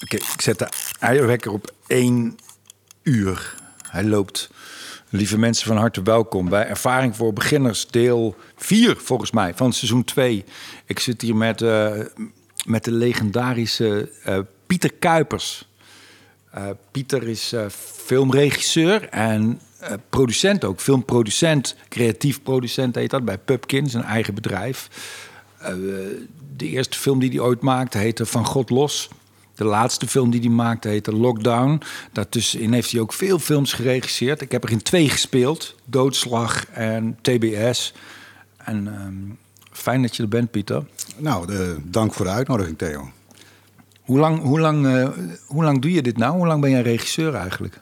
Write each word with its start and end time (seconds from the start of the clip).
Ik 0.00 0.40
zet 0.40 0.58
de 0.58 0.68
eierwekker 0.98 1.52
op 1.52 1.72
één 1.86 2.38
uur. 3.02 3.54
Hij 3.88 4.04
loopt. 4.04 4.50
Lieve 5.08 5.38
mensen, 5.38 5.66
van 5.66 5.76
harte 5.76 6.02
welkom 6.02 6.48
bij 6.48 6.66
Ervaring 6.66 7.16
voor 7.16 7.32
Beginners, 7.32 7.86
deel 7.86 8.36
4 8.56 8.96
volgens 8.96 9.30
mij 9.30 9.54
van 9.54 9.72
seizoen 9.72 10.04
2. 10.04 10.44
Ik 10.86 10.98
zit 10.98 11.22
hier 11.22 11.36
met, 11.36 11.62
eh, 11.62 12.00
met 12.66 12.84
de 12.84 12.92
legendarische 12.92 14.10
eh, 14.24 14.38
Pieter 14.66 14.92
Kuipers. 14.92 15.68
Eh, 16.50 16.68
Pieter 16.90 17.28
is 17.28 17.54
filmregisseur 18.04 19.08
en 19.08 19.60
producent 20.10 20.64
ook. 20.64 20.80
Filmproducent, 20.80 21.76
creatief 21.88 22.42
producent 22.42 22.94
heet 22.94 23.10
dat 23.10 23.24
bij 23.24 23.38
Pupkin, 23.38 23.90
zijn 23.90 24.04
eigen 24.04 24.34
bedrijf. 24.34 24.88
De 26.56 26.66
eerste 26.68 26.98
film 26.98 27.18
die 27.18 27.30
hij 27.30 27.38
ooit 27.38 27.60
maakte 27.60 27.98
heette 27.98 28.26
Van 28.26 28.44
God 28.44 28.70
Los. 28.70 29.08
De 29.56 29.64
laatste 29.64 30.06
film 30.06 30.30
die 30.30 30.40
hij 30.40 30.48
maakte 30.48 30.88
heette 30.88 31.12
Lockdown. 31.12 31.80
Daartussenin 32.12 32.72
heeft 32.72 32.90
hij 32.90 33.00
ook 33.00 33.12
veel 33.12 33.38
films 33.38 33.72
geregisseerd. 33.72 34.40
Ik 34.40 34.52
heb 34.52 34.64
er 34.64 34.70
in 34.70 34.82
twee 34.82 35.08
gespeeld. 35.08 35.74
Doodslag 35.84 36.66
en 36.70 37.18
TBS. 37.20 37.94
En 38.56 38.88
ehm, 38.88 39.14
fijn 39.72 40.02
dat 40.02 40.16
je 40.16 40.22
er 40.22 40.28
bent, 40.28 40.50
Pieter. 40.50 40.84
Nou, 41.16 41.48
dank 41.84 42.14
voor 42.14 42.26
de 42.26 42.32
uitnodiging, 42.32 42.78
Theo. 42.78 43.10
Hoe 44.06 44.18
lang, 44.18 44.42
hoe, 44.42 44.60
lang, 44.60 44.86
eh, 44.86 45.08
hoe 45.46 45.64
lang 45.64 45.82
doe 45.82 45.92
je 45.92 46.02
dit 46.02 46.16
nou? 46.16 46.36
Hoe 46.36 46.46
lang 46.46 46.60
ben 46.60 46.70
jij 46.70 46.82
regisseur 46.82 47.34
eigenlijk? 47.34 47.80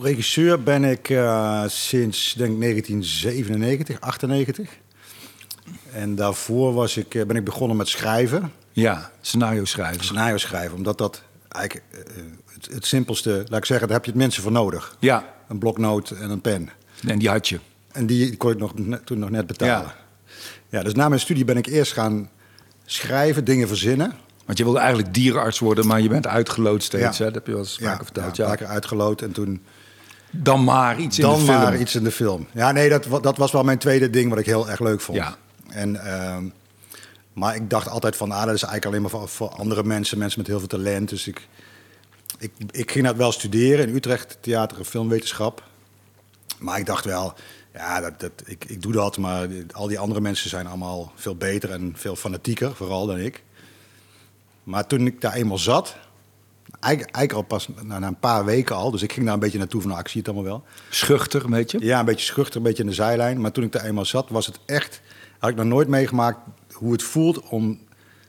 Regisseur 0.00 0.62
ben 0.62 0.84
ik 0.84 1.10
eh, 1.10 1.64
sinds 1.66 2.34
denk 2.38 2.52
ik 2.52 2.60
1997, 2.60 4.00
98. 4.00 4.70
En 5.92 6.14
daarvoor 6.14 6.74
was 6.74 6.96
ik, 6.96 7.14
eh, 7.14 7.26
ben 7.26 7.36
ik 7.36 7.44
begonnen 7.44 7.76
met 7.76 7.88
schrijven, 7.88 8.52
Ja, 8.72 9.10
scenario 9.20 9.64
schrijven. 9.64 10.04
scenario 10.04 10.36
schrijven, 10.36 10.76
omdat 10.76 10.98
dat 10.98 11.22
eigenlijk 11.48 11.84
eh, 11.92 12.22
het, 12.54 12.68
het 12.74 12.86
simpelste, 12.86 13.44
laat 13.48 13.58
ik 13.58 13.64
zeggen, 13.64 13.86
daar 13.86 13.96
heb 13.96 14.04
je 14.04 14.10
het 14.10 14.20
mensen 14.20 14.42
voor 14.42 14.52
nodig. 14.52 14.96
Ja, 14.98 15.24
Een 15.48 15.58
bloknoot 15.58 16.10
en 16.10 16.30
een 16.30 16.40
pen. 16.40 16.68
en 17.06 17.18
die 17.18 17.28
had 17.28 17.48
je. 17.48 17.58
En 17.92 18.06
die 18.06 18.36
kon 18.36 18.50
ik 18.52 18.58
nog, 18.58 18.72
toen 19.04 19.18
nog 19.18 19.30
net 19.30 19.46
betalen. 19.46 19.86
Ja. 19.86 19.94
Ja. 20.68 20.82
dus 20.82 20.94
na 20.94 21.08
mijn 21.08 21.20
studie 21.20 21.44
ben 21.44 21.56
ik 21.56 21.66
eerst 21.66 21.92
gaan 21.92 22.30
schrijven, 22.84 23.44
dingen 23.44 23.68
verzinnen. 23.68 24.12
Want 24.44 24.58
je 24.58 24.64
wilde 24.64 24.78
eigenlijk 24.78 25.14
dierenarts 25.14 25.58
worden, 25.58 25.86
maar 25.86 26.00
je 26.00 26.08
bent 26.08 26.26
uitgeloot 26.26 26.82
steeds. 26.82 27.18
Ja. 27.18 27.24
Hè? 27.24 27.30
Dat 27.30 27.34
heb 27.34 27.46
je 27.46 27.52
wel 27.52 27.60
eens 27.60 27.78
vaker 27.82 28.04
verteld. 28.04 28.36
ja, 28.36 28.54
keer 28.54 28.66
uitgeloot 28.66 29.20
en 29.22 29.32
toen 29.32 29.62
Dan 30.30 30.64
maar 30.64 30.98
iets 30.98 31.18
in 31.18 31.24
dan 31.24 31.38
de 31.38 31.44
film. 31.44 31.58
maar 31.60 31.78
iets 31.78 31.94
in 31.94 32.04
de 32.04 32.10
film. 32.10 32.46
Ja, 32.52 32.72
nee, 32.72 32.88
dat, 32.88 33.06
dat 33.22 33.36
was 33.36 33.52
wel 33.52 33.62
mijn 33.64 33.78
tweede 33.78 34.10
ding 34.10 34.30
wat 34.30 34.38
ik 34.38 34.46
heel 34.46 34.70
erg 34.70 34.80
leuk 34.80 35.00
vond. 35.00 35.18
Ja. 35.18 35.36
En, 35.68 36.04
ehm, 36.04 36.44
maar 37.32 37.54
ik 37.54 37.70
dacht 37.70 37.88
altijd 37.88 38.16
van, 38.16 38.30
ah, 38.30 38.44
dat 38.44 38.54
is 38.54 38.62
eigenlijk 38.62 38.86
alleen 38.86 39.00
maar 39.00 39.10
voor, 39.10 39.28
voor 39.28 39.48
andere 39.48 39.84
mensen, 39.84 40.18
mensen 40.18 40.38
met 40.40 40.48
heel 40.48 40.58
veel 40.58 40.68
talent. 40.68 41.08
Dus 41.08 41.26
ik, 41.26 41.48
ik, 42.38 42.52
ik 42.70 42.90
ging 42.90 43.06
dat 43.06 43.16
wel 43.16 43.32
studeren 43.32 43.88
in 43.88 43.94
Utrecht, 43.94 44.38
theater 44.40 44.78
en 44.78 44.84
filmwetenschap. 44.84 45.62
Maar 46.58 46.78
ik 46.78 46.86
dacht 46.86 47.04
wel, 47.04 47.34
ja, 47.74 48.00
dat, 48.00 48.20
dat, 48.20 48.32
ik, 48.44 48.64
ik 48.64 48.82
doe 48.82 48.92
dat, 48.92 49.18
maar 49.18 49.48
al 49.72 49.86
die 49.86 49.98
andere 49.98 50.20
mensen 50.20 50.50
zijn 50.50 50.66
allemaal 50.66 51.12
veel 51.14 51.36
beter 51.36 51.70
en 51.70 51.92
veel 51.96 52.16
fanatieker, 52.16 52.74
vooral 52.74 53.06
dan 53.06 53.18
ik. 53.18 53.42
Maar 54.62 54.86
toen 54.86 55.06
ik 55.06 55.20
daar 55.20 55.32
eenmaal 55.32 55.58
zat, 55.58 55.96
eigenlijk, 56.80 57.16
eigenlijk 57.16 57.32
al 57.50 57.56
pas 57.56 57.68
na, 57.82 57.98
na 57.98 58.06
een 58.06 58.18
paar 58.18 58.44
weken 58.44 58.76
al, 58.76 58.90
dus 58.90 59.02
ik 59.02 59.12
ging 59.12 59.24
daar 59.24 59.34
een 59.34 59.40
beetje 59.40 59.58
naartoe 59.58 59.80
van, 59.80 59.90
nou, 59.90 60.02
ik 60.02 60.08
zie 60.08 60.20
het 60.20 60.30
allemaal 60.30 60.50
wel. 60.50 60.64
Schuchter, 60.90 61.44
een 61.44 61.50
beetje. 61.50 61.78
Ja, 61.80 61.98
een 61.98 62.04
beetje 62.04 62.26
schuchter, 62.26 62.56
een 62.56 62.62
beetje 62.62 62.82
in 62.82 62.88
de 62.88 62.94
zijlijn. 62.94 63.40
Maar 63.40 63.52
toen 63.52 63.64
ik 63.64 63.72
daar 63.72 63.84
eenmaal 63.84 64.04
zat, 64.04 64.28
was 64.28 64.46
het 64.46 64.58
echt... 64.66 65.00
Had 65.38 65.50
ik 65.50 65.56
nog 65.56 65.66
nooit 65.66 65.88
meegemaakt 65.88 66.38
hoe 66.72 66.92
het 66.92 67.02
voelt 67.02 67.40
om 67.48 67.80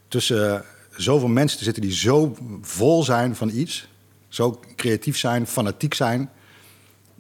tussen 0.07 0.65
zoveel 0.95 1.27
mensen 1.27 1.57
te 1.57 1.63
zitten... 1.63 1.81
die 1.81 1.93
zo 1.93 2.37
vol 2.61 3.03
zijn 3.03 3.35
van 3.35 3.49
iets. 3.49 3.87
Zo 4.27 4.59
creatief 4.75 5.17
zijn, 5.17 5.47
fanatiek 5.47 5.93
zijn. 5.93 6.29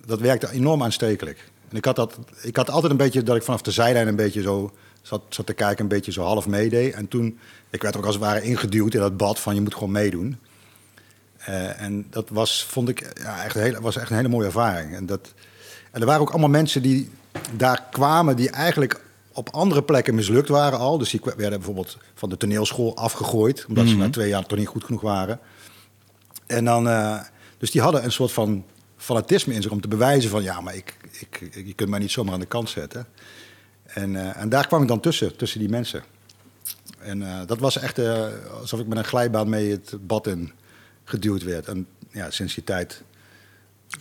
Dat 0.05 0.19
werkte 0.19 0.51
enorm 0.51 0.83
aanstekelijk. 0.83 1.51
En 1.69 1.77
ik 1.77 1.85
had, 1.85 1.95
dat, 1.95 2.19
ik 2.41 2.55
had 2.55 2.69
altijd 2.69 2.91
een 2.91 2.97
beetje 2.97 3.23
dat 3.23 3.35
ik 3.35 3.43
vanaf 3.43 3.61
de 3.61 3.71
zijlijn 3.71 4.07
een 4.07 4.15
beetje 4.15 4.41
zo 4.41 4.73
zat, 5.01 5.21
zat 5.29 5.45
te 5.45 5.53
kijken... 5.53 5.83
een 5.83 5.89
beetje 5.89 6.11
zo 6.11 6.23
half 6.23 6.47
meedeed. 6.47 6.93
En 6.93 7.07
toen, 7.07 7.39
ik 7.69 7.81
werd 7.81 7.97
ook 7.97 8.05
als 8.05 8.15
het 8.15 8.23
ware 8.23 8.41
ingeduwd 8.41 8.93
in 8.93 8.99
dat 8.99 9.17
bad 9.17 9.39
van 9.39 9.55
je 9.55 9.61
moet 9.61 9.73
gewoon 9.73 9.91
meedoen. 9.91 10.37
Eh, 11.37 11.81
en 11.81 12.05
dat 12.09 12.29
was, 12.29 12.63
vond 12.63 12.89
ik, 12.89 13.13
ja, 13.21 13.43
echt, 13.43 13.79
was 13.79 13.95
echt 13.95 14.09
een 14.09 14.15
hele 14.15 14.27
mooie 14.27 14.45
ervaring. 14.45 14.95
En, 14.95 15.05
dat, 15.05 15.33
en 15.91 15.99
er 15.99 16.05
waren 16.05 16.21
ook 16.21 16.29
allemaal 16.29 16.49
mensen 16.49 16.81
die 16.81 17.09
daar 17.57 17.83
kwamen 17.91 18.35
die 18.35 18.49
eigenlijk 18.49 19.01
op 19.33 19.49
andere 19.49 19.83
plekken 19.83 20.15
mislukt 20.15 20.49
waren 20.49 20.79
al. 20.79 20.97
Dus 20.97 21.09
die 21.09 21.21
werden 21.23 21.49
bijvoorbeeld 21.59 21.97
van 22.13 22.29
de 22.29 22.37
toneelschool 22.37 22.95
afgegooid, 22.97 23.65
omdat 23.67 23.87
ze 23.87 23.95
na 23.95 24.09
twee 24.09 24.29
jaar 24.29 24.45
toch 24.45 24.57
niet 24.57 24.67
goed 24.67 24.83
genoeg 24.83 25.01
waren. 25.01 25.39
En 26.47 26.65
dan, 26.65 26.87
eh, 26.89 27.19
dus 27.57 27.71
die 27.71 27.81
hadden 27.81 28.03
een 28.03 28.11
soort 28.11 28.31
van 28.31 28.65
fanatisme 28.97 29.53
in 29.53 29.61
zich 29.61 29.71
om 29.71 29.81
te 29.81 29.87
bewijzen 29.87 30.29
van, 30.29 30.43
ja, 30.43 30.61
maar 30.61 30.75
ik, 30.75 30.97
ik, 31.19 31.41
ik- 31.41 31.65
je 31.67 31.73
kunt 31.73 31.89
mij 31.89 31.99
niet 31.99 32.11
zomaar 32.11 32.33
aan 32.33 32.39
de 32.39 32.45
kant 32.45 32.69
zetten. 32.69 33.05
En, 33.83 34.15
eh, 34.15 34.41
en 34.41 34.49
daar 34.49 34.67
kwam 34.67 34.81
ik 34.81 34.87
dan 34.87 34.99
tussen, 34.99 35.35
tussen 35.35 35.59
die 35.59 35.69
mensen. 35.69 36.03
En 36.99 37.21
eh, 37.27 37.39
dat 37.47 37.59
was 37.59 37.77
echt 37.77 37.99
alsof 38.61 38.79
ik 38.79 38.87
met 38.87 38.97
een 38.97 39.03
glijbaan 39.03 39.49
mee 39.49 39.71
het 39.71 39.93
bad 40.01 40.27
in 40.27 40.51
geduwd 41.03 41.43
werd. 41.43 41.67
En 41.67 41.87
ja, 42.11 42.31
sinds 42.31 42.53
die 42.55 42.63
tijd. 42.63 43.03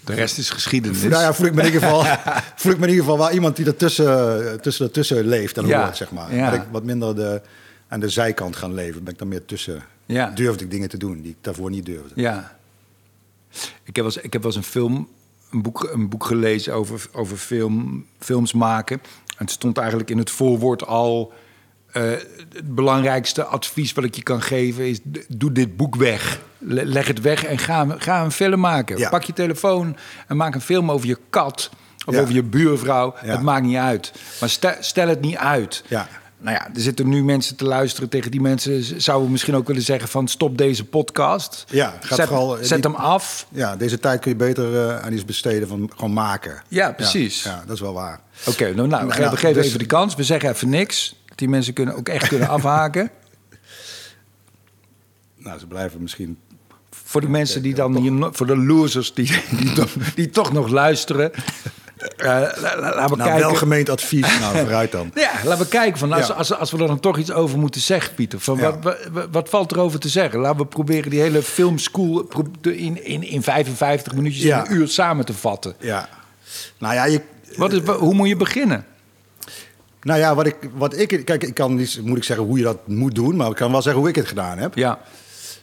De 0.05 0.15
rest 0.15 0.39
is 0.39 0.51
geschiedenis. 0.51 1.03
Nou 1.03 1.23
ja, 1.23 1.35
voel 1.35 1.47
ik 1.47 1.55
me 1.55 1.61
in 1.61 1.67
ieder 1.67 1.81
geval, 1.81 2.05
voel 2.57 2.73
ik 2.73 2.79
me 2.79 2.85
in 2.85 2.91
ieder 2.91 3.05
geval 3.05 3.19
wel 3.19 3.31
iemand 3.31 3.57
die 3.57 3.67
ertussen, 3.67 4.61
tussen, 4.61 4.87
ertussen 4.87 5.27
leeft 5.27 5.57
en 5.57 5.67
Ja, 5.67 5.83
hoort, 5.85 5.97
zeg 5.97 6.11
maar. 6.11 6.35
ja. 6.35 6.51
Dat 6.51 6.61
ik 6.61 6.67
wat 6.71 6.85
minder 6.85 7.15
de, 7.15 7.41
aan 7.89 8.01
de 8.01 8.09
zijkant 8.09 8.57
gaan 8.57 8.75
leven. 8.75 9.05
Ben 9.05 9.13
ik 9.13 9.19
dan 9.19 9.29
meer 9.29 9.45
tussen. 9.45 9.83
Ja. 10.07 10.31
Durfde 10.31 10.65
ik 10.65 10.71
dingen 10.71 10.89
te 10.89 10.97
doen 10.97 11.21
die 11.21 11.31
ik 11.31 11.37
daarvoor 11.41 11.71
niet 11.71 11.87
durfde. 11.87 12.13
Ja. 12.15 12.57
Ik 13.85 13.97
heb 13.97 14.05
wel 14.05 14.05
eens, 14.05 14.17
ik 14.17 14.33
heb 14.33 14.43
wel 14.43 14.51
eens 14.55 14.61
een 14.67 14.71
film, 14.71 15.09
een 15.51 15.63
boek, 15.63 15.91
een 15.93 16.09
boek 16.09 16.25
gelezen 16.25 16.75
over, 16.75 17.07
over 17.13 17.37
film, 17.37 18.07
films 18.19 18.53
maken. 18.53 19.01
En 19.27 19.45
het 19.45 19.51
stond 19.51 19.79
eigenlijk 19.79 20.11
in 20.11 20.19
het 20.19 20.31
voorwoord 20.31 20.87
al... 20.87 21.33
eh, 21.93 22.03
het 22.55 22.75
belangrijkste 22.75 23.45
advies 23.45 23.93
wat 23.93 24.05
ik 24.05 24.15
je 24.15 24.23
kan 24.23 24.43
geven 24.43 24.89
is... 24.89 24.99
doe 25.29 25.53
dit 25.53 25.77
boek 25.77 25.97
weg. 25.97 26.41
Le- 26.59 26.85
Leg 26.85 27.07
het 27.07 27.21
weg 27.21 27.45
en 27.45 27.59
ga, 27.59 27.87
ga 27.99 28.25
een 28.25 28.33
film 28.33 28.61
maken. 28.61 28.99
Ja. 28.99 29.09
Pak 29.09 29.23
je 29.23 29.33
telefoon 29.33 29.97
en 30.27 30.37
maak 30.37 30.55
een 30.55 30.61
film 30.61 30.91
over 30.91 31.07
je 31.07 31.19
kat... 31.31 31.71
of 32.07 32.15
Ja. 32.15 32.21
over 32.21 32.35
je 32.35 32.43
buurvrouw. 32.43 33.15
Ja. 33.23 33.29
Het 33.31 33.43
maakt 33.43 33.65
niet 33.65 33.77
uit. 33.77 34.13
Maar 34.41 34.49
stel, 34.49 34.75
stel 34.81 35.09
het 35.09 35.21
niet 35.21 35.37
uit. 35.37 35.85
Ja. 35.89 36.09
Nou 36.39 36.57
ja, 36.57 36.67
er 36.75 36.81
zitten 36.81 37.09
nu 37.09 37.25
mensen 37.25 37.57
te 37.57 37.65
luisteren. 37.65 38.09
Tegen 38.09 38.31
die 38.31 38.41
mensen 38.41 39.01
zouden 39.03 39.27
we 39.27 39.33
misschien 39.33 39.55
ook 39.57 39.67
willen 39.67 39.83
zeggen 39.83 40.09
van... 40.09 40.29
stop 40.29 40.59
deze 40.59 40.85
podcast. 40.85 41.65
Ja, 41.69 41.95
gaat 42.01 42.19
zet, 42.19 42.27
vooral- 42.29 42.57
zet 42.61 42.83
die- 42.83 42.91
hem 42.93 43.01
af. 43.01 43.47
Ja, 43.51 43.77
deze 43.77 43.99
tijd 43.99 44.21
kun 44.21 44.31
je 44.31 44.37
beter 44.37 44.89
eh, 44.89 44.99
aan 44.99 45.13
iets 45.13 45.25
besteden 45.25 45.69
van 45.69 45.91
gewoon 45.97 46.13
maken. 46.13 46.63
Ja, 46.69 46.93
precies. 46.93 47.43
Ja, 47.43 47.63
dat 47.67 47.75
is 47.75 47.81
wel 47.81 47.93
waar. 47.93 48.21
Oké, 48.47 48.65
nou, 48.75 48.89
nou, 48.89 49.07
we 49.07 49.19
Nou, 49.19 49.31
we 49.31 49.37
geven 49.37 49.55
dus- 49.55 49.67
even 49.67 49.79
de 49.79 49.87
kans. 49.87 50.15
We 50.15 50.25
zeggen 50.25 50.51
even 50.51 50.69
niks. 50.69 51.15
Die 51.35 51.49
mensen 51.49 51.73
kunnen 51.73 51.97
ook 51.97 52.09
echt 52.09 52.29
kunnen 52.29 52.49
afhaken. 52.49 53.11
Nou, 55.37 55.59
ze 55.59 55.67
blijven 55.67 56.03
misschien. 56.03 56.39
Voor 56.91 57.21
de 57.21 57.29
mensen 57.29 57.63
die 57.63 57.75
dan 57.75 57.97
hier, 57.97 58.29
voor 58.33 58.47
de 58.47 58.57
losers 58.57 59.15
die, 59.15 59.41
die, 59.51 59.73
toch, 59.73 59.93
die 60.15 60.31
toch 60.31 60.53
nog 60.53 60.69
luisteren. 60.69 61.31
La- 62.17 62.41
laten 62.41 62.93
we 63.11 63.17
Nou, 63.17 63.17
kijken. 63.17 63.39
welgemeend 63.39 63.89
advies. 63.89 64.39
Nou, 64.41 64.57
vooruit 64.59 64.93
dan. 64.93 65.11
Ja, 65.15 65.31
laten 65.45 65.65
we 65.65 65.69
kijken. 65.71 65.99
Van 65.99 66.13
als, 66.13 66.27
Ja. 66.27 66.35
als, 66.35 66.55
als 66.55 66.71
we 66.71 66.79
er 66.79 66.87
dan 66.87 67.01
toch 67.01 67.19
iets 67.19 67.33
over 67.33 67.59
moeten 67.59 67.81
zeggen, 67.81 68.15
Pieter. 68.15 68.41
Van 68.41 68.57
Ja. 68.59 68.79
wat, 68.79 68.99
wat, 69.13 69.27
wat 69.31 69.49
valt 69.49 69.71
er 69.73 69.79
over 69.79 69.99
te 70.01 70.09
zeggen? 70.09 70.41
Laten 70.41 70.59
we 70.61 70.67
proberen 70.67 71.11
die 71.11 71.21
hele 71.21 71.43
filmschool 71.43 72.29
in, 72.63 73.05
in, 73.05 73.23
in 73.23 73.43
55 73.43 74.15
minuutjes, 74.15 74.43
Ja. 74.43 74.65
in 74.65 74.71
een 74.71 74.77
uur 74.77 74.89
samen 74.89 75.25
te 75.25 75.35
vatten. 75.35 75.75
Ja. 75.79 76.09
Nou 76.79 76.95
ja, 76.95 77.05
je, 77.05 77.21
Wat 77.57 77.73
is, 77.73 77.81
hoe 77.81 78.15
moet 78.15 78.29
je 78.29 78.37
beginnen? 78.37 78.85
Nou 80.03 80.19
ja, 80.19 80.35
wat 80.35 80.47
ik, 80.47 80.57
wat 80.75 80.99
ik, 80.99 81.23
kijk, 81.25 81.43
ik 81.43 81.55
kan 81.55 81.75
niet, 81.75 82.01
moet 82.05 82.17
ik 82.17 82.25
zeggen 82.25 82.47
hoe 82.47 82.59
je 82.59 82.65
dat 82.65 82.87
moet 82.87 83.15
doen, 83.15 83.37
maar 83.37 83.51
ik 83.51 83.57
kan 83.57 83.73
wel 83.73 83.83
zeggen 83.83 84.01
hoe 84.01 84.11
ik 84.11 84.17
het 84.17 84.27
gedaan 84.27 84.59
heb. 84.59 84.75
Ja, 84.75 84.99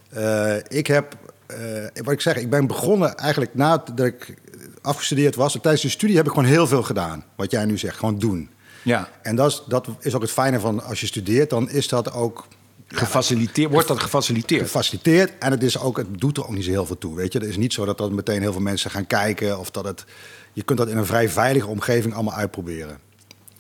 Eh, 0.10 0.56
ik 0.68 0.88
heb, 0.88 1.16
eh, 1.48 1.58
wat 2.04 2.14
ik 2.14 2.22
zeg, 2.22 2.36
ik 2.36 2.50
ben 2.50 2.68
begonnen 2.68 3.16
eigenlijk 3.16 3.56
nadat 3.56 4.00
ik 4.06 4.34
afgestudeerd 4.82 5.36
was. 5.36 5.58
Tijdens 5.62 5.82
de 5.82 5.90
studie 5.90 6.16
heb 6.16 6.26
ik 6.26 6.32
gewoon 6.32 6.50
heel 6.50 6.68
veel 6.68 6.84
gedaan, 6.84 7.24
wat 7.36 7.52
jij 7.52 7.66
nu 7.66 7.78
zegt, 7.78 7.98
gewoon 7.98 8.20
doen. 8.20 8.50
ja. 8.84 9.10
En 9.22 9.36
dat 9.36 9.52
is, 9.52 9.64
dat 9.68 9.88
is 10.00 10.16
ook 10.16 10.22
het 10.22 10.32
fijne 10.32 10.60
van 10.60 10.84
als 10.84 11.00
je 11.00 11.06
studeert, 11.06 11.50
dan 11.50 11.70
is 11.70 11.88
dat 11.88 12.14
ook 12.14 12.48
Gefaciliteerd, 12.88 13.72
wordt 13.72 13.88
dat 13.88 14.00
gefaciliteerd? 14.00 14.62
gefaciliteerd. 14.62 15.32
En 15.40 15.52
het, 15.52 15.64
is 15.64 15.80
ook, 15.80 15.98
het 15.98 16.20
doet 16.20 16.38
er 16.38 16.44
ook 16.48 16.54
niet 16.56 16.64
zo 16.64 16.70
heel 16.70 16.86
veel 16.86 16.98
toe. 16.98 17.16
Weet 17.16 17.34
je? 17.34 17.40
Het 17.40 17.48
is 17.48 17.58
niet 17.58 17.74
zo 17.74 17.86
dat 17.86 18.00
er 18.00 18.14
meteen 18.14 18.42
heel 18.42 18.52
veel 18.52 18.62
mensen 18.62 18.92
gaan 18.92 19.08
kijken. 19.08 19.60
Of 19.60 19.72
dat 19.72 19.86
het, 19.86 20.06
je 20.54 20.64
kunt 20.64 20.78
dat 20.80 20.88
in 20.88 20.98
een 20.98 21.06
vrij 21.06 21.30
veilige 21.30 21.68
omgeving 21.68 22.14
allemaal 22.14 22.34
uitproberen. 22.34 23.00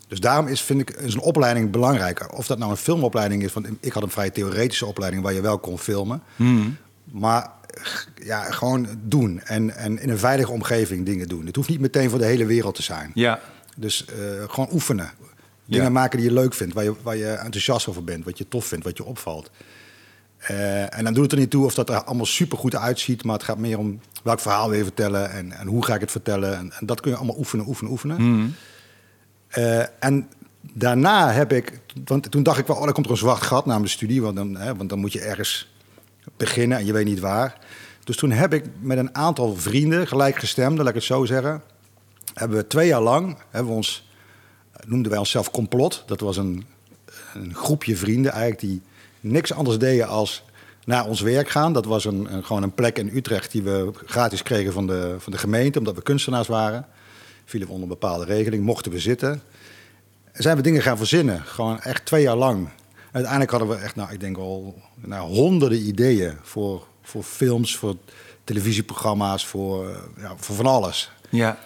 Dus 0.10 0.20
daarom 0.20 0.48
is, 0.48 0.62
vind 0.62 0.82
ik, 0.82 0.90
is 0.90 1.14
een 1.14 1.20
opleiding 1.20 1.72
belangrijk. 1.72 2.38
Of 2.38 2.48
dat 2.48 2.58
nou 2.58 2.72
een 2.72 2.78
filmopleiding 2.78 3.44
is. 3.44 3.54
Want 3.54 3.68
ik 3.80 3.94
had 3.94 4.04
een 4.04 4.10
vrij 4.10 4.30
theoretische 4.30 4.86
opleiding 4.86 5.24
waar 5.24 5.34
je 5.34 5.42
wel 5.42 5.58
kon 5.60 5.80
filmen. 5.80 6.22
Maar 7.04 7.50
ja, 8.24 8.52
gewoon 8.52 8.88
doen. 9.04 9.42
En, 9.42 9.76
en 9.76 10.02
in 10.02 10.10
een 10.10 10.18
veilige 10.18 10.52
omgeving 10.52 11.06
dingen 11.06 11.28
doen. 11.28 11.46
Het 11.46 11.56
hoeft 11.56 11.70
niet 11.70 11.80
meteen 11.80 12.10
voor 12.10 12.20
de 12.20 12.26
hele 12.26 12.46
wereld 12.46 12.76
te 12.76 12.82
zijn. 12.84 13.12
Ja. 13.14 13.40
Dus 13.76 14.06
eh, 14.06 14.16
gewoon 14.48 14.70
oefenen. 14.72 15.12
Dingen 15.66 15.86
Ja. 15.86 15.92
maken 15.92 16.18
die 16.20 16.28
je 16.28 16.34
leuk 16.34 16.54
vindt, 16.54 16.74
waar 16.74 16.84
je, 16.84 16.94
waar 17.02 17.16
je 17.18 17.28
enthousiast 17.32 17.88
over 17.88 18.04
bent, 18.04 18.26
wat 18.26 18.38
je 18.38 18.48
tof 18.48 18.66
vindt, 18.66 18.86
wat 18.86 18.98
je 18.98 19.04
opvalt. 19.06 19.52
Eh, 20.38 20.98
en 20.98 21.04
dan 21.04 21.14
doet 21.14 21.24
het 21.24 21.32
er 21.32 21.38
niet 21.40 21.50
toe 21.50 21.66
of 21.66 21.74
dat 21.74 21.90
er 21.90 22.04
allemaal 22.04 22.26
super 22.26 22.58
goed 22.58 22.76
uitziet, 22.76 23.24
maar 23.24 23.36
het 23.36 23.44
gaat 23.44 23.58
meer 23.58 23.78
om 23.78 24.00
welk 24.24 24.40
verhaal 24.40 24.70
wil 24.70 24.78
je 24.78 24.84
vertellen 24.84 25.32
en, 25.32 25.52
en 25.52 25.68
hoe 25.68 25.86
ga 25.86 25.94
ik 25.96 26.02
het 26.02 26.12
vertellen. 26.12 26.58
En, 26.58 26.72
en 26.80 26.86
dat 26.86 27.02
kun 27.02 27.12
je 27.12 27.18
allemaal 27.18 27.38
oefenen, 27.38 27.68
oefenen, 27.68 27.92
oefenen. 27.92 28.16
Hmm. 28.18 28.54
Eh, 29.50 30.04
en 30.04 30.30
daarna 30.74 31.32
heb 31.32 31.52
ik, 31.52 31.80
want 32.06 32.32
toen 32.32 32.44
dacht 32.44 32.60
ik 32.60 32.68
wel, 32.68 32.76
oh, 32.76 32.84
dan 32.84 32.94
komt 32.94 33.06
er 33.06 33.12
een 33.12 33.18
zwart 33.18 33.42
gat 33.42 33.66
na 33.66 33.78
mijn 33.78 33.90
studie, 33.90 34.22
want 34.22 34.36
dan, 34.36 34.56
hè, 34.56 34.76
want 34.76 34.90
dan 34.90 35.00
moet 35.00 35.14
je 35.14 35.22
ergens 35.22 35.74
beginnen 36.38 36.78
en 36.78 36.86
je 36.86 36.94
weet 36.94 37.06
niet 37.06 37.20
waar. 37.20 37.58
Dus 38.04 38.18
toen 38.18 38.32
heb 38.32 38.54
ik 38.54 38.66
met 38.80 38.98
een 38.98 39.16
aantal 39.16 39.56
vrienden, 39.56 40.08
gelijkgestemden, 40.08 40.78
laat 40.78 40.88
ik 40.88 40.94
het 40.94 41.04
zo 41.04 41.26
zeggen, 41.26 41.62
hebben 42.34 42.58
we 42.58 42.68
twee 42.68 42.88
jaar 42.88 43.02
lang, 43.02 43.38
hebben 43.50 43.72
we 43.72 43.78
ons, 43.78 44.10
noemden 44.86 45.12
wij 45.12 45.20
onszelf 45.20 45.52
Complot. 45.52 46.04
Dat 46.06 46.20
was 46.20 46.38
een, 46.38 46.66
een 47.34 47.56
groepje 47.56 47.96
vrienden 47.96 48.32
eigenlijk 48.32 48.62
die 48.62 48.82
niks 49.20 49.54
anders 49.54 49.78
deden 49.78 50.08
als 50.08 50.44
naar 50.86 51.06
ons 51.06 51.22
werk 51.22 51.50
gaan. 51.50 51.74
Dat 51.74 51.86
was 51.86 52.06
een, 52.06 52.44
gewoon 52.44 52.64
een 52.64 52.74
plek 52.74 52.98
in 52.98 53.16
Utrecht 53.16 53.52
die 53.52 53.64
we 53.64 53.92
gratis 54.06 54.44
kregen 54.44 54.74
van 54.74 54.88
de, 54.88 55.16
van 55.18 55.32
de 55.32 55.38
gemeente, 55.38 55.80
omdat 55.80 55.96
we 55.96 56.02
kunstenaars 56.02 56.48
waren. 56.48 56.86
Vielen 57.50 57.68
we 57.68 57.74
onder 57.74 57.90
een 57.90 58.00
bepaalde 58.00 58.26
regeling, 58.26 58.64
mochten 58.64 58.92
we 58.92 59.00
zitten. 59.00 59.42
En 60.32 60.44
zijn 60.44 60.56
we 60.58 60.62
dingen 60.62 60.82
gaan 60.82 60.98
verzinnen, 60.98 61.42
gewoon 61.46 61.82
echt 61.82 62.06
twee 62.06 62.22
jaar 62.22 62.36
lang. 62.36 62.70
Uiteindelijk 63.12 63.52
hadden 63.52 63.70
we 63.70 63.76
echt, 63.76 63.96
nou, 63.96 64.12
ik 64.12 64.20
denk 64.20 64.38
al 64.38 64.82
nou, 64.96 65.30
honderden 65.30 65.88
ideeën 65.88 66.38
voor, 66.42 66.88
voor 67.02 67.24
films, 67.24 67.76
voor 67.78 67.96
televisieprogramma's, 68.44 69.46
voor, 69.46 69.88
ja, 70.18 70.34
voor 70.38 70.56
van 70.56 70.66
alles. 70.66 71.12
Ja. 71.30 71.58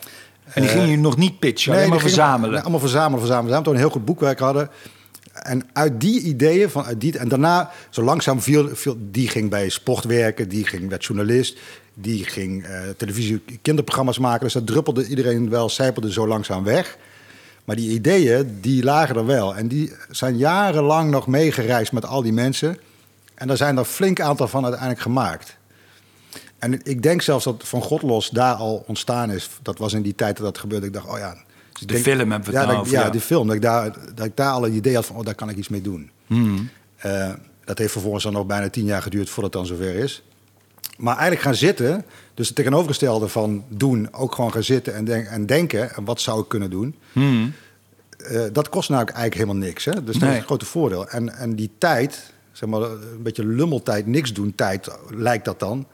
En 0.43 0.61
die 0.61 0.69
gingen 0.69 0.87
jullie 0.87 1.01
nog 1.01 1.17
niet 1.17 1.39
pitchen, 1.39 1.73
alleen 1.73 1.89
maar 1.89 1.99
verzamelen? 1.99 2.51
Nee, 2.51 2.61
allemaal 2.61 2.79
verzamelen, 2.79 3.19
verzamelen. 3.19 3.47
We 3.47 3.53
hebben 3.53 3.71
toen 3.71 3.73
een 3.73 3.87
heel 3.87 3.97
goed 3.97 4.05
boekwerk 4.05 4.39
hadden. 4.39 4.69
En 5.33 5.69
uit 5.73 6.01
die 6.01 6.21
ideeën, 6.21 6.69
van, 6.69 6.83
uit 6.83 7.01
die, 7.01 7.17
en 7.17 7.27
daarna, 7.27 7.71
zo 7.89 8.03
langzaam 8.03 8.41
viel, 8.41 8.69
die 8.97 9.27
ging 9.27 9.49
bij 9.49 9.69
sport 9.69 10.03
werken, 10.03 10.49
die 10.49 10.65
ging 10.65 10.89
werd 10.89 11.05
journalist, 11.05 11.57
die 11.93 12.25
ging 12.25 12.65
uh, 12.67 12.79
televisie, 12.97 13.41
kinderprogramma's 13.61 14.17
maken. 14.19 14.43
Dus 14.43 14.53
dat 14.53 14.67
druppelde 14.67 15.07
iedereen 15.07 15.49
wel, 15.49 15.69
zijpelde 15.69 16.11
zo 16.11 16.27
langzaam 16.27 16.63
weg. 16.63 16.97
Maar 17.63 17.75
die 17.75 17.89
ideeën, 17.89 18.57
die 18.61 18.83
lagen 18.83 19.15
er 19.15 19.25
wel. 19.25 19.55
En 19.55 19.67
die 19.67 19.91
zijn 20.09 20.37
jarenlang 20.37 21.11
nog 21.11 21.27
meegereisd 21.27 21.91
met 21.91 22.05
al 22.05 22.21
die 22.21 22.33
mensen. 22.33 22.77
En 23.35 23.47
daar 23.47 23.57
zijn 23.57 23.77
er 23.77 23.85
flink 23.85 24.19
aantal 24.19 24.47
van 24.47 24.63
uiteindelijk 24.63 25.01
gemaakt. 25.01 25.57
En 26.59 26.79
ik 26.83 27.03
denk 27.03 27.21
zelfs 27.21 27.43
dat 27.43 27.63
Van 27.65 27.81
God 27.81 28.01
los 28.01 28.29
daar 28.29 28.53
al 28.53 28.83
ontstaan 28.87 29.31
is. 29.31 29.49
Dat 29.61 29.77
was 29.77 29.93
in 29.93 30.01
die 30.01 30.15
tijd 30.15 30.37
dat 30.37 30.45
dat 30.45 30.57
gebeurde. 30.57 30.85
Ik 30.85 30.93
dacht, 30.93 31.07
oh 31.07 31.17
ja. 31.17 31.37
De 31.87 31.93
denk, 31.93 32.05
film 32.05 32.31
hebben 32.31 32.49
we 32.49 32.55
ja, 32.55 32.59
het 32.59 32.69
dat, 32.69 32.79
over, 32.79 32.93
ja, 32.93 33.03
ja. 33.03 33.09
die 33.09 33.21
film. 33.21 33.47
Dat 33.47 33.55
ik, 33.55 33.61
daar, 33.61 33.95
dat 34.15 34.25
ik 34.25 34.35
daar 34.37 34.51
al 34.51 34.65
een 34.65 34.73
idee 34.73 34.95
had 34.95 35.05
van, 35.05 35.15
oh, 35.15 35.25
daar 35.25 35.35
kan 35.35 35.49
ik 35.49 35.57
iets 35.57 35.69
mee 35.69 35.81
doen. 35.81 36.09
Hmm. 36.27 36.69
Uh, 37.05 37.29
dat 37.65 37.77
heeft 37.77 37.91
vervolgens 37.91 38.23
dan 38.23 38.33
nog 38.33 38.45
bijna 38.45 38.69
tien 38.69 38.85
jaar 38.85 39.01
geduurd 39.01 39.29
voordat 39.29 39.53
het 39.53 39.67
dan 39.67 39.77
zover 39.77 39.95
is. 39.95 40.23
Maar 40.97 41.13
eigenlijk 41.13 41.41
gaan 41.41 41.55
zitten, 41.55 42.05
dus 42.33 42.47
het 42.47 42.55
tegenovergestelde 42.55 43.27
van 43.27 43.63
doen, 43.67 44.13
ook 44.13 44.35
gewoon 44.35 44.51
gaan 44.51 44.63
zitten 44.63 44.95
en, 44.95 45.05
denk, 45.05 45.27
en 45.27 45.45
denken, 45.45 45.95
en 45.95 46.05
wat 46.05 46.21
zou 46.21 46.41
ik 46.41 46.47
kunnen 46.47 46.69
doen, 46.69 46.95
Hmm. 47.11 47.53
uh, 48.31 48.41
dat 48.51 48.69
kost 48.69 48.89
nou 48.89 49.01
eigenlijk 49.03 49.33
helemaal 49.33 49.55
niks. 49.55 49.85
Hè? 49.85 50.03
Dus 50.03 50.13
dat 50.13 50.21
Nee. 50.21 50.31
is 50.31 50.37
een 50.37 50.43
grote 50.43 50.65
voordeel. 50.65 51.07
En, 51.07 51.35
en 51.37 51.55
die 51.55 51.69
tijd, 51.77 52.31
zeg 52.51 52.69
maar 52.69 52.81
een 52.81 53.23
beetje 53.23 53.45
lummeltijd, 53.45 54.07
niks 54.07 54.33
doen 54.33 54.55
tijd, 54.55 54.89
lijkt 55.09 55.45
dat 55.45 55.59
dan. 55.59 55.87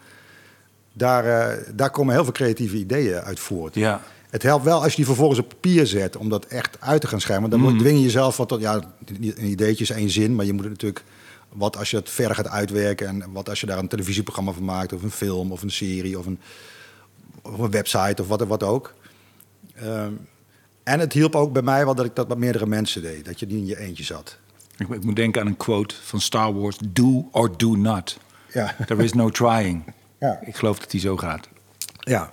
Daar, 0.93 1.25
uh, 1.25 1.63
daar 1.75 1.89
komen 1.89 2.13
heel 2.13 2.23
veel 2.23 2.33
creatieve 2.33 2.77
ideeën 2.77 3.19
uit 3.19 3.39
voort. 3.39 3.75
Ja. 3.75 4.01
Het 4.29 4.43
helpt 4.43 4.63
wel 4.65 4.81
als 4.81 4.89
je 4.89 4.95
die 4.95 5.05
vervolgens 5.05 5.39
op 5.39 5.49
papier 5.49 5.87
zet, 5.87 6.15
om 6.17 6.29
dat 6.29 6.45
echt 6.45 6.81
uit 6.81 7.01
te 7.01 7.07
gaan 7.07 7.21
schrijven. 7.21 7.49
Want 7.49 7.61
dan 7.63 7.71
Mhm. 7.71 7.79
dwing 7.81 7.97
je 7.97 8.03
jezelf 8.03 8.37
wat 8.37 8.47
tot, 8.47 8.61
ja, 8.61 8.81
een 9.05 9.45
ideetje 9.49 9.83
is 9.83 9.89
één 9.89 10.09
zin, 10.09 10.35
maar 10.35 10.45
je 10.45 10.53
moet 10.53 10.63
het 10.63 10.71
natuurlijk, 10.71 11.03
wat 11.49 11.77
als 11.77 11.91
je 11.91 11.97
het 11.97 12.09
verder 12.09 12.35
gaat 12.35 12.47
uitwerken 12.47 13.07
en 13.07 13.31
wat 13.31 13.49
als 13.49 13.59
je 13.59 13.65
daar 13.65 13.77
een 13.77 13.87
televisieprogramma 13.87 14.51
van 14.51 14.63
maakt, 14.63 14.93
of 14.93 15.03
een 15.03 15.11
film, 15.11 15.51
of 15.51 15.61
een 15.61 15.71
serie, 15.71 16.19
of 16.19 16.25
een, 16.25 16.39
of 17.41 17.57
een 17.59 17.71
website, 17.71 18.21
of 18.21 18.27
wat, 18.27 18.47
wat 18.47 18.63
ook. 18.63 18.93
Ehm, 19.75 20.11
en 20.83 20.99
het 20.99 21.13
hielp 21.13 21.35
ook 21.35 21.53
bij 21.53 21.61
mij 21.61 21.85
wel 21.85 21.95
dat 21.95 22.05
ik 22.05 22.15
dat 22.15 22.27
met 22.27 22.37
meerdere 22.37 22.65
mensen 22.65 23.01
deed, 23.01 23.25
dat 23.25 23.39
je 23.39 23.45
niet 23.45 23.55
in 23.57 23.65
je 23.65 23.79
eentje 23.79 24.03
zat. 24.03 24.37
Ik, 24.77 24.89
ik 24.89 25.03
moet 25.03 25.15
denken 25.15 25.41
aan 25.41 25.47
een 25.47 25.57
quote 25.57 25.95
van 26.03 26.21
Star 26.21 26.53
Wars: 26.53 26.77
Do 26.89 27.27
or 27.31 27.57
do 27.57 27.75
not. 27.75 28.17
Ja. 28.53 28.75
There 28.85 29.03
is 29.03 29.13
no 29.13 29.29
trying. 29.29 29.93
Ja. 30.19 30.39
Ik 30.45 30.55
geloof 30.55 30.79
dat 30.79 30.91
die 30.91 30.99
zo 30.99 31.17
gaat. 31.17 31.47
Ja, 31.99 32.31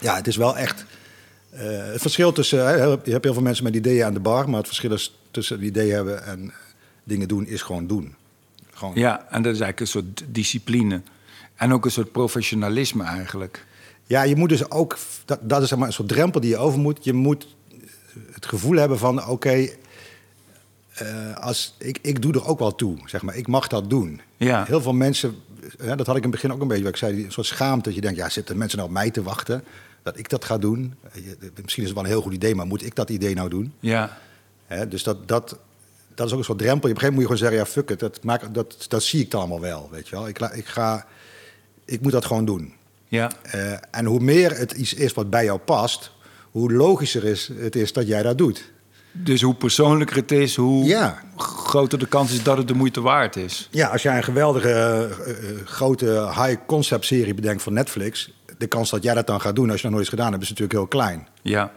ja 0.00 0.16
het 0.16 0.26
is 0.26 0.36
wel 0.36 0.56
echt. 0.56 0.84
Eh, 1.50 1.60
het 1.92 2.00
verschil 2.00 2.32
tussen. 2.32 2.58
je 3.04 3.10
hebt 3.10 3.24
heel 3.24 3.32
veel 3.32 3.42
mensen 3.42 3.64
met 3.64 3.74
ideeën 3.74 4.04
aan 4.04 4.14
de 4.14 4.20
bar, 4.20 4.48
maar 4.48 4.58
het 4.58 4.66
verschil 4.66 4.92
is 4.92 5.18
tussen 5.30 5.58
een 5.58 5.64
idee 5.64 5.92
hebben 5.92 6.24
en 6.24 6.52
dingen 7.04 7.28
doen 7.28 7.46
is 7.46 7.62
gewoon 7.62 7.86
doen. 7.86 8.14
Gewoon. 8.72 8.94
Ja, 8.94 9.26
en 9.30 9.42
dat 9.42 9.54
is 9.54 9.60
eigenlijk 9.60 9.80
een 9.80 9.86
soort 9.86 10.24
discipline. 10.26 11.02
En 11.54 11.72
ook 11.72 11.84
een 11.84 11.90
soort 11.90 12.12
professionalisme 12.12 13.04
eigenlijk. 13.04 13.66
Ja, 14.06 14.22
je 14.22 14.36
moet 14.36 14.48
dus 14.48 14.70
ook. 14.70 14.98
Dat, 15.24 15.38
dat 15.42 15.62
is 15.62 15.68
zeg 15.68 15.78
maar 15.78 15.86
een 15.86 15.92
soort 15.92 16.08
drempel 16.08 16.40
die 16.40 16.50
je 16.50 16.56
over 16.56 16.78
moet. 16.78 17.04
Je 17.04 17.12
moet 17.12 17.56
het 18.32 18.46
gevoel 18.46 18.76
hebben 18.76 18.98
van: 18.98 19.26
oké, 19.26 19.68
eh, 20.94 21.36
als 21.36 21.74
ik, 21.78 21.98
ik 22.02 22.22
doe 22.22 22.32
er 22.32 22.46
ook 22.46 22.58
wel 22.58 22.74
toe, 22.74 22.98
zeg 23.04 23.22
maar. 23.22 23.36
Ik 23.36 23.46
mag 23.46 23.68
dat 23.68 23.90
doen. 23.90 24.20
Ja. 24.36 24.64
Heel 24.64 24.80
veel 24.80 24.92
mensen, 24.92 25.36
hè, 25.78 25.96
dat 25.96 26.06
had 26.06 26.16
ik 26.16 26.24
in 26.24 26.30
het 26.30 26.40
begin 26.40 26.52
ook 26.52 26.60
een 26.60 26.68
beetje. 26.68 26.82
Wat 26.82 26.92
ik 26.92 26.98
zei, 26.98 27.24
een 27.24 27.32
soort 27.32 27.46
schaamte. 27.46 27.84
Dat 27.84 27.94
je 27.94 28.00
denkt: 28.00 28.18
ja, 28.18 28.28
zitten 28.28 28.58
mensen 28.58 28.78
nou 28.78 28.90
op 28.90 28.94
mij 28.94 29.10
te 29.10 29.22
wachten 29.22 29.64
dat 30.10 30.18
ik 30.18 30.28
dat 30.28 30.44
ga 30.44 30.58
doen? 30.58 30.94
Je- 31.12 31.36
Misschien 31.62 31.82
is 31.82 31.88
het 31.88 31.98
wel 31.98 32.04
een 32.06 32.10
heel 32.14 32.22
goed 32.22 32.32
idee, 32.32 32.54
maar 32.54 32.66
moet 32.66 32.84
ik 32.86 32.94
dat 32.94 33.10
idee 33.10 33.34
nou 33.34 33.48
doen? 33.48 33.72
Ja, 33.80 34.18
Hè, 34.66 34.88
dus 34.88 35.02
dat, 35.02 35.28
dat, 35.28 35.58
dat 36.14 36.26
is 36.26 36.32
ook 36.32 36.38
een 36.38 36.44
soort 36.44 36.58
drempel. 36.58 36.90
Op 36.90 36.96
een 36.96 37.00
gegeven 37.00 37.14
moment 37.14 37.30
moet 37.30 37.38
je 37.38 37.44
gewoon 37.50 37.62
zeggen, 37.64 37.82
ja, 37.82 37.82
fuck 37.86 37.90
it. 37.90 38.00
Dat, 38.00 38.24
maak, 38.24 38.54
dat, 38.54 38.84
dat 38.88 39.02
zie 39.02 39.20
ik 39.20 39.30
dan 39.30 39.40
allemaal 39.40 39.60
wel, 39.60 39.88
weet 39.92 40.08
je 40.08 40.16
wel. 40.16 40.28
Ik, 40.28 40.38
ik, 40.38 40.66
ga, 40.66 41.06
ik 41.84 42.00
moet 42.00 42.12
dat 42.12 42.24
gewoon 42.24 42.44
doen. 42.44 42.72
ja, 43.08 43.30
Eh, 43.42 43.72
en 43.90 44.04
hoe 44.04 44.20
meer 44.20 44.56
het 44.58 44.72
iets 44.72 44.94
is 44.94 45.12
wat 45.12 45.30
bij 45.30 45.44
jou 45.44 45.58
past... 45.58 46.10
hoe 46.50 46.72
logischer 46.72 47.24
is, 47.24 47.50
het 47.58 47.76
is 47.76 47.92
dat 47.92 48.06
jij 48.06 48.22
dat 48.22 48.38
doet. 48.38 48.70
dus 49.12 49.42
hoe 49.42 49.54
persoonlijker 49.54 50.16
het 50.16 50.32
is, 50.32 50.56
hoe 50.56 50.84
Ja. 50.84 51.22
groter 51.36 51.98
de 51.98 52.06
kans 52.06 52.32
is 52.32 52.42
dat 52.42 52.56
het 52.56 52.68
de 52.68 52.74
moeite 52.74 53.00
waard 53.00 53.36
is. 53.36 53.68
Ja, 53.70 53.88
als 53.88 54.02
jij 54.02 54.16
een 54.16 54.24
geweldige, 54.24 54.70
eh, 54.70 55.02
eh, 55.30 55.66
grote 55.66 56.28
high-concept 56.34 57.04
serie 57.04 57.34
bedenkt 57.34 57.62
van 57.62 57.72
Netflix... 57.72 58.32
de 58.58 58.66
kans 58.66 58.90
dat 58.90 59.02
jij 59.02 59.14
dat 59.14 59.26
dan 59.26 59.40
gaat 59.40 59.56
doen 59.56 59.66
als 59.70 59.76
je 59.76 59.82
dat 59.82 59.90
nooit 59.90 60.02
eens 60.04 60.14
gedaan 60.14 60.30
hebt... 60.30 60.42
is 60.42 60.48
natuurlijk 60.48 60.78
heel 60.78 60.86
klein. 60.86 61.28
Ja, 61.42 61.72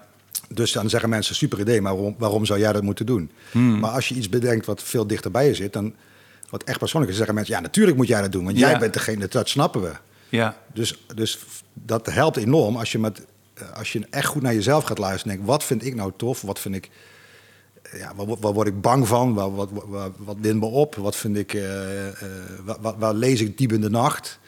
Dus 0.50 0.72
dan 0.72 0.90
zeggen 0.90 1.10
mensen, 1.10 1.36
super 1.36 1.60
idee, 1.60 1.82
maar 1.82 1.94
waarom, 1.94 2.16
waarom 2.18 2.46
zou 2.46 2.60
jij 2.60 2.74
dat 2.74 2.84
moeten 2.84 3.06
doen? 3.06 3.32
Maar 3.80 3.92
als 3.92 4.10
je 4.10 4.16
iets 4.16 4.30
bedenkt 4.30 4.66
wat 4.66 4.84
veel 4.84 5.08
dichterbij 5.08 5.48
je 5.48 5.56
zit, 5.56 5.74
dan 5.74 5.94
wat 6.50 6.64
echt 6.64 6.80
persoonlijk 6.80 7.12
is, 7.12 7.18
zeggen 7.18 7.36
mensen, 7.36 7.56
ja, 7.56 7.62
natuurlijk 7.62 7.98
moet 7.98 8.08
jij 8.08 8.22
dat 8.22 8.32
doen, 8.32 8.44
want 8.46 8.58
Ja. 8.58 8.70
jij 8.70 8.80
bent 8.80 8.94
degene, 8.94 9.28
dat 9.28 9.50
snappen 9.50 9.82
we. 9.82 9.92
ja, 10.30 10.58
Dus, 10.74 11.06
dus 11.16 11.40
dat 11.74 12.06
helpt 12.06 12.38
enorm 12.38 12.78
als 12.78 12.92
je, 12.92 13.00
met, 13.00 13.26
als 13.74 13.92
je 13.94 14.08
echt 14.10 14.26
goed 14.26 14.42
naar 14.42 14.54
jezelf 14.54 14.84
gaat 14.84 14.98
luisteren 14.98 15.30
en 15.32 15.36
denkt, 15.38 15.52
wat 15.52 15.64
vind 15.64 15.86
ik 15.86 15.96
nou 15.96 16.12
tof, 16.18 16.42
wat 16.42 16.60
vind 16.60 16.76
ik, 16.76 16.90
ja, 17.98 18.12
waar, 18.16 18.26
waar 18.40 18.54
word 18.54 18.68
ik 18.68 18.82
bang 18.82 19.08
van, 19.08 19.34
wat, 19.34 19.52
wat, 19.56 19.70
wat, 19.86 20.12
wat 20.18 20.38
wint 20.42 20.60
me 20.60 20.66
op, 20.66 20.96
wat 20.96 21.16
vind 21.16 21.38
ik, 21.38 21.54
eh, 21.54 22.08
eh, 22.08 22.14
waar, 22.66 22.78
waar- 22.82 22.98
waar 22.98 23.14
lees 23.14 23.42
ik 23.42 23.58
diep 23.58 23.72
in 23.72 23.82
de 23.82 23.90
nacht. 23.90 24.40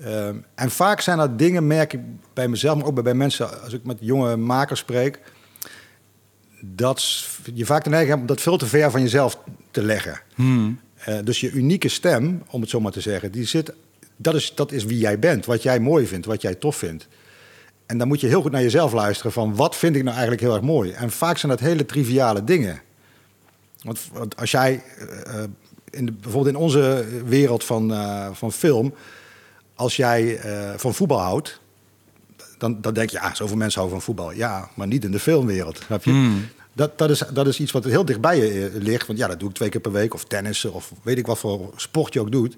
Ehm, 0.00 0.36
en 0.54 0.70
vaak 0.70 1.00
zijn 1.00 1.18
dat 1.18 1.38
dingen, 1.38 1.66
merk 1.66 1.92
ik 1.92 2.00
bij 2.32 2.48
mezelf, 2.48 2.78
maar 2.78 2.86
ook 2.86 3.02
bij, 3.02 3.14
mensen, 3.14 3.62
als 3.62 3.72
ik 3.72 3.84
met 3.84 3.98
jonge 4.00 4.36
makers 4.36 4.80
spreek, 4.80 5.20
dat 6.60 7.26
je 7.54 7.66
vaak 7.66 7.84
de 7.84 7.90
neiging 7.90 8.10
hebt 8.10 8.20
om 8.20 8.34
dat 8.34 8.44
veel 8.44 8.56
te 8.56 8.66
ver 8.66 8.90
van 8.90 9.02
jezelf 9.02 9.38
te 9.70 9.82
leggen. 9.82 10.20
Hmm. 10.34 10.80
Eh, 10.94 11.18
dus 11.24 11.40
je 11.40 11.50
unieke 11.50 11.88
stem, 11.88 12.42
om 12.50 12.60
het 12.60 12.70
zo 12.70 12.80
maar 12.80 12.92
te 12.92 13.00
zeggen, 13.00 13.32
die 13.32 13.46
zit, 13.46 13.72
dat, 14.16 14.34
is, 14.34 14.54
dat 14.54 14.72
is 14.72 14.84
wie 14.84 14.98
jij 14.98 15.18
bent, 15.18 15.46
wat 15.46 15.62
jij 15.62 15.80
mooi 15.80 16.06
vindt, 16.06 16.26
wat 16.26 16.42
jij 16.42 16.54
tof 16.54 16.76
vindt. 16.76 17.08
En 17.86 17.98
dan 17.98 18.08
moet 18.08 18.20
je 18.20 18.26
heel 18.26 18.42
goed 18.42 18.52
naar 18.52 18.62
jezelf 18.62 18.92
luisteren 18.92 19.32
van 19.32 19.54
wat 19.54 19.76
vind 19.76 19.96
ik 19.96 20.02
nou 20.02 20.12
eigenlijk 20.12 20.42
heel 20.42 20.54
erg 20.54 20.62
mooi. 20.62 20.90
En 20.90 21.10
vaak 21.10 21.38
zijn 21.38 21.52
dat 21.52 21.60
hele 21.60 21.86
triviale 21.86 22.44
dingen. 22.44 22.80
Want, 23.82 24.00
want 24.12 24.36
als 24.36 24.50
jij, 24.50 24.82
eh, 24.98 25.42
eh, 25.42 25.48
in 25.90 26.06
de, 26.06 26.12
bijvoorbeeld 26.12 26.54
in 26.54 26.60
onze 26.60 27.04
wereld 27.24 27.64
van, 27.64 27.92
van 28.34 28.52
film, 28.52 28.94
als 29.78 29.96
jij 29.96 30.36
eh, 30.38 30.70
van 30.76 30.94
voetbal 30.94 31.20
houdt, 31.20 31.60
dan, 32.58 32.80
dan 32.80 32.94
denk 32.94 33.10
je, 33.10 33.16
ja, 33.16 33.34
zoveel 33.34 33.56
mensen 33.56 33.80
houden 33.80 34.00
van 34.02 34.14
voetbal. 34.14 34.32
Ja, 34.36 34.68
maar 34.74 34.86
niet 34.86 35.04
in 35.04 35.10
de 35.10 35.18
filmwereld. 35.18 35.80
Snap 35.86 36.04
je? 36.04 36.10
Hmm. 36.10 36.46
Dat, 36.72 36.98
dat, 36.98 37.10
is, 37.10 37.22
dat 37.32 37.46
is 37.46 37.60
iets 37.60 37.72
wat 37.72 37.84
heel 37.84 38.04
dicht 38.04 38.20
bij 38.20 38.36
je 38.36 38.66
eh, 38.68 38.82
ligt. 38.82 39.06
Want 39.06 39.18
ja, 39.18 39.26
dat 39.28 39.40
doe 39.40 39.48
ik 39.48 39.54
twee 39.54 39.68
keer 39.68 39.80
per 39.80 39.92
week. 39.92 40.14
Of 40.14 40.24
tennissen, 40.24 40.72
of 40.72 40.92
weet 41.02 41.18
ik 41.18 41.26
wat 41.26 41.38
voor 41.38 41.72
sport 41.76 42.12
je 42.12 42.20
ook 42.20 42.32
doet. 42.32 42.54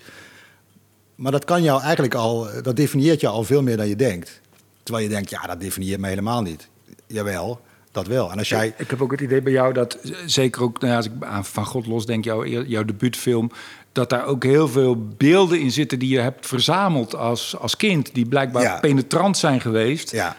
Maar 1.14 1.32
dat 1.32 1.44
kan 1.44 1.62
jou 1.62 1.82
eigenlijk 1.82 2.14
al, 2.14 2.48
dat 2.62 2.76
definieert 2.76 3.20
je 3.20 3.28
al 3.28 3.44
veel 3.44 3.62
meer 3.62 3.76
dan 3.76 3.88
je 3.88 3.96
denkt. 3.96 4.40
Terwijl 4.82 5.04
je 5.08 5.14
denkt, 5.14 5.30
ja, 5.30 5.46
dat 5.46 5.60
definieert 5.60 6.00
me 6.00 6.08
helemaal 6.08 6.42
niet. 6.42 6.68
Jawel, 7.06 7.60
dat 7.92 8.06
wel. 8.06 8.30
En 8.32 8.38
als 8.38 8.48
jij. 8.48 8.74
Ik 8.76 8.90
heb 8.90 9.02
ook 9.02 9.10
het 9.10 9.20
idee 9.20 9.42
bij 9.42 9.52
jou 9.52 9.72
dat, 9.72 9.98
z- 10.02 10.10
zeker 10.26 10.62
ook 10.62 10.78
nou 10.80 10.90
ja, 10.90 10.96
als 10.96 11.06
ik 11.06 11.12
aan 11.20 11.44
Van 11.44 11.66
God 11.66 11.86
los 11.86 12.06
denk, 12.06 12.24
jouw, 12.24 12.44
eer- 12.44 12.66
jouw 12.66 12.84
debuutfilm, 12.84 13.50
dat 13.92 14.10
daar 14.10 14.26
ook 14.26 14.44
heel 14.44 14.68
veel 14.68 15.06
beelden 15.16 15.60
in 15.60 15.70
zitten 15.70 15.98
die 15.98 16.08
je 16.08 16.18
hebt 16.20 16.46
verzameld 16.46 17.14
als, 17.14 17.56
als 17.58 17.76
kind, 17.76 18.14
die 18.14 18.26
blijkbaar 18.26 18.62
Ja. 18.62 18.78
penetrant 18.80 19.38
zijn 19.38 19.60
geweest. 19.60 20.10
Ja. 20.10 20.36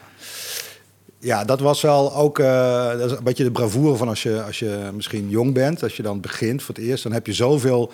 Ja, 1.20 1.44
dat 1.46 1.60
was 1.60 1.82
wel 1.82 2.16
ook 2.16 2.40
eh, 2.40 2.88
dat 2.98 3.12
is 3.12 3.18
een 3.18 3.24
beetje 3.24 3.44
de 3.44 3.52
bravoure 3.52 3.96
van 3.98 4.08
als 4.08 4.24
je, 4.24 4.44
als 4.44 4.60
je 4.60 4.90
misschien 4.94 5.30
jong 5.30 5.54
bent. 5.54 5.84
Als 5.84 5.98
je 5.98 6.04
dan 6.04 6.22
begint 6.22 6.64
voor 6.64 6.76
het 6.76 6.84
eerst, 6.84 7.04
dan 7.04 7.12
heb 7.12 7.26
je 7.26 7.34
zoveel 7.34 7.92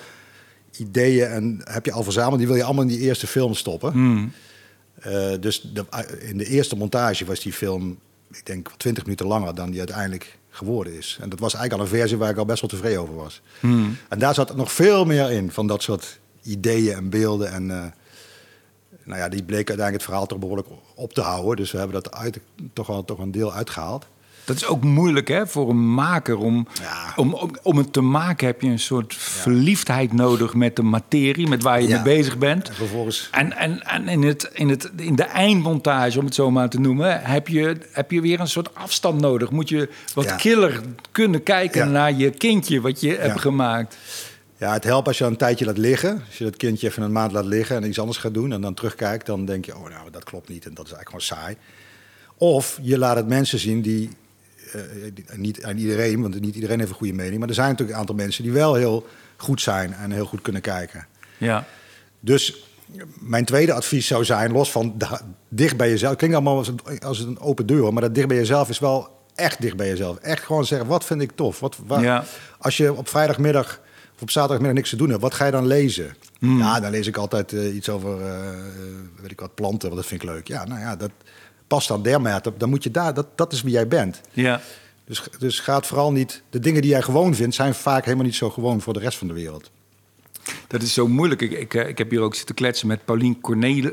ideeën 0.78 1.28
en 1.28 1.62
heb 1.64 1.86
je 1.86 1.92
al 1.92 2.04
verzameld. 2.04 2.38
Die 2.38 2.48
wil 2.48 2.56
je 2.56 2.64
allemaal 2.64 2.84
in 2.84 2.90
die 2.90 3.00
eerste 3.00 3.28
film 3.28 3.54
stoppen. 3.54 3.92
Hmm. 3.92 4.32
Eh, 5.00 5.30
dus 5.40 5.62
de, 5.74 5.86
in 6.20 6.38
de 6.38 6.46
eerste 6.46 6.76
montage 6.76 7.26
was 7.26 7.40
die 7.40 7.54
film, 7.54 7.98
ik 8.32 8.46
denk, 8.46 8.72
20 8.78 9.04
minuten 9.04 9.26
langer 9.28 9.56
dan 9.56 9.70
die 9.70 9.80
uiteindelijk 9.80 10.38
geworden 10.58 10.98
is. 10.98 11.18
En 11.22 11.30
dat 11.30 11.40
was 11.40 11.54
eigenlijk 11.54 11.84
al 11.84 11.94
een 11.94 12.00
versie 12.00 12.18
waar 12.18 12.30
ik 12.30 12.38
al 12.38 12.46
best 12.46 12.62
wel 12.62 12.70
tevreden 12.70 13.02
over 13.02 13.16
was. 13.16 13.42
Hmm. 13.60 13.98
En 14.10 14.20
daar 14.20 14.34
zat 14.34 14.56
nog 14.56 14.72
veel 14.72 15.06
meer 15.06 15.32
in 15.32 15.52
van 15.52 15.68
dat 15.68 15.84
soort 15.84 16.20
ideeën 16.44 16.96
en 16.96 17.10
beelden. 17.10 17.52
En 17.52 17.72
eh, 17.72 17.86
nou 19.04 19.20
ja, 19.20 19.30
die 19.30 19.44
bleek 19.44 19.70
uiteindelijk 19.70 19.94
het 19.94 20.04
verhaal 20.04 20.26
toch 20.26 20.40
behoorlijk 20.40 20.68
op 20.96 21.14
te 21.14 21.22
houden. 21.22 21.56
Dus 21.56 21.72
we 21.72 21.78
hebben 21.78 22.04
dat 22.04 22.14
uit, 22.14 22.40
toch, 22.74 22.88
wel, 22.88 23.06
toch 23.06 23.20
een 23.20 23.32
deel 23.32 23.54
uitgehaald. 23.54 24.08
Dat 24.48 24.56
is 24.56 24.66
ook 24.66 24.84
moeilijk 24.84 25.28
hè, 25.28 25.48
voor 25.48 25.70
een 25.70 25.94
maker. 25.94 26.38
Om, 26.38 26.68
Ja. 26.82 27.14
om, 27.16 27.34
om, 27.34 27.52
om 27.62 27.78
het 27.78 27.94
te 27.94 28.02
maken 28.02 28.48
heb 28.48 28.62
je 28.62 28.68
een 28.70 28.80
soort 28.80 29.14
verliefdheid 29.16 30.14
nodig 30.14 30.54
met 30.54 30.76
de 30.76 30.82
materie, 30.84 31.48
met 31.48 31.64
waar 31.64 31.82
je 31.82 31.88
Ja. 31.88 31.94
mee 32.04 32.16
bezig 32.18 32.38
bent. 32.38 32.70
En 32.70 32.76
vervolgens 32.76 33.28
En, 33.32 33.58
en, 33.58 33.82
en 33.84 34.08
in, 34.08 34.24
het, 34.24 34.50
in, 34.54 34.70
het, 34.70 34.92
in 34.96 35.16
de 35.16 35.24
eindmontage, 35.24 36.20
om 36.20 36.26
het 36.26 36.36
zo 36.36 36.52
maar 36.52 36.70
te 36.70 36.80
noemen, 36.80 37.22
heb 37.22 37.48
je, 37.48 37.78
heb 37.92 38.12
je 38.12 38.22
weer 38.22 38.40
een 38.40 38.48
soort 38.48 38.76
afstand 38.76 39.20
nodig. 39.22 39.52
Moet 39.52 39.70
je 39.70 39.90
wat 40.14 40.36
killer 40.36 40.82
kunnen 41.12 41.44
kijken 41.44 41.92
naar 41.92 42.14
je 42.14 42.30
kindje 42.30 42.82
wat 42.82 43.02
je 43.02 43.16
hebt 43.16 43.40
gemaakt. 43.40 43.98
Ja, 44.58 44.74
het 44.74 44.84
helpt 44.84 45.08
als 45.08 45.18
je 45.18 45.26
een 45.26 45.38
tijdje 45.38 45.66
laat 45.66 45.78
liggen. 45.78 46.24
Als 46.28 46.38
je 46.38 46.44
dat 46.44 46.56
kindje 46.56 46.88
even 46.88 47.04
een 47.04 47.12
maand 47.12 47.32
laat 47.32 47.46
liggen 47.46 47.76
en 47.76 47.88
iets 47.88 48.00
anders 48.00 48.18
gaat 48.18 48.34
doen 48.34 48.52
en 48.52 48.62
dan 48.62 48.74
terugkijkt, 48.74 49.26
dan 49.26 49.46
denk 49.46 49.66
je, 49.66 49.76
oh 49.76 49.90
nou, 49.90 50.12
dat 50.12 50.24
klopt 50.24 50.50
niet 50.50 50.66
en 50.66 50.74
dat 50.74 50.86
is 50.86 50.92
eigenlijk 50.92 51.24
gewoon 51.26 51.42
saai. 51.44 51.58
Of 52.38 52.80
je 52.82 52.98
laat 52.98 53.16
het 53.16 53.28
mensen 53.28 53.60
zien 53.60 53.82
die, 53.82 54.10
eh, 54.74 55.38
niet 55.38 55.64
aan 55.64 55.78
iedereen, 55.78 56.22
want 56.22 56.40
niet 56.42 56.56
iedereen 56.56 56.78
heeft 56.80 56.92
een 56.92 56.98
goede 56.98 57.14
mening, 57.14 57.40
maar 57.40 57.48
er 57.48 57.54
zijn 57.54 57.68
natuurlijk 57.70 57.94
een 57.96 58.02
aantal 58.02 58.16
mensen 58.16 58.44
die 58.44 58.52
wel 58.52 58.74
heel 58.76 59.08
goed 59.38 59.62
zijn 59.62 59.94
en 59.94 60.12
heel 60.12 60.26
goed 60.26 60.42
kunnen 60.42 60.62
kijken. 60.62 61.08
Ja. 61.38 61.66
Dus 62.20 62.66
mijn 63.20 63.46
tweede 63.46 63.74
advies 63.74 64.08
zou 64.08 64.26
zijn, 64.26 64.52
los 64.52 64.72
van 64.72 64.94
da- 64.98 65.22
dicht 65.50 65.78
bij 65.78 65.90
jezelf. 65.90 66.10
Het 66.10 66.20
klinkt 66.20 66.36
allemaal 66.36 66.58
als 66.58 66.68
een, 66.68 67.00
als 67.00 67.20
een 67.20 67.40
open 67.40 67.66
deur, 67.66 67.94
maar 67.94 68.02
dat 68.02 68.16
dicht 68.16 68.28
bij 68.28 68.38
jezelf 68.38 68.70
is 68.70 68.80
wel 68.80 69.10
echt 69.36 69.62
dicht 69.62 69.76
bij 69.78 69.88
jezelf. 69.88 70.18
Echt 70.18 70.44
gewoon 70.44 70.66
zeggen, 70.66 70.88
wat 70.88 71.06
vind 71.06 71.22
ik 71.22 71.32
tof? 71.36 71.60
Wat, 71.60 71.78
waar- 71.86 72.02
Ja. 72.02 72.24
Als 72.60 72.78
je 72.78 72.94
op 72.94 73.08
vrijdagmiddag 73.10 73.80
of 74.16 74.22
op 74.22 74.30
zaterdagmiddag 74.30 74.78
niks 74.78 74.90
te 74.90 74.96
doen 74.96 75.10
hebt, 75.10 75.22
wat 75.22 75.34
ga 75.34 75.46
je 75.46 75.52
dan 75.52 75.68
lezen? 75.68 76.16
Hmm. 76.40 76.58
Ja, 76.60 76.80
dan 76.80 76.92
lees 76.92 77.08
ik 77.08 77.18
altijd 77.18 77.54
eh, 77.54 77.76
iets 77.76 77.90
over, 77.90 78.22
eh, 78.26 78.40
weet 79.22 79.32
ik 79.32 79.40
wat, 79.40 79.56
planten, 79.56 79.90
want 79.90 80.02
dat 80.02 80.10
vind 80.10 80.24
ik 80.24 80.30
leuk. 80.30 80.48
Ja, 80.48 80.66
nou 80.66 80.80
ja, 80.80 80.96
dat 80.96 81.12
past 81.68 81.88
dan 81.88 82.02
dermate. 82.02 82.54
Dan 82.58 82.70
moet 82.70 82.84
je 82.84 82.92
daar, 82.92 83.14
dat, 83.14 83.28
dat 83.36 83.54
is 83.54 83.62
wie 83.62 83.72
jij 83.72 83.88
bent. 83.88 84.22
Ja. 84.32 84.62
Dus, 85.06 85.24
dus 85.40 85.60
ga 85.60 85.76
het 85.76 85.88
vooral 85.88 86.12
niet, 86.12 86.42
de 86.50 86.60
dingen 86.60 86.82
die 86.82 86.92
jij 86.92 87.02
gewoon 87.02 87.36
vindt, 87.36 87.56
zijn 87.56 87.74
vaak 87.74 88.04
helemaal 88.04 88.26
niet 88.26 88.36
zo 88.36 88.50
gewoon 88.50 88.82
voor 88.82 88.94
de 88.94 89.00
rest 89.00 89.18
van 89.18 89.28
de 89.28 89.34
wereld. 89.34 89.72
Dat 90.68 90.82
is 90.82 90.94
zo 90.94 91.08
moeilijk. 91.08 91.42
Ik, 91.42 91.52
ik, 91.52 91.74
eh, 91.74 91.88
ik 91.88 91.98
heb 91.98 92.10
hier 92.10 92.22
ook 92.22 92.36
zitten 92.36 92.56
kletsen 92.56 92.88
met 92.88 93.06
Paulien, 93.06 93.42
Cornel, 93.42 93.92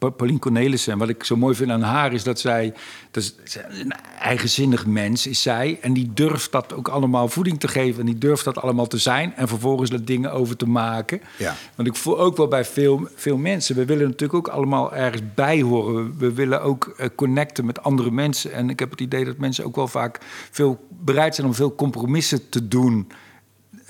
Le- 0.00 0.08
Pa- 0.08 0.10
Paulien 0.10 0.38
Cornelissen. 0.38 0.92
En 0.92 0.98
wat 0.98 1.08
ik 1.08 1.24
zo 1.24 1.36
mooi 1.36 1.54
vind 1.54 1.70
aan 1.70 1.82
haar 1.82 2.12
is 2.12 2.22
dat 2.22 2.40
zij... 2.40 2.74
Dat 3.10 3.22
is 3.22 3.56
een 3.68 3.92
eigenzinnig 4.20 4.86
mens 4.86 5.26
is 5.26 5.42
zij. 5.42 5.78
En 5.80 5.92
die 5.92 6.10
durft 6.14 6.52
dat 6.52 6.74
ook 6.74 6.88
allemaal 6.88 7.28
voeding 7.28 7.60
te 7.60 7.68
geven. 7.68 8.00
En 8.00 8.06
die 8.06 8.18
durft 8.18 8.44
dat 8.44 8.62
allemaal 8.62 8.86
te 8.86 8.98
zijn. 8.98 9.34
En 9.36 9.48
vervolgens 9.48 9.90
er 9.90 10.04
dingen 10.04 10.32
over 10.32 10.56
te 10.56 10.68
maken. 10.68 11.20
Ja. 11.36 11.56
Want 11.74 11.88
ik 11.88 11.96
voel 11.96 12.18
ook 12.18 12.36
wel 12.36 12.48
bij 12.48 12.64
veel, 12.64 13.08
veel 13.14 13.36
mensen... 13.36 13.76
We 13.76 13.84
willen 13.84 14.06
natuurlijk 14.06 14.48
ook 14.48 14.54
allemaal 14.54 14.94
ergens 14.94 15.22
bij 15.34 15.60
horen. 15.60 15.94
We, 15.94 16.26
we 16.26 16.32
willen 16.32 16.62
ook 16.62 16.94
eh, 16.96 17.08
connecten 17.14 17.64
met 17.64 17.82
andere 17.82 18.10
mensen. 18.10 18.52
En 18.52 18.70
ik 18.70 18.78
heb 18.78 18.90
het 18.90 19.00
idee 19.00 19.24
dat 19.24 19.36
mensen 19.36 19.64
ook 19.64 19.76
wel 19.76 19.88
vaak 19.88 20.18
veel 20.50 20.86
bereid 20.88 21.34
zijn... 21.34 21.46
om 21.46 21.54
veel 21.54 21.74
compromissen 21.74 22.48
te 22.48 22.68
doen... 22.68 23.08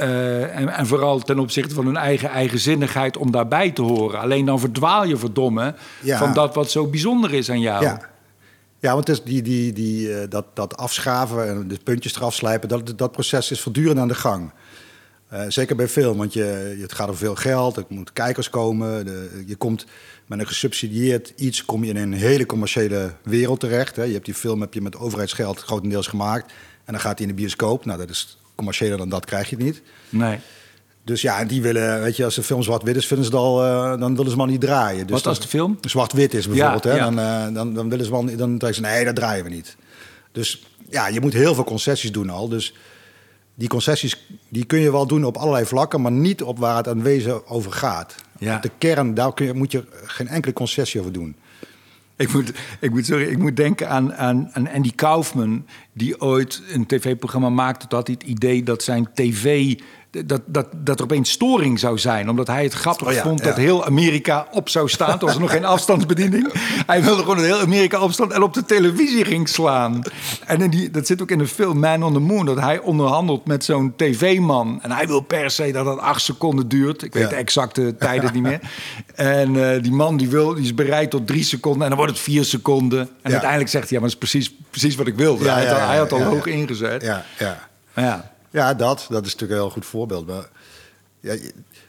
Eh, 0.01 0.57
en, 0.57 0.69
en 0.69 0.87
vooral 0.87 1.19
ten 1.19 1.39
opzichte 1.39 1.75
van 1.75 1.87
hun 1.87 1.97
eigen 1.97 2.29
eigenzinnigheid 2.29 3.17
om 3.17 3.31
daarbij 3.31 3.71
te 3.71 3.83
horen. 3.83 4.21
Alleen 4.21 4.45
dan 4.45 4.61
verdwaal 4.61 5.05
je 5.05 5.17
verdomme 5.17 5.75
Ja. 6.03 6.19
van 6.19 6.33
dat 6.35 6.55
wat 6.55 6.71
zo 6.71 6.87
bijzonder 6.87 7.35
is 7.35 7.51
aan 7.51 7.61
jou. 7.61 7.85
Ja. 7.85 8.09
Ja, 8.79 8.95
want 8.95 9.09
is 9.09 9.23
die, 9.23 9.43
die, 9.43 9.73
die, 9.73 10.15
eh, 10.15 10.31
dat, 10.31 10.45
dat 10.55 10.77
afschaven 10.77 11.49
en 11.49 11.69
de 11.69 11.79
puntjes 11.85 12.17
eraf 12.17 12.35
slijpen, 12.35 12.69
dat, 12.69 12.93
dat 12.99 13.13
proces 13.13 13.51
is 13.51 13.61
voortdurend 13.61 13.99
aan 13.99 14.09
de 14.09 14.15
gang. 14.15 14.51
Eh, 15.29 15.43
zeker 15.49 15.77
bij 15.77 15.89
film, 15.89 16.17
want 16.19 16.33
je, 16.33 16.77
het 16.81 16.93
gaat 16.93 17.09
om 17.09 17.15
veel 17.15 17.35
geld, 17.35 17.77
er 17.77 17.85
moeten 17.89 18.15
kijkers 18.15 18.51
komen. 18.51 19.05
De, 19.05 19.43
je 19.47 19.57
komt 19.57 19.87
met 20.27 20.39
een 20.39 20.47
gesubsidieerd 20.47 21.33
iets, 21.37 21.65
kom 21.65 21.85
je 21.85 21.91
in 21.91 21.97
een 21.97 22.13
hele 22.13 22.47
commerciële 22.47 23.13
wereld 23.23 23.61
terecht. 23.61 23.97
Hè. 23.97 24.03
Je 24.03 24.13
hebt 24.13 24.25
die 24.25 24.35
film 24.35 24.61
heb 24.61 24.75
je 24.75 24.81
met 24.81 24.97
overheidsgeld 24.97 25.61
grotendeels 25.61 26.07
gemaakt. 26.07 26.53
En 26.85 26.93
dan 26.93 27.01
gaat 27.01 27.19
hij 27.19 27.29
in 27.29 27.35
de 27.35 27.41
bioscoop. 27.41 27.85
Nou, 27.85 27.99
dat 27.99 28.11
is 28.11 28.39
commerciëler 28.61 28.99
dan 28.99 29.09
dat 29.09 29.25
krijg 29.25 29.51
je 29.51 29.57
het 29.57 29.65
niet. 29.65 29.83
Nee. 30.09 30.39
Dus 31.05 31.23
ja, 31.23 31.39
en 31.39 31.47
die 31.47 31.63
willen, 31.63 32.01
weet 32.01 32.17
je, 32.17 32.25
als 32.25 32.35
de 32.35 32.43
film 32.43 32.63
zwart-wit 32.63 32.97
is, 32.97 33.07
vinden 33.07 33.27
ze 33.27 33.31
het 33.33 33.41
al, 33.41 33.65
eh, 33.65 34.01
dan 34.01 34.17
willen 34.17 34.31
ze 34.33 34.39
al 34.39 34.47
niet 34.47 34.61
draaien. 34.61 35.07
Dus 35.07 35.17
Wat 35.17 35.27
als 35.27 35.41
de 35.41 35.49
film? 35.49 35.79
zwart-wit 35.81 36.35
is 36.35 36.49
bijvoorbeeld, 36.49 36.85
Ja, 36.85 36.91
hè, 36.91 36.97
ja. 36.97 37.05
Dan, 37.05 37.19
eh, 37.19 37.55
dan, 37.55 37.75
dan 37.75 37.89
willen 37.89 38.05
ze 38.05 38.11
wel, 38.11 38.25
dan 38.37 38.51
zeggen 38.51 38.75
ze 38.75 38.81
nee, 38.81 39.05
dat 39.05 39.15
draaien 39.15 39.45
we 39.45 39.51
niet. 39.51 39.77
Dus 40.33 40.67
ja, 40.89 41.09
je 41.09 41.21
moet 41.21 41.33
heel 41.33 41.55
veel 41.55 41.65
concessies 41.65 42.13
doen 42.13 42.31
al. 42.31 42.49
Dus 42.49 42.75
die 43.55 43.69
concessies 43.69 44.27
die 44.49 44.65
kun 44.65 44.79
je 44.79 44.93
wel 44.93 45.07
doen 45.07 45.25
op 45.25 45.37
allerlei 45.37 45.65
vlakken, 45.67 46.01
maar 46.01 46.13
niet 46.13 46.43
op 46.43 46.59
waar 46.59 46.77
het 46.77 46.89
aan 46.89 47.03
wezen 47.03 47.47
over 47.47 47.73
gaat. 47.73 48.15
Ja. 48.39 48.57
Op 48.57 48.63
de 48.63 48.71
kern, 48.79 49.15
daar 49.15 49.35
kun 49.35 49.47
je, 49.47 49.55
moet 49.55 49.73
je 49.73 49.85
geen 50.05 50.29
enkele 50.29 50.53
concessie 50.53 51.01
over 51.01 51.13
doen. 51.13 51.37
Ik 52.21 52.33
moet, 52.33 52.53
ik 52.81 52.91
moet, 52.91 53.07
sorry, 53.07 53.29
ik 53.29 53.39
moet 53.39 53.57
denken 53.57 53.89
aan, 53.89 54.15
aan, 54.15 54.51
Andy 54.75 54.93
Kaufman, 54.95 55.67
die 55.93 56.21
ooit 56.21 56.63
een 56.73 56.87
tv-programma 56.87 57.49
maakte. 57.49 57.87
Dat 57.89 58.07
hij 58.07 58.17
het 58.19 58.29
idee 58.29 58.63
dat 58.63 58.83
zijn 58.83 59.09
tv. 59.15 59.75
Dat, 60.27 60.41
dat, 60.47 60.67
dat 60.77 60.99
er 60.99 61.05
opeens 61.05 61.31
storing 61.31 61.79
zou 61.79 61.99
zijn. 61.99 62.31
Omdat 62.31 62.47
hij 62.47 62.63
het 62.63 62.73
grappig 62.73 63.07
Oh 63.07 63.13
ja, 63.13 63.23
vond 63.23 63.45
dat 63.45 63.57
ja. 63.57 63.63
heel 63.63 63.85
Amerika 63.85 64.47
op 64.51 64.69
zou 64.69 64.89
staan. 64.89 65.19
Toen 65.19 65.27
was 65.29 65.35
er 65.37 65.41
nog 65.43 65.51
geen 65.51 65.65
afstandsbediening. 65.75 66.53
Hij 66.87 67.03
wilde 67.03 67.21
gewoon 67.21 67.37
dat 67.37 67.45
heel 67.45 67.61
Amerika 67.61 68.01
opstand 68.01 68.33
en 68.33 68.43
op 68.43 68.55
de 68.55 68.65
televisie 68.65 69.25
ging 69.25 69.49
slaan. 69.49 70.03
En 70.47 70.61
in 70.63 70.71
die, 70.71 70.91
dat 70.91 71.07
zit 71.07 71.23
ook 71.23 71.31
in 71.31 71.39
de 71.39 71.47
film 71.47 71.79
Man 71.79 72.03
on 72.03 72.13
the 72.13 72.19
Moon. 72.19 72.47
Dat 72.47 72.61
hij 72.61 72.79
onderhandelt 72.79 73.47
met 73.47 73.65
zo'n 73.65 73.93
tv-man. 73.97 74.79
En 74.83 74.91
hij 74.93 75.07
wil 75.07 75.21
per 75.21 75.51
se 75.51 75.73
dat 75.73 75.87
het 75.87 75.99
acht 75.99 76.23
seconden 76.23 76.69
duurt. 76.69 77.03
Ik 77.03 77.13
weet 77.13 77.23
Ja. 77.23 77.29
de 77.29 77.35
exacte 77.35 77.97
tijden 77.99 78.33
niet 78.33 78.43
meer. 78.43 78.61
En 79.15 79.75
eh, 79.75 79.83
die 79.83 79.93
man 79.93 80.17
die, 80.17 80.29
wil, 80.29 80.55
die 80.55 80.65
is 80.65 80.75
bereid 80.75 81.11
tot 81.11 81.27
drie 81.27 81.45
seconden. 81.45 81.83
En 81.83 81.89
dan 81.89 81.99
wordt 81.99 82.13
het 82.13 82.23
vier 82.23 82.45
seconden. 82.45 83.09
En 83.23 83.31
uiteindelijk 83.31 83.71
zegt 83.71 83.89
hij, 83.89 83.99
ja, 83.99 84.05
maar 84.05 84.11
dat 84.15 84.23
is 84.23 84.31
precies, 84.31 84.55
precies 84.71 84.95
wat 84.95 85.07
ik 85.07 85.15
wilde. 85.15 85.45
Ja, 85.45 85.55
hij, 85.55 85.67
had 85.67 85.81
al- 85.81 85.87
hij 85.89 85.97
had 85.99 86.13
al 86.13 86.19
ja, 86.19 86.25
hoog 86.25 86.45
ja. 86.47 86.53
ingezet. 86.53 87.03
Ja, 87.03 87.25
ja. 87.95 88.31
Ja. 88.51 88.75
Dat, 88.75 89.07
dat 89.09 89.27
is 89.27 89.33
natuurlijk 89.33 89.51
een 89.61 89.67
heel 89.67 89.71
goed 89.75 89.87
voorbeeld. 89.87 90.27
Maar, 90.27 90.49
ja, 91.21 91.35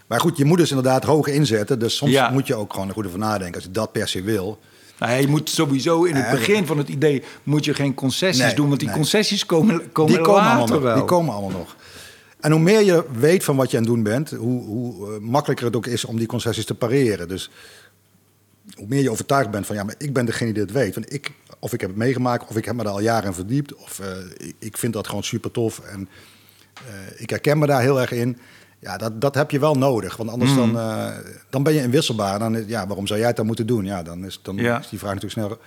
maar 0.07 0.19
goed, 0.19 0.37
je 0.37 0.45
moet 0.45 0.57
dus 0.57 0.69
inderdaad 0.69 1.03
hoog 1.03 1.27
inzetten. 1.27 1.79
Dus 1.79 1.95
soms 1.95 2.11
Ja. 2.11 2.29
moet 2.29 2.47
je 2.47 2.55
ook 2.55 2.73
gewoon 2.73 2.87
er 2.87 2.93
goed 2.93 3.05
over 3.05 3.19
nadenken 3.19 3.55
als 3.55 3.63
je 3.63 3.71
dat 3.71 3.91
per 3.91 4.07
se 4.07 4.21
wil. 4.21 4.59
Nou, 4.99 5.21
je 5.21 5.27
moet 5.27 5.49
sowieso 5.49 6.03
in 6.03 6.15
het 6.15 6.25
Ja, 6.25 6.31
begin 6.31 6.65
van 6.65 6.77
het 6.77 6.89
idee 6.89 7.23
moet 7.43 7.65
je 7.65 7.73
geen 7.73 7.93
concessies 7.93 8.43
Nee, 8.43 8.55
doen, 8.55 8.67
want 8.67 8.79
die 8.79 8.87
nee. 8.89 8.97
concessies 8.97 9.45
komen, 9.45 9.91
komen, 9.91 10.13
Die 10.13 10.21
komen, 10.21 10.41
allemaal 10.41 10.59
later 10.59 10.73
nog, 10.75 10.83
wel. 10.83 10.95
die 10.95 11.03
komen 11.03 11.33
allemaal 11.33 11.59
nog. 11.59 11.75
En 12.39 12.51
hoe 12.51 12.59
meer 12.61 12.81
je 12.81 13.05
weet 13.13 13.43
van 13.43 13.55
wat 13.55 13.71
je 13.71 13.77
aan 13.77 13.83
het 13.83 13.91
doen 13.93 14.03
bent, 14.03 14.29
hoe, 14.31 14.63
hoe 14.63 15.13
eh, 15.13 15.19
makkelijker 15.19 15.65
het 15.65 15.75
ook 15.75 15.85
is 15.85 16.05
om 16.05 16.17
die 16.17 16.27
concessies 16.27 16.65
te 16.65 16.75
pareren. 16.75 17.27
Dus 17.27 17.49
hoe 18.75 18.85
meer 18.87 19.01
je 19.01 19.11
overtuigd 19.11 19.51
bent 19.51 19.65
van 19.65 19.75
ja, 19.75 19.83
maar 19.83 19.95
ik 19.97 20.13
ben 20.13 20.25
degene 20.25 20.53
die 20.53 20.61
het 20.61 20.71
weet. 20.71 20.93
Want 20.93 21.13
ik, 21.13 21.31
of 21.59 21.73
ik 21.73 21.79
heb 21.81 21.89
het 21.89 21.99
meegemaakt, 21.99 22.49
of 22.49 22.55
ik 22.55 22.65
heb 22.65 22.75
me 22.75 22.83
daar 22.83 22.93
al 22.93 23.01
jaren 23.01 23.27
in 23.27 23.33
verdiept, 23.33 23.75
of 23.75 23.99
eh, 23.99 24.07
ik, 24.59 24.77
vind 24.77 24.93
dat 24.93 25.07
gewoon 25.07 25.23
super 25.23 25.51
tof. 25.51 25.79
En 25.79 26.09
ik 27.15 27.29
herken 27.29 27.57
me 27.59 27.65
daar 27.65 27.81
heel 27.81 28.01
erg 28.01 28.11
in. 28.11 28.37
Ja, 28.79 28.97
dat, 28.97 29.21
dat 29.21 29.35
heb 29.35 29.51
je 29.51 29.59
wel 29.59 29.75
nodig. 29.75 30.17
Want 30.17 30.29
anders 30.29 30.55
dan, 30.55 30.77
eh, 30.79 31.07
dan 31.49 31.63
ben 31.63 31.73
je 31.73 31.81
inwisselbaar. 31.81 32.39
Dan, 32.39 32.67
ja, 32.67 32.87
waarom 32.87 33.07
zou 33.07 33.19
jij 33.19 33.27
het 33.27 33.37
dan 33.37 33.45
moeten 33.45 33.67
doen? 33.67 33.85
Ja, 33.85 34.03
dan 34.03 34.25
is, 34.25 34.39
dan 34.41 34.55
Ja. 34.55 34.79
is 34.79 34.89
die 34.89 34.99
vraag 34.99 35.13
natuurlijk 35.13 35.39
sneller. 35.39 35.57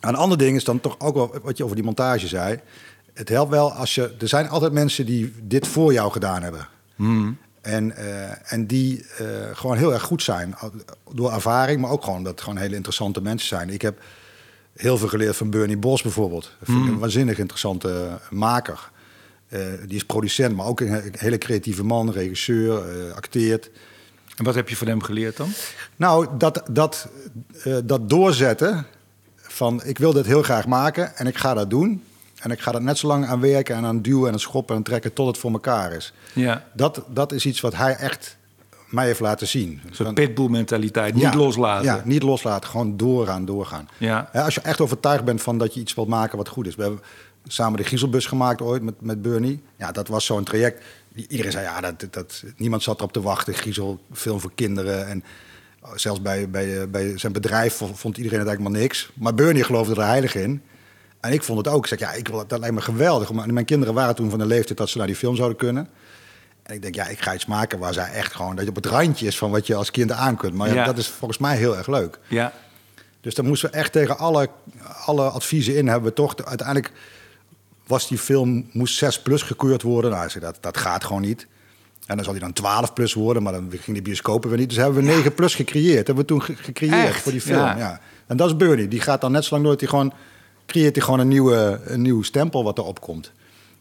Een 0.00 0.14
ander 0.14 0.38
ding 0.38 0.56
is 0.56 0.64
dan 0.64 0.80
toch 0.80 1.00
ook 1.00 1.14
wel 1.14 1.34
wat 1.42 1.56
je 1.56 1.64
over 1.64 1.76
die 1.76 1.84
montage 1.84 2.28
zei. 2.28 2.60
Het 3.14 3.28
helpt 3.28 3.50
wel 3.50 3.72
als 3.72 3.94
je. 3.94 4.14
Er 4.18 4.28
zijn 4.28 4.48
altijd 4.48 4.72
mensen 4.72 5.06
die 5.06 5.34
dit 5.42 5.66
voor 5.66 5.92
jou 5.92 6.12
gedaan 6.12 6.42
hebben. 6.42 6.68
En, 7.60 7.96
eh, 7.96 8.52
en 8.52 8.66
die 8.66 9.04
eh, 9.18 9.26
gewoon 9.52 9.76
heel 9.76 9.92
erg 9.92 10.02
goed 10.02 10.22
zijn. 10.22 10.54
Door 11.12 11.32
ervaring, 11.32 11.80
maar 11.80 11.90
ook 11.90 12.04
gewoon 12.04 12.22
dat 12.22 12.32
het 12.32 12.40
gewoon 12.40 12.58
hele 12.58 12.74
interessante 12.74 13.20
mensen 13.22 13.48
zijn. 13.48 13.70
Ik 13.70 13.82
heb 13.82 13.98
heel 14.76 14.98
veel 14.98 15.08
geleerd 15.08 15.36
van 15.36 15.50
Bernie 15.50 15.76
Bos 15.76 16.02
bijvoorbeeld. 16.02 16.56
Ik 16.60 16.68
een 16.68 16.98
waanzinnig 16.98 17.38
interessante 17.38 18.18
maker. 18.30 18.90
Eh, 19.54 19.60
die 19.86 19.96
is 19.96 20.04
producent, 20.04 20.56
maar 20.56 20.66
ook 20.66 20.80
een 20.80 20.88
he- 20.88 21.02
hele 21.12 21.38
creatieve 21.38 21.84
man, 21.84 22.10
regisseur, 22.10 22.76
eh, 23.08 23.14
acteert. 23.14 23.70
En 24.36 24.44
wat 24.44 24.54
heb 24.54 24.68
je 24.68 24.76
van 24.76 24.86
hem 24.86 25.02
geleerd 25.02 25.36
dan? 25.36 25.48
Nou, 25.96 26.26
dat, 26.38 26.62
dat, 26.70 27.08
eh, 27.64 27.76
dat 27.84 28.10
doorzetten 28.10 28.86
van 29.36 29.82
ik 29.84 29.98
wil 29.98 30.12
dit 30.12 30.26
heel 30.26 30.42
graag 30.42 30.66
maken 30.66 31.16
en 31.16 31.26
ik 31.26 31.36
ga 31.36 31.54
dat 31.54 31.70
doen. 31.70 32.02
En 32.38 32.50
ik 32.50 32.60
ga 32.60 32.72
er 32.74 32.82
net 32.82 32.98
zo 32.98 33.06
lang 33.06 33.26
aan 33.26 33.40
werken 33.40 33.76
en 33.76 33.84
aan 33.84 34.02
duwen 34.02 34.26
en 34.26 34.32
aan 34.32 34.40
schoppen 34.40 34.76
en 34.76 34.82
trekken 34.82 35.12
tot 35.12 35.26
het 35.26 35.38
voor 35.38 35.52
elkaar 35.52 35.92
is. 35.92 36.12
Ja. 36.32 36.64
Dat, 36.72 37.02
dat 37.08 37.32
is 37.32 37.46
iets 37.46 37.60
wat 37.60 37.74
hij 37.76 37.94
echt 37.96 38.36
mij 38.88 39.06
heeft 39.06 39.20
laten 39.20 39.46
zien. 39.46 39.70
Een 39.70 39.94
soort 39.94 39.96
Van- 40.08 40.14
pitbull 40.14 40.48
mentaliteit, 40.48 41.16
Ja, 41.18 41.28
niet 41.28 41.34
loslaten. 41.38 41.84
Ja, 41.84 42.02
niet 42.04 42.22
loslaten, 42.22 42.70
gewoon 42.70 42.96
doorgaan, 42.96 43.44
doorgaan. 43.44 43.88
Ja. 43.98 44.30
Als 44.32 44.54
je 44.54 44.60
echt 44.60 44.80
overtuigd 44.80 45.24
bent 45.24 45.42
van 45.42 45.58
dat 45.58 45.74
je 45.74 45.80
iets 45.80 45.94
wilt 45.94 46.08
maken 46.08 46.36
wat 46.38 46.48
goed 46.48 46.66
is. 46.66 46.74
We 46.74 46.82
hebben 46.82 47.00
samen 47.46 47.78
de 47.78 47.84
Giezelbus 47.84 48.26
gemaakt 48.26 48.60
ooit 48.60 48.82
met, 48.82 49.00
met 49.00 49.22
Bernie. 49.22 49.62
Ja, 49.76 49.92
dat 49.92 50.08
was 50.08 50.24
zo'n 50.24 50.44
traject. 50.44 50.84
iedereen 51.14 51.52
zei 51.52 51.64
ja, 51.64 51.80
dat, 51.80 52.06
dat, 52.10 52.44
niemand 52.56 52.82
zat 52.82 52.98
erop 52.98 53.12
te 53.12 53.22
wachten. 53.22 53.54
Griezelfilm 53.54 54.40
voor 54.40 54.52
kinderen. 54.54 55.06
En 55.06 55.24
zelfs 55.94 56.22
bij, 56.22 56.50
bij, 56.50 56.80
eh, 56.80 56.86
bij 56.86 57.18
zijn 57.18 57.32
bedrijf 57.32 57.74
vond 57.74 58.16
iedereen 58.16 58.38
het 58.38 58.48
eigenlijk 58.48 58.60
maar 58.60 58.82
niks. 58.82 59.10
Maar 59.14 59.34
Bernie 59.34 59.64
geloofde 59.64 59.94
er 59.94 60.06
heilig 60.06 60.34
in. 60.34 60.62
En 61.20 61.32
ik 61.32 61.42
vond 61.42 61.58
het 61.58 61.74
ook. 61.74 61.86
Ik 61.86 61.98
zei, 61.98 62.10
ja, 62.10 62.18
ik 62.18 62.28
wil, 62.28 62.46
dat 62.46 62.58
lijkt 62.58 62.74
me 62.74 62.80
geweldig. 62.80 63.32
Maar 63.32 63.52
mijn 63.52 63.66
kinderen 63.66 63.94
waren 63.94 64.14
toen 64.14 64.30
van 64.30 64.38
de 64.38 64.46
leeftijd 64.46 64.78
dat 64.78 64.88
ze 64.88 64.98
naar 64.98 65.06
die 65.06 65.16
film 65.16 65.36
zouden 65.36 65.58
kunnen. 65.58 65.88
En 66.62 66.74
ik 66.74 66.82
denk, 66.82 66.94
ja, 66.94 67.06
ik 67.06 67.20
ga 67.20 67.34
iets 67.34 67.46
maken 67.46 67.78
waar 67.78 67.92
zij 67.92 68.12
echt 68.12 68.34
gewoon... 68.34 68.54
dat 68.56 68.64
je 68.64 68.70
op 68.70 68.76
het 68.76 68.86
randje 68.86 69.26
is 69.26 69.38
van 69.38 69.50
wat 69.50 69.66
je 69.66 69.74
als 69.74 69.90
kind 69.90 70.12
aan 70.12 70.36
kunt. 70.36 70.54
Maar 70.54 70.74
ja. 70.74 70.84
dat 70.84 70.98
is 70.98 71.08
volgens 71.08 71.38
mij 71.38 71.56
heel 71.56 71.76
erg 71.76 71.86
leuk. 71.86 72.18
Ja. 72.28 72.52
Dus 73.20 73.34
dan 73.34 73.46
moesten 73.46 73.70
we 73.70 73.76
echt 73.76 73.92
tegen 73.92 74.18
alle, 74.18 74.48
alle 75.04 75.28
adviezen 75.28 75.76
in... 75.76 75.88
hebben 75.88 76.08
we 76.08 76.14
toch 76.14 76.44
uiteindelijk 76.44 76.92
was 77.86 78.08
die 78.08 78.18
film... 78.18 78.68
moest 78.72 78.96
6 78.96 79.22
plus 79.22 79.42
gekeurd 79.42 79.82
worden. 79.82 80.10
Nou, 80.10 80.40
dat, 80.40 80.56
dat 80.60 80.76
gaat 80.76 81.04
gewoon 81.04 81.22
niet. 81.22 81.46
En 82.06 82.14
dan 82.16 82.24
zal 82.24 82.34
hij 82.34 82.42
dan 82.42 82.52
12 82.52 82.92
plus 82.92 83.14
worden, 83.14 83.42
maar 83.42 83.52
dan 83.52 83.72
ging 83.80 83.96
de 83.96 84.02
bioscopen 84.02 84.48
weer 84.48 84.58
niet. 84.58 84.68
Dus 84.68 84.78
hebben 84.78 85.04
we 85.04 85.10
9 85.10 85.34
plus 85.34 85.54
gecreëerd. 85.54 86.06
Hebben 86.06 86.16
we 86.16 86.24
toen 86.24 86.42
gecreëerd 86.42 87.16
voor 87.16 87.32
die 87.32 87.40
film. 87.40 87.58
Ja. 87.58 88.00
En 88.26 88.36
dat 88.36 88.48
is 88.48 88.56
Bernie. 88.56 88.88
Die 88.88 89.00
gaat 89.00 89.20
dan 89.20 89.32
net 89.32 89.44
zo 89.44 89.54
lang 89.54 89.66
nooit, 89.66 89.80
hij 89.80 89.88
gewoon 89.88 90.12
creëert 90.66 90.94
hij 90.94 91.04
gewoon 91.04 91.20
een, 91.20 91.28
nieuwe, 91.28 91.80
een 91.84 92.02
nieuw 92.02 92.22
stempel 92.22 92.64
wat 92.64 92.78
erop 92.78 93.00
komt. 93.00 93.32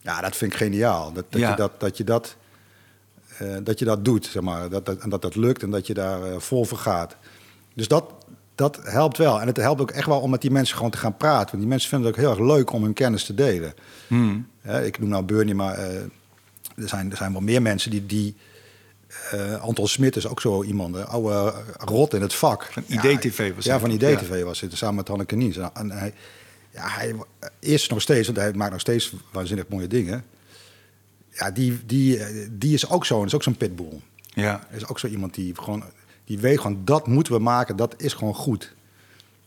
Ja, 0.01 0.21
dat 0.21 0.35
vind 0.35 0.51
ik 0.51 0.57
geniaal. 0.57 1.13
Dat, 1.13 1.25
dat 1.29 1.41
je 1.41 1.53
dat, 1.55 1.71
dat, 1.79 1.97
je 1.97 2.03
dat, 2.03 2.35
uh, 3.41 3.57
dat 3.63 3.79
je 3.79 3.85
dat 3.85 4.05
doet, 4.05 4.25
zeg 4.25 4.43
maar. 4.43 4.69
Dat, 4.69 4.85
dat, 4.85 4.97
en 4.97 5.09
dat 5.09 5.21
dat 5.21 5.35
lukt 5.35 5.63
en 5.63 5.71
dat 5.71 5.87
je 5.87 5.93
daar 5.93 6.31
uh, 6.31 6.39
vol 6.39 6.65
voor 6.65 6.77
gaat. 6.77 7.15
Dus 7.73 7.87
dat, 7.87 8.13
dat 8.55 8.79
helpt 8.83 9.17
wel. 9.17 9.41
En 9.41 9.47
het 9.47 9.57
helpt 9.57 9.81
ook 9.81 9.91
echt 9.91 10.07
wel 10.07 10.19
om 10.19 10.29
met 10.29 10.41
die 10.41 10.51
mensen 10.51 10.75
gewoon 10.75 10.91
te 10.91 10.97
gaan 10.97 11.17
praten. 11.17 11.47
Want 11.47 11.59
die 11.59 11.67
mensen 11.67 11.89
vinden 11.89 12.07
het 12.07 12.17
ook 12.17 12.23
heel 12.23 12.31
erg 12.31 12.55
leuk 12.55 12.71
om 12.71 12.83
hun 12.83 12.93
kennis 12.93 13.25
te 13.25 13.33
delen. 13.33 13.73
Hmm. 14.07 14.47
ik 14.83 14.99
noem 14.99 15.09
nou 15.09 15.23
Bernie, 15.23 15.55
maar 15.55 15.77
uh, 15.77 15.85
er, 16.75 16.89
zijn, 16.89 17.11
er 17.11 17.17
zijn 17.17 17.31
wel 17.31 17.41
meer 17.41 17.61
mensen 17.61 17.91
die... 17.91 18.05
die 18.05 18.35
Anton 19.59 19.87
Smit 19.87 20.15
is 20.15 20.27
ook 20.27 20.41
zo 20.41 20.63
iemand, 20.63 20.95
een 20.95 21.05
oude 21.05 21.53
rot 21.77 22.13
in 22.13 22.21
het 22.21 22.33
vak. 22.33 22.69
Van 22.71 22.83
IDTV 22.87 23.55
was 23.55 23.65
Ja, 23.65 23.79
van 23.79 23.91
IDTV 23.91 24.43
was 24.43 24.61
het, 24.61 24.77
samen 24.77 24.95
met 24.95 25.07
Hanneke 25.07 25.35
Nies. 25.35 25.57
En 25.57 25.91
hij, 25.91 26.13
ja, 26.71 26.87
hij 26.87 27.15
is 27.59 27.87
nog 27.87 28.01
steeds, 28.01 28.25
want 28.25 28.37
hij 28.37 28.53
maakt 28.53 28.71
nog 28.71 28.79
steeds 28.79 29.13
waanzinnig 29.31 29.67
mooie 29.67 29.87
dingen. 29.87 30.23
Ja, 31.29 31.51
die, 31.51 31.79
die, 31.85 32.19
die 32.51 32.73
is 32.73 32.89
ook 32.89 33.05
zo, 33.05 33.23
is 33.23 33.35
ook 33.35 33.43
zo'n 33.43 33.57
pitbull. 33.57 33.99
Ja. 34.27 34.67
Is 34.71 34.87
ook 34.87 34.99
zo 34.99 35.07
iemand 35.07 35.33
die 35.33 35.55
gewoon, 35.55 35.83
die 36.25 36.39
weet 36.39 36.59
gewoon, 36.59 36.81
dat 36.85 37.07
moeten 37.07 37.33
we 37.33 37.39
maken, 37.39 37.75
dat 37.75 37.93
is 37.97 38.13
gewoon 38.13 38.35
goed. 38.35 38.73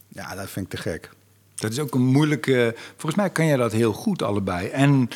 Ja, 0.09 0.35
dat 0.35 0.51
vind 0.51 0.65
ik 0.67 0.81
te 0.81 0.91
gek. 0.91 1.11
Dat 1.55 1.73
is 1.73 1.79
ook 1.79 1.95
een 1.95 2.07
moeilijke. 2.07 2.75
Volgens 2.97 3.15
mij 3.15 3.31
kan 3.31 3.47
jij 3.47 3.57
dat 3.57 3.73
heel 3.73 3.93
goed 3.93 4.23
allebei. 4.23 4.69
En 4.69 5.09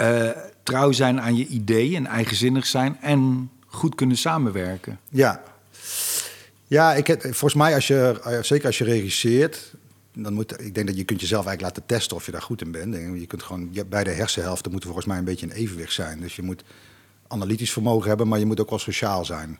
uh, 0.00 0.30
trouw 0.62 0.92
zijn 0.92 1.20
aan 1.20 1.36
je 1.36 1.46
ideeën 1.46 1.96
en 1.96 2.06
eigenzinnig 2.06 2.66
zijn 2.66 2.96
en 3.00 3.50
goed 3.66 3.94
kunnen 3.94 4.16
samenwerken. 4.16 4.98
Ja. 5.08 5.42
Ja, 6.66 6.94
ik 6.94 7.06
heb, 7.06 7.22
volgens 7.22 7.54
mij 7.54 7.74
als 7.74 7.86
je, 7.86 8.38
zeker 8.42 8.66
als 8.66 8.78
je 8.78 8.84
regisseert, 8.84 9.74
dan 10.14 10.32
moet, 10.32 10.60
ik 10.60 10.74
denk 10.74 10.86
dat 10.86 10.96
je 10.96 11.04
kunt 11.04 11.20
jezelf 11.20 11.46
eigenlijk 11.46 11.76
laten 11.76 11.96
testen 11.96 12.16
of 12.16 12.26
je 12.26 12.32
daar 12.32 12.42
goed 12.42 12.60
in 12.60 12.70
bent. 12.70 12.94
Je 12.94 13.26
kunt 13.26 13.42
gewoon, 13.42 13.68
je, 13.72 13.84
beide 13.84 14.10
hersenhelften 14.10 14.70
moeten 14.70 14.88
volgens 14.88 15.08
mij 15.08 15.18
een 15.18 15.24
beetje 15.24 15.46
in 15.46 15.52
evenwicht 15.52 15.92
zijn. 15.92 16.20
Dus 16.20 16.36
je 16.36 16.42
moet 16.42 16.64
analytisch 17.28 17.72
vermogen 17.72 18.08
hebben, 18.08 18.28
maar 18.28 18.38
je 18.38 18.46
moet 18.46 18.60
ook 18.60 18.70
wel 18.70 18.78
sociaal 18.78 19.24
zijn. 19.24 19.58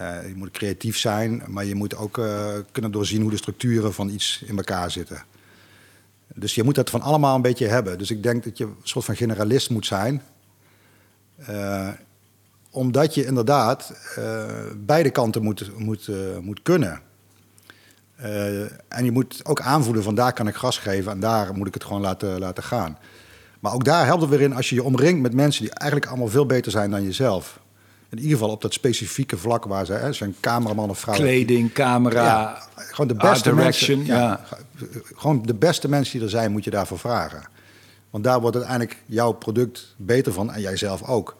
Uh, 0.00 0.28
je 0.28 0.34
moet 0.34 0.50
creatief 0.50 0.98
zijn, 0.98 1.42
maar 1.46 1.64
je 1.64 1.74
moet 1.74 1.96
ook 1.96 2.18
uh, 2.18 2.46
kunnen 2.72 2.90
doorzien 2.90 3.20
hoe 3.20 3.30
de 3.30 3.36
structuren 3.36 3.94
van 3.94 4.08
iets 4.08 4.42
in 4.46 4.56
elkaar 4.56 4.90
zitten. 4.90 5.24
Dus 6.34 6.54
je 6.54 6.62
moet 6.62 6.74
dat 6.74 6.90
van 6.90 7.00
allemaal 7.00 7.34
een 7.34 7.42
beetje 7.42 7.66
hebben. 7.66 7.98
Dus 7.98 8.10
ik 8.10 8.22
denk 8.22 8.44
dat 8.44 8.58
je 8.58 8.64
een 8.64 8.76
soort 8.82 9.04
van 9.04 9.16
generalist 9.16 9.70
moet 9.70 9.86
zijn. 9.86 10.22
Uh, 11.50 11.88
omdat 12.70 13.14
je 13.14 13.26
inderdaad 13.26 13.92
beide 14.76 15.10
kanten 15.10 15.42
moet, 15.42 15.78
moet, 15.78 16.10
moet 16.40 16.62
kunnen. 16.62 17.00
En 18.88 19.04
je 19.04 19.12
moet 19.12 19.40
ook 19.44 19.60
aanvoelen 19.60 20.02
van 20.02 20.14
daar 20.14 20.32
kan 20.32 20.48
ik 20.48 20.54
gas 20.54 20.78
geven 20.78 21.12
en 21.12 21.20
daar 21.20 21.54
moet 21.54 21.66
ik 21.66 21.74
het 21.74 21.84
gewoon 21.84 22.00
laten, 22.00 22.38
laten 22.38 22.62
gaan. 22.62 22.98
Maar 23.60 23.72
ook 23.72 23.84
daar 23.84 24.06
helpt 24.06 24.20
het 24.20 24.30
weer 24.30 24.40
in 24.40 24.54
als 24.54 24.68
je 24.68 24.74
je 24.74 24.82
omringt 24.82 25.20
met 25.20 25.34
mensen 25.34 25.62
die 25.62 25.72
eigenlijk 25.72 26.10
allemaal 26.10 26.28
veel 26.28 26.46
beter 26.46 26.72
zijn 26.72 26.90
dan 26.90 27.02
jezelf. 27.02 27.60
In 28.10 28.18
ieder 28.18 28.32
geval 28.32 28.50
op 28.50 28.62
dat 28.62 28.72
specifieke 28.72 29.36
vlak 29.36 29.64
waar 29.64 29.86
ze 29.86 29.92
hè, 29.92 30.12
zijn 30.12 30.34
cameraman 30.40 30.90
of 30.90 30.98
vrouw. 30.98 31.14
Kleding, 31.14 31.72
camera, 31.72 32.24
ja, 32.24 32.62
gewoon 32.76 33.08
de 33.08 33.14
beste 33.14 33.54
mensen. 33.54 34.04
Ja, 34.04 34.40
Gewoon 35.14 35.42
de 35.42 35.54
beste 35.54 35.88
mensen 35.88 36.12
die 36.12 36.22
er 36.22 36.30
zijn, 36.30 36.52
moet 36.52 36.64
je 36.64 36.70
daarvoor 36.70 36.98
vragen. 36.98 37.42
Want 38.10 38.24
daar 38.24 38.40
wordt 38.40 38.56
uiteindelijk 38.56 38.98
jouw 39.06 39.32
product 39.32 39.94
beter 39.96 40.32
van 40.32 40.52
en 40.52 40.60
jijzelf 40.60 41.02
ook. 41.02 41.36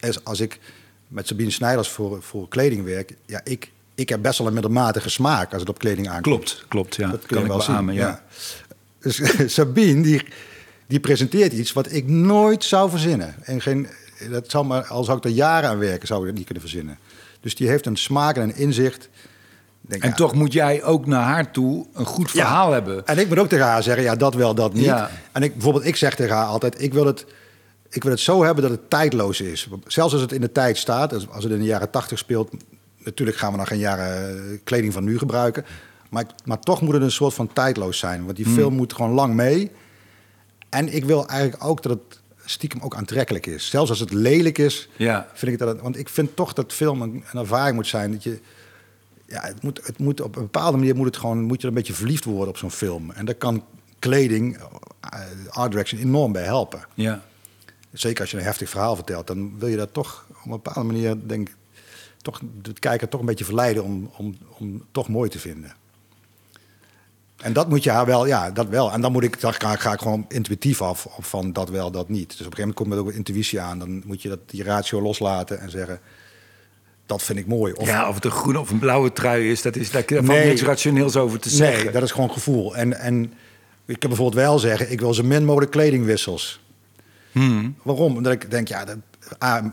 Als, 0.00 0.24
als 0.24 0.40
ik 0.40 0.60
met 1.08 1.26
Sabine 1.26 1.50
Snijders 1.50 1.88
voor, 1.88 2.22
voor 2.22 2.48
kleding 2.48 2.84
werk, 2.84 3.14
ja, 3.26 3.40
ik, 3.44 3.70
ik 3.94 4.08
heb 4.08 4.22
best 4.22 4.38
wel 4.38 4.46
een 4.46 4.52
middelmatige 4.52 5.10
smaak 5.10 5.52
als 5.52 5.60
het 5.60 5.70
op 5.70 5.78
kleding 5.78 6.08
aankomt. 6.08 6.22
Klopt, 6.22 6.64
klopt, 6.68 6.96
ja. 6.96 7.10
Dat 7.10 7.26
kun 7.26 7.40
je 7.40 7.48
wel 7.48 7.60
zien. 7.60 7.92
ja. 7.92 8.22
Dus 9.00 9.20
Sabine, 9.54 10.02
die, 10.02 10.22
die 10.86 11.00
presenteert 11.00 11.52
iets 11.52 11.72
wat 11.72 11.92
ik 11.92 12.08
nooit 12.08 12.64
zou 12.64 12.90
verzinnen. 12.90 13.34
En 13.42 13.60
geen, 13.60 13.88
dat 14.30 14.50
zou 14.50 14.66
maar, 14.66 14.86
al 14.86 15.04
zou 15.04 15.18
ik 15.18 15.24
er 15.24 15.30
jaren 15.30 15.68
aan 15.68 15.78
werken, 15.78 16.06
zou 16.06 16.20
ik 16.20 16.26
dat 16.26 16.34
niet 16.34 16.44
kunnen 16.44 16.62
verzinnen. 16.62 16.98
Dus 17.40 17.54
die 17.54 17.68
heeft 17.68 17.86
een 17.86 17.96
smaak 17.96 18.36
en 18.36 18.42
een 18.42 18.56
inzicht. 18.56 19.08
Denk, 19.80 20.02
en 20.02 20.14
toch 20.14 20.34
moet 20.34 20.52
jij 20.52 20.82
ook 20.82 21.06
naar 21.06 21.22
haar 21.22 21.50
toe 21.50 21.86
een 21.92 22.06
goed 22.06 22.30
verhaal 22.30 22.72
hebben. 22.72 23.06
En 23.06 23.18
ik 23.18 23.28
moet 23.28 23.38
ook 23.38 23.48
tegen 23.48 23.66
haar 23.66 23.82
zeggen, 23.82 24.04
ja, 24.04 24.16
dat 24.16 24.34
wel, 24.34 24.54
dat 24.54 24.74
niet. 24.74 24.94
En 25.32 25.42
ik, 25.42 25.52
bijvoorbeeld, 25.52 25.84
ik 25.84 25.96
zeg 25.96 26.14
tegen 26.14 26.36
haar 26.36 26.46
altijd, 26.46 26.82
ik 26.82 26.92
wil 26.92 27.06
het... 27.06 27.26
Ik 27.88 28.02
wil 28.02 28.12
het 28.12 28.20
zo 28.20 28.44
hebben 28.44 28.62
dat 28.62 28.72
het 28.72 28.90
tijdloos 28.90 29.40
is. 29.40 29.68
Zelfs 29.86 30.12
als 30.12 30.22
het 30.22 30.32
in 30.32 30.40
de 30.40 30.52
tijd 30.52 30.76
staat, 30.76 31.12
als 31.12 31.44
het 31.44 31.52
in 31.52 31.58
de 31.58 31.64
jaren 31.64 31.90
tachtig 31.90 32.18
speelt, 32.18 32.50
natuurlijk 32.98 33.36
gaan 33.36 33.52
we 33.52 33.58
nog 33.58 33.68
geen 33.68 33.78
jaren 33.78 34.36
eh, 34.36 34.58
kleding 34.64 34.92
van 34.92 35.04
nu 35.04 35.18
gebruiken. 35.18 35.64
Maar, 36.10 36.26
maar 36.44 36.60
toch 36.60 36.80
moet 36.80 36.94
het 36.94 37.02
een 37.02 37.10
soort 37.10 37.34
van 37.34 37.52
tijdloos 37.52 37.98
zijn. 37.98 38.24
Want 38.24 38.36
die 38.36 38.44
hmm. 38.44 38.54
film 38.54 38.74
moet 38.74 38.92
gewoon 38.92 39.12
lang 39.12 39.34
mee. 39.34 39.70
En 40.68 40.94
ik 40.94 41.04
wil 41.04 41.26
eigenlijk 41.26 41.64
ook 41.64 41.82
dat 41.82 41.92
het 41.92 42.20
stiekem 42.44 42.80
ook 42.80 42.94
aantrekkelijk 42.94 43.46
is. 43.46 43.70
Zelfs 43.70 43.90
als 43.90 44.00
het 44.00 44.12
lelijk 44.12 44.58
is, 44.58 44.88
ja. 44.96 45.28
vind 45.32 45.52
ik 45.52 45.58
dat... 45.58 45.68
Het, 45.68 45.80
want 45.80 45.98
ik 45.98 46.08
vind 46.08 46.36
toch 46.36 46.52
dat 46.52 46.72
film 46.72 47.02
een, 47.02 47.24
een, 47.32 47.40
ervaring 47.40 47.76
moet 47.76 47.86
zijn. 47.86 48.12
Dat 48.12 48.22
je, 48.22 48.38
ja, 49.26 49.40
het, 49.40 49.62
moet, 49.62 49.86
het 49.86 49.98
moet 49.98 50.20
op 50.20 50.36
een 50.36 50.42
bepaalde 50.42 50.76
manier 50.76 50.96
moet, 50.96 51.06
het 51.06 51.16
gewoon, 51.16 51.42
moet 51.42 51.60
je 51.60 51.68
een 51.68 51.74
beetje 51.74 51.92
verliefd 51.92 52.24
worden 52.24 52.48
op 52.48 52.56
zo'n 52.56 52.70
film. 52.70 53.10
En 53.10 53.24
daar 53.24 53.34
kan 53.34 53.64
kleding, 53.98 54.56
uh, 54.56 54.64
art 55.48 55.70
direction, 55.70 56.00
enorm 56.00 56.32
bij 56.32 56.44
helpen. 56.44 56.86
Ja. 56.94 57.24
Zeker 57.92 58.20
als 58.20 58.30
je 58.30 58.36
een 58.36 58.42
heftig 58.42 58.70
verhaal 58.70 58.94
vertelt, 58.94 59.26
dan 59.26 59.58
wil 59.58 59.68
je 59.68 59.76
dat 59.76 59.92
toch 59.92 60.26
op 60.28 60.44
een 60.44 60.50
bepaalde 60.50 60.92
manier, 60.92 61.16
denk 61.26 61.48
ik 61.48 61.56
toch 62.22 62.40
de 62.62 62.72
kijker 62.72 63.08
toch 63.08 63.20
een 63.20 63.26
beetje 63.26 63.44
verleiden 63.44 63.84
om, 63.84 64.10
om, 64.16 64.36
om 64.58 64.84
toch 64.92 65.08
mooi 65.08 65.30
te 65.30 65.38
vinden. 65.38 65.74
En 67.44 67.52
dat 67.52 67.68
moet 67.68 67.84
je 67.84 67.90
haar 67.90 68.06
wel, 68.06 68.26
ja, 68.26 68.50
dat 68.50 68.68
wel. 68.68 68.92
En 68.92 69.00
dan 69.00 69.12
moet 69.12 69.22
ik, 69.22 69.40
dan 69.40 69.52
ga, 69.52 69.76
ga 69.76 69.92
ik 69.92 70.00
gewoon 70.00 70.24
intuïtief 70.28 70.82
af 70.82 71.06
van 71.18 71.52
dat 71.52 71.70
wel, 71.70 71.90
dat 71.90 72.08
niet. 72.08 72.28
Dus 72.28 72.46
op 72.46 72.46
een 72.46 72.56
gegeven 72.56 72.74
moment 72.76 72.76
komt 72.76 72.92
er 72.92 72.98
ook 72.98 73.18
intuïtie 73.18 73.60
aan. 73.60 73.78
Dan 73.78 74.02
moet 74.06 74.22
je 74.22 74.28
dat, 74.28 74.38
die 74.46 74.62
ratio 74.62 75.02
loslaten 75.02 75.60
en 75.60 75.70
zeggen, 75.70 76.00
dat 77.06 77.22
vind 77.22 77.38
ik 77.38 77.46
mooi. 77.46 77.72
Of, 77.72 77.86
ja, 77.86 78.08
of 78.08 78.14
het 78.14 78.24
een 78.24 78.30
groene 78.30 78.58
of 78.58 78.70
een 78.70 78.78
blauwe 78.78 79.12
trui 79.12 79.50
is, 79.50 79.62
dat 79.62 79.76
is 79.76 79.90
daar 79.90 80.04
nee, 80.06 80.22
van 80.22 80.34
niks 80.34 80.62
rationeels 80.62 81.16
over 81.16 81.40
te 81.40 81.50
zeggen. 81.50 81.84
Nee, 81.84 81.92
dat 81.92 82.02
is 82.02 82.10
gewoon 82.10 82.30
gevoel. 82.30 82.76
En, 82.76 82.98
en 82.98 83.32
ik 83.84 83.98
kan 83.98 84.08
bijvoorbeeld 84.08 84.42
wel 84.44 84.58
zeggen, 84.58 84.90
ik 84.90 85.00
wil 85.00 85.14
zo 85.14 85.22
min 85.22 85.44
mogelijk 85.44 85.70
kledingwissels. 85.70 86.60
Hmm. 87.32 87.76
Waarom? 87.82 88.16
Omdat 88.16 88.32
ik 88.32 88.50
denk, 88.50 88.68
ja, 88.68 88.84
dat, 88.84 88.96
uh, 89.42 89.70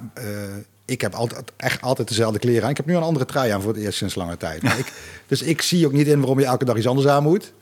ik 0.91 1.01
heb 1.01 1.13
altijd, 1.13 1.51
echt 1.58 1.82
altijd 1.82 2.08
dezelfde 2.08 2.39
kleren 2.39 2.63
aan. 2.63 2.69
Ik 2.69 2.77
heb 2.77 2.86
nu 2.86 2.95
een 2.95 3.01
andere 3.01 3.25
trui 3.25 3.51
aan 3.51 3.62
voor 3.62 3.73
het 3.73 3.84
eerst 3.84 3.97
sinds 3.97 4.15
lange 4.15 4.38
tijd. 4.38 4.63
ik, 4.63 4.93
dus 5.27 5.41
ik 5.41 5.62
zie 5.62 5.86
ook 5.86 5.91
niet 5.91 6.08
in 6.08 6.19
waarom 6.19 6.39
je 6.39 6.45
elke 6.45 6.65
dag 6.65 6.77
iets 6.77 6.88
anders 6.88 7.08
aan 7.08 7.23
moet. 7.23 7.54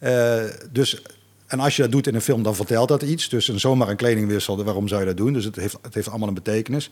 Uh, 0.00 0.42
dus, 0.70 1.02
en 1.46 1.60
als 1.60 1.76
je 1.76 1.82
dat 1.82 1.92
doet 1.92 2.06
in 2.06 2.14
een 2.14 2.20
film, 2.20 2.42
dan 2.42 2.54
vertelt 2.54 2.88
dat 2.88 3.02
iets. 3.02 3.28
Dus 3.28 3.48
een 3.48 3.60
zomaar 3.60 3.88
een 3.88 3.96
kledingwissel, 3.96 4.64
waarom 4.64 4.88
zou 4.88 5.00
je 5.00 5.06
dat 5.06 5.16
doen? 5.16 5.32
Dus 5.32 5.44
het 5.44 5.56
heeft, 5.56 5.76
het 5.82 5.94
heeft 5.94 6.08
allemaal 6.08 6.28
een 6.28 6.34
betekenis. 6.34 6.90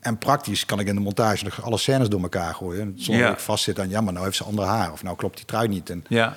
En 0.00 0.18
praktisch 0.18 0.64
kan 0.64 0.80
ik 0.80 0.86
in 0.86 0.94
de 0.94 1.00
montage 1.00 1.44
nog 1.44 1.62
alle 1.62 1.78
scènes 1.78 2.08
door 2.08 2.22
elkaar 2.22 2.54
gooien. 2.54 2.94
Zonder 2.96 3.24
dat 3.24 3.32
ik 3.32 3.38
vastzit 3.38 3.78
aan, 3.78 3.88
ja, 3.88 4.00
maar 4.00 4.12
nou 4.12 4.24
heeft 4.24 4.36
ze 4.36 4.44
ander 4.44 4.64
haar. 4.64 4.92
Of 4.92 5.02
nou 5.02 5.16
klopt 5.16 5.36
die 5.36 5.44
trui 5.44 5.68
niet. 5.68 5.90
En, 5.90 6.04
ja. 6.08 6.36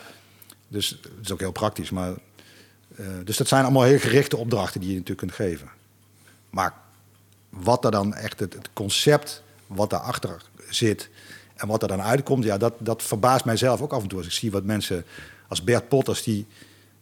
Dus 0.68 0.90
het 0.90 1.10
is 1.24 1.32
ook 1.32 1.40
heel 1.40 1.52
praktisch. 1.52 1.90
Maar, 1.90 2.14
uh, 3.00 3.08
dus 3.24 3.38
dat 3.38 3.48
zijn 3.48 3.64
allemaal 3.64 3.84
heel 3.84 4.00
gerichte 4.00 4.38
opdrachten 4.38 4.80
die 4.80 4.90
je 4.90 4.96
natuurlijk 4.96 5.28
kunt 5.28 5.34
geven. 5.34 5.70
Maar 6.50 6.74
wat 7.62 7.86
er 7.86 7.92
dan 7.92 8.14
echt 8.14 8.40
het, 8.40 8.54
het, 8.54 8.70
concept 8.74 9.44
wat 9.68 9.90
daarachter 9.90 10.42
zit 10.70 11.10
en 11.56 11.68
wat 11.68 11.82
er 11.82 11.88
dan 11.88 12.02
uitkomt, 12.02 12.44
ja, 12.44 12.58
dat, 12.58 12.74
dat 12.78 13.04
verbaast 13.04 13.46
mijzelf 13.46 13.82
ook 13.82 13.94
af 13.94 14.02
en 14.02 14.08
toe. 14.08 14.18
Als 14.18 14.28
ik 14.28 14.34
zie 14.34 14.52
wat 14.52 14.64
mensen 14.64 15.06
als 15.48 15.64
Bert 15.64 15.88
Potters, 15.88 16.24
die 16.24 16.46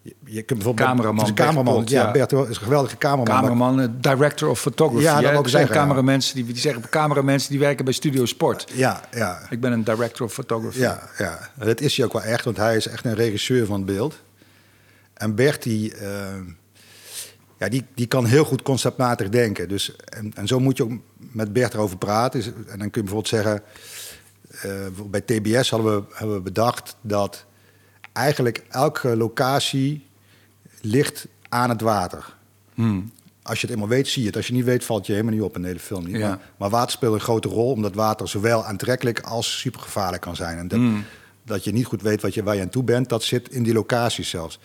je, 0.02 0.16
je 0.26 0.42
kunt 0.42 0.60
bijvoorbeeld 0.60 0.88
cameraman, 0.88 1.28
een 1.28 1.34
cameraman, 1.34 1.84
ja, 1.86 2.12
Bert 2.12 2.32
is 2.32 2.38
een 2.40 2.56
geweldige 2.56 2.98
cameraman. 2.98 3.36
Cameraman, 3.36 3.76
maar... 3.76 4.02
director 4.02 4.50
of 4.50 4.60
photography. 4.60 5.04
Ja, 5.04 5.22
dat 5.22 5.34
ook 5.34 5.48
zijn 5.48 5.68
zeggen, 5.68 5.76
cameramensen 5.76 6.36
die, 6.36 6.46
die 6.46 6.58
zeggen 6.58 6.90
cameramensen 6.90 7.50
die 7.50 7.60
werken 7.60 7.86
bij 7.86 7.94
Studio 7.94 8.26
Sport. 8.26 8.72
Ja, 8.74 9.02
ja. 9.12 9.40
Ik 9.50 9.60
ben 9.60 9.72
een 9.72 9.84
director 9.84 10.26
of 10.26 10.34
photography. 10.34 10.80
Ja, 10.80 11.10
ja, 11.18 11.50
dat 11.56 11.82
is 11.82 11.98
hij 11.98 12.06
ook 12.06 12.14
wel 12.14 12.22
echt, 12.22 12.46
want 12.46 12.58
hij 12.58 12.76
is 12.76 12.88
echt 12.88 13.06
een 13.06 13.16
regisseur 13.16 13.66
van 13.66 13.76
het 13.76 13.86
beeld. 13.86 14.16
En 15.14 15.36
Bert 15.36 15.64
die, 15.64 15.94
uh, 15.96 16.08
ja, 17.62 17.70
die, 17.70 17.86
die 17.94 18.06
kan 18.06 18.26
heel 18.26 18.44
goed 18.44 18.62
conceptmatig 18.62 19.30
denken. 19.30 19.68
Dus, 19.70 19.96
en, 19.96 20.32
en 20.36 20.48
zo 20.48 20.60
moet 20.60 20.78
je 20.78 20.84
ook 20.84 20.92
met 21.18 21.54
Bert 21.54 21.74
erover 21.74 21.98
praten. 21.98 22.44
En 22.44 22.80
dan 22.80 22.90
kun 22.90 23.02
je 23.04 23.10
bijvoorbeeld 23.10 23.28
zeggen... 23.28 23.62
eh, 24.62 24.72
bij 25.10 25.22
TBS 25.22 25.70
hadden 25.70 25.96
we, 25.96 26.04
hebben 26.14 26.36
we 26.36 26.42
bedacht 26.42 26.96
dat 27.02 27.46
eigenlijk 28.14 28.64
elke 28.70 29.18
locatie 29.18 30.06
ligt 30.82 31.28
aan 31.50 31.70
het 31.70 31.82
water. 31.82 32.36
Hmm. 32.74 33.12
Als 33.44 33.62
je 33.62 33.66
het 33.68 33.76
eenmaal 33.76 33.90
weet, 33.92 34.08
zie 34.08 34.22
je 34.22 34.28
het. 34.28 34.38
Als 34.38 34.48
je 34.48 34.54
niet 34.54 34.66
weet, 34.66 34.86
valt 34.86 35.06
je 35.06 35.12
helemaal 35.12 35.34
niet 35.34 35.42
op 35.44 35.56
in 35.56 35.62
de 35.62 35.68
hele 35.68 35.80
film. 35.80 36.06
Niet. 36.06 36.16
Ja. 36.16 36.28
Maar, 36.28 36.40
maar 36.58 36.70
water 36.70 36.92
speelt 36.92 37.14
een 37.14 37.20
grote 37.20 37.48
rol, 37.48 37.72
omdat 37.72 37.96
water 37.96 38.28
zowel 38.30 38.66
aantrekkelijk 38.66 39.20
als 39.20 39.60
supergevaarlijk 39.60 40.22
kan 40.22 40.36
zijn. 40.36 40.58
En 40.58 40.68
dat, 40.68 40.80
Hmm. 40.80 41.06
dat 41.44 41.64
je 41.64 41.72
niet 41.72 41.86
goed 41.86 42.02
weet 42.02 42.22
wat 42.22 42.34
je, 42.34 42.44
waar 42.44 42.56
je 42.56 42.62
aan 42.62 42.70
toe 42.70 42.84
bent, 42.84 43.10
dat 43.10 43.24
zit 43.24 43.50
in 43.50 43.64
die 43.64 43.74
locaties 43.74 44.30
zelfs. 44.30 44.60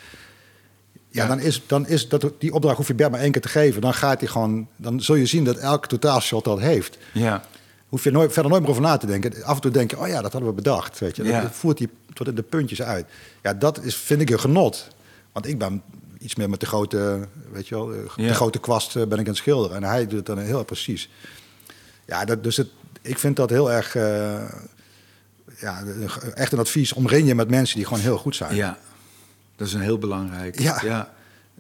Ja, 1.17 1.27
dan 1.27 1.41
is, 1.41 1.63
dan 1.67 1.87
is 1.87 2.09
dat, 2.09 2.33
die 2.39 2.53
opdracht 2.53 2.77
hoef 2.77 2.87
je 2.87 2.95
Bert 2.95 3.11
maar 3.11 3.21
één 3.21 3.33
keer 3.33 3.41
te 3.41 3.49
geven. 3.49 3.81
Dan, 3.81 3.95
gaat 3.95 4.21
hij 4.21 4.29
gewoon, 4.29 4.69
dan 4.77 5.01
zul 5.01 5.15
je 5.15 5.27
zien 5.27 5.45
dat 5.45 5.57
elke 5.57 5.87
totaalshot 5.89 6.45
dat 6.45 6.61
heeft. 6.61 6.99
Ja. 7.13 7.45
Hoef 7.89 8.05
je 8.05 8.11
nooit, 8.11 8.33
verder 8.33 8.51
nooit 8.51 8.63
meer 8.63 8.71
over 8.71 8.83
na 8.83 8.97
te 8.97 9.07
denken. 9.07 9.43
Af 9.45 9.55
en 9.55 9.61
toe 9.61 9.71
denk 9.71 9.91
je, 9.91 9.99
oh 9.99 10.09
ja, 10.09 10.23
dat 10.23 10.33
hadden 10.33 10.51
we 10.51 10.57
bedacht. 10.57 10.99
Weet 10.99 11.17
je. 11.17 11.25
Ja. 11.25 11.41
Dat 11.41 11.53
voert 11.53 11.79
die 11.79 11.89
tot 12.13 12.27
in 12.29 12.35
de 12.35 12.43
puntjes 12.43 12.83
uit. 12.83 13.07
Ja, 13.43 13.55
dat 13.55 13.83
is, 13.83 13.97
vind 13.97 14.21
ik 14.21 14.31
een 14.31 14.41
genot. 14.41 14.89
Want 15.33 15.47
ik 15.47 15.59
ben 15.59 15.83
iets 16.19 16.35
meer 16.35 16.51
met 16.51 16.61
de 16.61 16.67
grote, 16.67 17.27
weet 17.53 17.69
je 17.69 17.75
wel, 17.75 17.87
de 17.87 18.05
Ja. 18.17 18.33
grote 18.33 18.59
kwast 18.59 18.97
eh, 18.97 19.03
ben 19.03 19.13
ik 19.13 19.19
aan 19.19 19.25
het 19.33 19.37
schilderen. 19.37 19.77
En 19.77 19.83
hij 19.85 20.03
doet 20.07 20.17
het 20.17 20.27
dan 20.27 20.39
heel 20.39 20.65
precies. 20.65 21.11
Ja, 22.07 22.25
dat, 22.25 22.43
dus 22.43 22.57
het, 22.57 22.69
ik 23.03 23.19
vind 23.19 23.37
dat 23.37 23.51
heel 23.51 23.73
erg, 23.73 23.95
eh, 23.95 24.51
ja, 25.61 25.83
echt 26.35 26.53
een 26.53 26.59
advies. 26.59 26.93
Omring 26.93 27.29
je 27.29 27.35
met 27.35 27.49
mensen 27.51 27.77
die 27.77 27.87
gewoon 27.87 28.03
heel 28.03 28.19
goed 28.19 28.37
zijn. 28.37 28.55
ja. 28.55 28.79
Dat 29.57 29.67
is 29.67 29.73
een 29.73 29.81
heel 29.81 29.99
belangrijk. 29.99 30.61
Ja. 30.61 30.81
ja. 30.85 31.13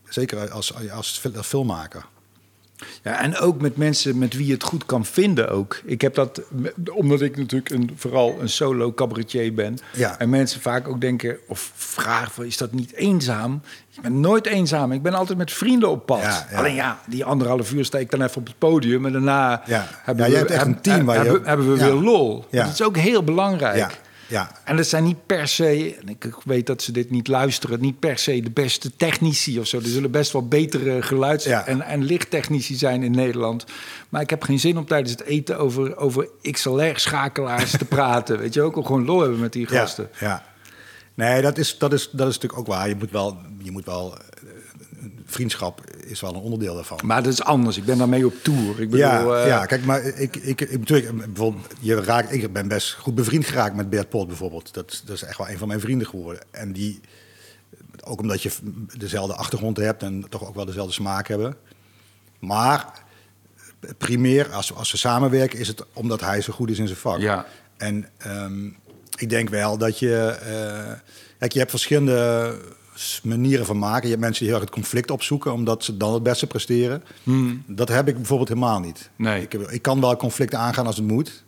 Zeker 0.08 0.50
als, 0.50 0.74
als, 0.90 1.18
fil- 1.18 1.36
als 1.36 1.46
filmmaker. 1.46 2.04
Ja, 3.02 3.20
en 3.22 3.38
ook 3.38 3.60
met 3.60 3.76
mensen 3.76 4.18
met 4.18 4.34
wie 4.34 4.46
je 4.46 4.52
het 4.52 4.62
goed 4.62 4.86
kan 4.86 5.04
vinden 5.04 5.48
ook. 5.48 5.80
Ik 5.84 6.00
heb 6.00 6.14
dat, 6.14 6.42
omdat 6.92 7.20
ik 7.20 7.36
natuurlijk 7.36 7.70
een, 7.70 7.90
vooral 7.96 8.36
een 8.40 8.48
solo 8.48 8.92
cabaretier 8.92 9.54
ben. 9.54 9.78
Ja. 9.92 10.18
En 10.18 10.30
mensen 10.30 10.60
vaak 10.60 10.88
ook 10.88 11.00
denken, 11.00 11.36
of 11.48 11.70
vragen, 11.74 12.30
van, 12.32 12.44
is 12.44 12.56
dat 12.56 12.72
niet 12.72 12.92
eenzaam? 12.92 13.60
Ik 13.94 14.00
ben 14.02 14.20
nooit 14.20 14.46
eenzaam. 14.46 14.92
Ik 14.92 15.02
ben 15.02 15.14
altijd 15.14 15.38
met 15.38 15.52
vrienden 15.52 15.90
op 15.90 16.06
pad. 16.06 16.20
Ja, 16.20 16.46
ja. 16.50 16.58
Alleen 16.58 16.74
ja, 16.74 17.00
die 17.06 17.24
anderhalf 17.24 17.72
uur 17.72 17.84
sta 17.84 17.98
ik 17.98 18.10
dan 18.10 18.22
even 18.22 18.36
op 18.36 18.46
het 18.46 18.58
podium. 18.58 19.06
En 19.06 19.12
daarna 19.12 19.62
Ja. 19.66 19.86
hebben, 20.02 20.24
we, 20.24 20.30
jij 20.30 20.40
hebt 20.40 20.50
echt 20.50 20.66
een 20.66 20.80
team 20.80 21.08
hebben, 21.08 21.44
hebben 21.44 21.72
we 21.72 21.76
weer 21.84 21.92
lol. 21.92 22.44
Ja. 22.50 22.64
Dat 22.64 22.72
is 22.72 22.82
ook 22.82 22.96
heel 22.96 23.22
belangrijk. 23.24 23.98
Ja. 24.28 24.50
En 24.64 24.76
dat 24.76 24.86
zijn 24.86 25.04
niet 25.04 25.26
per 25.26 25.48
se, 25.48 25.96
en 26.00 26.08
ik 26.08 26.28
weet 26.44 26.66
dat 26.66 26.82
ze 26.82 26.92
dit 26.92 27.10
niet 27.10 27.28
luisteren, 27.28 27.80
niet 27.80 27.98
per 27.98 28.18
se 28.18 28.40
de 28.40 28.50
beste 28.50 28.96
technici 28.96 29.58
of 29.60 29.66
zo. 29.66 29.76
Er 29.76 29.86
zullen 29.86 30.10
best 30.10 30.32
wel 30.32 30.48
betere 30.48 31.02
geluids- 31.02 31.44
Ja. 31.44 31.66
en, 31.66 31.82
en 31.82 32.04
lichttechnici 32.04 32.74
zijn 32.74 33.02
in 33.02 33.10
Nederland. 33.10 33.64
Maar 34.08 34.20
ik 34.20 34.30
heb 34.30 34.42
geen 34.42 34.60
zin 34.60 34.78
om 34.78 34.86
tijdens 34.86 35.10
het 35.10 35.22
eten 35.22 35.58
over, 35.58 35.96
over 35.96 36.28
XLR-schakelaars 36.42 37.70
te 37.70 37.84
praten. 37.84 38.38
Weet 38.42 38.54
je 38.54 38.62
ook, 38.62 38.74
gewoon 38.86 39.04
lol 39.04 39.20
hebben 39.20 39.40
met 39.40 39.52
die 39.52 39.66
gasten. 39.66 40.08
Ja, 40.20 40.26
ja. 40.26 40.44
Nee, 41.14 41.42
dat 41.42 41.58
is, 41.58 41.78
dat, 41.78 41.92
is, 41.92 42.08
dat 42.12 42.28
is 42.28 42.34
natuurlijk 42.34 42.60
ook 42.60 42.66
waar. 42.66 42.88
Je 42.88 42.94
moet 42.96 43.10
wel, 43.10 43.36
je 43.62 43.70
moet 43.70 43.84
wel 43.84 44.14
vriendschap 45.26 45.80
is 45.96 46.20
wel 46.20 46.34
een 46.34 46.40
onderdeel 46.40 46.74
daarvan. 46.74 46.98
Maar 47.04 47.22
dat 47.22 47.32
is 47.32 47.42
anders. 47.42 47.76
Ik 47.76 47.84
ben 47.84 47.98
daarmee 47.98 48.26
op 48.26 48.34
tour. 48.42 48.80
Ik 48.80 48.90
bedoel, 48.90 49.06
ja, 49.06 49.42
eh, 49.42 49.46
ja, 49.46 49.66
kijk, 49.66 49.84
maar 49.84 50.04
ik, 50.04 50.36
ik, 50.36 50.60
ik, 50.60 50.78
natuurlijk, 50.78 51.26
bijvoorbeeld, 51.32 51.66
je 51.80 52.02
raakt, 52.02 52.32
ik 52.32 52.52
ben 52.52 52.68
best 52.68 52.92
goed 52.92 53.14
bevriend 53.14 53.46
geraakt 53.46 53.76
met 53.76 53.90
Bert 53.90 54.08
Pot 54.08 54.26
bijvoorbeeld. 54.26 54.74
Dat, 54.74 55.02
dat 55.04 55.16
is 55.16 55.22
echt 55.22 55.38
wel 55.38 55.48
een 55.48 55.58
van 55.58 55.68
mijn 55.68 55.80
vrienden 55.80 56.06
geworden. 56.06 56.42
En 56.50 56.72
die, 56.72 57.00
ook 58.04 58.20
omdat 58.20 58.42
je 58.42 58.50
dezelfde 58.96 59.34
achtergrond 59.34 59.76
hebt 59.76 60.02
en 60.02 60.26
toch 60.28 60.48
ook 60.48 60.54
wel 60.54 60.64
dezelfde 60.64 60.92
smaak 60.92 61.28
hebben. 61.28 61.56
Maar 62.38 63.04
primair, 63.98 64.52
als, 64.52 64.74
als 64.74 64.92
we 64.92 64.98
samenwerken, 64.98 65.58
is 65.58 65.68
het 65.68 65.84
omdat 65.92 66.20
hij 66.20 66.40
zo 66.40 66.52
goed 66.52 66.70
is 66.70 66.78
in 66.78 66.86
zijn 66.86 66.98
vak. 66.98 67.18
Ja. 67.18 67.46
En 67.76 68.08
ehm, 68.16 68.66
ik 69.16 69.28
denk 69.28 69.48
wel 69.48 69.78
dat 69.78 69.98
je... 69.98 70.36
kijk, 71.38 71.52
je 71.52 71.58
hebt 71.58 71.70
verschillende 71.70 72.54
manieren 73.22 73.66
van 73.66 73.78
maken. 73.78 74.02
Je 74.02 74.08
hebt 74.08 74.20
mensen 74.20 74.40
die 74.44 74.52
heel 74.52 74.60
erg 74.62 74.70
het 74.70 74.78
conflict 74.80 75.10
opzoeken... 75.10 75.52
omdat 75.52 75.84
ze 75.84 75.96
dan 75.96 76.14
het 76.14 76.22
beste 76.22 76.46
presteren. 76.46 77.02
Dat 77.66 77.88
heb 77.88 78.08
ik 78.08 78.14
bijvoorbeeld 78.16 78.48
helemaal 78.48 78.80
niet. 78.80 79.10
Hmm. 79.16 79.26
Nee. 79.26 79.42
Ik, 79.42 79.52
heb- 79.52 79.70
ik 79.70 79.82
kan 79.82 80.00
wel 80.00 80.16
conflicten 80.16 80.58
aangaan 80.58 80.86
als 80.86 80.96
het 80.96 81.06
moet. 81.06 81.44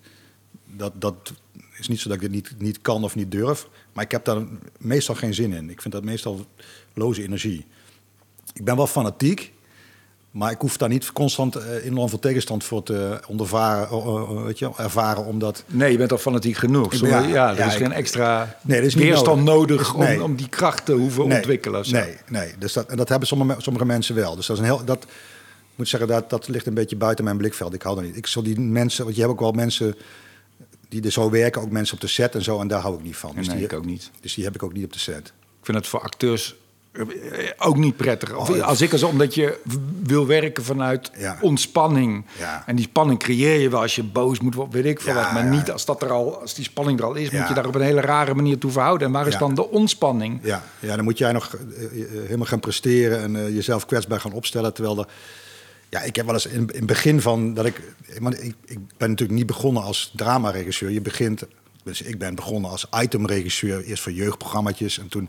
Dat, 0.77 0.93
dat 1.01 1.33
is 1.79 1.89
niet 1.89 2.01
zo 2.01 2.09
dat 2.09 2.17
ik 2.17 2.23
het 2.23 2.33
niet, 2.33 2.55
niet 2.59 2.81
kan 2.81 3.05
of 3.05 3.15
niet 3.15 3.31
durf. 3.31 3.69
Maar 3.93 4.05
ik 4.05 4.11
heb 4.11 4.25
daar 4.25 4.43
meestal 4.79 5.15
geen 5.15 5.35
zin 5.35 5.53
in. 5.53 5.71
Ik 5.71 5.81
vind 5.83 5.95
dat 5.95 6.05
meestal 6.05 6.47
loze 6.95 7.23
energie. 7.23 7.67
Ik 8.53 8.65
ben 8.65 8.77
wel 8.77 8.87
fanatiek... 8.87 9.53
Maar 10.31 10.51
ik 10.51 10.61
hoef 10.61 10.77
daar 10.77 10.89
niet 10.89 11.13
constant 11.13 11.57
eh, 11.57 11.85
enorm 11.85 12.09
veel 12.09 12.19
tegenstand 12.19 12.65
voor 12.65 12.83
te 12.83 13.21
ondervaren, 13.27 13.89
eh, 13.89 13.97
eh, 14.07 14.43
weet 14.43 14.59
je, 14.59 14.71
ervaren, 14.77 15.25
omdat 15.25 15.65
Nee, 15.67 15.93
je 15.93 15.99
bent 15.99 16.13
al 16.13 16.19
fanatiek 16.19 16.57
genoeg. 16.57 16.95
Ja, 16.95 17.21
ja, 17.21 17.51
er 17.51 17.57
ja, 17.59 17.67
is 17.67 17.75
geen 17.75 17.93
extra 17.93 18.57
Nee, 18.63 18.81
is 18.81 18.95
niet 18.95 19.05
weerstand 19.05 19.45
nodig. 19.45 19.69
nodig, 19.69 19.95
om, 19.95 20.01
Nee. 20.01 20.23
om 20.23 20.37
die 20.37 20.49
kracht 20.49 20.85
te 20.85 20.93
hoeven 20.93 21.29
nee, 21.29 21.37
ontwikkelen. 21.37 21.85
zo. 21.85 21.93
Nee, 21.97 22.17
nee. 22.29 22.53
Dus 22.59 22.73
dat, 22.73 22.87
en 22.87 22.97
dat 22.97 23.09
hebben 23.09 23.29
sommige, 23.29 23.61
sommige 23.61 23.85
mensen 23.85 24.15
wel. 24.15 24.37
Dus 24.37 24.47
dat 24.47 24.57
is 24.57 24.63
een 24.63 24.69
heel. 24.69 24.85
Dat, 24.85 25.03
ik 25.03 25.75
moet 25.85 25.89
zeggen, 25.89 26.09
dat, 26.09 26.31
dat 26.31 26.49
ligt 26.49 26.67
een 26.67 26.75
beetje 26.75 26.97
buiten 26.97 27.25
mijn 27.25 27.37
blikveld. 27.37 27.75
Ik 27.75 27.83
hou 27.83 27.95
daar 27.97 28.05
niet. 28.05 28.17
Ik 28.17 28.27
zal 28.27 28.43
die 28.43 28.61
mensen, 28.61 29.05
want 29.05 29.15
je 29.17 29.21
hebt 29.23 29.33
ook 29.33 29.41
wel 29.41 29.53
mensen 29.53 29.95
die 30.89 31.03
er 31.03 31.13
zo 31.13 31.31
werken, 31.31 31.63
ook 31.63 31.71
mensen 31.71 31.95
op 31.95 32.01
de 32.01 32.07
set 32.07 32.35
en 32.35 32.43
zo, 32.43 32.61
en 32.61 32.69
daar 32.69 32.81
hou 32.81 32.95
ik 32.95 33.03
niet 33.03 33.17
van. 33.17 33.33
Dus, 33.37 33.47
Nee, 33.47 33.57
die, 33.57 33.65
ik 33.65 33.73
ook 33.73 33.85
niet. 33.85 34.11
dus 34.21 34.35
die 34.35 34.45
heb 34.45 34.55
ik 34.55 34.63
ook 34.63 34.73
niet 34.73 34.85
op 34.85 34.93
de 34.93 34.99
set. 34.99 35.27
Ik 35.61 35.65
vind 35.65 35.77
het 35.77 35.87
voor 35.87 36.01
acteurs 36.01 36.51
eh, 36.51 36.57
ook 37.59 37.77
niet 37.77 37.97
prettig. 37.97 38.37
Of, 38.37 38.51
Oh, 38.51 38.61
als 38.61 38.81
ik 38.81 38.93
als 38.93 39.03
omdat 39.03 39.35
je 39.35 39.59
wil 40.03 40.27
werken 40.27 40.65
vanuit 40.65 41.11
Ja. 41.19 41.39
ontspanning. 41.41 42.25
Ja. 42.39 42.63
En 42.67 42.77
die 42.77 42.85
spanning 42.85 43.19
creëer 43.19 43.61
je 43.61 43.69
wel 43.69 43.81
als 43.81 43.95
je 43.95 44.03
boos 44.03 44.41
moet 44.41 44.55
worden, 44.55 44.75
weet 44.75 44.85
ik 44.85 45.01
veel 45.01 45.15
Ja, 45.15 45.23
wat. 45.23 45.33
Maar 45.33 45.45
niet 45.45 45.71
als, 45.71 45.85
dat 45.85 46.03
er 46.03 46.11
al, 46.11 46.41
als 46.41 46.55
die 46.55 46.65
spanning 46.65 46.99
er 46.99 47.05
al 47.05 47.15
is, 47.15 47.31
moet 47.31 47.49
je 47.49 47.55
daar 47.55 47.67
op 47.67 47.75
een 47.75 47.81
hele 47.81 48.01
rare 48.01 48.35
manier 48.35 48.59
toe 48.59 48.71
verhouden. 48.71 49.07
En 49.07 49.13
waar 49.13 49.27
is 49.27 49.37
dan 49.39 49.55
de 49.55 49.71
ontspanning? 49.71 50.41
Ja, 50.43 50.63
ja, 50.79 50.97
dan 50.97 51.05
moet 51.05 51.19
jij 51.19 51.33
nog 51.33 51.55
eh, 51.55 51.85
eh, 51.85 52.09
helemaal 52.23 52.47
gaan 52.47 52.61
presteren 52.61 53.23
en 53.23 53.37
eh, 53.37 53.55
jezelf 53.55 53.87
kwetsbaar 53.87 54.21
gaan 54.21 54.33
opstellen. 54.33 54.75
Terwijl 54.75 54.99
er, 54.99 55.07
ja, 55.89 56.03
ik 56.03 56.17
heb 56.17 56.25
wel 56.25 56.35
eens 56.35 56.47
in, 56.47 56.61
in 56.61 56.69
het 56.77 56.87
begin 56.87 57.21
van 57.21 57.55
dat 57.55 57.67
ik, 57.67 57.81
want 58.19 58.43
ik, 58.43 58.55
ik 58.65 58.79
ben 58.97 59.09
natuurlijk 59.11 59.39
niet 59.39 59.47
begonnen 59.47 59.83
als 59.83 60.13
dramaregisseur. 60.17 60.91
Je 60.91 61.01
begint, 61.01 61.43
dus 61.83 62.03
ik 62.03 62.19
ben 62.19 62.35
begonnen 62.35 62.71
als 62.71 62.87
itemregisseur, 63.03 63.85
eerst 63.85 64.03
voor 64.03 64.13
jeugdprogramma's 64.13 64.99
en 64.99 65.09
toen 65.09 65.29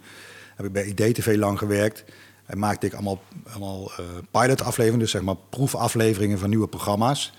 heb 0.59 0.65
ik 0.65 0.71
bij 0.71 0.85
IDTV 1.07 1.35
lang 1.37 1.57
gewerkt. 1.57 2.03
En 2.45 2.57
maakte 2.59 2.85
ik 2.85 2.93
allemaal, 2.93 3.21
allemaal 3.49 3.91
eh 3.97 4.05
pilotafleveringen, 4.31 4.99
dus 4.99 5.11
zeg 5.11 5.21
maar 5.21 5.35
proefafleveringen 5.49 6.39
van 6.39 6.49
nieuwe 6.49 6.67
programma's. 6.67 7.33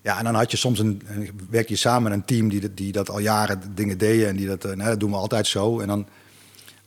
Ja, 0.00 0.18
en 0.18 0.24
dan 0.24 0.34
had 0.34 0.50
je 0.50 0.56
soms 0.56 0.78
een, 0.78 1.02
werk 1.50 1.68
je 1.68 1.76
samen 1.76 2.02
met 2.02 2.12
een 2.12 2.24
team 2.24 2.48
die, 2.48 2.60
dat- 2.60 2.76
die 2.76 2.92
dat 2.92 3.10
al 3.10 3.18
jaren 3.18 3.74
dingen 3.74 3.98
deden 3.98 4.28
en 4.28 4.36
die 4.36 4.46
dat, 4.46 4.64
eh, 4.64 4.72
nou, 4.72 4.88
dat 4.90 5.00
doen 5.00 5.10
we 5.10 5.16
altijd 5.16 5.46
zo. 5.46 5.80
En 5.80 5.86
dan 5.86 6.06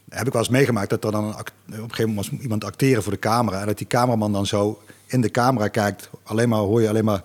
heb 0.10 0.28
ik 0.28 0.34
wel 0.34 0.42
eens 0.42 0.52
meegemaakt 0.52 0.90
dat 0.90 1.04
er 1.04 1.12
dan 1.12 1.30
op 1.30 1.50
een 1.68 1.76
gegeven 1.76 2.08
moment 2.10 2.30
was 2.30 2.40
iemand 2.40 2.64
acteren 2.64 3.04
voor 3.04 3.12
de 3.12 3.20
camera 3.20 3.60
en 3.60 3.66
dat 3.68 3.78
die 3.78 3.88
cameraman 3.88 4.32
dan 4.32 4.46
zo 4.46 4.82
in 5.06 5.22
de 5.22 5.32
camera 5.32 5.68
kijkt, 5.68 6.10
alleen 6.24 6.50
maar 6.50 6.60
hoor 6.60 6.82
je 6.82 6.90
alleen 6.90 7.06
maar. 7.06 7.24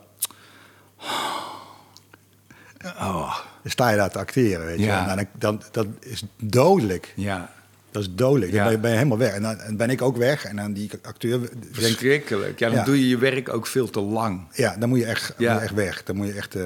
Oh, 2.84 3.36
Dan 3.62 3.70
sta 3.70 3.90
je 3.90 3.96
daar 3.96 4.10
te 4.10 4.18
acteren, 4.18 4.66
weet 4.66 4.78
je. 4.78 4.84
Ja. 4.84 5.08
En 5.08 5.16
dan, 5.16 5.26
dan, 5.38 5.62
dat 5.70 5.86
is 6.00 6.22
dodelijk. 6.42 7.12
ja. 7.16 7.50
Dat 7.90 8.03
is 8.03 8.09
dodelijk. 8.14 8.53
Ja. 8.53 8.57
Dan 8.57 8.64
ben 8.64 8.72
je, 8.72 8.79
ben 8.81 8.90
je 8.90 8.96
helemaal 8.96 9.18
weg. 9.18 9.35
En 9.35 9.42
dan 9.42 9.59
en 9.59 9.76
ben 9.76 9.90
ik 9.90 10.03
ook 10.03 10.16
weg. 10.16 10.44
En 10.44 10.57
dan 10.57 10.72
die 10.72 10.90
acteur 11.03 11.40
Verschrikkelijk. 11.72 12.59
Ja, 12.59 12.68
dan 12.68 12.76
Ja. 12.79 12.85
doe 12.85 12.98
je 13.00 13.09
je 13.09 13.18
werk 13.18 13.48
ook 13.48 13.66
veel 13.66 13.90
te 13.90 14.00
lang. 14.00 14.46
Ja, 14.53 14.76
dan 14.76 14.88
moet 14.88 14.98
je 14.98 15.05
echt, 15.05 15.35
Ja. 15.38 15.50
moet 15.53 15.61
je 15.61 15.66
echt 15.66 15.74
weg. 15.76 16.03
Dan 16.03 16.16
moet 16.16 16.26
je 16.26 16.33
echt, 16.33 16.55
eh, 16.55 16.62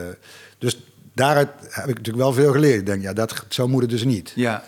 dus 0.59 0.81
daaruit 1.13 1.49
heb 1.61 1.89
ik 1.89 1.97
natuurlijk 1.97 2.25
wel 2.25 2.33
veel 2.33 2.53
geleerd. 2.53 2.81
Ik 2.81 2.87
denk, 2.87 3.03
ja, 3.03 3.13
dat, 3.13 3.45
zo 3.49 3.69
moet 3.69 3.83
het 3.83 3.91
dus 3.91 4.05
niet. 4.05 4.33
Ja. 4.35 4.65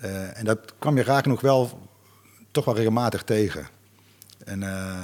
Eh, 0.00 0.38
en 0.38 0.44
dat 0.44 0.58
kwam 0.78 0.96
je 0.96 1.02
raak 1.02 1.22
genoeg 1.22 1.40
wel 1.40 1.88
toch 2.50 2.64
wel 2.64 2.74
regelmatig 2.76 3.22
tegen. 3.22 3.66
En, 4.44 4.62
eh, 4.62 4.94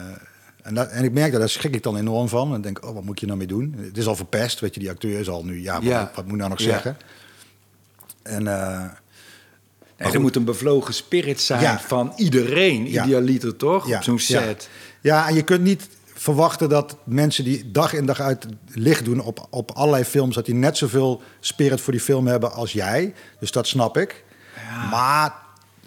en, 0.62 0.74
dat, 0.74 0.88
en 0.90 1.04
ik 1.04 1.12
merk 1.12 1.30
dat, 1.30 1.40
daar 1.40 1.48
schrik 1.48 1.74
ik 1.74 1.82
dan 1.82 1.96
enorm 1.96 2.28
van. 2.28 2.54
En 2.54 2.60
denk, 2.60 2.84
oh, 2.84 2.94
wat 2.94 3.04
moet 3.04 3.20
je 3.20 3.26
nou 3.26 3.38
mee 3.38 3.46
doen? 3.46 3.74
Het 3.78 3.96
is 3.98 4.06
al 4.06 4.16
verpest, 4.16 4.60
weet 4.60 4.74
je, 4.74 4.80
die 4.80 4.90
acteur 4.90 5.18
is 5.20 5.28
al 5.28 5.44
nu, 5.44 5.62
ja, 5.62 5.82
wat, 5.82 6.10
wat 6.14 6.24
moet 6.24 6.32
ik 6.32 6.38
nou 6.38 6.48
nog 6.50 6.58
Ja. 6.58 6.64
zeggen? 6.64 6.96
En 8.22 8.46
goed. 10.04 10.14
er 10.14 10.20
moet 10.20 10.36
een 10.36 10.44
bevlogen 10.44 10.94
spirit 10.94 11.40
zijn 11.40 11.60
Ja. 11.60 11.80
van 11.86 12.12
iedereen, 12.16 12.90
Ja. 12.90 13.04
idealiter 13.04 13.56
toch? 13.56 13.88
ja, 13.88 13.96
Op 13.96 14.02
zo'n 14.02 14.18
set. 14.18 14.68
Ja. 15.00 15.28
en 15.28 15.34
je 15.34 15.42
kunt 15.42 15.62
niet 15.62 15.88
verwachten 16.14 16.68
dat 16.68 16.96
mensen 17.04 17.44
die 17.44 17.70
dag 17.70 17.92
in 17.92 18.06
dag 18.06 18.20
uit 18.20 18.46
licht 18.72 19.04
doen 19.04 19.20
op, 19.20 19.46
op 19.50 19.70
allerlei 19.70 20.04
films, 20.04 20.34
dat 20.34 20.44
die 20.46 20.54
net 20.54 20.76
zoveel 20.76 21.22
spirit 21.40 21.80
voor 21.80 21.92
die 21.92 22.02
film 22.02 22.26
hebben 22.26 22.52
als 22.52 22.72
jij. 22.72 23.14
Dus 23.40 23.50
dat 23.50 23.66
snap 23.66 23.96
ik. 23.96 24.24
Maar 24.90 25.34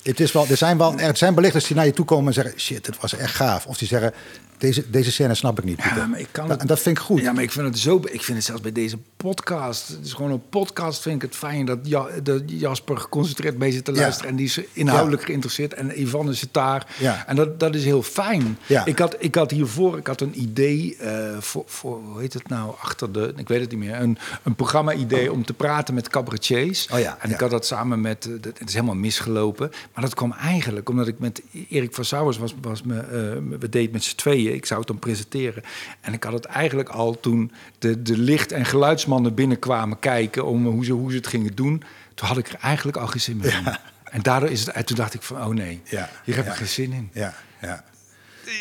het 0.05 0.19
is 0.19 0.31
wel, 0.31 0.45
er 0.49 0.57
zijn 0.57 0.77
wel 0.77 0.97
er 0.99 1.17
zijn 1.17 1.35
belichters 1.35 1.65
die 1.65 1.75
naar 1.75 1.85
je 1.85 1.93
toe 1.93 2.05
komen 2.05 2.27
en 2.27 2.33
zeggen: 2.33 2.59
shit, 2.59 2.85
het 2.85 2.99
was 3.01 3.13
echt 3.15 3.35
gaaf. 3.35 3.65
Of 3.65 3.77
die 3.77 3.87
zeggen: 3.87 4.13
Deze, 4.57 4.89
deze 4.89 5.11
scène 5.11 5.33
snap 5.35 5.57
ik 5.57 5.63
niet. 5.63 5.75
Pieter. 5.75 5.97
Ja, 5.97 6.05
maar 6.05 6.19
ik 6.19 6.27
kan 6.31 6.45
Da- 6.47 6.51
het- 6.51 6.61
En 6.61 6.67
dat 6.67 6.79
vind 6.79 6.97
ik 6.97 7.03
goed. 7.03 7.21
Ja, 7.21 7.31
maar 7.31 7.43
ik 7.43 7.51
vind 7.51 7.67
het 7.67 7.79
zo. 7.79 7.95
Ik 8.11 8.23
vind 8.23 8.37
het 8.37 8.45
zelfs 8.47 8.61
bij 8.61 8.71
deze 8.71 8.97
podcast. 9.17 9.87
Het 9.87 10.05
is 10.05 10.13
gewoon 10.13 10.31
een 10.31 10.49
podcast. 10.49 11.01
Vind 11.01 11.15
ik 11.15 11.21
het 11.21 11.35
fijn 11.35 11.65
dat, 11.65 11.77
ja, 11.83 12.05
dat 12.23 12.41
Jasper 12.45 12.97
geconcentreerd 12.97 13.57
mee 13.57 13.71
zit 13.71 13.85
te 13.85 13.91
Ja. 13.93 13.97
luisteren. 13.99 14.29
En 14.29 14.35
die 14.35 14.45
is 14.45 14.59
inhoudelijk 14.73 15.23
geïnteresseerd. 15.23 15.73
En 15.73 16.01
Ivan 16.01 16.29
is 16.29 16.41
het 16.41 16.53
daar. 16.53 16.87
Ja. 16.97 17.23
En 17.27 17.35
dat, 17.35 17.59
dat 17.59 17.75
is 17.75 17.83
heel 17.85 18.01
fijn. 18.03 18.57
Ja. 18.65 18.85
Ik, 18.85 18.99
had, 18.99 19.15
ik 19.19 19.35
had 19.35 19.51
hiervoor 19.51 19.97
ik 19.97 20.07
had 20.07 20.21
een 20.21 20.41
idee 20.41 20.95
eh, 20.99 21.37
voor, 21.39 21.63
voor. 21.65 22.01
Hoe 22.11 22.21
heet 22.21 22.33
het 22.33 22.49
nou? 22.49 22.73
Achter 22.81 23.11
de. 23.11 23.33
Ik 23.35 23.47
weet 23.47 23.61
het 23.61 23.69
niet 23.69 23.79
meer. 23.79 23.95
Een, 23.99 24.17
een 24.43 24.55
programma-idee 24.55 25.31
om 25.31 25.45
te 25.45 25.53
praten 25.53 25.93
met 25.93 26.09
cabaretiers. 26.09 26.87
Oh 26.93 26.99
ja, 26.99 27.17
En 27.21 27.31
ik 27.31 27.39
had 27.39 27.49
dat 27.51 27.65
samen 27.65 28.01
met. 28.01 28.25
eh, 28.25 28.31
dat- 28.41 28.57
Het 28.59 28.67
is 28.67 28.73
helemaal 28.73 28.95
misgelopen. 28.95 29.71
Maar 29.95 30.03
dat 30.03 30.13
kwam 30.13 30.31
eigenlijk 30.31 30.89
omdat 30.89 31.08
ik 31.08 31.19
met 31.19 31.41
Erik 31.69 31.93
van 31.93 32.05
Sauers 32.05 32.38
was. 32.38 32.55
was 32.62 32.84
me, 32.84 32.99
eh, 32.99 33.58
we 33.60 33.69
deden 33.69 33.91
met 33.91 34.03
z'n 34.03 34.15
tweeën. 34.15 34.53
Ik 34.53 34.65
zou 34.65 34.79
het 34.79 34.88
dan 34.88 34.99
presenteren. 34.99 35.63
En 36.01 36.13
ik 36.13 36.23
had 36.23 36.34
het 36.34 36.45
eigenlijk 36.45 36.89
al 36.89 37.19
toen 37.19 37.51
de, 37.79 38.01
de 38.01 38.17
licht- 38.17 38.51
en 38.51 38.65
geluidsmannen 38.65 39.34
binnenkwamen 39.34 39.99
kijken. 39.99 40.45
om 40.45 40.65
hoe 40.65 40.86
ze, 40.86 40.91
hoe 40.91 41.12
ze 41.12 41.17
het 41.17 41.27
gingen 41.27 41.55
doen. 41.55 41.84
Toen 42.13 42.27
had 42.27 42.38
ik 42.38 42.47
er 42.47 42.58
eigenlijk 42.62 42.97
al 42.97 43.08
geen 43.08 43.21
zin 43.21 43.38
meer 43.38 43.53
in. 43.53 43.75
En 44.03 44.21
daardoor 44.21 44.49
is 44.49 44.60
het. 44.60 44.69
En 44.69 44.86
toen 44.86 44.95
dacht 44.95 45.13
ik 45.13 45.21
van: 45.21 45.38
oh 45.38 45.47
nee, 45.47 45.81
Ja, 45.84 46.10
hier 46.23 46.36
heb 46.36 46.45
ja. 46.45 46.51
ik 46.51 46.58
geen 46.58 46.67
zin 46.67 46.93
in. 46.93 47.10
Ja, 47.13 47.34
ja. 47.62 47.84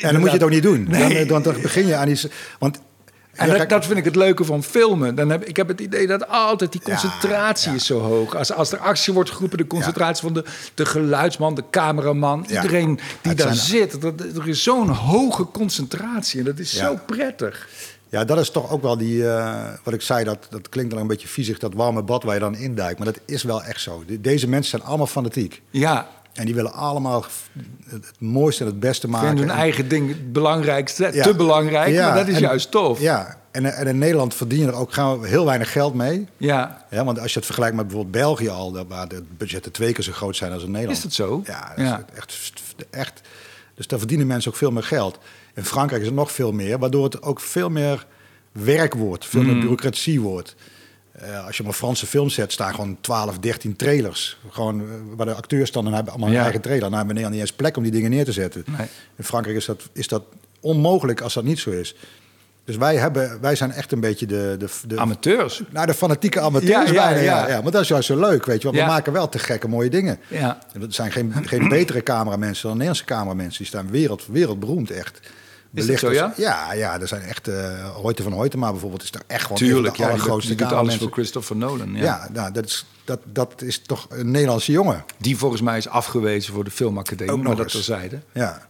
En 0.00 0.12
dan 0.12 0.20
moet 0.20 0.28
je 0.28 0.34
het 0.34 0.42
ook 0.42 0.50
niet 0.50 0.62
doen. 0.62 0.84
Nee. 0.88 1.26
Dan, 1.26 1.42
dan, 1.42 1.52
dan 1.52 1.62
begin 1.62 1.86
je 1.86 1.94
aan 1.94 2.08
iets. 2.08 2.26
Want 2.58 2.80
En 3.34 3.48
ja, 3.48 3.56
dat, 3.56 3.68
dat 3.68 3.86
vind 3.86 3.98
ik 3.98 4.04
het 4.04 4.16
leuke 4.16 4.44
van 4.44 4.62
filmen. 4.62 5.14
Dan 5.14 5.30
heb, 5.30 5.44
ik 5.44 5.56
heb 5.56 5.68
het 5.68 5.80
idee 5.80 6.06
dat 6.06 6.28
altijd 6.28 6.72
die 6.72 6.80
concentratie 6.80 7.70
ja. 7.70 7.76
is 7.76 7.86
zo 7.86 8.00
hoog. 8.00 8.36
Als, 8.36 8.52
als 8.52 8.72
er 8.72 8.78
actie 8.78 9.12
wordt 9.12 9.30
geroepen, 9.30 9.58
de 9.58 9.66
concentratie 9.66 10.22
van 10.22 10.32
de, 10.32 10.44
de 10.74 10.86
geluidsman, 10.86 11.54
de 11.54 11.64
cameraman, 11.70 12.46
iedereen 12.48 13.00
die 13.22 13.34
daar 13.34 13.54
zit. 13.54 14.00
Dat, 14.00 14.20
er 14.20 14.48
is 14.48 14.62
zo'n 14.62 14.88
hoge 14.88 15.44
concentratie 15.44 16.38
en 16.38 16.44
dat 16.44 16.58
is 16.58 16.76
zo 16.76 16.98
prettig. 17.06 17.68
Ja, 18.08 18.24
dat 18.24 18.38
is 18.38 18.50
toch 18.50 18.70
ook 18.70 18.82
wel 18.82 18.96
die, 18.96 19.28
eh, 19.28 19.64
wat 19.82 19.94
ik 19.94 20.02
zei, 20.02 20.24
dat, 20.24 20.46
dat 20.50 20.68
klinkt 20.68 20.90
dan 20.90 21.00
een 21.00 21.06
beetje 21.06 21.28
viezig, 21.28 21.58
dat 21.58 21.74
warme 21.74 22.02
bad 22.02 22.22
waar 22.22 22.34
je 22.34 22.40
dan 22.40 22.56
induikt. 22.56 22.98
Maar 22.98 23.12
dat 23.12 23.20
is 23.24 23.42
wel 23.42 23.62
echt 23.62 23.80
zo. 23.80 24.02
De- 24.06 24.20
Deze 24.20 24.48
mensen 24.48 24.70
zijn 24.70 24.88
allemaal 24.88 25.06
fanatiek. 25.06 25.62
Ja, 25.70 26.08
En 26.34 26.44
die 26.44 26.54
willen 26.54 26.72
allemaal 26.72 27.24
het 27.88 28.10
mooiste 28.18 28.64
en 28.64 28.70
het 28.70 28.80
beste 28.80 29.08
maken. 29.08 29.26
vinden 29.26 29.44
hun 29.46 29.54
En- 29.54 29.60
eigen 29.60 29.88
ding 29.88 30.08
het 30.08 30.32
belangrijkste, 30.32 31.10
Ja. 31.12 31.22
te 31.22 31.34
belangrijk, 31.34 31.92
Ja, 31.94 32.06
maar 32.08 32.16
dat 32.16 32.28
is 32.28 32.34
en- 32.34 32.40
juist 32.40 32.70
tof. 32.70 33.00
Ja, 33.00 33.38
en, 33.50 33.64
en 33.76 33.86
in 33.86 33.98
Nederland 33.98 34.34
verdien 34.34 34.58
je 34.60 34.66
er 34.66 34.74
ook 34.74 34.92
gaan 34.92 35.24
heel 35.24 35.44
weinig 35.44 35.72
geld 35.72 35.94
mee. 35.94 36.26
Ja. 36.36 36.84
Ja, 36.90 37.04
want 37.04 37.18
als 37.18 37.30
je 37.32 37.36
het 37.36 37.44
vergelijkt 37.46 37.76
met 37.76 37.86
bijvoorbeeld 37.86 38.14
België 38.22 38.48
al, 38.48 38.86
waar 38.88 39.08
de 39.08 39.22
budgetten 39.36 39.72
twee 39.72 39.92
keer 39.92 40.04
zo 40.04 40.12
groot 40.12 40.36
zijn 40.36 40.52
als 40.52 40.62
in 40.62 40.70
Nederland. 40.70 40.96
Is 40.96 41.02
dat 41.02 41.12
zo? 41.12 41.42
Ja, 41.44 41.72
dat 41.76 41.86
Ja. 41.86 42.04
is 42.16 42.16
echt, 42.16 42.34
echt. 42.90 43.20
Dus 43.74 43.86
daar 43.86 43.98
verdienen 43.98 44.26
mensen 44.26 44.50
ook 44.50 44.56
veel 44.56 44.70
meer 44.70 44.82
geld. 44.82 45.18
In 45.54 45.64
Frankrijk 45.64 46.00
is 46.00 46.06
het 46.08 46.16
nog 46.16 46.32
veel 46.32 46.52
meer, 46.52 46.78
waardoor 46.78 47.04
het 47.04 47.22
ook 47.22 47.40
veel 47.40 47.68
meer 47.70 48.06
werk 48.52 48.94
wordt, 48.94 49.26
veel 49.26 49.40
Mm. 49.40 49.46
meer 49.46 49.58
bureaucratie 49.58 50.20
wordt. 50.20 50.54
Eh, 51.14 51.46
als 51.46 51.56
je 51.56 51.62
op 51.62 51.68
een 51.68 51.74
Franse 51.74 52.06
film 52.06 52.28
zet, 52.28 52.52
staan 52.52 52.74
gewoon 52.74 52.96
12, 53.00 53.38
13 53.38 53.76
trailers. 53.76 54.38
Gewoon 54.50 54.80
eh, 54.80 54.86
waar 55.16 55.26
de 55.26 55.34
acteurs 55.34 55.72
dan 55.72 55.84
hebben 55.92 56.08
allemaal 56.12 56.28
hun 56.28 56.36
Ja. 56.38 56.42
eigen 56.44 56.60
trailer. 56.60 56.90
Nou 56.90 57.06
hebben 57.06 57.22
we 57.24 57.28
niet 57.30 57.40
eens 57.40 57.52
plek 57.52 57.76
om 57.76 57.82
die 57.82 57.92
dingen 57.92 58.10
neer 58.10 58.24
te 58.24 58.32
zetten. 58.32 58.64
Nee. 58.78 58.86
In 59.16 59.24
Frankrijk 59.24 59.56
is 59.56 59.64
dat, 59.64 59.82
is 59.92 60.08
dat 60.08 60.22
onmogelijk 60.60 61.20
als 61.20 61.34
dat 61.34 61.44
niet 61.44 61.58
zo 61.58 61.70
is. 61.70 61.94
Dus 62.64 62.76
wij, 62.76 62.96
hebben, 62.96 63.40
wij 63.40 63.54
zijn 63.56 63.72
echt 63.72 63.92
een 63.92 64.00
beetje 64.00 64.26
de, 64.26 64.54
de, 64.58 64.68
de, 64.86 64.96
Amateurs. 64.98 65.62
nou, 65.70 65.86
de 65.86 65.94
fanatieke 65.94 66.40
amateurs 66.40 66.70
Ja, 66.90 66.94
ja, 66.94 67.04
bijna, 67.08 67.20
ja, 67.20 67.46
ja. 67.46 67.48
ja. 67.48 67.60
Maar 67.60 67.72
dat 67.72 67.82
is 67.82 67.88
juist 67.88 68.06
zo 68.06 68.18
leuk, 68.18 68.46
weet 68.46 68.62
je. 68.62 68.68
Want 68.68 68.80
we 68.80 68.86
maken 68.86 69.12
wel 69.12 69.28
te 69.28 69.38
gekke 69.38 69.68
mooie 69.68 69.90
dingen. 69.90 70.18
Ja. 70.28 70.58
En 70.72 70.80
Dat 70.80 70.94
zijn 70.94 71.12
geen, 71.12 71.32
geen 71.44 71.68
betere 71.68 72.02
cameramensen 72.02 72.62
dan 72.62 72.72
Nederlandse 72.72 73.04
cameramensen. 73.04 73.58
Die 73.58 73.66
staan 73.66 73.90
wereld, 73.90 74.26
wereldberoemd 74.26 74.90
echt. 74.90 75.20
Is 75.74 75.86
dat 75.86 75.98
zo, 75.98 76.12
ja? 76.12 76.32
Ja, 76.36 76.72
ja, 76.72 77.00
er 77.00 77.08
zijn 77.08 77.22
echt... 77.22 77.48
eh 77.48 77.88
Hoyte 77.94 78.22
van 78.22 78.32
Hoytema 78.32 78.70
bijvoorbeeld 78.70 79.02
is 79.02 79.10
daar 79.10 79.22
echt 79.26 79.42
gewoon 79.42 79.56
Tuurlijk, 79.58 79.94
de 79.96 80.02
ja, 80.02 80.08
die, 80.08 80.14
allergrootste 80.14 80.54
die 80.54 80.66
doet 80.66 80.76
alles 80.76 80.96
voor 80.96 81.10
Christopher 81.12 81.56
Nolan. 81.56 81.94
Ja. 81.94 82.02
Ja, 82.02 82.28
nou, 82.32 82.52
dat, 82.52 82.64
is, 82.64 82.86
dat, 83.04 83.18
dat 83.24 83.62
is 83.62 83.78
toch 83.78 84.06
een 84.08 84.30
Nederlandse 84.30 84.72
jongen. 84.72 85.04
Die 85.18 85.36
volgens 85.36 85.60
mij 85.62 85.76
is 85.78 85.88
afgewezen 85.88 86.52
voor 86.54 86.64
de 86.64 86.70
filmacademie, 86.70 87.32
Ook 87.32 87.38
maar 87.38 87.48
nog 87.48 87.56
dat 87.56 87.64
eens. 87.64 87.74
terzijde. 87.74 88.20
Ja. 88.32 88.66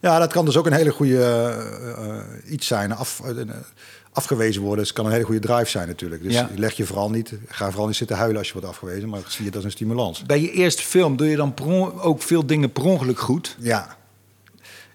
ja, 0.00 0.18
dat 0.18 0.32
kan 0.32 0.44
dus 0.44 0.56
ook 0.56 0.66
een 0.66 0.72
hele 0.72 0.90
goede 0.92 1.18
eh, 1.18 1.90
eh, 1.90 2.22
iets 2.52 2.66
zijn. 2.66 2.92
Af, 2.92 3.20
afgewezen 4.12 4.62
worden, 4.62 4.84
dus 4.84 4.92
kan 4.92 5.06
een 5.06 5.12
hele 5.12 5.24
goede 5.24 5.40
drive 5.40 5.70
zijn 5.70 5.88
natuurlijk. 5.88 6.22
Dus 6.22 6.32
Ja. 6.32 6.48
leg 6.56 6.72
je 6.72 6.84
vooral 6.86 7.10
niet, 7.10 7.32
ga 7.48 7.68
vooral 7.70 7.86
niet 7.86 7.96
zitten 7.96 8.16
huilen 8.16 8.38
als 8.38 8.46
je 8.46 8.52
wordt 8.52 8.68
afgewezen, 8.68 9.08
maar 9.08 9.20
zie 9.28 9.46
het 9.46 9.54
als 9.54 9.64
een 9.64 9.70
stimulans. 9.70 10.22
Bij 10.22 10.40
je 10.40 10.50
eerste 10.50 10.82
film 10.82 11.16
doe 11.16 11.28
je 11.28 11.36
dan 11.36 11.54
per 11.54 11.64
on- 11.66 12.00
ook 12.00 12.22
veel 12.22 12.46
dingen 12.46 12.72
per 12.72 12.82
ongeluk 12.84 13.18
goed? 13.20 13.56
Ja, 13.58 13.96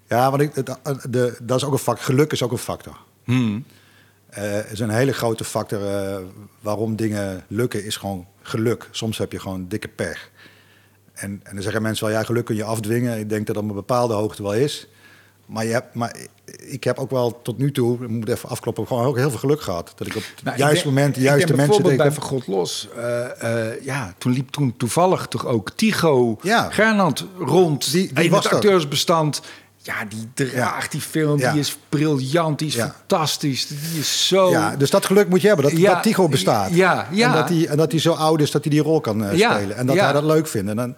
ja 0.08 0.30
want 0.30 0.42
ik, 0.42 0.56
eh, 0.56 0.94
de, 1.10 1.36
dat 1.42 1.56
is 1.56 1.64
ook 1.64 1.72
een 1.72 1.78
factor. 1.78 2.04
Geluk 2.04 2.32
is 2.32 2.42
ook 2.42 2.52
een 2.52 2.58
factor. 2.58 2.96
Hmm. 3.24 3.64
Eh, 4.28 4.70
is 4.72 4.80
een 4.80 4.90
hele 4.90 5.12
grote 5.12 5.44
factor 5.44 5.86
eh, 5.86 6.16
waarom 6.60 6.96
dingen 6.96 7.44
lukken, 7.48 7.84
is 7.84 7.96
gewoon 7.96 8.26
geluk. 8.42 8.88
Soms 8.90 9.18
heb 9.18 9.32
je 9.32 9.40
gewoon 9.40 9.68
dikke 9.68 9.88
pech. 9.88 10.30
En, 11.12 11.40
en 11.44 11.52
dan 11.54 11.62
zeggen 11.62 11.82
mensen 11.82 12.06
wel, 12.06 12.14
ja, 12.16 12.22
geluk 12.22 12.44
kun 12.44 12.56
je 12.56 12.64
afdwingen. 12.64 13.18
Ik 13.18 13.28
denk 13.28 13.46
dat 13.46 13.54
dat 13.54 13.64
op 13.64 13.70
een 13.70 13.76
bepaalde 13.76 14.14
hoogte 14.14 14.42
wel 14.42 14.54
is. 14.54 14.86
Maar, 15.46 15.64
je 15.66 15.72
hebt, 15.72 15.94
maar 15.94 16.16
ik 16.56 16.84
heb 16.84 16.98
ook 16.98 17.10
wel 17.10 17.42
tot 17.42 17.58
nu 17.58 17.72
toe, 17.72 18.02
ik 18.02 18.08
moet 18.08 18.28
even 18.28 18.48
afkloppen, 18.48 18.86
gewoon 18.86 19.04
ook 19.04 19.16
heel 19.16 19.30
veel 19.30 19.38
geluk 19.38 19.60
gehad. 19.60 19.92
Dat 19.96 20.06
ik 20.06 20.16
op 20.16 20.22
het 20.34 20.44
Nou, 20.44 20.56
juiste 20.56 20.86
moment 20.86 21.14
de 21.14 21.20
juiste 21.20 21.54
mensen 21.54 21.66
bijvoorbeeld 21.82 21.98
tegen. 21.98 22.20
bij 22.20 22.28
Van 22.28 22.38
God 22.38 22.46
Los. 22.46 22.88
eh, 22.96 23.70
eh, 23.72 23.84
ja, 23.84 24.14
toen 24.18 24.32
liep 24.32 24.50
toen 24.50 24.76
toevallig 24.76 25.26
toch 25.26 25.46
ook 25.46 25.70
Tycho 25.70 26.38
Ja. 26.42 26.70
Gernand 26.70 27.26
rond. 27.38 27.90
Die- 27.92 28.12
die 28.14 28.24
in 28.24 28.30
was 28.30 28.44
het 28.44 28.52
dat. 28.52 28.62
Ja, 29.88 30.04
die 30.08 30.48
draagt 30.50 30.92
die 30.92 31.00
film. 31.00 31.38
Ja. 31.38 31.50
Die 31.52 31.60
is 31.60 31.76
briljant. 31.88 32.58
Die 32.58 32.68
is 32.68 32.74
Ja. 32.74 32.94
fantastisch. 32.98 33.66
Die 33.66 34.00
is 34.00 34.26
zo... 34.28 34.50
Ja, 34.50 34.76
dus 34.76 34.90
dat 34.90 35.06
geluk 35.06 35.28
moet 35.28 35.40
je 35.40 35.46
hebben, 35.46 35.66
dat, 35.70 35.76
Ja, 35.78 35.94
dat 35.94 36.02
Tycho 36.02 36.28
bestaat. 36.28 36.74
ja, 36.74 37.08
ja. 37.12 37.26
En, 37.28 37.32
dat 37.34 37.48
hij, 37.48 37.66
en 37.66 37.76
dat 37.76 37.90
hij 37.90 38.00
zo 38.00 38.12
oud 38.12 38.40
is 38.40 38.50
dat 38.50 38.62
hij 38.64 38.72
die 38.72 38.82
rol 38.82 39.00
kan 39.00 39.24
eh, 39.24 39.38
Ja, 39.38 39.54
spelen. 39.54 39.76
En 39.76 39.86
dat 39.86 39.98
hij 39.98 40.12
dat 40.12 40.22
leuk 40.24 40.46
vindt. 40.46 40.70
En 40.70 40.76
dan, 40.76 40.94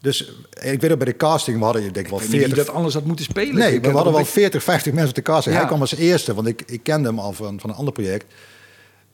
dus 0.00 0.32
ik 0.60 0.80
weet 0.80 0.90
ook 0.92 0.96
bij 0.98 1.06
de 1.06 1.16
casting, 1.16 1.58
we 1.58 1.64
hadden 1.64 1.84
ik 1.84 1.94
denk 1.94 2.08
wel 2.08 2.20
Ik 2.20 2.28
wie 2.28 2.38
40... 2.40 2.56
dat 2.66 2.74
anders 2.74 2.94
had 2.94 3.04
moeten 3.04 3.24
spelen. 3.24 3.54
Nee, 3.54 3.74
Ik 3.74 3.80
we 3.84 3.90
hadden 3.90 4.12
wel 4.12 4.22
dat 4.22 4.30
40, 4.30 4.62
50 4.62 4.92
mensen 4.92 5.08
op 5.10 5.14
de 5.16 5.22
casting. 5.22 5.56
Hij 5.56 5.66
kwam 5.66 5.80
als 5.80 5.94
eerste, 5.94 6.34
want 6.34 6.46
ik, 6.46 6.62
ik 6.66 6.82
kende 6.82 7.08
hem 7.08 7.18
al 7.18 7.32
van, 7.32 7.60
van 7.60 7.70
een 7.70 7.76
ander 7.76 7.92
project. 7.92 8.34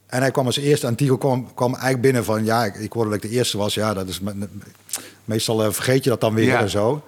En 0.07 0.21
hij 0.21 0.31
kwam 0.31 0.47
als 0.47 0.57
eerste 0.57 0.87
en 0.87 0.95
Tigo 0.95 1.17
kwam, 1.17 1.55
kwam 1.55 1.71
eigenlijk 1.73 2.03
binnen 2.03 2.25
van... 2.25 2.45
ja, 2.45 2.65
ik, 2.65 2.75
ik 2.75 2.93
hoorde 2.93 3.11
dat 3.11 3.25
ik 3.25 3.31
de 3.31 3.37
eerste 3.37 3.59
was. 3.59 3.75
Ja, 3.75 3.95
dat 3.95 4.09
is 4.09 4.21
me- 4.21 4.49
meestal 5.25 5.65
eh, 5.65 5.71
vergeet 5.73 6.05
je 6.05 6.11
dat 6.11 6.21
dan 6.21 6.35
weer 6.35 6.55
en 6.55 6.71
zo. 6.71 7.03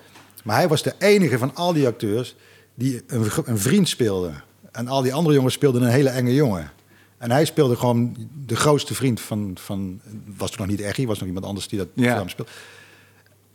Maar 0.47 0.57
hij 0.57 0.69
was 0.69 0.83
de 0.83 0.95
enige 0.99 1.39
van 1.39 1.55
al 1.55 1.73
die 1.73 1.87
acteurs 1.87 2.35
die 2.75 3.03
een, 3.07 3.27
een 3.45 3.59
vriend 3.59 3.89
speelde. 3.89 4.33
En 4.73 4.89
al 4.89 5.03
die 5.03 5.15
andere 5.15 5.35
jongens 5.35 5.55
speelden 5.55 5.83
een 5.83 5.89
hele 5.89 6.09
enge 6.09 6.35
jongen. 6.35 6.71
En 7.19 7.31
hij 7.31 7.45
speelde 7.45 7.77
gewoon 7.77 8.17
de 8.47 8.57
grootste 8.57 8.95
vriend 8.95 9.21
van... 9.21 9.57
van 9.61 10.01
was 10.37 10.51
toen 10.51 10.59
nog 10.67 10.77
niet 10.77 10.81
Eggy, 10.87 11.07
was 11.07 11.19
nog 11.19 11.27
iemand 11.29 11.47
anders 11.47 11.69
die 11.69 11.79
dat 11.79 11.89
Ja. 11.95 12.29
speelde. 12.29 12.51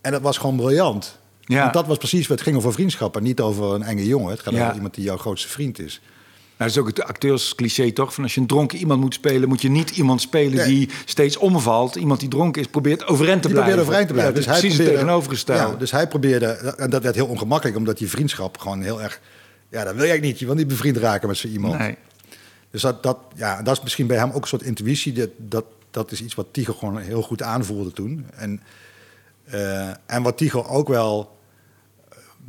En 0.01 0.11
dat 0.11 0.21
was 0.21 0.37
gewoon 0.37 0.55
briljant. 0.55 1.19
Ja. 1.41 1.61
Want 1.61 1.73
dat 1.73 1.87
was 1.87 1.97
precies 1.97 2.27
wat 2.27 2.37
het 2.37 2.47
ging 2.47 2.57
over 2.57 2.73
vriendschap 2.73 3.15
en 3.15 3.23
niet 3.23 3.39
over 3.41 3.73
een 3.73 3.83
enge 3.83 4.05
jongen. 4.07 4.31
Het 4.31 4.39
gaat 4.39 4.53
Ja. 4.53 4.63
over 4.63 4.75
iemand 4.75 4.93
die 4.93 5.03
jouw 5.03 5.17
grootste 5.17 5.47
vriend 5.47 5.79
is. 5.79 6.01
Nou, 6.61 6.73
dat 6.73 6.83
is 6.83 6.89
ook 6.89 6.97
het 6.97 7.07
acteurscliché 7.07 7.91
toch? 7.91 8.13
Van 8.13 8.23
als 8.23 8.33
je 8.35 8.41
een 8.41 8.47
dronken 8.47 8.77
iemand 8.77 9.01
moet 9.01 9.13
spelen, 9.13 9.49
moet 9.49 9.61
je 9.61 9.69
niet 9.69 9.89
iemand 9.89 10.21
spelen 10.21 10.55
Nee. 10.57 10.65
die 10.67 10.89
steeds 11.05 11.37
omvalt. 11.37 11.95
Iemand 11.95 12.19
die 12.19 12.29
dronken 12.29 12.61
is, 12.61 12.67
probeert 12.67 13.05
overeind 13.07 13.41
te 13.41 13.47
Die 13.47 13.57
blijven. 13.57 13.75
probeerde 13.77 13.81
overeind 13.81 14.07
te 14.07 14.13
blijven. 14.13 14.33
Ja, 14.33 14.39
dus 14.39 14.45
precies 14.45 14.63
het 14.67 14.77
probeerde- 14.77 14.99
tegenovergestelde. 15.05 15.71
Ja, 15.73 15.77
dus 15.79 15.91
hij 15.91 16.07
probeerde, 16.07 16.45
en 16.77 16.89
dat 16.89 17.03
werd 17.03 17.15
heel 17.15 17.25
ongemakkelijk, 17.27 17.77
omdat 17.77 17.97
die 17.97 18.09
vriendschap 18.09 18.57
gewoon 18.57 18.81
heel 18.81 19.01
erg. 19.01 19.21
Ja, 19.69 19.83
dat 19.83 19.95
wil 19.95 20.05
jij 20.05 20.19
niet. 20.19 20.39
Je 20.39 20.45
wil 20.45 20.55
niet 20.55 20.67
bevriend 20.67 20.97
raken 20.97 21.27
met 21.27 21.37
zo 21.37 21.47
iemand. 21.47 21.77
Nee. 21.77 21.97
Dus 22.71 22.81
dat, 22.81 23.03
dat, 23.03 23.17
ja, 23.35 23.61
dat 23.61 23.75
is 23.77 23.81
misschien 23.83 24.07
bij 24.07 24.17
hem 24.17 24.31
ook 24.31 24.41
een 24.41 24.47
soort 24.47 24.61
intuïtie. 24.63 25.13
Dat, 25.13 25.29
dat, 25.37 25.65
dat 25.91 26.11
is 26.11 26.21
iets 26.21 26.35
wat 26.35 26.47
Tigo 26.51 26.73
gewoon 26.73 26.97
heel 26.97 27.21
goed 27.21 27.41
aanvoelde 27.41 27.91
toen. 27.91 28.25
En, 28.35 28.61
eh, 29.45 29.87
en 30.05 30.21
wat 30.23 30.37
Tigo 30.37 30.63
ook 30.63 30.87
wel 30.87 31.37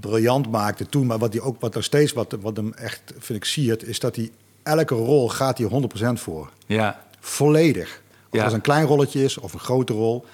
briljant 0.00 0.50
maakte 0.50 0.87
toen, 0.87 1.07
maar 1.07 1.18
wat, 1.18 1.33
hij 1.33 1.42
ook, 1.42 1.61
wat 1.61 1.74
er 1.74 1.83
steeds 1.85 2.12
wat, 2.12 2.37
wat 2.40 2.57
hem 2.57 2.72
echt, 2.74 3.00
vind 3.18 3.38
ik, 3.38 3.44
siert, 3.44 3.83
is 3.87 3.98
dat 4.00 4.16
hij 4.16 4.31
elke 4.62 4.94
rol 4.94 5.28
gaat 5.28 5.59
hij 5.59 5.68
100% 6.16 6.20
voor. 6.20 6.50
Ja. 6.66 7.05
Volledig. 7.20 8.00
Of 8.31 8.38
Ja. 8.38 8.44
het 8.44 8.52
een 8.52 8.61
klein 8.61 8.87
rolletje 8.87 9.24
is 9.24 9.38
of 9.38 9.52
een 9.52 9.61
grote 9.61 9.92
rol. 9.92 10.24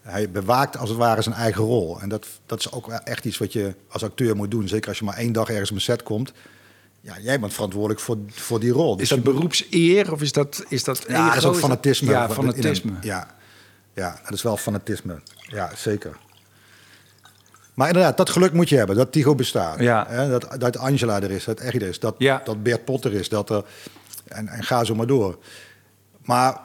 Hij 0.00 0.30
bewaakt 0.30 0.76
als 0.76 0.88
het 0.88 0.98
ware 0.98 1.22
zijn 1.22 1.34
eigen 1.34 1.64
rol. 1.64 2.00
En 2.00 2.08
dat, 2.08 2.26
dat 2.46 2.58
is 2.58 2.72
ook 2.72 2.88
echt 2.90 3.24
iets 3.24 3.38
wat 3.38 3.52
je 3.52 3.74
als 3.88 4.02
acteur 4.04 4.36
moet 4.36 4.50
doen. 4.50 4.68
Zeker 4.68 4.88
als 4.88 4.98
je 4.98 5.04
maar 5.04 5.16
één 5.16 5.32
dag 5.32 5.48
ergens 5.48 5.70
op 5.70 5.76
een 5.76 5.82
set 5.82 6.02
komt. 6.02 6.32
Ja, 7.00 7.18
jij 7.20 7.40
bent 7.40 7.52
verantwoordelijk 7.52 8.00
voor, 8.00 8.16
voor 8.30 8.60
die 8.60 8.70
rol. 8.72 8.92
Is 8.92 8.98
Dus 8.98 9.08
dat 9.08 9.18
je- 9.18 9.24
beroepseer 9.24 10.12
of 10.12 10.22
is 10.22 10.32
dat 10.32 10.64
is 10.68 10.84
dat 10.84 11.04
ja, 11.08 11.26
dat 11.28 11.36
is 11.36 11.44
ook 11.44 11.56
fanatisme. 11.56 12.10
Ja, 12.10 12.30
fanatisme. 12.30 12.90
een- 12.90 12.96
ja, 13.00 13.34
ja, 13.94 14.20
dat 14.24 14.32
is 14.32 14.42
wel 14.42 14.56
fanatisme. 14.56 15.20
Ja, 15.36 15.70
zeker. 15.76 16.16
Maar 17.76 17.86
inderdaad, 17.86 18.16
dat 18.16 18.30
geluk 18.30 18.52
moet 18.52 18.68
je 18.68 18.76
hebben, 18.76 18.96
dat 18.96 19.12
Tigo 19.12 19.34
bestaat. 19.34 19.80
Ja. 19.80 20.06
Hè, 20.08 20.28
dat, 20.30 20.46
dat 20.60 20.78
Angela 20.78 21.22
er 21.22 21.30
is, 21.30 21.44
dat 21.44 21.60
er 21.60 21.82
is, 21.82 22.00
dat, 22.00 22.14
Ja. 22.18 22.40
dat 22.44 22.62
Bert 22.62 22.84
Potter 22.84 23.12
is. 23.12 23.28
Dat 23.28 23.50
er, 23.50 23.64
en, 24.28 24.48
en 24.48 24.62
ga 24.64 24.84
zo 24.84 24.94
maar 24.94 25.06
door. 25.06 25.38
Maar 26.24 26.60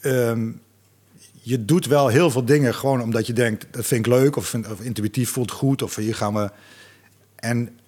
ehm, 0.00 0.50
je 1.40 1.64
doet 1.64 1.86
wel 1.86 2.08
heel 2.08 2.30
veel 2.30 2.44
dingen 2.44 2.74
gewoon 2.74 3.02
omdat 3.02 3.26
je 3.26 3.32
denkt, 3.32 3.66
dat 3.70 3.86
vind 3.86 4.06
ik 4.06 4.12
leuk, 4.12 4.36
of, 4.36 4.46
vind- 4.46 4.70
of 4.72 4.80
intuïtief 4.80 5.30
voelt 5.30 5.50
goed, 5.50 5.82
of 5.82 5.96
hier 5.96 6.14
gaan 6.14 6.34
we. 6.34 6.50
En 7.36 7.78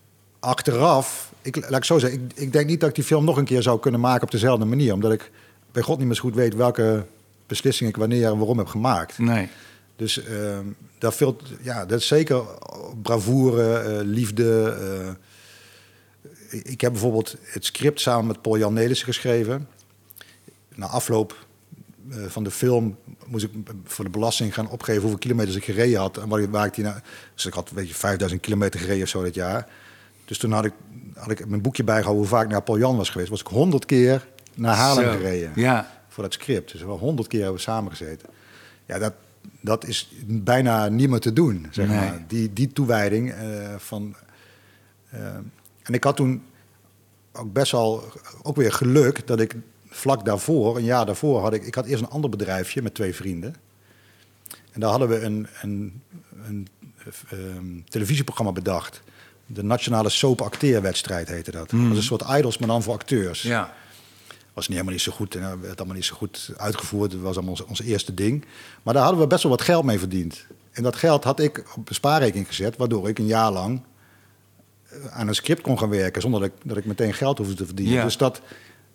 achteraf, 0.41 1.33
ik, 1.43 1.57
laat 1.57 1.77
ik 1.79 1.85
zo 1.85 1.99
zeggen, 1.99 2.21
ik, 2.25 2.33
ik 2.35 2.53
denk 2.53 2.67
niet 2.67 2.81
dat 2.81 2.89
ik 2.89 2.95
die 2.95 3.05
film 3.05 3.25
nog 3.25 3.37
een 3.37 3.45
keer 3.45 3.63
zou 3.63 3.81
kunnen 3.81 4.01
maken 4.01 4.23
op 4.23 4.31
dezelfde 4.31 4.65
manier. 4.65 4.93
Omdat 4.93 5.13
ik 5.13 5.31
bij 5.73 5.83
God 5.83 5.99
niet 5.99 6.07
meer 6.07 6.17
zo 6.17 6.23
goed 6.23 6.35
weet 6.35 6.55
welke 6.55 7.05
beslissing 7.47 7.89
ik 7.91 7.97
wanneer 7.97 8.27
en 8.31 8.39
waarom 8.39 8.59
heb 8.59 8.67
gemaakt. 8.67 9.19
Nee. 9.19 9.49
Dus 9.97 10.23
ehm 10.25 10.67
daar 10.99 11.13
veel, 11.13 11.37
ja, 11.63 11.87
dat 11.87 12.01
is 12.01 12.07
zeker 12.07 12.43
bravoure, 13.03 13.79
eh, 13.79 13.99
liefde. 14.03 14.77
eh. 16.51 16.61
ik- 16.65 16.81
heb 16.81 16.93
bijvoorbeeld 16.93 17.37
het 17.43 17.65
script 17.65 18.01
samen 18.01 18.27
met 18.27 18.43
Paul 18.43 18.59
Jan 18.59 18.73
Nelissen 18.73 19.07
geschreven. 19.07 19.69
Na 20.75 20.87
afloop 20.87 21.47
eh, 22.11 22.17
van 22.27 22.45
de 22.45 22.51
film 22.51 22.97
moest 23.27 23.45
ik 23.45 23.51
voor 23.85 24.05
de 24.05 24.11
belasting 24.11 24.55
gaan 24.55 24.71
opgeven 24.71 25.01
hoeveel 25.01 25.19
kilometers 25.19 25.57
ik 25.57 25.65
gereden 25.65 25.99
had. 26.01 26.17
En 26.19 26.29
waar, 26.29 26.41
ik- 26.41 26.51
waar 26.51 26.67
ik 26.67 26.75
die 26.75 26.85
nou, 26.85 26.97
dus 27.35 27.47
ik 27.47 27.53
had 27.53 27.71
weet 27.71 27.89
je, 27.89 27.95
5000 27.95 28.41
kilometer 28.41 28.81
gereden 28.81 29.03
of 29.03 29.09
zo 29.09 29.23
dit 29.23 29.35
jaar. 29.35 29.69
Dus 30.25 30.39
toen 30.39 30.53
had 30.53 30.65
ik, 30.65 30.73
had 31.15 31.31
ik 31.31 31.47
mijn 31.49 31.63
boekje 31.63 31.85
bijgehouden 31.85 32.23
hoe 32.23 32.33
vaak 32.35 32.45
ik 32.45 32.51
naar 32.51 32.63
Paul 32.63 32.79
Jan 32.79 32.97
was 32.97 33.11
geweest. 33.11 33.31
Was 33.31 33.41
ik 33.41 33.47
100 33.47 33.85
keer 33.87 34.27
naar 34.55 34.75
Haarlem 34.77 35.05
Zo. 35.05 35.11
gereden 35.11 35.53
Ja. 35.55 36.03
voor 36.09 36.23
dat 36.23 36.33
script. 36.33 36.73
Dus 36.73 36.83
wel 36.83 36.99
honderd 36.99 37.29
keer 37.29 37.41
hebben 37.41 37.57
we 37.57 37.63
samengezeten. 37.63 38.29
Ja, 38.87 38.99
dat, 38.99 39.13
dat 39.61 39.87
is 39.87 40.11
bijna 40.27 40.89
niet 40.89 41.09
meer 41.11 41.21
te 41.21 41.33
doen, 41.33 41.67
zeg 41.71 41.87
Nee. 41.89 41.97
maar. 41.97 42.25
Die, 42.29 42.53
die 42.53 42.73
toewijding 42.73 43.31
eh, 43.33 43.75
van... 43.79 44.15
eh, 45.11 45.27
en 45.83 45.95
ik 45.95 46.05
had 46.05 46.17
toen 46.17 46.43
ook 47.33 47.53
best 47.53 47.73
wel 47.73 48.05
ook 48.43 48.57
weer 48.57 48.73
geluk 48.73 49.27
dat 49.27 49.41
ik 49.41 49.55
vlak 49.89 50.25
daarvoor, 50.25 50.77
een 50.77 50.85
jaar 50.85 51.07
daarvoor, 51.07 51.41
had 51.41 51.53
ik... 51.53 51.63
Ik 51.67 51.75
had 51.75 51.87
eerst 51.87 52.03
een 52.03 52.09
ander 52.09 52.31
bedrijfje 52.31 52.83
met 52.83 52.95
twee 52.95 53.15
vrienden. 53.15 53.55
En 54.73 54.81
daar 54.81 54.91
hadden 54.91 55.09
we 55.09 55.21
een, 55.21 55.47
een, 55.63 56.03
een 56.47 56.69
eh, 56.99 57.39
ehm, 57.39 57.81
televisieprogramma 57.89 58.53
bedacht. 58.53 59.03
De 59.47 59.63
Nationale 59.65 60.09
Soap 60.09 60.41
Acteerwedstrijd 60.41 61.29
heette 61.29 61.51
dat. 61.51 61.71
Dat 61.71 61.81
was 61.81 61.97
een 61.97 62.03
soort 62.03 62.25
idols, 62.39 62.59
maar 62.59 62.69
dan 62.69 62.83
voor 62.83 62.95
acteurs 62.95 63.43
Ja. 63.43 63.75
Was 64.57 64.69
niet 64.69 64.77
helemaal 64.79 64.93
niet 64.93 65.03
zo 65.03 65.13
goed. 65.13 65.35
En 65.35 65.43
het 65.43 65.61
werd 65.61 65.79
allemaal 65.79 65.97
niet 65.97 66.05
zo 66.05 66.15
goed 66.17 66.51
uitgevoerd. 66.57 67.13
Het 67.13 67.21
was 67.21 67.35
allemaal 67.37 67.53
ons, 67.53 67.65
ons 67.65 67.81
eerste 67.83 68.15
ding. 68.15 68.45
Maar 68.83 68.95
daar 68.95 69.03
hadden 69.03 69.21
we 69.23 69.27
best 69.27 69.43
wel 69.43 69.53
wat 69.53 69.63
geld 69.63 69.85
mee 69.85 69.99
verdiend. 69.99 70.47
En 70.73 70.83
dat 70.83 70.97
geld 70.97 71.25
had 71.25 71.41
ik 71.41 71.65
op 71.77 71.89
een 71.89 71.95
spaarrekening 71.95 72.47
gezet, 72.47 72.77
waardoor 72.77 73.09
ik 73.09 73.19
een 73.19 73.27
jaar 73.27 73.53
lang 73.53 73.81
eh, 74.89 74.99
aan 75.11 75.29
een 75.29 75.35
script 75.35 75.61
kon 75.63 75.79
gaan 75.79 75.89
werken 75.89 76.23
zonder 76.23 76.41
dat 76.41 76.49
ik, 76.49 76.55
dat 76.63 76.77
ik 76.77 76.85
meteen 76.85 77.15
geld 77.15 77.39
hoefde 77.39 77.55
te 77.55 77.67
verdienen. 77.67 77.95
Ja. 77.95 78.03
Dus 78.05 78.17
dat, 78.17 78.41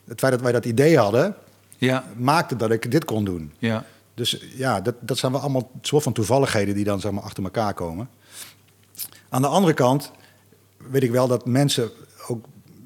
het 0.06 0.20
feit 0.20 0.32
dat 0.32 0.42
wij 0.42 0.52
dat 0.52 0.66
idee 0.66 0.98
hadden, 0.98 1.36
Ja. 1.78 2.04
maakte 2.18 2.56
dat 2.56 2.72
ik 2.72 2.92
dit 2.92 3.06
kon 3.06 3.26
doen. 3.26 3.54
Ja. 3.60 3.86
Dus 4.14 4.44
ja, 4.56 4.82
dat, 4.82 4.96
dat 5.00 5.18
zijn 5.18 5.32
wel 5.32 5.42
allemaal 5.42 5.72
soort 5.82 6.04
van 6.04 6.14
toevalligheden 6.14 6.76
die 6.76 6.84
dan 6.84 7.00
zeg 7.00 7.12
maar, 7.12 7.24
achter 7.24 7.44
elkaar 7.44 7.74
komen. 7.74 8.10
Aan 9.30 9.42
de 9.42 9.48
andere 9.48 9.74
kant 9.74 10.12
weet 10.78 11.04
ik 11.04 11.12
wel 11.12 11.28
dat 11.28 11.46
mensen 11.46 11.92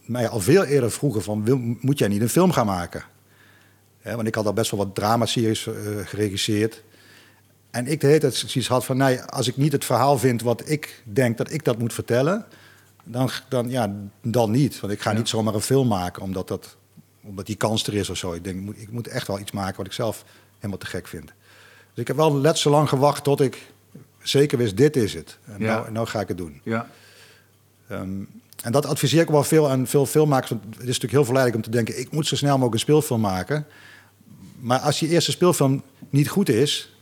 mij 0.06 0.28
al 0.30 0.40
veel 0.40 0.64
eerder 0.64 0.92
vroegen 0.92 1.24
van... 1.24 1.44
Wil, 1.44 1.58
moet 1.80 2.00
jij 2.00 2.08
niet 2.08 2.22
een 2.22 2.30
film 2.30 2.52
gaan 2.52 2.66
maken? 2.66 3.04
Want 4.04 4.28
ik 4.28 4.36
had 4.36 4.46
al 4.46 4.54
best 4.54 4.72
wel 4.72 4.80
wat 4.86 4.96
dramaseries 4.96 5.68
eh 5.68 5.74
geregisseerd. 6.06 6.84
En 7.72 7.88
ik 7.88 8.02
de 8.02 8.08
hele 8.08 8.20
tijd 8.20 8.36
zoiets 8.36 8.68
had 8.68 8.86
van... 8.86 8.98
Nee, 8.98 9.22
als 9.22 9.48
ik 9.48 9.58
niet 9.58 9.72
het 9.72 9.86
verhaal 9.86 10.18
vind 10.18 10.42
wat 10.42 10.70
ik 10.70 11.02
denk 11.04 11.38
dat 11.38 11.52
ik 11.52 11.64
dat 11.64 11.78
moet 11.78 11.94
vertellen... 11.94 12.46
dan, 13.04 13.30
dan, 13.50 13.70
ja, 13.70 13.94
dan 14.22 14.52
niet. 14.52 14.80
Want 14.80 14.94
ik 14.94 15.02
ga 15.02 15.12
Ja. 15.12 15.18
niet 15.18 15.30
zomaar 15.30 15.54
een 15.54 15.62
film 15.62 15.88
maken 15.88 16.22
omdat, 16.22 16.48
dat, 16.48 16.76
omdat 17.22 17.46
die 17.46 17.56
kans 17.56 17.88
er 17.88 17.94
is 17.94 18.10
of 18.10 18.18
zo. 18.18 18.34
Ik 18.34 18.44
denk, 18.44 18.56
ik 18.58 18.64
moet, 18.64 18.82
ik 18.82 18.92
moet 18.92 19.08
echt 19.08 19.28
wel 19.28 19.40
iets 19.40 19.52
maken 19.52 19.78
wat 19.78 19.86
ik 19.86 19.92
zelf 19.94 20.26
helemaal 20.56 20.78
te 20.78 20.86
gek 20.86 21.08
vind. 21.08 21.26
Dus 21.94 22.02
ik 22.04 22.08
heb 22.08 22.16
wel 22.16 22.34
net 22.34 22.58
zo 22.58 22.70
lang 22.70 22.90
gewacht 22.90 23.24
tot 23.24 23.42
ik 23.42 23.72
zeker 24.22 24.58
wist, 24.58 24.78
dit 24.78 24.96
is 24.96 25.14
het. 25.14 25.38
En 25.46 25.60
Ja. 25.60 25.66
nou, 25.76 25.92
nou 25.92 26.08
ga 26.08 26.20
ik 26.20 26.28
het 26.28 26.38
doen. 26.38 26.62
Ja. 26.64 26.90
Ehm, 27.88 28.10
en 28.66 28.72
dat 28.72 28.86
adviseer 28.86 29.22
ik 29.22 29.30
wel 29.30 29.44
veel 29.44 29.70
aan 29.70 29.88
veel 29.88 30.06
filmmakers. 30.06 30.50
Want 30.50 30.64
het 30.64 30.74
is 30.74 30.86
natuurlijk 30.86 31.12
heel 31.14 31.26
verleidelijk 31.26 31.66
om 31.66 31.72
te 31.72 31.78
denken... 31.78 32.00
ik 32.00 32.12
moet 32.12 32.28
zo 32.28 32.36
snel 32.36 32.52
mogelijk 32.52 32.74
een 32.74 32.80
speelfilm 32.80 33.22
maken. 33.22 33.66
Maar 34.60 34.80
als 34.80 35.00
je 35.00 35.08
eerste 35.08 35.32
speelfilm 35.32 35.84
niet 36.10 36.30
goed 36.30 36.50
is... 36.50 36.96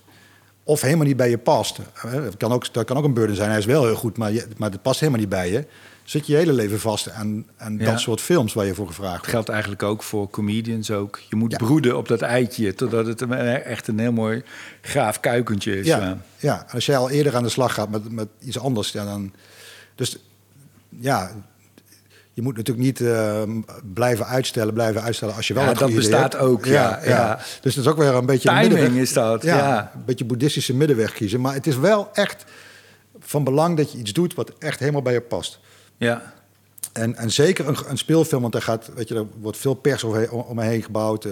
of 0.63 0.81
helemaal 0.81 1.05
niet 1.05 1.17
bij 1.17 1.29
je 1.29 1.37
past... 1.37 1.79
dat 2.01 2.37
kan 2.37 2.51
ook, 2.51 2.73
dat 2.73 2.85
kan 2.85 2.97
ook 2.97 3.03
een 3.03 3.13
burden 3.13 3.35
zijn, 3.35 3.49
hij 3.49 3.57
is 3.57 3.65
wel 3.65 3.85
heel 3.85 3.95
goed... 3.95 4.17
maar, 4.17 4.31
je, 4.31 4.47
maar 4.57 4.71
het 4.71 4.81
past 4.81 4.99
helemaal 4.99 5.21
niet 5.21 5.29
bij 5.29 5.51
je... 5.51 5.65
zit 6.03 6.27
je 6.27 6.35
hele 6.35 6.53
leven 6.53 6.79
vast 6.79 7.09
aan, 7.09 7.45
aan 7.57 7.77
Ja. 7.77 7.85
dat 7.85 7.99
soort 7.99 8.21
films 8.21 8.53
waar 8.53 8.65
je 8.65 8.73
voor 8.75 8.87
gevraagd 8.87 9.15
wordt. 9.15 9.29
geldt 9.29 9.49
eigenlijk 9.49 9.83
ook 9.83 10.03
voor 10.03 10.29
comedians 10.29 10.91
ook. 10.91 11.19
Je 11.29 11.35
moet 11.35 11.51
Ja. 11.51 11.57
broeden 11.57 11.97
op 11.97 12.07
dat 12.07 12.21
eitje 12.21 12.73
totdat 12.73 13.05
het 13.05 13.21
echt 13.63 13.87
een 13.87 13.99
heel 13.99 14.11
mooi 14.11 14.43
graaf 14.81 15.19
kuikentje 15.19 15.79
is. 15.79 15.85
Ja, 15.85 16.17
Ja. 16.37 16.65
als 16.71 16.85
jij 16.85 16.97
al 16.97 17.09
eerder 17.09 17.35
aan 17.35 17.43
de 17.43 17.49
slag 17.49 17.73
gaat 17.73 17.89
met, 17.89 18.11
met 18.11 18.27
iets 18.39 18.59
anders, 18.59 18.91
ja, 18.91 19.05
dan. 19.05 19.33
Dus 19.95 20.17
ja, 20.99 21.31
je 22.33 22.41
moet 22.41 22.55
natuurlijk 22.57 22.85
niet 22.85 23.01
eh, 23.01 23.41
blijven 23.93 24.25
uitstellen, 24.27 24.73
blijven 24.73 25.01
uitstellen 25.01 25.35
als 25.35 25.47
je 25.47 25.53
wel 25.53 25.63
Ja, 25.63 25.69
het 25.69 25.79
dat 25.79 25.93
bestaat 25.95 26.31
hebt. 26.33 26.43
ook, 26.45 26.65
ja, 26.65 26.99
ja. 27.05 27.35
Dus 27.61 27.75
dat 27.75 27.83
is 27.85 27.91
ook 27.91 27.97
weer 27.97 28.13
een 28.15 28.25
beetje. 28.25 28.49
een 28.49 28.55
Timing 28.55 28.73
middenweg- 28.73 29.01
is 29.01 29.13
dat, 29.13 29.43
ja. 29.43 29.91
Een 29.95 30.05
beetje 30.05 30.25
boeddhistische 30.25 30.75
middenweg 30.75 31.13
kiezen. 31.13 31.41
Maar 31.41 31.53
het 31.53 31.67
is 31.67 31.77
wel 31.77 32.09
echt 32.13 32.43
van 33.19 33.43
belang 33.43 33.77
dat 33.77 33.91
je 33.91 33.97
iets 33.97 34.13
doet 34.13 34.33
wat 34.33 34.51
echt 34.59 34.79
helemaal 34.79 35.01
bij 35.01 35.13
je 35.13 35.21
past. 35.21 35.59
Ja. 35.97 36.33
En, 36.93 37.15
en 37.15 37.31
zeker 37.31 37.67
een, 37.67 37.77
een 37.87 37.97
speelfilm, 37.97 38.41
want 38.41 38.53
daar, 38.53 38.61
gaat, 38.61 38.89
weet 38.95 39.07
je, 39.07 39.15
er 39.15 39.25
wordt 39.39 39.57
veel 39.57 39.73
pers 39.73 40.03
over, 40.03 40.31
om 40.31 40.55
me 40.55 40.63
heen 40.63 40.83
gebouwd. 40.83 41.25
eh, 41.25 41.31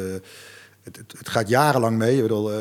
het, 0.83 0.97
het, 0.97 1.13
het 1.17 1.29
gaat 1.29 1.49
jarenlang 1.49 1.97
mee. 1.97 2.15
Ik 2.15 2.21
bedoel, 2.21 2.51
eh, 2.51 2.57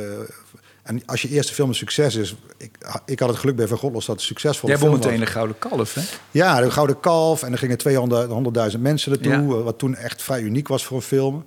en 0.83 1.03
als 1.07 1.23
je 1.23 1.29
eerste 1.29 1.55
film 1.55 1.69
een 1.69 1.75
succes 1.75 2.14
is... 2.14 2.35
Ik, 2.57 2.79
ik 3.07 3.19
had 3.21 3.29
het 3.29 3.38
geluk 3.38 3.57
bij 3.57 3.66
Van 3.66 3.79
Godlos 3.79 4.07
dat 4.07 4.16
het 4.16 4.25
succesvol 4.25 4.69
Jij 4.69 4.79
won 4.79 4.90
meteen 4.90 5.11
was. 5.11 5.21
de 5.21 5.27
Gouden 5.27 5.59
Kalf, 5.59 5.95
hè? 5.95 6.03
Ja, 6.31 6.61
de 6.61 6.71
Gouden 6.71 7.01
Kalf. 7.01 7.43
En 7.43 7.53
er 7.53 7.59
gingen 7.59 7.79
200 7.79 8.73
100.000 8.75 8.81
mensen 8.81 9.11
naartoe. 9.11 9.33
Ja. 9.33 9.38
eh, 9.59 9.62
Wat 9.64 9.79
toen 9.79 9.95
echt 9.95 10.23
vrij 10.23 10.40
uniek 10.40 10.69
was 10.69 10.85
voor 10.85 10.97
een 10.97 11.03
film. 11.03 11.47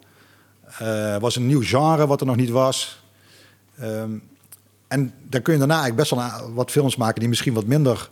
Eh 0.78 1.18
was 1.18 1.36
een 1.36 1.48
nieuw 1.48 1.62
genre 1.64 2.08
wat 2.08 2.20
er 2.22 2.26
nog 2.28 2.36
niet 2.36 2.50
was. 2.50 3.04
Ehm, 3.80 4.12
en 4.88 5.14
dan 5.30 5.42
kun 5.42 5.54
je 5.54 5.60
daarna 5.60 5.80
eigenlijk 5.82 6.10
best 6.10 6.12
wel 6.12 6.20
een- 6.48 6.54
wat 6.54 6.72
films 6.72 6.96
maken... 6.96 7.20
die 7.20 7.30
misschien 7.30 7.54
wat 7.54 7.66
minder 7.66 8.10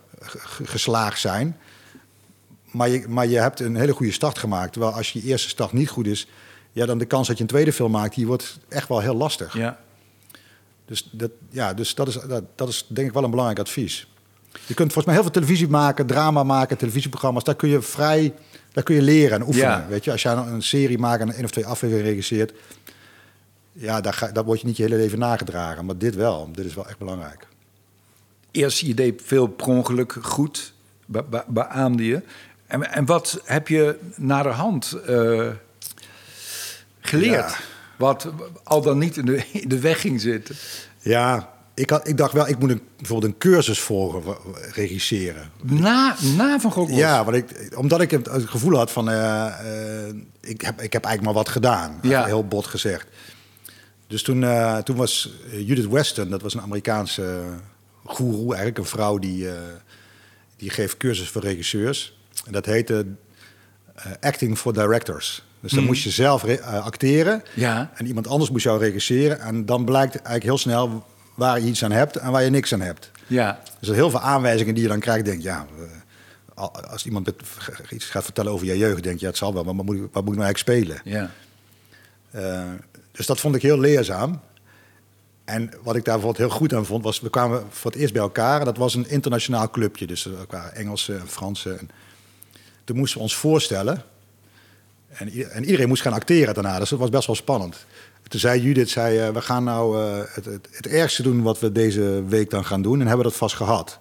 geslaagd 0.63 1.19
zijn... 1.19 1.57
Maar 2.71 2.89
je, 2.89 3.05
maar 3.07 3.27
je 3.27 3.37
hebt 3.39 3.59
een 3.59 3.75
hele 3.75 3.93
goede 3.93 4.11
start 4.11 4.37
gemaakt. 4.37 4.71
Terwijl 4.71 4.93
als 4.93 5.11
je 5.11 5.21
eerste 5.23 5.49
start 5.49 5.73
niet 5.73 5.89
goed 5.89 6.07
is, 6.07 6.27
ja, 6.71 6.85
dan 6.85 6.97
de 6.97 7.05
kans 7.05 7.27
dat 7.27 7.37
je 7.37 7.43
een 7.43 7.49
tweede 7.49 7.73
film 7.73 7.91
maakt, 7.91 8.15
die 8.15 8.27
wordt 8.27 8.59
echt 8.69 8.87
wel 8.87 8.99
heel 8.99 9.15
lastig. 9.15 9.57
Ja. 9.57 9.79
Dus, 10.91 11.09
dat, 11.11 11.31
ja, 11.49 11.73
dus 11.73 11.95
dat, 11.95 12.07
is, 12.07 12.17
dat, 12.27 12.43
dat 12.55 12.69
is 12.69 12.85
denk 12.87 13.07
ik 13.07 13.13
wel 13.13 13.23
een 13.23 13.29
belangrijk 13.29 13.59
advies. 13.59 14.07
Je 14.51 14.73
kunt 14.73 14.93
volgens 14.93 15.05
mij 15.05 15.13
heel 15.13 15.23
veel 15.23 15.31
televisie 15.31 15.67
maken, 15.67 16.05
drama 16.05 16.43
maken, 16.43 16.77
televisieprogramma's. 16.77 17.43
Daar 17.43 17.55
kun 17.55 17.69
je 17.69 17.81
vrij, 17.81 18.33
daar 18.71 18.83
kun 18.83 18.95
je 18.95 19.01
leren 19.01 19.39
en 19.39 19.47
oefenen. 19.47 19.69
Ja. 19.69 19.85
Weet 19.87 20.03
je, 20.03 20.11
als 20.11 20.21
jij 20.21 20.31
een 20.31 20.47
een 20.47 20.61
serie 20.61 20.97
maakt 20.97 21.21
en 21.21 21.33
één 21.33 21.43
of 21.43 21.51
twee 21.51 21.65
afleveringen 21.65 22.09
regisseert, 22.09 22.53
ja, 23.73 24.01
daar, 24.01 24.13
ga, 24.13 24.31
daar 24.31 24.43
word 24.43 24.61
je 24.61 24.67
niet 24.67 24.77
je 24.77 24.83
hele 24.83 24.95
leven 24.95 25.19
nagedragen. 25.19 25.85
Maar 25.85 25.97
dit 25.97 26.15
wel, 26.15 26.49
dit 26.51 26.65
is 26.65 26.73
wel 26.73 26.87
echt 26.87 26.97
belangrijk. 26.97 27.47
Eerst, 28.51 28.79
je 28.79 28.93
deed 28.93 29.21
veel 29.25 29.47
per 29.47 29.67
ongeluk 29.67 30.17
goed, 30.21 30.73
be 31.05 31.23
be 31.23 31.43
beaamde 31.47 32.05
je. 32.05 32.21
En, 32.67 32.91
en 32.91 33.05
wat 33.05 33.41
heb 33.43 33.67
je 33.67 33.99
naderhand 34.15 34.91
eh 34.91 35.47
geleerd? 36.99 37.49
Ja. 37.51 37.55
Wat 38.01 38.27
al 38.63 38.81
dan 38.81 38.97
niet 38.97 39.17
in 39.17 39.25
de, 39.25 39.43
in 39.51 39.69
de 39.69 39.79
weg 39.79 40.01
ging 40.01 40.21
zitten. 40.21 40.55
Ja, 40.99 41.49
ik, 41.73 41.89
had, 41.89 42.07
ik 42.07 42.17
dacht 42.17 42.33
wel, 42.33 42.47
ik 42.47 42.59
moet 42.59 42.69
een, 42.69 42.81
bijvoorbeeld 42.97 43.33
een 43.33 43.37
cursus 43.39 43.79
volgen, 43.79 44.35
regisseren. 44.73 45.51
Na, 45.61 46.15
na 46.37 46.59
Van 46.59 46.71
Gogh 46.71 46.95
Ja, 46.95 47.23
want 47.23 47.37
ik, 47.37 47.77
omdat 47.77 48.01
ik 48.01 48.11
het, 48.11 48.25
het 48.25 48.49
gevoel 48.49 48.77
had 48.77 48.91
van... 48.91 49.09
eh, 49.09 50.07
eh, 50.07 50.15
ik, 50.39 50.61
heb, 50.61 50.81
ik 50.81 50.93
heb 50.93 51.03
eigenlijk 51.03 51.21
maar 51.21 51.43
wat 51.43 51.49
gedaan. 51.49 51.99
Ja. 52.01 52.25
Heel 52.25 52.47
bot 52.47 52.65
gezegd. 52.65 53.07
Dus 54.07 54.23
toen, 54.23 54.43
eh, 54.43 54.77
toen 54.77 54.95
was 54.95 55.33
Judith 55.51 55.87
Weston, 55.87 56.29
dat 56.29 56.41
was 56.41 56.53
een 56.53 56.61
Amerikaanse 56.61 57.43
goeroe, 58.05 58.47
eigenlijk 58.47 58.77
een 58.77 58.85
vrouw 58.85 59.17
die, 59.17 59.47
die 60.57 60.69
geeft 60.69 60.97
cursus 60.97 61.29
voor 61.29 61.41
regisseurs. 61.41 62.19
En 62.45 62.51
dat 62.51 62.65
heette 62.65 63.05
Acting 64.19 64.57
for 64.57 64.73
Directors. 64.73 65.43
Dus 65.61 65.71
dan 65.71 65.83
moest 65.83 66.03
je 66.03 66.09
zelf 66.09 66.43
eh, 66.43 66.85
acteren 66.85 67.43
Ja. 67.53 67.91
en 67.95 68.05
iemand 68.05 68.27
anders 68.27 68.49
moest 68.51 68.63
jou 68.63 68.79
regisseren. 68.79 69.39
En 69.39 69.65
dan 69.65 69.85
blijkt 69.85 70.13
eigenlijk 70.15 70.43
heel 70.43 70.57
snel 70.57 71.05
waar 71.35 71.59
je 71.59 71.67
iets 71.67 71.83
aan 71.83 71.91
hebt 71.91 72.15
en 72.15 72.31
waar 72.31 72.43
je 72.43 72.49
niks 72.49 72.73
aan 72.73 72.81
hebt. 72.81 73.11
Ja, 73.27 73.59
Dus 73.79 73.89
er 73.89 73.95
heel 73.95 74.09
veel 74.09 74.19
aanwijzingen 74.19 74.73
die 74.73 74.83
je 74.83 74.89
dan 74.89 74.99
krijgt. 74.99 75.25
Denk, 75.25 75.41
ja, 75.41 75.65
eh, 76.55 76.67
als 76.91 77.05
iemand 77.05 77.25
met, 77.25 77.35
iets 77.89 78.05
gaat 78.05 78.23
vertellen 78.23 78.51
over 78.51 78.65
je 78.65 78.77
jeugd, 78.77 79.03
denk 79.03 79.15
je, 79.15 79.21
ja, 79.21 79.27
het 79.27 79.37
zal 79.37 79.53
wel, 79.53 79.63
maar 79.63 79.75
wat 79.75 79.85
moet 79.85 79.95
ik, 79.95 80.01
wat 80.11 80.23
moet 80.25 80.33
ik 80.33 80.39
nou 80.39 80.53
eigenlijk 80.53 80.85
spelen? 80.87 81.01
ja. 81.03 81.29
Eh, 82.31 82.69
dus 83.11 83.25
dat 83.25 83.39
vond 83.39 83.55
ik 83.55 83.61
heel 83.61 83.79
leerzaam. 83.79 84.39
En 85.45 85.69
wat 85.83 85.95
ik 85.95 86.05
daar 86.05 86.13
bijvoorbeeld 86.19 86.37
heel 86.49 86.57
goed 86.57 86.73
aan 86.73 86.85
vond, 86.85 87.03
was 87.03 87.19
we 87.19 87.29
kwamen 87.29 87.63
voor 87.69 87.91
het 87.91 87.99
eerst 87.99 88.13
bij 88.13 88.21
elkaar. 88.21 88.59
En 88.59 88.65
dat 88.65 88.77
was 88.77 88.95
een 88.95 89.09
internationaal 89.09 89.69
clubje, 89.69 90.07
dus 90.07 90.25
er 90.25 90.31
waren 90.49 90.75
Engelsen 90.75 91.19
en 91.19 91.27
Fransen. 91.27 91.79
En 91.79 91.89
toen 92.83 92.97
moesten 92.97 93.17
we 93.17 93.23
ons 93.23 93.35
voorstellen. 93.35 94.03
En, 95.11 95.51
en 95.51 95.63
iedereen 95.63 95.87
moest 95.87 96.01
gaan 96.01 96.13
acteren 96.13 96.53
daarna, 96.53 96.79
dus 96.79 96.89
dat 96.89 96.99
was 96.99 97.09
best 97.09 97.27
wel 97.27 97.35
spannend. 97.35 97.85
Toen 98.27 98.39
zei 98.39 98.61
Judith, 98.61 98.89
zei, 98.89 99.17
eh, 99.17 99.29
we 99.29 99.41
gaan 99.41 99.63
nou 99.63 100.01
eh, 100.01 100.19
het, 100.33 100.45
het, 100.45 100.67
het 100.71 100.87
ergste 100.87 101.23
doen 101.23 101.41
wat 101.41 101.59
we 101.59 101.71
deze 101.71 102.23
week 102.27 102.49
dan 102.49 102.65
gaan 102.65 102.81
doen. 102.81 103.01
En 103.01 103.07
hebben 103.07 103.25
dat 103.25 103.35
vast 103.35 103.55
gehad. 103.55 103.99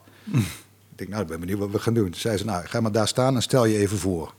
denk, 1.01 1.11
nou, 1.11 1.23
ik 1.23 1.29
ben 1.29 1.41
benieuwd 1.41 1.59
wat 1.59 1.71
we 1.71 1.79
gaan 1.79 1.95
doen. 1.95 2.11
Toen 2.11 2.21
zei 2.21 2.37
ze, 2.37 2.45
nou, 2.45 2.67
ga 2.67 2.81
maar 2.81 2.93
daar 2.93 3.09
staan 3.09 3.35
en 3.35 3.43
stel 3.43 3.65
je 3.65 3.79
even 3.79 3.99
voor. 3.99 4.35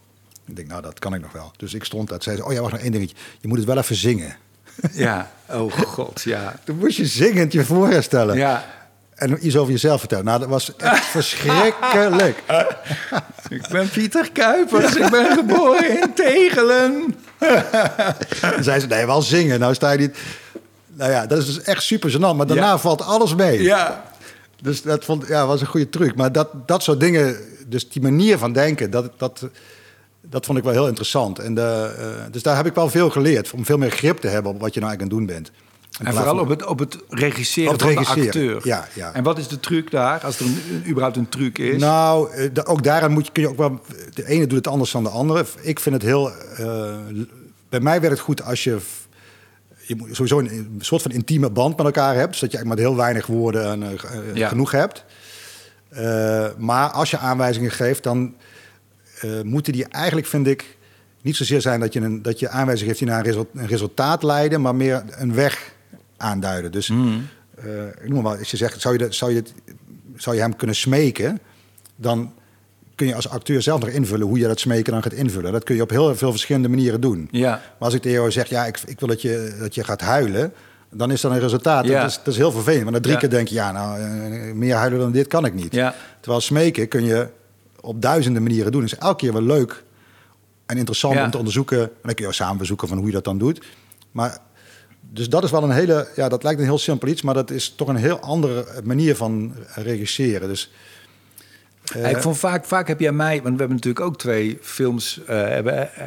Ik 0.48 0.56
denk, 0.56 0.68
nou, 0.68 0.82
dat 0.82 1.00
kan 1.00 1.14
ik 1.14 1.22
nog 1.22 1.32
wel. 1.32 1.52
Dus 1.58 1.74
ik 1.74 1.84
stond 1.84 2.10
daar. 2.10 2.20
Toen 2.20 2.34
zei 2.34 2.38
ze, 2.38 2.46
oh 2.46 2.54
ja, 2.54 2.60
wacht 2.62 2.74
nog 2.74 2.82
één 2.82 2.92
dingetje. 2.92 3.16
Je 3.40 3.48
moet 3.48 3.58
het 3.58 3.68
wel 3.68 3.78
even 3.78 3.96
zingen. 3.96 4.36
Ja, 4.92 5.32
oh 5.50 5.72
god, 5.72 6.22
ja. 6.22 6.56
Toen 6.66 6.78
moest 6.78 6.98
je 6.98 7.06
zingend 7.06 7.54
je 7.54 7.66
voorstellen. 7.66 8.38
Ja, 8.38 8.81
En 9.22 9.46
iets 9.46 9.58
over 9.58 9.72
jezelf 9.72 10.00
vertellen. 10.00 10.26
Nou, 10.26 10.40
dat 10.40 10.50
was 10.50 10.76
echt 10.76 11.06
verschrikkelijk. 11.18 12.44
ik 13.50 13.68
ben 13.72 13.90
Pieter 13.90 14.32
Kuipers, 14.32 14.96
ik 14.96 15.10
ben 15.10 15.32
geboren 15.36 16.02
in 16.02 16.14
Tegelen. 16.14 17.16
Dan 18.42 18.64
zei 18.64 18.80
ze, 18.80 18.88
nee, 18.88 19.06
wel 19.06 19.22
zingen. 19.22 19.60
Nou 19.60 19.74
sta 19.74 19.92
je 19.92 19.98
niet... 19.98 20.18
Nou 20.88 21.12
ja, 21.12 21.26
dat 21.26 21.38
is 21.38 21.46
dus 21.46 21.62
echt 21.62 21.84
super 21.84 22.12
gênant. 22.12 22.36
Maar 22.36 22.48
daarna 22.48 22.66
Ja. 22.68 22.78
valt 22.78 23.02
alles 23.02 23.36
mee. 23.36 23.62
Ja, 23.62 24.04
Dus 24.62 24.82
dat 24.82 25.06
vond, 25.06 25.28
ja, 25.28 25.46
was 25.48 25.62
een 25.62 25.68
goede 25.68 25.90
truc. 25.90 26.16
Maar 26.16 26.32
dat, 26.32 26.48
dat 26.68 26.84
soort 26.84 27.00
dingen, 27.00 27.36
dus 27.68 27.90
die 27.90 28.02
manier 28.02 28.38
van 28.38 28.54
denken, 28.54 28.90
dat, 28.92 29.12
dat, 29.18 29.48
dat 30.22 30.46
vond 30.46 30.58
ik 30.58 30.64
wel 30.64 30.74
heel 30.74 30.88
interessant. 30.88 31.40
En 31.40 31.54
de, 31.54 31.94
eh, 31.98 32.06
dus 32.32 32.44
daar 32.44 32.56
heb 32.56 32.66
ik 32.66 32.74
wel 32.76 32.90
veel 32.90 33.10
geleerd. 33.10 33.52
Om 33.52 33.66
veel 33.66 33.78
meer 33.78 33.92
grip 33.92 34.18
te 34.18 34.28
hebben 34.28 34.52
op 34.52 34.60
wat 34.60 34.74
je 34.74 34.80
nou 34.80 34.92
eigenlijk 34.92 35.14
aan 35.24 35.28
het 35.28 35.28
doen 35.28 35.44
bent. 35.44 35.52
En 36.00 36.14
vooral 36.14 36.40
op 36.40 36.50
het, 36.50 36.66
op 36.66 36.80
het 36.80 36.98
regisseren 37.10 37.74
Op 37.74 37.80
het 37.80 37.94
van 37.94 38.04
regisseren, 38.04 38.32
de 38.32 38.56
acteur. 38.56 38.68
ja, 38.68 38.88
ja. 38.94 39.14
En 39.14 39.24
wat 39.24 39.38
is 39.38 39.48
de 39.48 39.60
truc 39.60 39.92
daar, 39.92 40.20
als 40.24 40.40
er 40.40 40.46
een, 40.46 40.84
überhaupt 40.88 41.18
een 41.18 41.30
truc 41.30 41.58
is? 41.58 41.82
Nou, 41.82 42.32
eh, 42.32 42.50
ook 42.64 42.84
daaraan 42.84 43.12
moet 43.12 43.26
je, 43.26 43.32
kun 43.32 43.42
je 43.44 43.50
ook 43.50 43.58
wel... 43.58 43.82
De 44.14 44.28
ene 44.28 44.48
doet 44.48 44.58
het 44.58 44.68
anders 44.68 44.92
dan 44.92 45.04
de 45.04 45.10
andere. 45.10 45.46
Ik 45.62 45.80
vind 45.80 45.96
het 45.96 46.04
heel... 46.04 46.32
eh, 46.32 46.96
bij 47.70 47.80
mij 47.80 48.00
werkt 48.02 48.16
het 48.16 48.26
goed 48.26 48.44
als 48.44 48.64
je... 48.64 48.78
Je 49.86 49.96
moet 49.96 50.16
sowieso 50.16 50.40
een, 50.40 50.50
een 50.52 50.76
soort 50.80 51.02
van 51.02 51.12
intieme 51.12 51.50
band 51.50 51.78
met 51.78 51.86
elkaar 51.86 52.16
hebt. 52.16 52.36
Zodat 52.36 52.52
je 52.52 52.58
eigenlijk 52.58 52.80
met 52.82 52.88
heel 52.90 52.96
weinig 53.04 53.26
woorden 53.26 53.66
en, 53.66 53.84
eh, 53.84 54.36
Ja. 54.36 54.48
genoeg 54.48 54.72
hebt. 54.72 55.06
Maar 56.58 56.90
als 56.90 57.12
je 57.12 57.18
aanwijzingen 57.18 57.72
geeft, 57.72 58.04
dan 58.04 58.36
moeten 59.44 59.74
die 59.74 59.86
eigenlijk, 59.88 60.28
vind 60.28 60.48
ik... 60.48 60.78
Niet 61.24 61.36
zozeer 61.36 61.62
zijn 61.62 61.80
dat 61.80 61.94
je, 61.94 62.00
een, 62.00 62.22
dat 62.22 62.40
je 62.40 62.50
aanwijzingen 62.50 62.96
geeft 62.96 63.00
die 63.06 63.14
naar 63.14 63.26
een 63.54 63.68
resultaat 63.68 64.24
leiden... 64.24 64.62
maar 64.62 64.76
meer 64.76 65.04
een 65.10 65.34
weg 65.34 65.71
aanduiden. 66.22 66.72
Dus 66.72 66.88
Hmm. 66.88 67.28
eh, 67.56 67.88
ik 67.88 68.10
noem 68.10 68.24
maar, 68.24 68.38
als 68.38 68.52
je 68.52 68.58
zegt, 68.58 68.82
zou 68.82 68.94
je, 68.94 69.00
dat- 69.00 69.16
zou, 69.16 69.34
je 69.34 69.44
zou 70.16 70.36
je 70.36 70.42
hem 70.42 70.56
kunnen 70.56 70.76
smeken... 70.76 71.40
dan 71.96 72.34
kun 72.96 73.08
je 73.08 73.16
als 73.16 73.30
acteur 73.30 73.62
zelf 73.62 73.80
nog 73.80 73.90
invullen 73.90 74.28
hoe 74.28 74.40
je 74.40 74.48
dat 74.48 74.60
smeken 74.60 74.92
dan 74.94 75.02
gaat 75.04 75.14
invullen. 75.14 75.52
Dat 75.52 75.64
kun 75.64 75.76
je 75.76 75.82
op 75.82 75.90
heel 75.90 76.16
veel 76.16 76.32
verschillende 76.32 76.70
manieren 76.70 77.02
doen. 77.02 77.28
Ja. 77.32 77.50
Maar 77.50 77.62
als 77.80 77.94
ik 77.94 78.02
tegen 78.02 78.18
jou 78.18 78.32
zeg, 78.32 78.48
ja, 78.50 78.66
ik, 78.66 78.80
ik 78.86 79.00
wil 79.00 79.08
dat 79.08 79.22
je, 79.22 79.56
dat 79.60 79.76
je 79.76 79.84
gaat 79.84 80.02
huilen... 80.02 80.54
dan 80.92 81.12
is 81.12 81.22
dat 81.22 81.32
een 81.32 81.40
resultaat. 81.40 81.86
Ja. 81.86 82.02
Dat, 82.02 82.10
is, 82.10 82.18
dat 82.18 82.28
is 82.28 82.38
heel 82.38 82.52
vervelend. 82.52 82.84
Want 82.84 82.96
na 82.96 83.02
drie 83.02 83.14
Ja. 83.14 83.20
keer 83.20 83.30
denk 83.30 83.48
je, 83.48 83.56
ja, 83.56 83.72
nou, 83.72 84.00
eh, 84.02 84.54
meer 84.54 84.76
huilen 84.76 85.00
dan 85.00 85.12
dit 85.12 85.28
kan 85.28 85.46
ik 85.46 85.54
niet. 85.54 85.74
Ja. 85.74 85.96
Terwijl 86.20 86.42
smeken 86.42 86.88
kun 86.88 87.04
je 87.04 87.28
op 87.82 88.02
duizenden 88.02 88.44
manieren 88.44 88.72
doen. 88.72 88.82
Het 88.84 88.92
is 88.92 88.98
elke 88.98 89.16
keer 89.16 89.34
wel 89.34 89.42
leuk 89.44 89.84
en 90.66 90.78
interessant 90.78 91.20
om 91.20 91.32
te 91.32 91.38
onderzoeken. 91.38 91.80
En 91.82 91.90
dan 92.02 92.14
kun 92.14 92.24
je 92.24 92.28
ook 92.28 92.34
samen 92.34 92.58
bezoeken 92.58 92.88
van 92.88 92.98
hoe 92.98 93.06
je 93.08 93.14
dat 93.14 93.24
dan 93.24 93.38
doit. 93.38 93.62
Maar 94.12 94.38
dus 95.10 95.30
dat 95.30 95.44
is 95.44 95.52
wel 95.52 95.64
een 95.64 95.72
hele, 95.72 96.08
ja, 96.16 96.30
dat 96.30 96.44
lijkt 96.44 96.60
een 96.60 96.66
heel 96.66 96.78
simpel 96.78 97.08
iets, 97.08 97.22
maar 97.22 97.34
dat 97.34 97.52
is 97.52 97.74
toch 97.76 97.88
een 97.88 97.96
heel 97.96 98.20
andere 98.20 98.66
manier 98.84 99.16
van 99.16 99.56
regisseren. 99.76 100.48
Dus 100.48 100.72
ik 101.94 102.18
vond 102.18 102.38
vaak, 102.38 102.66
vaak 102.66 102.88
heb 102.88 103.00
jij 103.00 103.12
mij, 103.12 103.42
want 103.42 103.54
we 103.54 103.60
hebben 103.60 103.76
natuurlijk 103.76 104.06
ook 104.06 104.18
twee 104.18 104.58
films 104.62 105.24
eh, 105.24 105.48
hebben, 105.48 105.96
eh, 105.96 106.06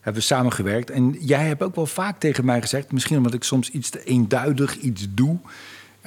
hebben 0.00 0.22
we 0.22 0.28
samengewerkt. 0.28 0.90
En 0.90 1.16
jij 1.20 1.46
hebt 1.46 1.62
ook 1.62 1.74
wel 1.74 1.86
vaak 1.86 2.18
tegen 2.18 2.44
mij 2.44 2.60
gezegd, 2.60 2.92
misschien 2.92 3.16
omdat 3.16 3.34
ik 3.34 3.44
soms 3.44 3.70
iets 3.70 3.90
te 3.90 4.04
eenduidig 4.04 4.76
iets 4.76 5.06
doe. 5.10 5.38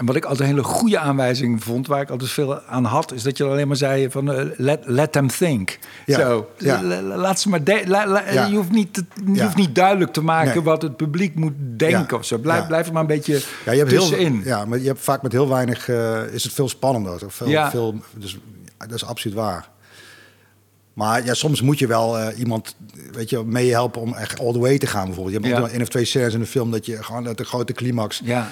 En 0.01 0.07
wat 0.07 0.15
ik 0.15 0.23
altijd 0.25 0.49
een 0.49 0.55
hele 0.55 0.67
goede 0.67 0.99
aanwijzing 0.99 1.63
vond, 1.63 1.87
waar 1.87 2.01
ik 2.01 2.09
altijd 2.09 2.29
veel 2.29 2.59
aan 2.61 2.85
had, 2.85 3.13
is 3.13 3.23
dat 3.23 3.37
je 3.37 3.43
alleen 3.43 3.67
maar 3.67 3.75
zei 3.77 4.09
van 4.11 4.31
eh, 4.31 4.45
let, 4.57 4.79
let 4.85 5.11
them 5.11 5.27
think. 5.27 5.77
Ja, 6.05 6.19
Zo, 6.19 6.49
ja. 6.57 6.83
La- 6.83 7.01
la- 7.01 7.15
laat 7.15 7.39
ze 7.39 7.49
maar 7.49 7.63
de- 7.63 7.83
la- 7.87 8.07
la- 8.07 8.31
Ja. 8.31 8.45
Je, 8.45 8.55
hoeft 8.55 8.71
niet, 8.71 8.93
te- 8.93 9.05
je 9.25 9.33
Ja. 9.33 9.43
hoeft 9.43 9.55
niet 9.55 9.75
duidelijk 9.75 10.13
te 10.13 10.21
maken 10.23 10.53
Nee. 10.55 10.63
wat 10.63 10.81
het 10.81 10.95
publiek 10.95 11.35
moet 11.35 11.53
denken 11.77 12.07
Ja. 12.09 12.15
of 12.17 12.25
zo. 12.25 12.37
Blijf, 12.37 12.67
blijf 12.67 12.87
er 12.87 12.93
maar 12.93 13.01
een 13.01 13.07
beetje 13.07 13.41
ja, 13.65 13.71
je 13.71 13.77
hebt 13.77 13.91
heel, 13.91 13.99
tussenin. 13.99 14.41
ja, 14.45 14.65
maar 14.65 14.79
je 14.79 14.87
hebt 14.87 14.99
vaak 15.01 15.21
met 15.21 15.31
heel 15.31 15.49
weinig, 15.49 15.89
eh, 15.89 16.21
is 16.33 16.43
het 16.43 16.53
veel 16.53 16.69
spannender. 16.69 17.25
Of 17.25 17.33
Veel, 17.33 17.47
Ja. 17.47 17.69
veel, 17.69 17.95
dus 18.17 18.37
dat 18.77 18.91
is 18.93 19.05
absoluut 19.05 19.35
waar. 19.37 19.69
Maar 20.93 21.25
ja, 21.25 21.33
soms 21.33 21.61
moet 21.61 21.79
je 21.79 21.87
wel 21.87 22.17
eh, 22.17 22.39
iemand 22.39 22.75
weet 23.11 23.29
je, 23.29 23.43
meehelpen 23.43 24.01
om 24.01 24.13
echt 24.13 24.39
all 24.39 24.51
the 24.51 24.59
way 24.59 24.77
te 24.77 24.87
gaan 24.87 25.05
bijvoorbeeld. 25.05 25.43
Je 25.43 25.49
hebt 25.51 25.61
Ja. 25.65 25.69
één 25.71 25.81
of 25.81 25.87
twee 25.87 26.05
scènes 26.05 26.33
in 26.33 26.39
de 26.39 26.45
film 26.45 26.71
dat 26.71 26.85
je 26.85 27.03
gewoon 27.03 27.27
uit 27.27 27.37
de 27.37 27.43
grote 27.43 27.73
climax... 27.73 28.21
Ja. 28.23 28.51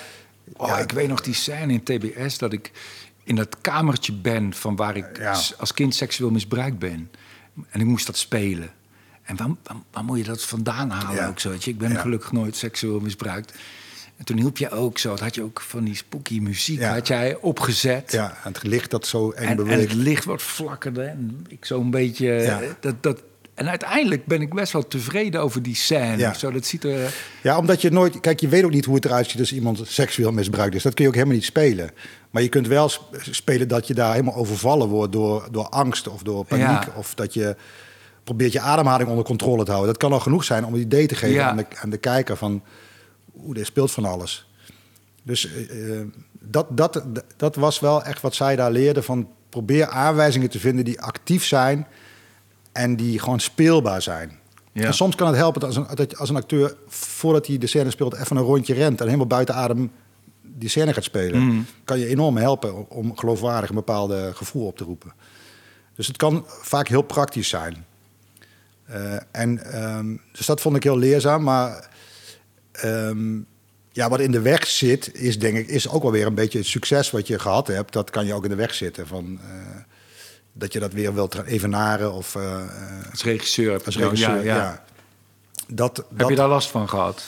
Oh, 0.57 0.67
Ja. 0.67 0.77
Ik 0.77 0.91
weet 0.91 1.07
nog 1.07 1.21
die 1.21 1.33
scène 1.33 1.73
in 1.73 1.83
TBS 1.83 2.37
dat 2.37 2.53
ik 2.53 2.71
in 3.23 3.35
dat 3.35 3.57
kamertje 3.61 4.13
ben 4.13 4.53
van 4.53 4.75
waar 4.75 4.95
ik 4.97 5.17
Ja. 5.17 5.41
als 5.57 5.73
kind 5.73 5.95
seksueel 5.95 6.31
misbruikt 6.31 6.79
ben. 6.79 7.11
En 7.69 7.79
ik 7.79 7.85
moest 7.85 8.05
dat 8.05 8.17
spelen. 8.17 8.69
En 9.23 9.37
waar, 9.37 9.47
waar, 9.63 9.75
waar 9.91 10.03
moet 10.03 10.17
je 10.17 10.23
dat 10.23 10.43
vandaan 10.45 10.89
halen 10.89 11.15
Ja. 11.15 11.27
ook 11.27 11.39
zo? 11.39 11.49
Weet 11.49 11.63
je? 11.63 11.71
Ik 11.71 11.77
ben 11.77 11.95
gelukkig 11.97 12.31
nooit 12.31 12.55
seksueel 12.55 12.99
misbruikt. 12.99 13.53
En 14.17 14.25
toen 14.25 14.37
hielp 14.37 14.57
je 14.57 14.69
ook 14.69 14.97
zo. 14.97 15.09
Dat 15.09 15.19
had 15.19 15.35
je 15.35 15.43
ook 15.43 15.61
van 15.61 15.83
die 15.83 15.95
spooky 15.95 16.39
muziek 16.39 16.81
had 16.83 17.07
jij 17.07 17.35
opgezet. 17.35 18.11
Ja, 18.11 18.37
en 18.43 18.53
het 18.53 18.63
licht 18.63 18.89
dat 18.91 19.07
zo 19.07 19.31
eng 19.31 19.47
En, 19.47 19.67
en 19.67 19.79
het 19.79 19.93
licht 19.93 20.25
wat 20.25 20.41
flakkerde. 20.41 21.03
En 21.03 21.45
ik 21.47 21.65
zo'n 21.65 21.89
beetje... 21.91 22.27
Ja. 22.27 22.61
Dat, 22.79 23.03
dat, 23.03 23.21
en 23.59 23.69
uiteindelijk 23.69 24.25
ben 24.25 24.41
ik 24.41 24.53
best 24.53 24.73
wel 24.73 24.87
tevreden 24.87 25.41
over 25.41 25.63
die 25.63 25.75
scène. 25.75 26.17
Ja. 26.17 26.33
Zo, 26.33 26.51
dat 26.51 26.65
ziet 26.65 26.83
er... 26.83 27.13
Ja, 27.41 27.57
omdat 27.57 27.81
je 27.81 27.89
nooit... 27.89 28.19
Kijk, 28.19 28.39
je 28.39 28.47
weet 28.47 28.63
ook 28.63 28.71
niet 28.71 28.85
hoe 28.85 28.95
het 28.95 29.05
eruit 29.05 29.29
ziet 29.29 29.39
als 29.39 29.53
iemand 29.53 29.81
seksueel 29.83 30.31
misbruikt 30.31 30.75
is. 30.75 30.83
Dat 30.83 30.93
kun 30.93 31.03
je 31.03 31.09
ook 31.09 31.15
helemaal 31.15 31.37
niet 31.37 31.45
spelen. 31.45 31.89
Maar 32.29 32.41
je 32.41 32.49
kunt 32.49 32.67
wel 32.67 32.89
sp- 32.89 33.15
spelen 33.31 33.67
dat 33.67 33.87
je 33.87 33.93
daar 33.93 34.11
helemaal 34.11 34.35
overvallen 34.35 34.87
wordt 34.87 35.13
door, 35.13 35.47
door 35.51 35.69
angst 35.69 36.07
of 36.07 36.23
door 36.23 36.45
paniek. 36.45 36.65
Ja. 36.65 36.93
Of 36.95 37.13
dat 37.15 37.33
je 37.33 37.55
probeert 38.23 38.51
je 38.51 38.59
ademhaling 38.59 39.09
onder 39.09 39.25
controle 39.25 39.63
te 39.63 39.71
houden. 39.71 39.91
Dat 39.93 40.01
kan 40.01 40.11
al 40.11 40.19
genoeg 40.19 40.43
zijn 40.43 40.65
om 40.65 40.73
een 40.73 40.79
idee 40.79 41.07
te 41.07 41.15
geven 41.15 41.35
Ja. 41.35 41.49
aan, 41.49 41.57
de, 41.57 41.65
aan 41.81 41.89
de 41.89 41.97
kijker 41.97 42.35
van... 42.37 42.63
Oeh, 43.37 43.59
er 43.59 43.65
speelt 43.65 43.91
van 43.91 44.05
alles. 44.05 44.47
Dus 45.23 45.53
eh, 45.53 45.99
eh, 45.99 46.07
dat, 46.39 46.65
dat, 46.69 47.01
dat 47.37 47.55
was 47.55 47.79
wel 47.79 48.03
echt 48.03 48.21
wat 48.21 48.35
zij 48.35 48.55
daar 48.55 48.71
leerden. 48.71 49.03
Van 49.03 49.29
probeer 49.49 49.87
aanwijzingen 49.87 50.49
te 50.49 50.59
vinden 50.59 50.85
die 50.85 51.01
actief 51.01 51.45
zijn... 51.45 51.87
en 52.79 52.95
die 52.95 53.19
gewoon 53.19 53.39
speelbaar 53.39 54.01
zijn. 54.01 54.39
Ja. 54.71 54.85
En 54.85 54.93
soms 54.93 55.15
kan 55.15 55.27
het 55.27 55.35
helpen 55.35 55.59
dat 55.61 55.69
als, 55.77 55.87
een, 55.89 55.95
dat 55.95 56.17
als 56.17 56.29
een 56.29 56.35
acteur, 56.35 56.75
voordat 56.87 57.47
hij 57.47 57.57
de 57.57 57.67
scène 57.67 57.89
speelt, 57.89 58.13
even 58.15 58.35
een 58.37 58.43
rondje 58.43 58.73
rent 58.73 58.99
en 58.99 59.05
helemaal 59.05 59.27
buiten 59.27 59.55
adem 59.55 59.91
die 60.41 60.69
scène 60.69 60.93
gaat 60.93 61.03
spelen. 61.03 61.45
Mhm. 61.45 61.59
Kan 61.83 61.99
je 61.99 62.07
enorm 62.07 62.37
helpen 62.37 62.75
om- 62.75 62.85
om 62.89 63.17
geloofwaardig 63.17 63.69
een 63.69 63.75
bepaalde 63.75 64.31
gevoel 64.35 64.65
op 64.65 64.77
te 64.77 64.83
roepen. 64.83 65.13
Dus 65.95 66.07
het 66.07 66.17
kan 66.17 66.45
vaak 66.47 66.87
heel 66.87 67.01
praktisch 67.01 67.49
zijn. 67.49 67.85
Eh, 68.85 69.13
en, 69.31 69.63
ehm, 69.73 70.15
dus 70.31 70.45
dat 70.45 70.61
vond 70.61 70.75
ik 70.75 70.83
heel 70.83 70.97
leerzaam. 70.97 71.43
Maar 71.43 71.89
ehm, 72.71 73.37
ja, 73.91 74.09
wat 74.09 74.19
in 74.19 74.31
de 74.31 74.41
weg 74.41 74.67
zit, 74.67 75.13
is 75.15 75.39
denk 75.39 75.57
ik, 75.57 75.67
is 75.67 75.89
ook 75.89 76.01
wel 76.01 76.11
weer 76.11 76.25
een 76.25 76.35
beetje 76.35 76.57
het 76.57 76.67
succes 76.67 77.11
wat 77.11 77.27
je 77.27 77.39
gehad 77.39 77.67
hebt. 77.67 77.93
Dat 77.93 78.09
kan 78.09 78.25
je 78.25 78.33
ook 78.33 78.43
in 78.43 78.49
de 78.49 78.55
weg 78.55 78.73
zitten. 78.73 79.07
Van, 79.07 79.39
eh, 79.43 79.55
dat 80.59 80.73
je 80.73 80.79
dat 80.79 80.93
weer 80.93 81.13
wilt 81.13 81.43
evenaren 81.45 82.13
of 82.13 82.35
eh, 82.35 82.43
eh, 82.43 83.11
Als 83.11 83.23
regisseur 83.23 83.71
heb 83.71 83.85
als 83.85 83.97
regisseur. 83.97 84.35
ja, 84.35 84.43
Ja, 84.43 84.55
ja. 84.55 84.83
Dat, 85.67 85.97
Heb 85.97 86.17
dat, 86.17 86.29
je 86.29 86.35
daar 86.35 86.47
last 86.47 86.69
van 86.69 86.89
gehad? 86.89 87.27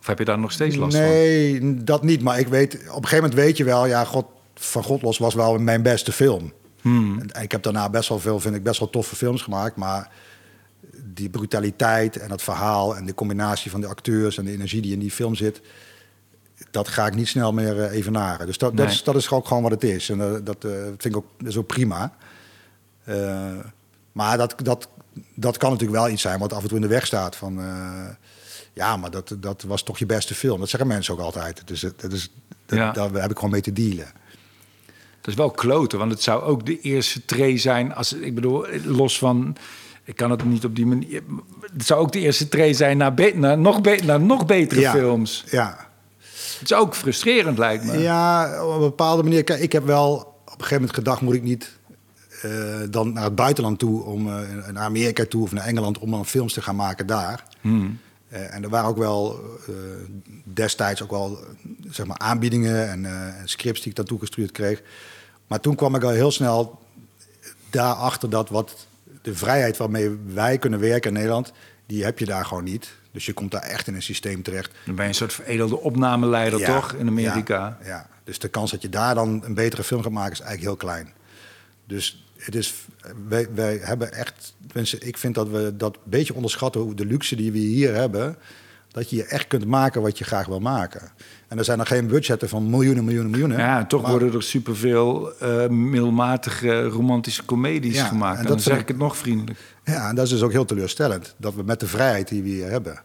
Of 0.00 0.06
heb 0.06 0.18
je 0.18 0.24
daar 0.24 0.38
nog 0.38 0.52
steeds 0.52 0.76
last 0.76 0.96
van? 0.96 1.04
nee, 1.04 1.84
dat 1.84 2.02
niet. 2.02 2.22
Maar 2.22 2.38
ik 2.38 2.48
weet, 2.48 2.74
op 2.74 2.80
een 2.80 2.92
gegeven 2.92 3.16
moment 3.16 3.34
weet 3.34 3.56
je 3.56 3.64
wel, 3.64 3.86
ja, 3.86 4.04
God, 4.04 4.26
van 4.54 4.82
God 4.82 5.02
los 5.02 5.18
was 5.18 5.34
wel 5.34 5.58
mijn 5.58 5.82
beste 5.82 6.12
film. 6.12 6.52
Hmm. 6.80 7.20
En 7.20 7.42
ik 7.42 7.52
heb 7.52 7.62
daarna 7.62 7.90
best 7.90 8.08
wel 8.08 8.18
veel, 8.18 8.40
vind 8.40 8.54
ik, 8.54 8.62
best 8.62 8.78
wel 8.78 8.90
toffe 8.90 9.16
films 9.16 9.42
gemaakt. 9.42 9.76
Maar 9.76 10.10
die 11.14 11.28
brutaliteit 11.28 12.16
en 12.16 12.30
het 12.30 12.42
verhaal 12.42 12.96
en 12.96 13.06
de 13.06 13.14
combinatie 13.14 13.70
van 13.70 13.80
de 13.80 13.86
acteurs 13.86 14.38
en 14.38 14.44
de 14.44 14.52
energie 14.52 14.82
die 14.82 14.92
in 14.92 14.98
die 14.98 15.10
film 15.10 15.34
zit, 15.34 15.60
dat 16.70 16.88
ga 16.88 17.06
ik 17.06 17.14
niet 17.14 17.28
snel 17.28 17.52
meer 17.52 17.82
eh, 17.82 17.96
evenaren. 17.96 18.46
Dus 18.46 18.58
dat, 18.58 18.76
dat, 18.76 18.90
is, 18.90 19.02
dat 19.02 19.16
is 19.16 19.30
ook 19.30 19.46
gewoon 19.46 19.62
wat 19.62 19.72
het 19.72 19.84
is. 19.84 20.08
En 20.08 20.20
eh, 20.20 20.32
dat 20.44 20.64
eh, 20.64 20.70
vind 20.70 21.04
ik 21.04 21.16
ook, 21.16 21.26
dat 21.38 21.56
ook 21.56 21.66
prima. 21.66 22.12
Maar 24.12 24.36
dat, 24.38 24.54
dat, 24.62 24.88
dat 25.34 25.56
kan 25.56 25.70
natuurlijk 25.70 25.98
wel 26.00 26.08
iets 26.10 26.22
zijn 26.22 26.38
wat 26.38 26.52
af 26.52 26.62
en 26.62 26.68
toe 26.68 26.76
in 26.76 26.82
de 26.82 26.88
weg 26.88 27.06
staat. 27.06 27.36
Van, 27.36 27.60
ja, 28.72 28.96
maar 28.96 29.10
dat, 29.10 29.36
dat 29.38 29.62
was 29.62 29.82
toch 29.82 29.98
je 29.98 30.06
beste 30.06 30.34
film. 30.34 30.60
Dat 30.60 30.68
zeggen 30.68 30.88
mensen 30.88 31.14
ook 31.14 31.20
altijd. 31.20 31.62
Dus 31.64 31.80
dat, 31.80 32.00
dat 32.00 32.12
is, 32.12 32.30
dat, 32.66 32.78
Ja. 32.78 32.92
daar 32.92 33.12
heb 33.12 33.30
ik 33.30 33.36
gewoon 33.36 33.50
mee 33.50 33.60
te 33.60 33.72
dealen. 33.72 34.06
Dat 35.20 35.30
is 35.30 35.34
wel 35.34 35.50
kloten, 35.50 35.98
want 35.98 36.10
het 36.10 36.22
zou 36.22 36.42
ook 36.42 36.66
de 36.66 36.80
eerste 36.80 37.24
tree 37.24 37.58
zijn. 37.58 37.94
Als, 37.94 38.12
ik 38.12 38.34
bedoel, 38.34 38.66
los 38.84 39.18
van. 39.18 39.56
Ik 40.04 40.16
kan 40.16 40.30
het 40.30 40.44
niet 40.44 40.64
op 40.64 40.76
die 40.76 40.86
manier. 40.86 41.22
Het 41.72 41.86
zou 41.86 42.00
ook 42.00 42.12
de 42.12 42.18
eerste 42.18 42.48
tree 42.48 42.74
zijn 42.74 42.96
naar, 42.96 43.14
be- 43.14 43.32
naar, 43.34 43.58
nog, 43.58 43.80
be- 43.80 44.00
naar 44.04 44.20
nog 44.20 44.46
betere 44.46 44.80
Ja. 44.80 44.92
films. 44.92 45.44
Ja, 45.50 45.88
Het 46.62 46.70
is 46.70 46.76
ook 46.76 46.94
frustrerend, 46.94 47.58
lijkt 47.58 47.84
me. 47.84 47.98
Ja, 47.98 48.64
op 48.64 48.74
een 48.74 48.80
bepaalde 48.80 49.22
manier. 49.22 49.44
Kijk, 49.44 49.60
ik 49.60 49.72
heb 49.72 49.84
wel 49.84 50.14
op 50.14 50.46
een 50.46 50.52
gegeven 50.52 50.74
moment 50.74 50.94
gedacht, 50.94 51.20
moet 51.20 51.34
ik 51.34 51.42
niet 51.42 51.70
eh, 52.42 52.50
dan 52.90 53.12
naar 53.12 53.24
het 53.24 53.34
buitenland 53.34 53.78
toe, 53.78 54.02
om, 54.02 54.28
eh, 54.28 54.40
naar 54.72 54.82
Amerika 54.82 55.24
toe 55.24 55.42
of 55.42 55.52
naar 55.52 55.64
Engeland, 55.64 55.98
om 55.98 56.10
dan 56.10 56.26
films 56.26 56.52
te 56.52 56.62
gaan 56.62 56.76
maken 56.76 57.06
daar. 57.06 57.44
Hmm. 57.60 57.98
Eh, 58.28 58.54
en 58.54 58.62
er 58.62 58.68
waren 58.68 58.88
ook 58.88 58.96
wel 58.96 59.40
destijds 60.44 61.02
ook 61.02 61.10
wel 61.10 61.38
zeg 61.90 62.06
maar 62.06 62.18
aanbiedingen 62.18 62.90
en, 62.90 63.06
en 63.06 63.48
scripts 63.48 63.80
die 63.80 63.90
ik 63.90 63.96
dan 63.96 64.04
toegestuurd 64.04 64.52
kreeg. 64.52 64.82
Maar 65.46 65.60
toen 65.60 65.74
kwam 65.74 65.94
ik 65.94 66.02
al 66.02 66.10
heel 66.10 66.30
snel 66.30 66.80
daarachter 67.70 68.30
dat 68.30 68.48
wat 68.48 68.86
de 69.22 69.34
vrijheid 69.34 69.76
waarmee 69.76 70.18
wij 70.26 70.58
kunnen 70.58 70.80
werken 70.80 71.10
in 71.10 71.16
Nederland, 71.16 71.52
die 71.86 72.04
heb 72.04 72.18
je 72.18 72.24
daar 72.24 72.44
gewoon 72.44 72.64
niet. 72.64 73.00
Dus 73.12 73.26
je 73.26 73.32
komt 73.32 73.50
daar 73.50 73.62
echt 73.62 73.86
in 73.86 73.94
een 73.94 74.02
systeem 74.02 74.42
terecht. 74.42 74.72
Dan 74.84 74.94
ben 74.94 75.04
je 75.04 75.10
een 75.10 75.16
soort 75.16 75.32
veredelde 75.32 75.80
opnameleider, 75.80 76.58
Ja, 76.58 76.74
toch? 76.74 76.92
In 76.92 77.08
Amerika. 77.08 77.78
Ja, 77.80 77.86
ja, 77.86 78.08
dus 78.24 78.38
de 78.38 78.48
kans 78.48 78.70
dat 78.70 78.82
je 78.82 78.88
daar 78.88 79.14
dan 79.14 79.42
een 79.44 79.54
betere 79.54 79.84
film 79.84 80.02
gaat 80.02 80.12
maken 80.12 80.32
is 80.32 80.40
eigenlijk 80.40 80.68
heel 80.68 80.88
klein. 80.88 81.12
Dus 81.86 82.26
het 82.36 82.54
is, 82.54 82.74
wij, 83.28 83.48
wij 83.54 83.78
hebben 83.82 84.12
echt, 84.12 84.54
tenminste, 84.66 84.98
ik 84.98 85.18
vind 85.18 85.34
dat 85.34 85.48
we 85.48 85.74
dat 85.76 85.94
een 85.94 86.10
beetje 86.10 86.34
onderschatten, 86.34 86.80
hoe 86.80 86.94
de 86.94 87.06
luxe 87.06 87.36
die 87.36 87.52
we 87.52 87.58
hier 87.58 87.94
hebben, 87.94 88.36
dat 88.92 89.10
je 89.10 89.16
hier 89.16 89.26
echt 89.26 89.46
kunt 89.46 89.66
maken 89.66 90.02
wat 90.02 90.18
je 90.18 90.24
graag 90.24 90.46
wil 90.46 90.60
maken. 90.60 91.10
En 91.48 91.58
er 91.58 91.64
zijn 91.64 91.78
nog 91.78 91.88
geen 91.88 92.06
budgetten 92.06 92.48
van 92.48 92.70
miljoenen, 92.70 93.04
miljoenen, 93.04 93.30
miljoenen. 93.30 93.58
Ja, 93.58 93.78
en 93.78 93.86
toch 93.86 94.02
Maar- 94.02 94.10
worden 94.10 94.32
er 94.34 94.42
superveel 94.42 95.32
eh 95.38 95.68
middelmatige 95.68 96.82
romantische 96.88 97.44
comedies 97.44 97.94
Ja, 97.96 98.04
gemaakt. 98.06 98.32
en 98.38 98.42
En, 98.42 98.46
dat 98.46 98.52
dan 98.56 98.62
zeg 98.66 98.74
ik- 98.74 98.80
ik 98.82 98.88
het 98.88 98.96
nog 98.98 99.16
vriendelijk. 99.16 99.58
Ja, 99.84 100.08
en 100.08 100.14
dat 100.14 100.24
is 100.24 100.30
dus 100.30 100.42
ook 100.42 100.52
heel 100.52 100.64
teleurstellend. 100.64 101.34
Dat 101.38 101.54
we 101.54 101.62
met 101.62 101.80
de 101.80 101.86
vrijheid 101.86 102.28
die 102.28 102.42
we 102.42 102.48
hier 102.48 102.70
hebben. 102.70 103.02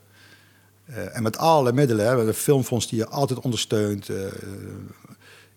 eh, 0.86 1.16
en 1.16 1.24
met 1.24 1.38
alle 1.38 1.74
middelen, 1.74 2.08
hè, 2.08 2.26
de 2.26 2.34
filmfonds 2.34 2.88
die 2.90 2.98
je 3.00 3.08
altijd 3.08 3.40
ondersteunt. 3.40 4.10
eh, 4.10 4.16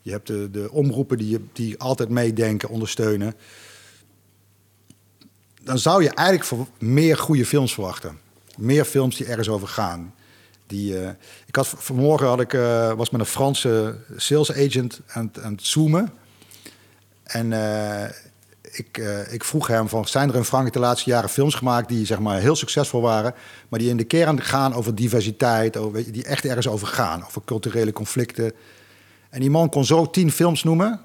je 0.03 0.11
hebt 0.11 0.26
de, 0.26 0.51
de 0.51 0.70
omroepen 0.72 1.18
die, 1.18 1.28
je, 1.28 1.41
die 1.53 1.78
altijd 1.78 2.09
meedenken, 2.09 2.68
ondersteunen. 2.68 3.35
Dan 5.62 5.78
zou 5.78 6.03
je 6.03 6.11
eigenlijk 6.11 6.49
voor 6.49 6.66
meer 6.78 7.16
goede 7.18 7.47
films 7.47 7.74
verwachten. 7.74 8.18
Meer 8.57 8.85
films 8.85 9.16
die 9.16 9.26
ergens 9.26 9.49
over 9.49 9.68
gaan. 9.68 10.14
Die, 10.70 10.98
eh, 10.98 11.08
ik 11.46 11.56
had, 11.56 11.68
vanmorgen 11.76 12.26
had 12.26 12.40
ik, 12.40 12.54
eh, 12.54 12.92
was 12.92 13.10
met 13.10 13.20
een 13.20 13.26
Franse 13.26 13.96
sales 14.16 14.52
agent 14.52 15.00
aan, 15.06 15.30
het- 15.32 15.42
aan 15.44 15.52
het 15.52 15.66
zoomen. 15.66 16.10
En 17.22 17.52
eh, 17.52 18.08
ik, 18.72 18.98
ik 19.30 19.44
vroeg 19.44 19.66
hem 19.66 19.88
van, 19.88 20.06
zijn 20.08 20.28
er 20.28 20.34
in 20.34 20.44
Frankrijk 20.44 20.74
de 20.74 20.80
laatste 20.80 21.10
jaren 21.10 21.28
films 21.28 21.54
gemaakt 21.54 21.88
die 21.88 22.06
zeg 22.06 22.18
maar, 22.18 22.40
heel 22.40 22.56
succesvol 22.56 23.00
waren, 23.00 23.34
maar 23.68 23.78
die 23.78 23.88
in 23.88 23.96
de 23.96 24.04
kern 24.04 24.42
gaan 24.42 24.74
over 24.74 24.94
diversiteit, 24.94 25.76
over, 25.76 25.92
weet 25.92 26.04
je, 26.06 26.10
die 26.12 26.24
echt 26.24 26.44
ergens 26.44 26.68
over 26.68 26.86
gaan, 26.86 27.24
over 27.26 27.42
culturele 27.44 27.92
conflicten. 27.92 28.52
En 29.30 29.40
die 29.40 29.50
man 29.50 29.68
kon 29.68 29.84
zo 29.84 30.10
tien 30.10 30.30
films 30.32 30.62
noemen, 30.64 31.00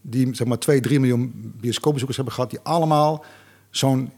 die 0.00 0.34
zeg 0.34 0.46
maar 0.46 0.58
2, 0.58 0.80
3 0.80 1.00
miljoen 1.00 1.52
bioscoopbezoekers 1.60 2.16
hebben 2.16 2.34
gehad, 2.34 2.50
die 2.50 2.60
allemaal 2.62 3.24
zo'n 3.70 4.12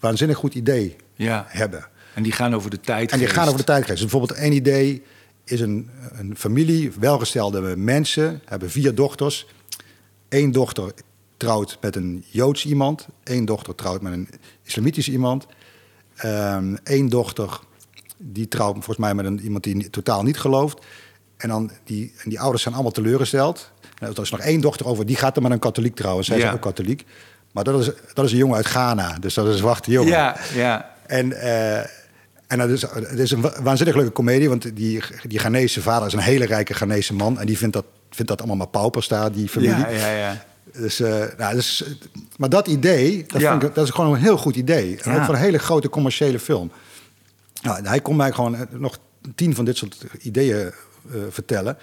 waanzinnig 0.00 0.36
goed 0.36 0.54
idee 0.54 0.96
Ja. 1.14 1.44
hebben. 1.48 1.86
En 2.20 2.26
die 2.26 2.34
gaan 2.34 2.54
over 2.54 2.70
de 2.70 2.80
tijd. 2.80 3.10
En 3.12 3.18
die 3.18 3.28
gaan 3.28 3.46
over 3.46 3.58
de 3.58 3.64
tijdgeest. 3.64 4.00
Dus 4.00 4.10
bijvoorbeeld 4.10 4.38
één 4.38 4.52
idee 4.52 5.02
is 5.44 5.60
een, 5.60 5.90
een 6.12 6.36
familie, 6.36 6.92
welgestelde 6.98 7.76
mensen, 7.76 8.42
hebben 8.44 8.70
vier 8.70 8.94
dochters. 8.94 9.46
Eén 10.28 10.52
dochter 10.52 10.92
trouwt 11.36 11.78
met 11.80 11.96
een 11.96 12.24
Joods 12.26 12.66
iemand. 12.66 13.06
één 13.22 13.44
dochter 13.44 13.74
trouwt 13.74 14.02
met 14.02 14.12
een 14.12 14.28
islamitisch 14.64 15.08
iemand. 15.08 15.46
Eén 16.84 17.08
dochter 17.08 17.60
die 18.16 18.48
trouwt 18.48 18.74
volgens 18.74 18.96
mij 18.96 19.14
met 19.14 19.24
een, 19.24 19.40
iemand 19.40 19.64
die 19.64 19.90
totaal 19.90 20.22
niet 20.22 20.38
gelooft. 20.38 20.84
En, 21.36 21.48
dan 21.48 21.70
die, 21.84 22.12
en 22.22 22.30
die 22.30 22.40
ouders 22.40 22.62
zijn 22.62 22.74
allemaal 22.74 22.92
teleurgesteld. 22.92 23.70
En 23.98 24.08
er 24.14 24.20
is 24.22 24.30
nog 24.30 24.40
één 24.40 24.60
dochter 24.60 24.86
over, 24.86 25.06
die 25.06 25.16
gaat 25.16 25.36
er 25.36 25.42
met 25.42 25.50
een 25.52 25.58
katholiek 25.58 25.94
trouwen. 25.94 26.24
Zij 26.24 26.38
Ja. 26.38 26.48
is 26.48 26.54
ook 26.54 26.60
katholiek. 26.60 27.04
Maar 27.52 27.64
dat 27.64 27.80
is, 27.80 27.90
dat 28.14 28.24
is 28.24 28.32
een 28.32 28.38
jongen 28.38 28.56
uit 28.56 28.66
Ghana, 28.66 29.18
dus 29.18 29.34
dat 29.34 29.46
is 29.46 29.52
een 29.52 29.58
zwarte 29.58 29.90
jongen. 29.90 30.10
Ja, 30.10 30.36
ja. 30.54 30.94
En, 31.06 31.32
eh, 31.32 31.84
en 32.50 32.58
dat 32.58 32.68
is, 32.68 32.82
het 32.82 33.18
is 33.18 33.30
een 33.30 33.40
wa- 33.40 33.62
waanzinnig 33.62 33.96
leuke 33.96 34.10
komedie, 34.10 34.48
want 34.48 34.76
die, 34.76 35.02
die 35.26 35.38
Ghanese 35.38 35.82
vader 35.82 36.06
is 36.06 36.12
een 36.12 36.18
hele 36.18 36.44
rijke 36.44 36.74
Ghanese 36.74 37.14
man. 37.14 37.38
En 37.38 37.46
die 37.46 37.58
vindt 37.58 37.74
dat, 37.74 37.84
vindt 38.10 38.28
dat 38.30 38.38
allemaal 38.38 38.56
maar 38.56 38.66
paupers 38.68 39.08
daar, 39.08 39.32
die 39.32 39.48
familie. 39.48 39.76
Ja, 39.76 39.88
ja, 39.88 40.08
ja. 40.10 40.44
Dus, 40.72 41.00
eh, 41.00 41.24
nou, 41.38 41.54
dus, 41.54 41.84
maar 42.36 42.48
dat 42.48 42.66
idee, 42.68 43.24
dat, 43.26 43.40
Ja. 43.40 43.50
vind 43.50 43.62
ik, 43.62 43.74
dat 43.74 43.84
is 43.84 43.90
gewoon 43.92 44.14
een 44.14 44.20
heel 44.20 44.36
goed 44.36 44.56
idee. 44.56 44.96
En 45.02 45.12
Ja. 45.12 45.18
ook 45.18 45.24
voor 45.24 45.34
een 45.34 45.40
hele 45.40 45.58
grote 45.58 45.88
commerciële 45.88 46.38
film. 46.38 46.70
Nou, 47.62 47.86
hij 47.86 48.00
kon 48.00 48.16
mij 48.16 48.32
gewoon 48.32 48.54
eh, 48.54 48.60
nog 48.70 48.98
tien 49.34 49.54
van 49.54 49.64
dit 49.64 49.76
soort 49.76 50.04
ideeën 50.20 50.56
eh, 50.66 50.72
vertellen. 51.30 51.76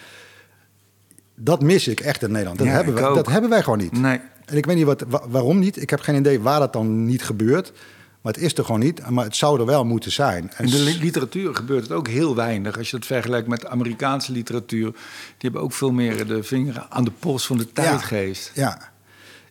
Dat 1.35 1.61
mis 1.61 1.87
ik 1.87 1.99
echt 1.99 2.21
in 2.23 2.31
Nederland. 2.31 2.57
Dat, 2.57 2.67
Ja, 2.67 2.73
hebben, 2.73 2.93
wij, 2.93 3.03
dat 3.03 3.27
hebben 3.27 3.49
wij 3.49 3.63
gewoon 3.63 3.77
niet. 3.77 3.91
Nee. 3.91 4.19
En 4.45 4.57
ik 4.57 4.65
weet 4.65 4.75
niet 4.75 4.85
wat, 4.85 5.03
wa- 5.07 5.23
waarom 5.29 5.59
niet. 5.59 5.81
Ik 5.81 5.89
heb 5.89 5.99
geen 5.99 6.15
idee 6.15 6.39
waar 6.41 6.59
dat 6.59 6.73
dan 6.73 7.05
niet 7.05 7.23
gebeurt. 7.23 7.71
Maar 8.21 8.33
het 8.33 8.41
is 8.41 8.53
er 8.57 8.65
gewoon 8.65 8.79
niet. 8.79 9.09
Maar 9.09 9.23
het 9.25 9.35
zou 9.35 9.59
er 9.59 9.65
wel 9.65 9.85
moeten 9.85 10.11
zijn. 10.11 10.51
En 10.55 10.65
In 10.65 10.71
de 10.71 10.77
li- 10.79 10.97
literatuur 10.99 11.55
gebeurt 11.55 11.83
het 11.83 11.91
ook 11.91 12.07
heel 12.07 12.35
weinig. 12.35 12.77
Als 12.77 12.89
je 12.89 12.95
het 12.95 13.05
vergelijkt 13.05 13.47
met 13.47 13.65
Amerikaanse 13.65 14.31
literatuur. 14.31 14.91
Die 14.91 14.99
hebben 15.37 15.61
ook 15.61 15.73
veel 15.73 15.91
meer 15.91 16.27
de 16.27 16.43
vinger 16.43 16.85
aan 16.89 17.03
de 17.03 17.11
pols 17.19 17.45
van 17.45 17.57
de 17.57 17.71
tijdgeest. 17.71 18.51
Ja. 18.53 18.91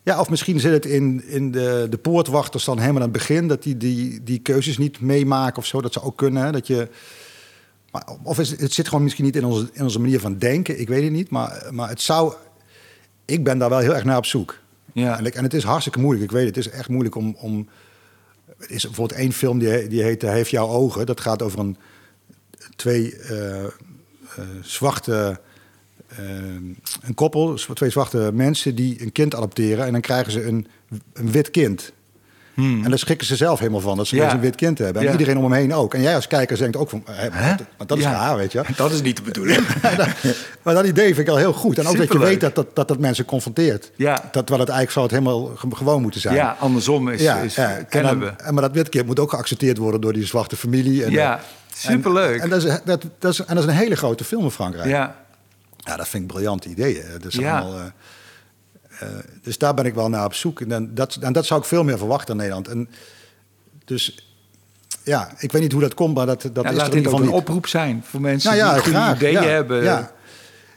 ja, 0.02 0.20
of 0.20 0.30
misschien 0.30 0.60
zit 0.60 0.72
het 0.72 0.86
in, 0.86 1.24
in 1.28 1.50
de, 1.50 1.86
de 1.90 1.96
poortwachters 1.98 2.64
dan 2.64 2.78
helemaal 2.78 3.02
aan 3.02 3.08
het 3.08 3.18
begin... 3.18 3.48
dat 3.48 3.62
die, 3.62 3.76
die, 3.76 4.22
die 4.22 4.38
keuzes 4.38 4.78
niet 4.78 5.00
meemaken 5.00 5.56
of 5.58 5.66
zo. 5.66 5.80
Dat 5.80 5.92
zou 5.92 6.04
ook 6.04 6.16
kunnen, 6.16 6.44
hè, 6.44 6.52
dat 6.52 6.66
je... 6.66 6.88
Maar, 7.92 8.04
of 8.22 8.38
is, 8.38 8.60
het 8.60 8.72
zit 8.72 8.88
gewoon 8.88 9.02
misschien 9.02 9.24
niet 9.24 9.36
in 9.36 9.44
onze, 9.44 9.68
in 9.72 9.82
onze 9.82 10.00
manier 10.00 10.20
van 10.20 10.38
denken. 10.38 10.80
Ik 10.80 10.88
weet 10.88 11.02
het 11.02 11.12
niet, 11.12 11.30
maar, 11.30 11.66
maar 11.70 11.88
het 11.88 12.00
zou... 12.00 12.34
Ik 13.24 13.44
ben 13.44 13.58
daar 13.58 13.68
wel 13.70 13.78
heel 13.78 13.94
erg 13.94 14.04
naar 14.04 14.16
op 14.16 14.26
zoek. 14.26 14.58
Ja. 14.92 15.18
En, 15.18 15.26
ik- 15.26 15.34
en 15.34 15.42
het 15.42 15.54
is 15.54 15.62
hartstikke 15.64 15.98
moeilijk. 16.00 16.24
Ik 16.24 16.36
weet 16.36 16.46
het, 16.46 16.56
het 16.56 16.66
is 16.66 16.72
echt 16.72 16.88
moeilijk 16.88 17.14
om... 17.14 17.36
om 17.38 17.68
er 18.58 18.70
is 18.70 18.82
bijvoorbeeld 18.82 19.20
één 19.20 19.32
film 19.32 19.58
die, 19.58 19.88
die 19.88 20.02
heet 20.02 20.22
Hij 20.22 20.34
heeft 20.34 20.50
jouw 20.50 20.68
ogen. 20.68 21.06
Dat 21.06 21.20
gaat 21.20 21.42
over 21.42 21.58
een, 21.58 21.76
twee 22.76 23.16
eh, 23.16 23.64
eh, 23.64 23.70
zwarte... 24.62 25.40
eh, 26.06 26.18
een 27.02 27.14
koppel, 27.14 27.54
twee 27.54 27.90
zwarte 27.90 28.30
mensen 28.34 28.74
die 28.74 29.02
een 29.02 29.12
kind 29.12 29.34
adopteren... 29.34 29.86
en 29.86 29.92
dan 29.92 30.00
krijgen 30.00 30.32
ze 30.32 30.44
een, 30.44 30.66
een 31.12 31.30
wit 31.30 31.50
kind. 31.50 31.92
En 32.56 32.82
daar 32.88 32.98
schrikken 32.98 33.26
ze 33.26 33.36
zelf 33.36 33.58
helemaal 33.58 33.80
van, 33.80 33.96
dat 33.96 34.06
ze 34.06 34.16
Hmm. 34.16 34.24
Ja. 34.24 34.32
een 34.34 34.40
wit 34.40 34.54
kind 34.56 34.78
hebben. 34.78 35.02
En 35.02 35.06
Ja. 35.06 35.12
iedereen 35.12 35.36
om 35.38 35.42
hem 35.44 35.52
heen 35.52 35.74
ook. 35.74 35.94
En 35.94 36.02
jij 36.02 36.14
als 36.14 36.26
kijker 36.26 36.58
denkt 36.58 36.76
ook 36.76 36.90
van, 36.90 37.02
maar, 37.06 37.14
Hè? 37.32 37.56
dat, 37.56 37.66
maar 37.78 37.86
dat 37.86 37.98
is 37.98 38.04
Ja. 38.04 38.10
raar, 38.12 38.36
weet 38.36 38.52
je. 38.52 38.62
Dat 38.76 38.92
is 38.92 39.02
niet 39.02 39.16
de 39.16 39.22
bedoeling. 39.22 39.66
maar 40.62 40.74
dat 40.74 40.86
idee 40.86 41.06
vind 41.14 41.18
ik 41.18 41.28
al 41.28 41.36
heel 41.36 41.52
goed. 41.52 41.78
En 41.78 41.86
ook 41.86 41.96
dat 41.96 42.12
je 42.12 42.18
weet 42.18 42.40
dat 42.40 42.54
dat, 42.54 42.66
dat, 42.76 42.88
dat 42.88 42.98
mensen 42.98 43.24
confronteert. 43.24 43.90
Ja. 43.96 44.12
Dat, 44.14 44.32
terwijl 44.32 44.58
het 44.60 44.68
eigenlijk 44.68 44.90
zou 44.90 45.04
het 45.06 45.14
helemaal 45.14 45.56
ge- 45.56 45.76
gewoon 45.84 46.02
moeten 46.02 46.20
zijn. 46.20 46.34
Ja, 46.34 46.56
andersom 46.60 47.08
is, 47.08 47.20
Ja, 47.22 47.36
is 47.36 47.54
ja. 47.54 47.70
En 47.76 47.86
kennen 47.88 48.20
dan- 48.20 48.28
we. 48.36 48.42
en 48.42 48.54
maar 48.54 48.62
dat 48.62 48.72
wit 48.72 48.88
kind 48.88 49.06
moet 49.06 49.18
ook 49.20 49.30
geaccepteerd 49.30 49.76
worden 49.78 50.00
door 50.00 50.12
die 50.12 50.26
zwarte 50.26 50.56
familie. 50.56 51.04
En, 51.04 51.10
Ja, 51.10 51.36
eh, 51.36 51.42
superleuk. 51.90 52.36
En, 52.36 52.42
en, 52.42 52.48
dat 52.48 52.64
is, 52.64 52.78
dat, 52.84 53.04
dat 53.18 53.32
is, 53.32 53.38
en 53.44 53.54
dat 53.54 53.64
is 53.64 53.70
een 53.70 53.76
hele 53.76 53.96
grote 53.96 54.24
film 54.24 54.44
in 54.44 54.50
Frankrijk. 54.50 54.88
Ja, 54.88 55.16
Ja, 55.78 55.96
dat 55.96 56.08
vind 56.08 56.22
ik 56.22 56.28
briljante 56.28 56.68
ideeën. 56.68 57.02
Dat 57.12 57.32
is 57.32 57.38
allemaal, 57.38 57.74
eh, 57.74 57.80
eh, 57.80 57.86
dus 59.42 59.58
daar 59.58 59.74
ben 59.74 59.84
ik 59.84 59.94
wel 59.94 60.08
naar 60.08 60.24
op 60.24 60.34
zoek. 60.34 60.60
En, 60.60 60.68
dan- 60.68 60.90
dat, 60.94 61.14
en 61.20 61.32
dat 61.32 61.46
zou 61.46 61.60
ik 61.60 61.66
veel 61.66 61.84
meer 61.84 61.98
verwachten 61.98 62.30
in 62.30 62.36
Nederland. 62.36 62.68
En 62.68 62.88
dus 63.84 64.30
ja, 65.02 65.30
ik 65.38 65.52
weet 65.52 65.62
niet 65.62 65.72
hoe 65.72 65.80
dat 65.80 65.94
komt, 65.94 66.14
maar 66.14 66.26
dat, 66.26 66.42
dat 66.52 66.64
ja, 66.64 66.70
is 66.70 66.76
laat 66.76 66.84
in 66.86 66.90
dit 66.90 66.94
ieder 66.94 67.12
ook 67.12 67.18
geval 67.18 67.34
een 67.34 67.40
oproep 67.40 67.66
zijn 67.66 68.02
voor 68.06 68.20
mensen 68.20 68.50
Nou 68.50 68.62
ja, 68.62 68.74
die 68.74 68.82
graag, 68.82 69.16
ideeën 69.16 69.32
ja, 69.32 69.42
hebben. 69.42 69.82
ja. 69.82 70.10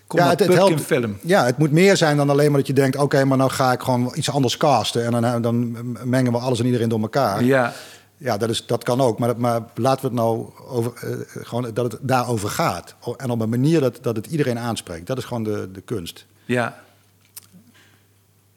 Kom 0.07 0.19
ja, 0.19 0.29
het, 0.29 0.39
helpt, 0.47 0.81
film. 0.81 1.17
Ja, 1.21 1.45
het 1.45 1.57
moet 1.57 1.71
meer 1.71 1.97
zijn 1.97 2.17
dan 2.17 2.29
alleen 2.29 2.47
maar 2.49 2.59
dat 2.59 2.67
je 2.67 2.73
denkt... 2.73 2.97
oké, 2.97 3.23
maar 3.25 3.37
nou 3.37 3.49
ga 3.49 3.71
ik 3.71 3.81
gewoon 3.81 4.11
iets 4.15 4.29
anders 4.29 4.57
casten... 4.57 5.05
en 5.05 5.21
dan, 5.21 5.41
dan 5.41 5.77
mengen 6.09 6.31
we 6.31 6.37
alles 6.37 6.59
en 6.59 6.65
iedereen 6.65 6.89
door 6.89 7.01
elkaar. 7.01 7.43
Ja, 7.43 7.73
Ja, 8.17 8.37
dat, 8.37 8.49
is, 8.49 8.65
dat 8.65 8.83
kan 8.83 9.01
ook. 9.01 9.19
Maar, 9.19 9.33
maar 9.37 9.61
laten 9.75 10.01
we 10.01 10.07
het 10.07 10.15
nou 10.15 10.49
over, 10.69 10.91
eh, 10.95 11.45
gewoon 11.45 11.73
dat 11.73 11.91
het 11.91 12.01
daarover 12.01 12.49
gaat. 12.49 12.95
En 13.17 13.29
op 13.29 13.41
een 13.41 13.49
manier 13.49 13.79
dat, 13.81 13.99
dat 14.01 14.15
het 14.15 14.25
iedereen 14.25 14.59
aanspreekt. 14.59 15.07
Dat 15.07 15.17
is 15.17 15.23
gewoon 15.25 15.43
de, 15.43 15.69
de 15.71 15.81
kunst. 15.81 16.25
ja. 16.45 16.87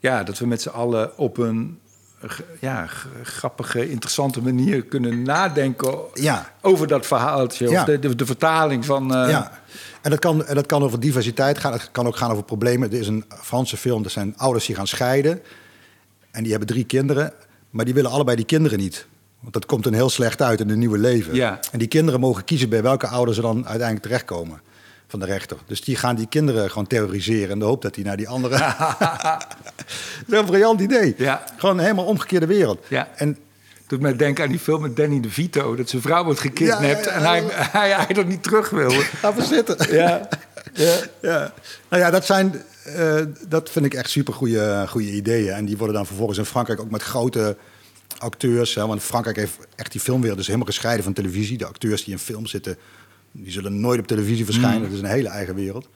Ja, 0.03 0.23
dat 0.23 0.37
we 0.37 0.47
met 0.47 0.61
z'n 0.61 0.69
allen 0.69 1.17
op 1.17 1.37
een 1.37 1.79
ja, 2.59 2.87
grappige, 3.23 3.89
interessante 3.89 4.41
manier 4.41 4.83
kunnen 4.83 5.21
nadenken 5.21 5.97
Ja. 6.13 6.51
over 6.61 6.87
dat 6.87 7.05
verhaaltje. 7.05 7.69
Ja. 7.69 7.79
Of 7.79 7.85
de, 7.85 7.99
de, 7.99 8.15
de 8.15 8.25
vertaling 8.25 8.85
van... 8.85 9.15
eh, 9.15 9.29
ja. 9.29 9.51
En 10.01 10.09
dat, 10.09 10.19
kan, 10.19 10.45
en 10.45 10.55
dat 10.55 10.65
kan 10.65 10.83
over 10.83 10.99
diversiteit 10.99 11.57
gaan. 11.57 11.71
Het 11.71 11.91
kan 11.91 12.07
ook 12.07 12.15
gaan 12.15 12.31
over 12.31 12.43
problemen. 12.43 12.91
Er 12.91 12.99
is 12.99 13.07
een 13.07 13.25
Franse 13.41 13.77
film. 13.77 14.03
Er 14.03 14.09
zijn 14.09 14.33
ouders 14.37 14.65
die 14.65 14.75
gaan 14.75 14.87
scheiden. 14.87 15.41
En 16.31 16.41
die 16.41 16.51
hebben 16.51 16.69
drie 16.69 16.83
kinderen. 16.85 17.33
Maar 17.69 17.85
die 17.85 17.93
willen 17.93 18.11
allebei 18.11 18.35
die 18.35 18.45
kinderen 18.45 18.79
niet. 18.79 19.07
Want 19.39 19.53
dat 19.53 19.65
komt 19.65 19.85
een 19.85 19.93
heel 19.93 20.09
slecht 20.09 20.41
uit 20.41 20.59
in 20.59 20.69
hun 20.69 20.79
nieuwe 20.79 20.97
leven. 20.97 21.35
Ja. 21.35 21.59
En 21.71 21.79
die 21.79 21.87
kinderen 21.87 22.19
mogen 22.19 22.43
kiezen 22.43 22.69
bij 22.69 22.81
welke 22.81 23.07
ouders 23.07 23.35
ze 23.35 23.41
dan 23.43 23.55
uiteindelijk 23.67 24.01
terechtkomen. 24.05 24.61
Van 25.13 25.21
de 25.21 25.27
rechter. 25.27 25.57
Dus 25.65 25.81
die 25.81 25.95
gaan 25.95 26.15
die 26.15 26.27
kinderen 26.27 26.69
gewoon 26.69 26.87
terroriseren. 26.87 27.49
In 27.49 27.59
de 27.59 27.65
hoop 27.65 27.81
dat 27.81 27.93
die 27.93 28.03
naar 28.03 28.17
die 28.17 28.27
andere... 28.27 28.57
dat 28.57 29.45
is 30.27 30.37
een 30.37 30.45
briljant 30.45 30.81
idee. 30.81 31.13
Ja. 31.17 31.43
Gewoon 31.57 31.77
een 31.77 31.83
helemaal 31.83 32.05
omgekeerde 32.05 32.45
wereld. 32.45 32.85
Ja. 32.87 33.07
En 33.15 33.37
Doet 33.87 34.01
mij 34.01 34.15
denken 34.15 34.43
aan 34.43 34.49
die 34.49 34.59
film 34.59 34.81
met 34.81 34.95
Danny 34.95 35.19
DeVito. 35.19 35.75
Dat 35.75 35.89
zijn 35.89 36.01
vrouw 36.01 36.23
wordt 36.23 36.39
gekidnapt 36.39 37.05
Ja, 37.05 37.11
en 37.11 37.21
hij, 37.21 37.43
hij, 37.49 37.91
hij 37.91 38.13
dat 38.13 38.25
niet 38.25 38.43
terug 38.43 38.69
wil. 38.69 38.91
Zitten. 39.37 39.95
Ja, 39.95 40.27
ja. 40.73 40.95
Ja. 41.21 41.53
Nou 41.89 42.03
ja, 42.03 42.11
dat, 42.11 42.25
zijn, 42.25 42.61
eh, 42.83 43.21
dat 43.47 43.69
vind 43.69 43.85
ik 43.85 43.93
echt 43.93 44.09
super 44.09 44.33
goede 44.33 45.11
ideeën. 45.11 45.53
En 45.53 45.65
die 45.65 45.77
worden 45.77 45.95
dan 45.95 46.05
vervolgens 46.05 46.37
in 46.37 46.45
Frankrijk 46.45 46.79
ook 46.79 46.91
met 46.91 47.03
grote 47.03 47.57
acteurs. 48.17 48.75
Hè, 48.75 48.87
want 48.87 49.03
Frankrijk 49.03 49.37
heeft 49.37 49.57
echt 49.75 49.91
die 49.91 50.01
filmwereld 50.01 50.37
dus 50.37 50.47
helemaal 50.47 50.67
gescheiden 50.67 51.03
van 51.03 51.13
televisie. 51.13 51.57
De 51.57 51.65
acteurs 51.65 52.03
die 52.03 52.13
in 52.13 52.19
film 52.19 52.45
zitten, 52.45 52.77
die 53.33 53.51
zullen 53.51 53.79
nooit 53.79 53.99
op 53.99 54.07
televisie 54.07 54.45
verschijnen. 54.45 54.81
Dat 54.81 54.91
is 54.91 54.99
een 54.99 55.05
hele 55.05 55.29
eigen 55.29 55.55
wereld. 55.55 55.87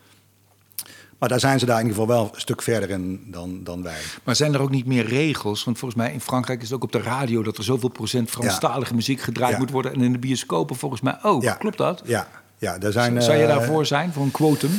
Maar 1.18 1.30
daar 1.30 1.40
zijn 1.40 1.60
ze 1.60 1.66
daar 1.66 1.80
in 1.80 1.86
ieder 1.88 2.00
geval 2.02 2.16
wel 2.16 2.30
een 2.34 2.40
stuk 2.42 2.62
verder 2.62 2.90
in 2.90 3.22
dan, 3.28 3.64
dan 3.64 3.84
wij. 3.84 4.00
Maar 4.24 4.36
zijn 4.36 4.54
er 4.54 4.62
ook 4.62 4.70
niet 4.70 4.86
meer 4.86 5.06
regels? 5.06 5.64
Want 5.64 5.78
volgens 5.78 6.02
mij 6.02 6.14
in 6.14 6.22
Frankrijk 6.22 6.62
is 6.62 6.66
het 6.66 6.76
ook 6.76 6.84
op 6.84 6.92
de 6.92 7.02
radio 7.02 7.44
dat 7.44 7.58
er 7.58 7.64
zoveel 7.64 7.90
procent 7.90 8.30
Franstalige 8.30 8.96
muziek 8.96 9.22
gedraaid 9.22 9.54
Ja. 9.54 9.58
moet 9.60 9.72
worden. 9.72 9.94
En 9.94 10.02
in 10.02 10.12
de 10.12 10.18
bioscopen 10.18 10.76
volgens 10.76 11.02
mij 11.02 11.18
ook. 11.22 11.44
Ja. 11.44 11.54
Klopt 11.54 11.78
dat? 11.78 12.02
Ja, 12.06 12.28
ja 12.58 12.78
daar 12.78 12.92
zijn, 12.92 13.22
Zou 13.22 13.38
je 13.38 13.44
eh, 13.44 13.56
daarvoor 13.56 13.86
zijn, 13.86 14.14
voor 14.14 14.24
een 14.24 14.32
quotum? 14.32 14.72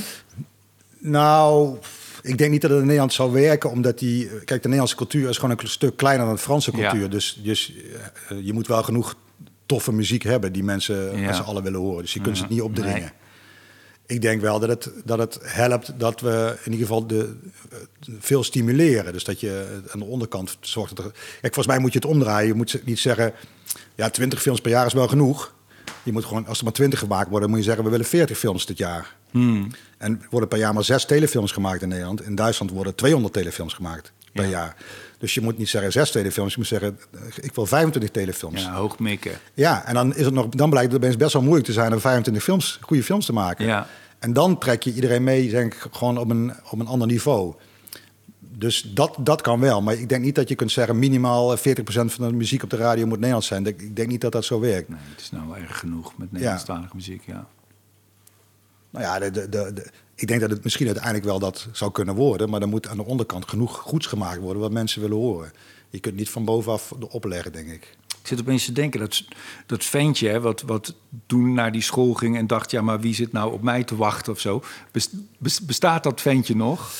Nou, 0.99 1.77
ik 2.23 2.39
denk 2.39 2.51
niet 2.51 2.61
dat 2.61 2.71
het 2.71 2.79
in 2.81 2.85
Nederland 2.87 3.13
zou 3.13 3.33
werken, 3.33 3.71
omdat 3.71 3.99
die... 3.99 4.27
Kijk, 4.29 4.49
de 4.49 4.57
Nederlandse 4.57 4.97
cultuur 4.97 5.29
is 5.29 5.39
gewoon 5.39 5.59
een 5.59 5.69
stuk 5.69 5.97
kleiner 5.97 6.27
dan 6.27 6.35
de 6.35 6.41
Franse 6.41 6.71
cultuur. 6.71 7.11
Dus, 7.11 7.41
dus 7.43 7.73
eh, 8.29 8.37
je 8.43 8.53
moet 8.53 8.67
wel 8.67 8.83
genoeg 8.83 9.17
toffe 9.69 9.93
muziek 9.93 10.23
hebben 10.23 10.53
die 10.53 10.64
mensen 10.64 11.19
Ja. 11.21 11.27
met 11.27 11.37
z'n 11.37 11.43
allen 11.43 11.62
willen 11.62 11.81
horen. 11.81 12.03
Dus 12.03 12.12
je 12.14 12.21
kunt 12.21 12.37
ze 12.37 12.43
het 12.43 12.51
Ja. 12.53 12.57
niet 12.57 12.66
opdringen. 12.69 13.01
Nee. 13.01 13.11
Ik 14.07 14.21
denk 14.23 14.41
wel 14.41 14.59
dat 14.61 14.69
het, 14.69 14.91
dat 15.05 15.19
het 15.19 15.39
helpt 15.43 15.93
dat 16.01 16.21
we 16.21 16.57
in 16.64 16.73
ieder 16.73 16.87
geval 16.87 17.07
de, 17.07 17.37
veel 18.19 18.45
stimuleren. 18.45 19.12
Dus 19.12 19.25
dat 19.25 19.41
je 19.41 19.81
aan 19.93 19.99
de 19.99 20.05
onderkant 20.05 20.57
zorgt 20.61 20.97
dat 20.97 21.05
er... 21.05 21.11
Kijk, 21.12 21.55
volgens 21.55 21.66
mij 21.66 21.79
moet 21.79 21.93
je 21.93 21.99
het 21.99 22.09
omdraaien. 22.09 22.47
Je 22.49 22.55
moet 22.55 22.81
niet 22.85 22.99
zeggen, 22.99 23.33
ja, 23.95 24.11
20 24.11 24.43
films 24.43 24.61
per 24.61 24.71
jaar 24.71 24.87
is 24.87 24.93
wel 24.93 25.09
genoeg. 25.09 25.55
Je 26.03 26.12
moet 26.12 26.25
gewoon, 26.25 26.47
als 26.47 26.59
er 26.59 26.64
maar 26.64 26.73
20 26.73 26.99
gemaakt 26.99 27.31
worden, 27.31 27.49
moet 27.49 27.59
je 27.59 27.64
zeggen, 27.64 27.85
we 27.85 27.91
willen 27.91 28.07
40 28.07 28.39
films 28.39 28.66
dit 28.66 28.79
jaar. 28.79 29.16
Hmm. 29.31 29.71
En 29.99 30.23
worden 30.31 30.49
per 30.49 30.59
jaar 30.59 30.75
maar 30.75 30.85
zes 30.85 31.05
telefilms 31.05 31.53
gemaakt 31.53 31.83
in 31.83 31.89
Nederland. 31.89 32.23
In 32.23 32.35
Duitsland 32.35 32.71
worden 32.71 32.95
200 32.95 33.33
telefilms 33.35 33.75
gemaakt 33.75 34.12
per 34.33 34.45
Ja. 34.45 34.51
jaar. 34.51 34.77
Dus 35.19 35.35
je 35.35 35.41
moet 35.41 35.59
niet 35.59 35.69
zeggen 35.69 35.93
zes 35.93 36.11
telefilms, 36.11 36.51
je 36.53 36.59
moet 36.59 36.66
zeggen, 36.69 36.99
eh, 37.12 37.21
ik 37.41 37.55
wil 37.55 37.66
25 37.66 38.11
telefilms. 38.11 38.62
Ja, 38.62 38.73
hoog 38.73 38.99
mikken. 38.99 39.33
Ja, 39.55 39.85
en 39.87 39.95
dan, 39.95 40.14
is 40.14 40.25
het 40.25 40.35
nog, 40.35 40.49
dan 40.49 40.71
blijkt 40.71 40.93
het 40.93 41.03
opeens 41.03 41.16
best 41.16 41.33
wel 41.33 41.43
moeilijk 41.43 41.66
te 41.66 41.73
zijn 41.73 41.93
om 41.93 42.01
25 42.01 42.43
films, 42.45 42.79
goede 42.81 43.03
films 43.03 43.27
te 43.27 43.33
maken. 43.33 43.66
Ja. 43.66 43.87
En 44.19 44.33
dan 44.33 44.59
trek 44.59 44.83
je 44.83 44.93
iedereen 44.95 45.25
mee, 45.25 45.51
denk 45.51 45.75
ik, 45.75 45.87
gewoon 45.91 46.19
op 46.19 46.31
een, 46.31 46.53
op 46.71 46.79
een 46.81 46.87
ander 46.87 47.07
niveau. 47.07 47.55
Dus 48.39 48.83
dat, 48.95 49.16
dat 49.19 49.41
kan 49.41 49.61
wel. 49.61 49.83
Maar 49.83 49.95
ik 49.95 50.09
denk 50.09 50.25
niet 50.25 50.35
dat 50.35 50.49
je 50.49 50.55
kunt 50.55 50.71
zeggen... 50.73 50.99
minimaal 50.99 51.53
eh, 51.57 51.77
40% 51.79 51.83
van 51.85 52.29
de 52.29 52.33
muziek 52.33 52.62
op 52.62 52.71
de 52.71 52.77
radio 52.77 53.07
moet 53.07 53.16
Nederlands 53.16 53.47
zijn. 53.47 53.66
Ik, 53.66 53.97
denk 53.97 54.09
niet 54.09 54.21
dat 54.21 54.33
dat 54.33 54.45
zo 54.45 54.61
werkt. 54.61 54.89
Nee, 54.89 54.99
het 55.11 55.21
is 55.21 55.31
nou 55.31 55.57
erg 55.57 55.79
genoeg 55.79 56.16
met 56.16 56.33
Nederlandstalige 56.33 56.97
muziek, 56.97 57.23
ja. 57.27 57.47
Nou 58.91 59.05
ja, 59.05 59.19
de, 59.19 59.31
de, 59.31 59.73
de- 59.73 59.91
ik 60.21 60.29
denk 60.29 60.41
dat 60.41 60.51
het 60.51 60.64
misschien 60.64 60.87
uiteindelijk 60.87 61.25
wel 61.25 61.39
dat 61.39 61.66
zou 61.73 61.91
kunnen 61.93 62.14
worden. 62.14 62.51
Maar 62.51 62.61
dan 62.61 62.69
moet 62.69 62.89
aan 62.89 62.97
de 62.97 63.05
onderkant 63.05 63.49
genoeg 63.49 63.77
goeds 63.77 64.07
gemaakt 64.07 64.41
worden... 64.41 64.62
wat 64.62 64.73
mensen 64.73 65.01
willen 65.01 65.16
horen. 65.16 65.53
Je 65.91 65.99
kunt 65.99 66.16
niet 66.16 66.31
van 66.31 66.45
bovenaf 66.45 66.93
opleggen, 66.93 67.53
denk 67.53 67.69
ik. 67.69 67.97
Ik 68.21 68.27
zit 68.27 68.41
opeens 68.41 68.64
te 68.64 68.73
denken, 68.73 69.01
dat, 69.01 69.25
dat 69.66 69.85
ventje 69.85 70.29
hè, 70.29 70.41
wat, 70.41 70.62
wat 70.62 70.95
toen 71.27 71.55
naar 71.55 71.73
die 71.73 71.83
school 71.83 72.14
ging 72.14 72.37
en 72.37 72.47
dacht... 72.47 72.71
ja, 72.71 72.81
maar 72.83 73.01
wie 73.01 73.14
zit 73.14 73.33
nou 73.33 73.53
op 73.53 73.62
mij 73.62 73.85
te 73.85 73.97
wachten 73.97 74.33
of 74.33 74.41
zo? 74.41 74.62
Bes- 74.91 75.11
bes- 75.39 75.64
bestaat 75.64 76.03
dat 76.03 76.21
ventje 76.21 76.57
nog? 76.57 76.91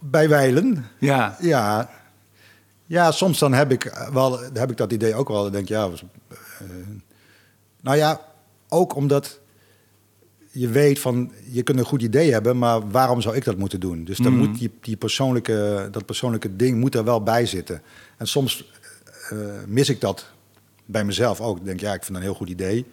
Bij 0.00 0.28
Weilen, 0.28 0.86
Ja, 0.98 1.36
Ja, 1.40 1.90
ja 2.86 3.10
soms 3.10 3.38
dan 3.38 3.52
heb 3.52 3.70
ik, 3.70 4.08
wel, 4.12 4.40
heb 4.40 4.70
ik 4.70 4.76
dat 4.76 4.92
idee 4.92 5.14
ook 5.14 5.28
wel. 5.28 5.42
Dan 5.42 5.52
denk 5.52 5.64
ik, 5.64 5.70
ja, 5.70 5.90
was, 5.90 6.02
eh, 6.28 6.66
nou 7.80 7.96
ja, 7.96 8.20
ook 8.68 8.94
omdat 8.94 9.40
je 10.58 10.68
weet 10.68 10.98
van, 10.98 11.32
je 11.50 11.62
kunt 11.62 11.78
een 11.78 11.84
goed 11.84 12.02
idee 12.02 12.32
hebben, 12.32 12.58
maar 12.58 12.90
waarom 12.90 13.20
zou 13.20 13.36
ik 13.36 13.44
dat 13.44 13.56
moeten 13.56 13.80
doen? 13.80 14.04
Dus 14.04 14.16
dan 14.18 14.32
Mhm. 14.36 14.40
moet 14.46 14.58
die, 14.58 14.70
die 14.80 14.96
persoonlijke, 14.96 15.88
dat 15.90 16.04
persoonlijke 16.06 16.56
ding 16.56 16.78
moet 16.80 16.94
er 16.94 17.04
wel 17.04 17.22
bij 17.22 17.46
zitten. 17.46 17.82
En 18.16 18.26
soms 18.26 18.72
eh, 19.30 19.38
mis 19.66 19.88
ik 19.88 20.00
dat 20.00 20.26
bij 20.84 21.04
mezelf 21.04 21.40
ook. 21.40 21.58
Ik 21.58 21.64
denk, 21.64 21.80
ja, 21.80 21.92
ik 21.94 22.02
vind 22.04 22.08
dat 22.08 22.16
een 22.16 22.22
heel 22.22 22.34
goed 22.34 22.48
idee, 22.48 22.86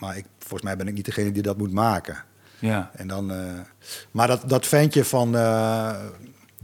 maar 0.00 0.16
ik, 0.16 0.24
volgens 0.38 0.62
mij 0.62 0.76
ben 0.76 0.88
ik 0.88 0.94
niet 0.94 1.04
degene 1.04 1.32
die 1.32 1.42
dat 1.42 1.56
moet 1.58 1.72
maken. 1.72 2.24
ja. 2.58 2.90
En 2.94 3.08
dan, 3.08 3.30
eh, 3.32 3.60
maar 4.10 4.26
dat, 4.26 4.42
dat 4.48 4.66
ventje 4.66 5.04
van, 5.04 5.36
eh, 5.36 5.96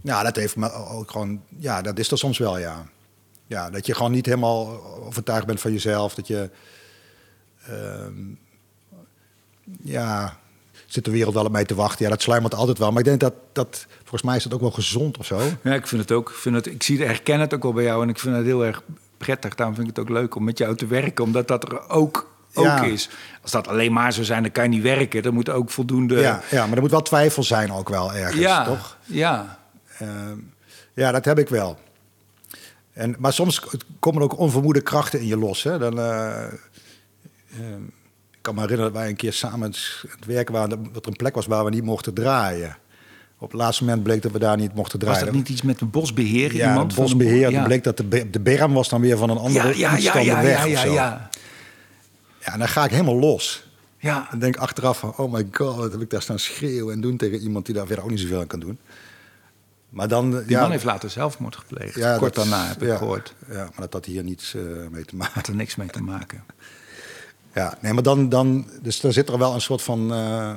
ja, 0.03 0.23
dat 0.23 0.37
heeft 0.37 0.57
me 0.57 0.73
ook 0.73 1.11
gewoon, 1.11 1.43
ja, 1.59 1.83
dat 1.83 1.99
is 1.99 2.11
er 2.11 2.19
soms 2.19 2.39
wel, 2.39 2.59
ja. 2.59 2.87
Ja, 3.47 3.71
dat 3.71 3.87
je 3.87 3.95
gewoon 3.95 4.13
niet 4.13 4.27
helemaal 4.27 4.85
overtuigd 5.07 5.47
bent 5.47 5.61
van 5.61 5.73
jezelf, 5.73 6.15
dat 6.15 6.27
je, 6.27 6.51
ehm, 7.67 8.15
ja, 9.83 10.37
zit 10.87 11.05
de 11.05 11.11
wereld 11.11 11.35
wel 11.35 11.45
op 11.45 11.53
mij 11.53 11.65
te 11.65 11.75
wachten. 11.75 12.05
Ja, 12.05 12.11
dat 12.11 12.23
sluimert 12.23 12.55
altijd 12.55 12.79
wel. 12.79 12.91
Maar 12.91 12.99
ik 12.99 13.05
denk 13.05 13.21
dat, 13.21 13.35
dat 13.53 13.87
volgens 13.99 14.23
mij 14.23 14.37
is 14.37 14.43
dat 14.43 14.55
ook 14.55 14.61
wel 14.61 14.71
gezond 14.71 15.19
of 15.19 15.27
zo. 15.27 15.41
Ja, 15.63 15.75
ik 15.75 15.87
vind 15.87 16.01
het 16.01 16.13
ook. 16.13 16.29
Ik, 16.31 16.35
vind 16.37 16.55
het, 16.55 16.67
ik 16.67 16.83
zie 16.83 16.99
het, 16.99 17.07
herken 17.07 17.41
het 17.41 17.55
ook 17.55 17.63
wel 17.63 17.73
bij 17.73 17.85
jou 17.85 18.03
en 18.03 18.09
ik 18.09 18.19
vind 18.19 18.37
het 18.37 18.45
heel 18.45 18.65
erg 18.65 18.83
prettig. 19.17 19.55
Daarom 19.55 19.75
vind 19.75 19.89
ik 19.89 19.97
het 19.97 20.05
ook 20.05 20.11
leuk 20.17 20.35
om 20.35 20.45
met 20.45 20.59
jou 20.59 20.77
te 20.77 20.87
werken, 20.87 21.25
omdat 21.25 21.49
dat 21.49 21.73
er 21.73 21.89
ook, 21.89 22.31
ook 22.55 22.65
Ja. 22.65 22.83
is. 22.85 23.09
Als 23.43 23.51
dat 23.51 23.69
alleen 23.69 23.93
maar 23.93 24.13
zou 24.13 24.25
zijn, 24.27 24.43
dan 24.43 24.53
kan 24.53 24.65
je 24.65 24.71
niet 24.71 24.83
werken. 24.83 25.23
Er 25.23 25.33
moet 25.33 25.49
ook 25.49 25.71
voldoende... 25.71 26.21
Ja, 26.21 26.43
ja, 26.51 26.67
maar 26.67 26.75
er 26.77 26.83
moet 26.83 26.91
wel 26.91 27.03
twijfel 27.03 27.43
zijn 27.43 27.73
ook 27.73 27.89
wel 27.89 28.13
ergens, 28.15 28.41
ja, 28.41 28.65
toch? 28.65 28.97
ja. 29.05 29.59
Ehm, 29.99 30.39
ja, 30.95 31.13
dat 31.13 31.25
heb 31.25 31.39
ik 31.39 31.49
wel. 31.49 31.79
En, 32.93 33.15
maar 33.19 33.33
soms 33.33 33.63
komen 33.99 34.19
er 34.23 34.25
ook 34.31 34.39
onvermoede 34.39 34.81
krachten 34.81 35.21
in 35.21 35.27
je 35.27 35.37
los. 35.37 35.63
Hè? 35.63 35.79
Dan, 35.79 35.99
eh, 35.99 36.43
ehm, 36.43 37.83
kan 38.43 38.55
me 38.55 38.61
herinneren 38.61 38.93
dat 38.93 39.01
wij 39.03 39.11
een 39.11 39.17
keer 39.17 39.33
samen 39.33 39.63
aan 39.65 39.71
het 40.11 40.25
werken 40.27 40.55
waren... 40.55 40.69
dat 40.93 41.05
er 41.05 41.11
een 41.11 41.17
plek 41.17 41.35
was 41.35 41.47
waar 41.47 41.65
we 41.65 41.71
niet 41.71 41.85
mochten 41.85 42.15
draaien. 42.15 42.77
Op 43.39 43.51
het 43.51 43.61
laatste 43.61 43.85
moment 43.85 44.03
bleek 44.03 44.23
dat 44.23 44.33
we 44.33 44.39
daar 44.39 44.57
niet 44.57 44.75
mochten 44.75 44.99
Was 44.99 45.09
draaien. 45.09 45.27
dat 45.27 45.35
niet 45.35 45.49
iets 45.49 45.63
met 45.63 45.81
een 45.81 45.91
bosbeheer? 45.91 46.55
Ja, 46.55 46.69
iemand 46.69 46.95
van 46.95 47.05
de- 47.07 47.11
bosbeheer. 47.15 47.51
ja. 47.51 47.57
Dan 47.57 47.65
bleek 47.65 47.85
dat 47.85 47.97
de, 47.97 48.31
de 48.31 48.41
berm 48.41 48.73
was 48.73 48.89
dan 48.89 49.01
weer 49.01 49.17
van 49.17 49.31
een 49.31 49.37
andere 49.37 49.69
ja, 49.79 49.97
ja, 49.97 50.19
ja, 50.19 50.37
de 50.37 50.47
weg 50.47 50.59
ja, 50.67 50.85
ja, 50.85 50.93
ja. 50.93 51.31
Ja, 52.41 52.53
en 52.53 52.59
dan 52.59 52.69
ga 52.69 52.85
ik 52.85 52.91
helemaal 52.91 53.19
los. 53.19 53.67
Ja, 53.99 54.29
En 54.31 54.39
denk 54.39 54.57
achteraf 54.57 54.99
van, 54.99 55.17
oh 55.17 55.33
my 55.33 55.47
god, 55.53 55.77
wat 55.77 55.93
heb 55.93 56.01
ik 56.01 56.11
daar 56.11 56.23
staan 56.23 56.39
schreeuwen 56.39 56.95
en 56.95 57.01
doen 57.01 57.17
tegen 57.17 57.39
iemand 57.39 57.67
die 57.67 57.75
daar 57.75 57.87
verder 57.87 58.05
ook 58.05 58.11
niet 58.11 58.21
zoveel 58.21 58.41
aan 58.41 58.47
kan 58.47 58.61
doen. 58.61 58.79
Maar 59.89 60.09
dan, 60.09 60.31
die 60.31 60.43
ja, 60.49 60.61
man 60.61 60.71
heeft 60.71 60.85
later 60.85 61.11
zelfmoord 61.11 61.57
gepleegd. 61.57 61.95
ja, 61.95 62.17
Kort 62.19 62.35
dat- 62.35 62.45
daarna 62.49 62.67
heb 62.69 62.83
ik 62.83 62.89
ja, 62.89 62.97
gehoord. 62.97 63.35
Ja, 63.49 63.55
maar 63.57 63.73
dat 63.77 63.93
had 63.93 64.05
hier 64.05 64.23
niets 64.25 64.55
eh, 64.55 64.63
mee 64.91 65.05
te 65.05 65.17
maken. 65.17 65.35
Had 65.35 65.47
er 65.47 65.55
niks 65.55 65.77
mee 65.77 65.89
te 65.89 66.03
maken. 66.03 66.45
Ja, 67.55 67.79
nee, 67.81 67.93
maar 67.93 68.03
dan, 68.03 68.29
dan, 68.29 68.67
dus 68.83 69.01
dan 69.01 69.13
zit 69.13 69.29
er 69.29 69.39
wel 69.39 69.55
een 69.55 69.61
soort 69.61 69.83
van 69.83 70.13
eh, 70.13 70.55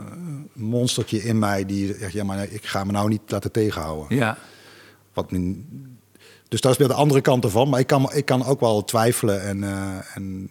monstertje 0.53 1.23
in 1.23 1.39
mij 1.39 1.65
die 1.65 1.95
zegt, 1.99 2.13
ja, 2.13 2.23
maar 2.23 2.43
ik 2.49 2.65
ga 2.65 2.83
me 2.83 2.91
nou 2.91 3.09
niet 3.09 3.21
laten 3.27 3.51
tegenhouden. 3.51 4.17
Ja, 4.17 4.37
Wat 5.13 5.29
dus 6.47 6.61
dat 6.61 6.71
is 6.71 6.77
weer 6.77 6.87
de 6.87 6.93
andere 6.93 7.21
kant 7.21 7.43
ervan. 7.43 7.69
Maar 7.69 7.79
ik 7.79 7.87
kan, 7.87 8.13
ik 8.13 8.25
kan 8.25 8.45
ook 8.45 8.59
wel 8.59 8.83
twijfelen 8.83 9.41
en, 9.41 9.63
eh, 9.63 10.15
en 10.15 10.49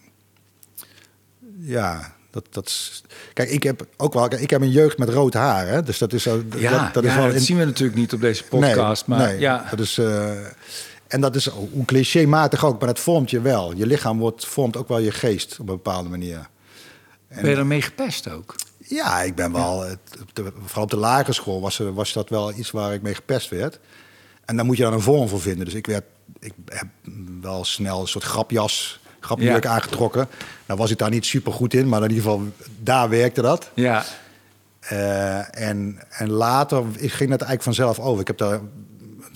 ja, 1.59 2.14
dat, 2.30 2.45
dat 2.51 2.66
is, 2.66 3.03
kijk, 3.32 3.51
ik 3.51 3.62
heb 3.62 3.86
ook 3.97 4.12
wel, 4.12 4.28
kijk, 4.28 4.42
ik 4.42 4.51
heb 4.51 4.61
een 4.61 4.70
jeugd 4.70 4.99
met 4.99 5.09
rood 5.09 5.34
haar, 5.34 5.66
hè, 5.66 5.82
dus 5.82 5.99
dat 5.99 6.12
is, 6.12 6.22
zo- 6.22 6.42
ja, 6.57 6.70
dat, 6.84 6.95
dat 6.95 7.05
is 7.05 7.11
ja, 7.14 7.22
wel 7.22 7.32
dat 7.32 7.42
zien 7.42 7.59
we 7.59 7.64
natuurlijk 7.64 7.99
niet 7.99 8.12
op 8.12 8.20
deze 8.20 8.45
podcast. 8.45 9.07
nee, 9.07 9.18
maar 9.18 9.28
nee, 9.28 9.38
ja, 9.38 9.66
dat 9.70 9.80
is, 9.80 9.99
eh, 9.99 10.30
en 11.14 11.20
dat 11.20 11.34
is 11.34 11.46
hoe 11.48 11.84
clichématig 11.84 12.64
ook, 12.64 12.78
maar 12.78 12.88
dat 12.88 12.98
vormt 12.98 13.30
je 13.30 13.40
wel. 13.40 13.74
Je 13.74 13.86
lichaam 13.86 14.18
wordt, 14.18 14.46
vormt 14.46 14.76
ook 14.76 14.88
wel 14.88 14.98
je 14.98 15.10
geest 15.10 15.52
op 15.52 15.58
een 15.68 15.74
bepaalde 15.74 16.08
manier. 16.08 16.48
ben 17.28 17.50
je 17.50 17.56
ermee 17.56 17.82
gepest 17.82 18.30
ook? 18.30 18.54
Ja, 18.78 19.22
ik 19.22 19.34
ben 19.34 19.52
wel, 19.52 19.80
het- 19.82 19.98
de- 20.32 20.52
vooral 20.64 20.84
op 20.84 20.90
de 20.90 20.96
lagere 20.96 21.32
school 21.32 21.60
was, 21.60 21.78
was 21.94 22.12
dat 22.12 22.28
wel 22.28 22.52
iets 22.52 22.70
waar 22.70 22.94
ik 22.94 23.02
mee 23.02 23.14
gepest 23.14 23.48
werd. 23.50 23.80
En 24.44 24.56
daar 24.56 24.64
moet 24.64 24.76
je 24.76 24.82
dan 24.82 24.92
een 24.92 25.00
vorm 25.00 25.28
voor 25.28 25.40
vinden. 25.40 25.64
Dus 25.64 25.74
ik, 25.74 25.86
werd, 25.86 26.04
ik 26.40 26.52
heb 26.64 26.86
wel 27.40 27.64
snel 27.64 28.00
een 28.00 28.06
soort 28.08 28.24
grapjas, 28.24 29.00
grapjurk 29.20 29.64
Ja. 29.64 29.70
aangetrokken. 29.70 30.28
Nou 30.66 30.78
was 30.78 30.90
ik 30.90 30.98
daar 30.98 31.10
niet 31.10 31.24
super 31.26 31.52
goed 31.52 31.74
in, 31.74 31.88
maar 31.88 32.02
in 32.02 32.08
ieder 32.10 32.24
geval 32.24 32.42
daar 32.80 33.08
werkte 33.08 33.42
dat. 33.42 33.70
Ja, 33.74 34.04
Eh, 34.80 35.60
en, 35.68 35.98
en 36.10 36.30
later 36.30 36.78
ik 36.96 37.12
ging 37.12 37.30
dat 37.30 37.40
eigenlijk 37.42 37.62
vanzelf 37.62 37.98
over. 37.98 38.20
Ik 38.20 38.26
heb 38.26 38.38
daar 38.38 38.60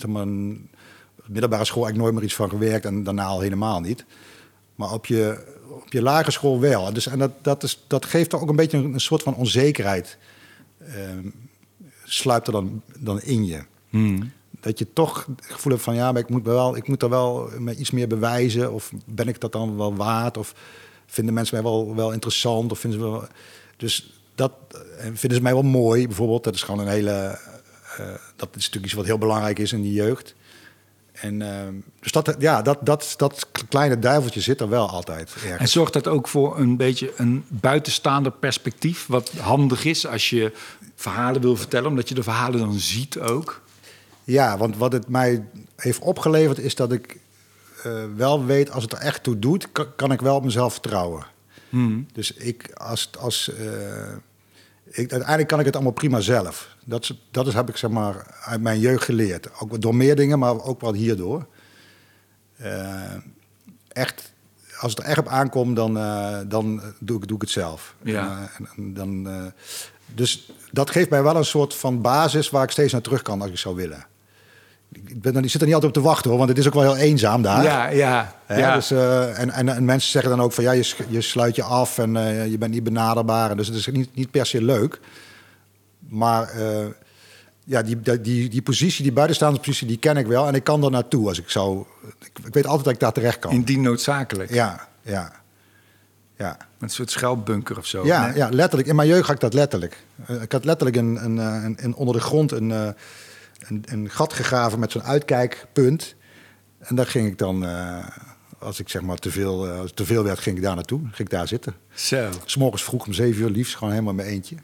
een 0.09 0.68
middelbare 1.29 1.65
school 1.65 1.83
eigenlijk 1.83 2.03
nooit 2.03 2.13
meer 2.13 2.23
iets 2.23 2.35
van 2.35 2.49
gewerkt 2.49 2.85
en 2.85 3.03
daarna 3.03 3.23
al 3.23 3.39
helemaal 3.39 3.79
niet. 3.79 4.05
Maar 4.75 4.93
op 4.93 5.05
je, 5.05 5.45
op 5.69 5.91
je 5.91 6.01
lagere 6.01 6.31
school 6.31 6.59
wel. 6.59 6.93
Dus, 6.93 7.07
en 7.07 7.19
dat, 7.19 7.31
dat, 7.41 7.63
is, 7.63 7.83
dat 7.87 8.05
geeft 8.05 8.29
toch 8.29 8.41
ook 8.41 8.49
een 8.49 8.55
beetje 8.55 8.77
een, 8.77 8.93
een 8.93 8.99
soort 8.99 9.23
van 9.23 9.35
onzekerheid. 9.35 10.17
ehm, 10.79 11.29
sluipt 12.03 12.47
er 12.47 12.53
dan, 12.53 12.81
dan 12.97 13.21
in 13.21 13.45
je. 13.45 13.63
Hmm. 13.89 14.31
Dat 14.59 14.79
je 14.79 14.93
toch 14.93 15.27
het 15.35 15.45
gevoel 15.45 15.71
hebt 15.71 15.83
van 15.83 15.95
ja, 15.95 16.11
maar 16.11 16.21
ik 16.21 16.29
moet, 16.29 16.45
wel, 16.45 16.75
ik 16.75 16.87
moet 16.87 17.03
er 17.03 17.09
wel 17.09 17.49
me 17.57 17.75
iets 17.75 17.91
meer 17.91 18.07
bewijzen. 18.07 18.73
Of 18.73 18.91
ben 19.05 19.27
ik 19.27 19.41
dat 19.41 19.51
dan 19.51 19.77
wel 19.77 19.95
waard? 19.95 20.37
Of 20.37 20.53
vinden 21.05 21.33
mensen 21.33 21.55
mij 21.55 21.63
wel, 21.63 21.95
wel 21.95 22.11
interessant? 22.11 22.71
Of 22.71 22.79
vinden 22.79 22.99
ze 22.99 23.05
wel... 23.05 23.23
Dus 23.77 24.21
dat 24.35 24.51
en 24.97 25.17
vinden 25.17 25.37
ze 25.37 25.43
mij 25.43 25.53
wel 25.53 25.63
mooi, 25.63 26.07
bijvoorbeeld. 26.07 26.43
Dat 26.43 26.55
is 26.55 26.63
gewoon 26.63 26.79
een 26.79 26.91
hele. 26.93 27.39
eh, 27.97 28.05
dat 28.35 28.49
is 28.49 28.55
natuurlijk 28.55 28.85
iets 28.85 28.93
wat 28.93 29.05
heel 29.05 29.17
belangrijk 29.17 29.59
is 29.59 29.73
in 29.73 29.81
die 29.81 29.93
jeugd. 29.93 30.35
En 31.21 31.41
ehm, 31.41 31.73
dus 31.99 32.11
dat, 32.11 32.35
ja, 32.39 32.61
dat, 32.61 32.77
dat, 32.81 33.13
dat 33.17 33.47
kleine 33.69 33.99
duiveltje 33.99 34.41
zit 34.41 34.61
er 34.61 34.69
wel 34.69 34.89
altijd. 34.89 35.35
En 35.57 35.67
zorgt 35.67 35.93
dat 35.93 36.07
ook 36.07 36.27
voor 36.27 36.59
een 36.59 36.77
beetje 36.77 37.11
een 37.15 37.45
buitenstaander 37.47 38.31
perspectief, 38.31 39.07
wat 39.07 39.31
handig 39.31 39.85
is 39.85 40.07
als 40.07 40.29
je 40.29 40.51
verhalen 40.95 41.41
wil 41.41 41.55
vertellen, 41.55 41.89
omdat 41.89 42.09
je 42.09 42.15
de 42.15 42.23
verhalen 42.23 42.59
dan 42.59 42.73
ziet 42.73 43.19
ook. 43.19 43.61
Ja, 44.23 44.57
want 44.57 44.77
wat 44.77 44.91
het 44.91 45.07
mij 45.07 45.45
heeft 45.75 45.99
opgeleverd 45.99 46.59
is 46.59 46.75
dat 46.75 46.91
ik 46.91 47.17
eh, 47.83 48.03
wel 48.15 48.45
weet, 48.45 48.71
als 48.71 48.83
het 48.83 48.93
er 48.93 48.99
echt 48.99 49.23
toe 49.23 49.39
doet, 49.39 49.71
kan, 49.71 49.95
kan 49.95 50.11
ik 50.11 50.21
wel 50.21 50.35
op 50.35 50.43
mezelf 50.43 50.71
vertrouwen. 50.71 51.25
Hmm. 51.69 52.07
Dus 52.13 52.33
ik, 52.33 52.71
als, 52.73 53.09
als, 53.19 53.53
eh, 53.53 53.65
ik, 54.85 55.11
uiteindelijk 55.11 55.47
kan 55.47 55.59
ik 55.59 55.65
het 55.65 55.75
allemaal 55.75 55.93
prima 55.93 56.19
zelf. 56.19 56.75
Dat, 56.89 57.03
is, 57.03 57.27
dat 57.31 57.47
is, 57.47 57.53
heb 57.53 57.69
ik 57.69 57.77
zeg 57.77 57.89
maar 57.89 58.25
uit 58.43 58.61
mijn 58.61 58.79
jeugd 58.79 59.03
geleerd. 59.03 59.49
Ook 59.59 59.81
door 59.81 59.95
meer 59.95 60.15
dingen, 60.15 60.39
maar 60.39 60.63
ook 60.63 60.81
wel 60.81 60.93
hierdoor. 60.93 61.45
Eh, 62.57 63.13
echt, 63.87 64.33
als 64.79 64.91
het 64.91 64.99
er 64.99 65.09
echt 65.09 65.19
op 65.19 65.27
aankomt, 65.27 65.75
dan, 65.75 65.97
eh, 65.97 66.37
dan 66.47 66.81
doe, 66.99 67.17
ik, 67.17 67.27
doe 67.27 67.35
ik 67.35 67.41
het 67.41 67.51
zelf. 67.51 67.95
Ja. 68.03 68.49
En, 68.57 68.67
en 68.75 68.93
dan, 68.93 69.29
eh, 69.29 69.45
dus 70.05 70.51
dat 70.71 70.89
geeft 70.89 71.09
mij 71.09 71.23
wel 71.23 71.35
een 71.35 71.45
soort 71.45 71.75
van 71.75 72.01
basis 72.01 72.49
waar 72.49 72.63
ik 72.63 72.71
steeds 72.71 72.91
naar 72.91 73.01
terug 73.01 73.21
kan 73.21 73.41
als 73.41 73.49
ik 73.49 73.57
zou 73.57 73.75
willen. 73.75 74.05
Ik, 74.91 75.21
ben 75.21 75.43
ik 75.43 75.49
zit 75.49 75.61
er 75.61 75.67
niet 75.67 75.75
altijd 75.75 75.95
op 75.95 76.01
te 76.03 76.09
wachten 76.09 76.29
hoor, 76.29 76.37
want 76.37 76.49
het 76.49 76.59
is 76.59 76.67
ook 76.67 76.73
wel 76.73 76.93
heel 76.93 76.95
eenzaam 76.95 77.41
daar. 77.41 77.63
Ja, 77.63 77.87
ja. 77.87 78.35
Hè, 78.45 78.57
ja. 78.57 78.75
Dus, 78.75 78.91
eh, 78.91 79.39
en, 79.39 79.49
en, 79.49 79.69
en 79.69 79.85
mensen 79.85 80.11
zeggen 80.11 80.29
dan 80.29 80.41
ook 80.41 80.51
van 80.51 80.63
ja, 80.63 80.71
je, 80.71 80.95
je 81.07 81.21
sluit 81.21 81.55
je 81.55 81.63
af 81.63 81.97
en 81.97 82.15
eh, 82.17 82.47
je 82.47 82.57
bent 82.57 82.71
niet 82.71 82.83
benaderbaar. 82.83 83.51
En 83.51 83.57
dus 83.57 83.67
het 83.67 83.75
is 83.75 83.87
niet, 83.87 84.15
niet 84.15 84.31
per 84.31 84.45
se 84.45 84.63
leuk. 84.63 84.99
Maar 86.09 86.49
eh, 86.49 86.85
ja, 87.63 87.81
die, 87.81 87.99
die, 88.01 88.21
die, 88.21 88.49
die 88.49 88.61
positie, 88.61 89.03
die 89.03 89.11
buitenstaande 89.13 89.57
positie, 89.59 89.87
die 89.87 89.97
ken 89.97 90.17
ik 90.17 90.27
wel. 90.27 90.47
En 90.47 90.53
ik 90.55 90.63
kan 90.63 90.83
er 90.83 90.91
naartoe 90.91 91.27
als 91.27 91.39
ik 91.39 91.49
zou. 91.49 91.85
Ik, 92.19 92.31
ik 92.45 92.53
weet 92.53 92.65
altijd 92.65 92.83
dat 92.85 92.93
ik 92.93 92.99
daar 92.99 93.11
terecht 93.13 93.39
kan. 93.39 93.51
Indien 93.51 93.81
noodzakelijk. 93.81 94.53
Ja, 94.53 94.87
ja. 95.01 95.37
Ja. 96.37 96.57
Een 96.79 96.89
soort 96.89 97.11
schuilbunker 97.11 97.77
of 97.77 97.85
zo. 97.85 98.05
Ja, 98.05 98.25
Nee? 98.27 98.35
ja, 98.35 98.49
letterlijk. 98.49 98.89
In 98.89 98.95
mijn 98.95 99.07
jeugd 99.07 99.25
had 99.25 99.35
ik 99.35 99.41
dat 99.41 99.53
letterlijk. 99.53 100.03
Eh, 100.25 100.41
ik 100.41 100.51
had 100.51 100.65
letterlijk 100.65 100.97
een, 100.97 101.23
een, 101.23 101.39
eh, 101.39 101.63
een, 101.63 101.77
een- 101.81 101.95
onder 101.95 102.15
de 102.15 102.21
grond 102.21 102.51
een, 102.51 102.69
een, 102.69 102.95
een 103.85 104.09
gat 104.09 104.33
gegraven 104.33 104.79
met 104.79 104.91
zo'n 104.91 105.03
uitkijkpunt. 105.03 106.15
En 106.79 106.95
daar 106.95 107.07
ging 107.07 107.27
ik 107.27 107.37
dan, 107.37 107.65
als 108.59 108.79
ik 108.79 108.89
zeg 108.89 109.01
maar 109.01 109.17
te 109.17 109.31
veel, 109.31 109.85
te 109.93 110.05
veel 110.05 110.23
werd, 110.23 110.39
ging 110.39 110.57
ik 110.57 110.63
daar 110.63 110.75
naartoe. 110.75 110.99
Ging 110.99 111.17
ik 111.17 111.29
daar 111.29 111.47
zitten. 111.47 111.75
Zo. 111.93 112.29
S 112.45 112.55
morgens 112.55 112.83
vroeg 112.83 113.05
om 113.05 113.13
zeven 113.13 113.41
uur 113.41 113.49
liefst, 113.49 113.75
gewoon 113.75 113.93
helemaal 113.93 114.13
mijn 114.13 114.27
eentje. 114.27 114.55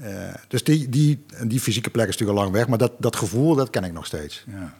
Eh, 0.00 0.34
dus 0.48 0.64
die, 0.64 0.88
die, 0.88 1.24
die 1.46 1.60
fysieke 1.60 1.90
plek 1.90 2.08
is 2.08 2.12
natuurlijk 2.12 2.38
al 2.38 2.44
lang 2.44 2.56
weg, 2.56 2.68
maar 2.68 2.78
dat, 2.78 2.92
dat 2.98 3.16
gevoel, 3.16 3.54
dat 3.54 3.70
ken 3.70 3.84
ik 3.84 3.92
nog 3.92 4.06
steeds. 4.06 4.44
Ja. 4.46 4.74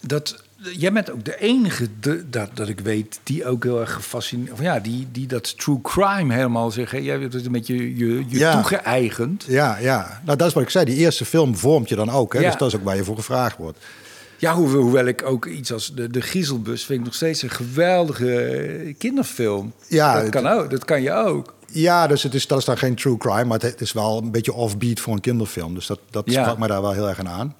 Dat, 0.00 0.42
jij 0.76 0.92
bent 0.92 1.10
ook 1.10 1.24
de 1.24 1.38
enige 1.40 1.88
de- 2.00 2.30
dat, 2.30 2.50
dat 2.56 2.68
ik 2.68 2.80
weet 2.80 3.20
die 3.22 3.46
ook 3.46 3.64
heel 3.64 3.80
erg 3.80 3.92
gefascineerd... 3.92 4.52
Of 4.52 4.60
ja, 4.60 4.80
die, 4.80 5.08
die 5.12 5.26
dat 5.26 5.58
true 5.58 5.80
crime 5.82 6.34
helemaal 6.34 6.70
zeggen. 6.70 7.02
Jij 7.02 7.18
hebt 7.18 7.32
het 7.32 7.46
een 7.46 7.52
beetje 7.52 7.96
je, 7.96 8.14
je 8.28 8.38
Ja. 8.38 8.52
toegeëigend. 8.52 9.44
Ja, 9.48 9.76
ja. 9.78 10.20
Nou, 10.24 10.38
dat 10.38 10.48
is 10.48 10.54
wat 10.54 10.62
ik 10.62 10.70
zei. 10.70 10.84
Die 10.84 10.96
eerste 10.96 11.24
film 11.24 11.56
vormt 11.56 11.88
je 11.88 11.94
dan 11.96 12.10
ook. 12.10 12.32
Hè? 12.32 12.38
Ja. 12.40 12.46
Dus 12.48 12.58
dat 12.58 12.68
is 12.68 12.76
ook 12.76 12.84
waar 12.84 12.96
je 12.96 13.04
voor 13.04 13.16
gevraagd 13.16 13.56
wordt. 13.56 13.78
Ja, 14.36 14.54
hoewel, 14.54 14.80
hoewel 14.82 15.06
ik 15.06 15.22
ook 15.24 15.46
iets 15.46 15.72
als 15.72 15.94
de, 15.94 16.10
de 16.10 16.20
Giezelbus 16.22 16.84
vind 16.84 16.98
ik 16.98 17.04
nog 17.04 17.14
steeds 17.14 17.42
een 17.42 17.50
geweldige 17.50 18.94
kinderfilm. 18.98 19.72
Ja, 19.88 20.20
dat 20.20 20.30
kan 20.30 20.46
ook. 20.46 20.70
Dat 20.70 20.84
kan 20.84 21.02
je 21.02 21.12
ook. 21.12 21.54
Ja, 21.72 22.06
dus 22.06 22.22
het 22.22 22.34
is, 22.34 22.46
dat 22.46 22.58
is 22.58 22.64
dan 22.64 22.78
geen 22.78 22.94
true 22.94 23.16
crime, 23.16 23.44
maar 23.44 23.58
het 23.60 23.80
is 23.80 23.92
wel 23.92 24.18
een 24.22 24.30
beetje 24.30 24.52
offbeat 24.52 25.00
voor 25.00 25.14
een 25.14 25.20
kinderfilm. 25.20 25.74
Dus 25.74 25.86
dat, 25.86 26.00
dat 26.10 26.30
Ja. 26.30 26.42
sprak 26.42 26.58
me 26.58 26.66
daar 26.66 26.82
wel 26.82 26.92
heel 26.92 27.08
erg 27.08 27.18
aan 27.18 27.28
aan. 27.28 27.54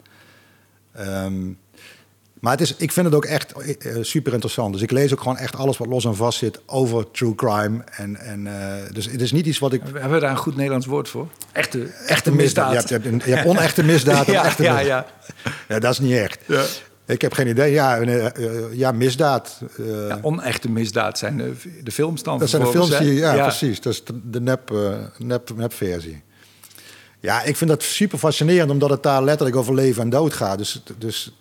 Ehm, 0.92 1.46
maar 2.40 2.52
het 2.52 2.60
is, 2.60 2.74
ik 2.76 2.92
vind 2.92 3.06
het 3.06 3.14
ook 3.14 3.24
echt 3.24 3.52
eh, 3.52 3.96
super 4.00 4.32
interessant. 4.32 4.72
Dus 4.72 4.82
ik 4.82 4.90
lees 4.90 5.12
ook 5.12 5.20
gewoon 5.20 5.36
echt 5.36 5.56
alles 5.56 5.76
wat 5.76 5.88
los 5.88 6.04
en 6.04 6.16
vast 6.16 6.38
zit 6.38 6.60
over 6.66 7.10
true 7.10 7.34
crime. 7.34 7.84
En, 7.96 8.16
en, 8.16 8.46
eh, 8.46 8.92
dus 8.92 9.06
het 9.10 9.20
is 9.20 9.32
niet 9.32 9.46
iets 9.46 9.58
wat 9.58 9.72
ik... 9.72 9.80
Hebben 9.92 10.10
we 10.10 10.18
daar 10.20 10.30
een 10.30 10.36
goed 10.36 10.56
Nederlands 10.56 10.86
woord 10.86 11.08
voor? 11.08 11.28
Echte, 11.52 11.82
echte, 11.82 12.04
Echte 12.06 12.32
misdaad. 12.32 12.70
Je 12.70 12.76
hebt, 12.76 12.88
je 12.88 12.94
hebt, 12.94 13.06
een- 13.06 13.22
je 13.24 13.34
hebt 13.36 13.48
onechte 13.48 13.82
misdaad 13.84 14.26
en 14.26 14.32
ja, 14.38 14.44
echte 14.44 14.62
ja, 14.62 14.74
misdaad. 14.76 15.06
ja. 15.44 15.52
Ja, 15.68 15.78
dat 15.78 15.92
is 15.92 15.98
niet 15.98 16.16
echt. 16.16 16.38
Ik 17.08 17.20
heb 17.20 17.32
geen 17.32 17.46
idee. 17.48 17.72
Ja, 17.72 17.98
eh, 17.98 18.26
eh, 18.26 18.72
ja 18.72 18.92
misdaad. 18.92 19.60
eh, 19.78 20.08
Ja, 20.08 20.18
onechte 20.22 20.70
misdaad 20.70 21.18
zijn 21.18 21.36
de, 21.36 21.52
de 21.82 21.92
films 21.92 22.22
dan 22.22 22.38
Dat 22.38 22.48
zijn 22.48 22.62
de 22.62 22.68
films 22.68 22.98
die, 22.98 23.12
ja, 23.14 23.42
precies. 23.42 23.80
Dat 23.80 23.92
is 23.92 24.02
de, 24.24 24.40
nep, 24.40 24.70
eh, 24.70 24.92
nep, 25.18 25.50
nepversie. 25.56 26.22
Ja, 27.20 27.42
ik 27.42 27.56
vind 27.56 27.70
dat 27.70 27.82
super 27.82 28.18
fascinerend, 28.18 28.70
omdat 28.70 28.90
het 28.90 29.02
daar 29.02 29.22
letterlijk 29.22 29.56
over 29.58 29.74
leven 29.74 30.02
en 30.02 30.10
dood 30.10 30.32
gaat. 30.34 30.58
Dus, 30.58 30.82
dus 30.98 31.32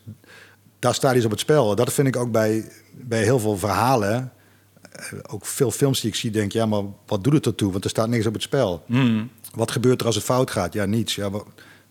daar 0.80 0.94
staat 0.94 1.16
iets 1.16 1.26
op 1.26 1.32
het 1.32 1.40
spel. 1.40 1.76
Dat 1.76 1.94
vind 1.94 2.08
ik 2.08 2.16
ook 2.16 2.32
bij, 2.32 2.72
bij 2.94 3.24
heel 3.24 3.40
veel 3.40 3.58
verhalen. 3.58 4.32
Eh, 4.92 5.04
Ook 5.28 5.46
veel 5.46 5.72
films 5.72 6.02
die 6.02 6.10
ik 6.10 6.16
zie, 6.16 6.32
denk 6.32 6.52
ja, 6.52 6.66
maar 6.66 6.84
wat 7.06 7.24
doet 7.24 7.34
het 7.34 7.46
ertoe? 7.46 7.72
Want 7.72 7.84
er 7.84 7.90
staat 7.90 8.08
niks 8.10 8.26
op 8.26 8.34
het 8.34 8.42
spel. 8.42 8.84
Hmm. 8.86 9.30
Wat 9.54 9.72
gebeurt 9.72 10.00
er 10.00 10.06
als 10.06 10.16
het 10.16 10.24
fout 10.24 10.52
gaat? 10.52 10.74
Ja, 10.74 10.86
niets. 10.86 11.16
Ja, 11.16 11.30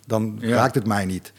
dan 0.07 0.37
Ja. 0.41 0.55
raakt 0.57 0.75
het 0.75 0.87
mij 0.87 1.05
niet. 1.05 1.33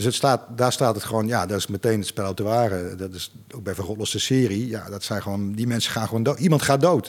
Dus 0.00 0.08
het 0.08 0.18
staat, 0.18 0.40
daar 0.56 0.72
staat 0.72 0.94
het 0.94 1.04
gewoon, 1.04 1.26
ja, 1.26 1.46
dat 1.46 1.58
is 1.58 1.66
meteen 1.66 1.98
het 1.98 2.06
spel 2.06 2.24
uit 2.24 2.36
de 2.36 2.42
ware. 2.42 2.94
Dat 2.96 3.14
is 3.14 3.32
ook 3.54 3.62
bij 3.62 3.74
Van 3.74 3.96
serie. 4.02 4.68
Ja, 4.68 4.88
dat 4.90 5.02
zijn 5.02 5.22
gewoon, 5.22 5.52
die 5.52 5.66
mensen 5.66 5.92
gaan 5.92 6.06
gewoon 6.06 6.22
dood. 6.22 6.38
Iemand 6.38 6.62
gaat 6.62 6.80
dood. 6.80 7.06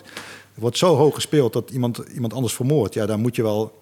Er 0.56 0.62
wordt 0.62 0.78
zo 0.78 0.96
hoog 0.96 1.16
gespeeld 1.16 1.54
dat 1.54 1.70
iemand, 1.70 1.98
iemand 2.14 2.34
anders 2.34 2.54
vermoordt. 2.54 2.94
Ja, 2.94 3.06
dan 3.06 3.20
moet 3.20 3.36
je 3.36 3.44
wel 3.44 3.82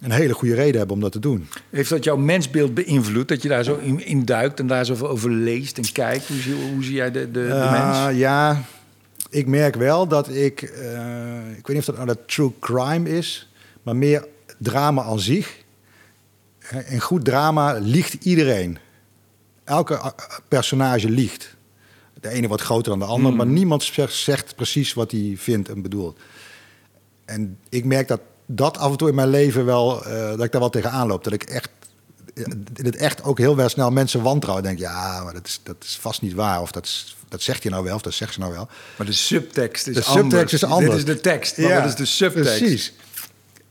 een 0.00 0.10
hele 0.10 0.34
goede 0.34 0.54
reden 0.54 0.76
hebben 0.78 0.96
om 0.96 1.02
dat 1.02 1.12
te 1.12 1.18
doen. 1.18 1.48
Heeft 1.70 1.90
dat 1.90 2.04
jouw 2.04 2.16
mensbeeld 2.16 2.74
beïnvloed? 2.74 3.28
Dat 3.28 3.42
je 3.42 3.48
daar 3.48 3.64
zo 3.64 3.76
in, 3.76 4.06
in 4.06 4.24
duikt 4.24 4.60
en 4.60 4.66
daar 4.66 4.84
zoveel 4.84 5.08
over 5.08 5.30
leest 5.30 5.78
en 5.78 5.92
kijkt? 5.92 6.26
Hoe 6.26 6.36
zie, 6.40 6.54
hoe 6.54 6.84
zie 6.84 6.94
jij 6.94 7.10
de, 7.10 7.30
de, 7.30 7.46
de 7.46 7.48
Eh, 7.48 7.70
mens? 8.04 8.18
Ja, 8.18 8.62
ik 9.30 9.46
merk 9.46 9.74
wel 9.74 10.06
dat 10.08 10.28
ik... 10.28 10.62
eh, 10.62 11.56
ik 11.56 11.66
weet 11.66 11.76
niet 11.76 11.78
of 11.78 11.84
dat 11.84 11.94
nou 11.94 12.06
dat 12.06 12.18
true 12.26 12.52
crime 12.60 13.10
is... 13.10 13.52
maar 13.82 13.96
meer 13.96 14.26
drama 14.58 15.02
aan 15.02 15.20
zich. 15.20 15.62
In 16.86 17.00
goed 17.00 17.24
drama 17.24 17.72
liegt 17.72 18.24
iedereen. 18.24 18.78
Elke 19.64 19.94
eh, 19.94 20.10
personage 20.48 21.10
liegt. 21.10 21.56
De 22.20 22.28
ene 22.28 22.48
wordt 22.48 22.62
groter 22.62 22.90
dan 22.90 22.98
de 22.98 23.04
ander... 23.04 23.28
Hmm. 23.28 23.36
maar 23.36 23.46
niemand 23.46 23.82
zegt, 23.82 24.14
zegt 24.14 24.56
precies 24.56 24.94
wat 24.94 25.10
hij 25.10 25.34
vindt 25.36 25.68
en 25.68 25.82
bedoelt. 25.82 26.18
En 27.24 27.58
ik 27.68 27.84
merk 27.84 28.08
dat 28.08 28.20
dat 28.46 28.78
af 28.78 28.90
en 28.90 28.96
toe 28.96 29.08
in 29.08 29.14
mijn 29.14 29.28
leven 29.28 29.64
wel... 29.64 30.04
eh, 30.04 30.28
dat 30.30 30.42
ik 30.42 30.52
daar 30.52 30.60
wel 30.60 30.70
tegenaan 30.70 31.06
loop. 31.06 31.24
Dat 31.24 31.32
ik 31.32 31.42
echt 31.42 31.68
in 32.34 32.84
het 32.84 32.96
echt 32.96 33.22
ook 33.22 33.38
heel 33.38 33.56
wel 33.56 33.68
snel 33.68 33.90
mensen 33.90 34.22
wantrouwen. 34.22 34.64
Denk 34.64 34.78
ja, 34.78 35.22
maar 35.24 35.32
dat 35.32 35.46
is, 35.46 35.60
dat 35.62 35.76
is 35.80 35.98
vast 36.00 36.22
niet 36.22 36.34
waar. 36.34 36.60
Of 36.60 36.72
dat, 36.72 36.84
is, 36.84 37.16
dat 37.28 37.42
zegt 37.42 37.62
je 37.62 37.70
nou 37.70 37.84
wel, 37.84 37.94
of 37.94 38.02
dat 38.02 38.14
zegt 38.14 38.32
ze 38.32 38.40
nou 38.40 38.52
wel. 38.52 38.68
Maar 38.96 39.06
de 39.06 39.12
subtekst 39.12 39.86
is 39.86 39.94
De 39.94 40.04
anders. 40.04 40.28
subtekst 40.28 40.54
is 40.54 40.64
anders. 40.64 41.04
Dit 41.04 41.08
is 41.08 41.14
de 41.14 41.20
tekst, 41.20 41.58
maar 41.58 41.74
wat 41.80 41.88
is 41.88 41.94
de 41.94 42.04
subtekst? 42.04 42.58
Precies. 42.58 42.92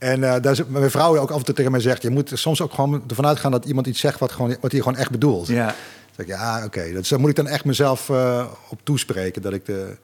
En 0.04 0.24
eh 0.24 0.42
daar 0.42 0.52
is, 0.52 0.60
mijn 0.66 0.90
vrouw 0.90 1.18
ook 1.18 1.30
af 1.30 1.38
en 1.38 1.44
toe 1.44 1.54
tegen 1.54 1.70
mij 1.70 1.80
zegt... 1.80 2.02
je 2.02 2.10
moet 2.10 2.30
soms 2.34 2.60
ook 2.60 2.72
gewoon 2.74 3.02
ervan 3.08 3.26
uitgaan 3.26 3.50
dat 3.50 3.64
iemand 3.64 3.86
iets 3.86 4.00
zegt... 4.00 4.18
wat, 4.18 4.32
gewoon, 4.32 4.56
wat 4.60 4.72
hij 4.72 4.80
gewoon 4.80 4.98
echt 4.98 5.10
bedoelt. 5.10 5.46
Ja. 5.46 5.66
Dan 5.66 5.74
zeg 6.16 6.26
ik, 6.26 6.32
ja, 6.32 6.64
oké. 6.64 6.92
Dus 6.92 7.08
daar 7.08 7.20
moet 7.20 7.30
ik 7.30 7.36
dan 7.36 7.46
echt 7.46 7.64
mezelf 7.64 8.08
eh, 8.10 8.44
op 8.68 8.80
toespreken. 8.82 9.42
Dat 9.42 9.52
ik 9.52 9.66
de... 9.66 9.96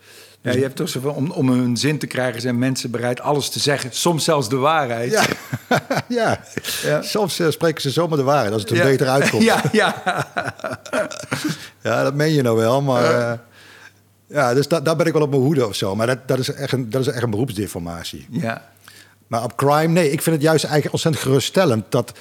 Ja, 0.43 0.53
je 0.53 0.61
hebt 0.63 0.77
toch 0.77 0.89
zo 0.89 1.01
van, 1.01 1.15
om, 1.15 1.31
om 1.31 1.49
een 1.49 1.77
zin 1.77 1.99
te 1.99 2.07
krijgen 2.07 2.41
zijn 2.41 2.59
mensen 2.59 2.91
bereid 2.91 3.21
alles 3.21 3.49
te 3.49 3.59
zeggen. 3.59 3.91
Soms 3.93 4.25
zelfs 4.25 4.49
de 4.49 4.57
waarheid. 4.57 5.11
Ja, 5.11 5.25
ja. 6.09 6.41
Ja. 6.83 7.03
soms 7.03 7.39
eh, 7.39 7.51
spreken 7.51 7.83
ze 7.83 7.91
zomaar 7.91 8.19
de 8.19 8.25
waarheid... 8.25 8.53
als 8.53 8.63
het 8.63 8.71
er 8.71 8.77
Ja. 8.77 8.83
beter 8.85 9.09
uitkomt. 9.09 9.43
Ja, 9.43 9.63
ja. 9.73 9.95
Ja, 11.83 12.03
dat 12.03 12.15
meen 12.15 12.33
je 12.33 12.43
nou 12.43 12.57
wel, 12.57 12.83
maar... 12.83 13.39
ja, 14.27 14.55
dus 14.55 14.69
da- 14.69 14.81
daar 14.81 14.97
ben 14.97 15.07
ik 15.07 15.13
wel 15.13 15.23
op 15.23 15.31
mijn 15.31 15.43
hoede 15.43 15.67
of 15.67 15.75
zo. 15.75 15.97
Maar 15.97 16.07
dat, 16.07 16.19
dat, 16.29 16.39
is, 16.39 16.53
echt 16.53 16.73
een, 16.73 16.91
dat 16.91 17.01
is 17.01 17.07
echt 17.07 17.23
een 17.23 17.31
beroepsdeformatie. 17.31 18.27
ja. 18.31 18.69
Maar 19.31 19.45
op 19.45 19.57
crime, 19.57 19.87
nee, 19.87 20.11
ik 20.11 20.23
vind 20.23 20.37
het 20.37 20.45
juist 20.45 20.65
eigenlijk 20.65 20.93
ontzettend 20.93 21.25
geruststellend... 21.25 21.85
dat 21.89 22.19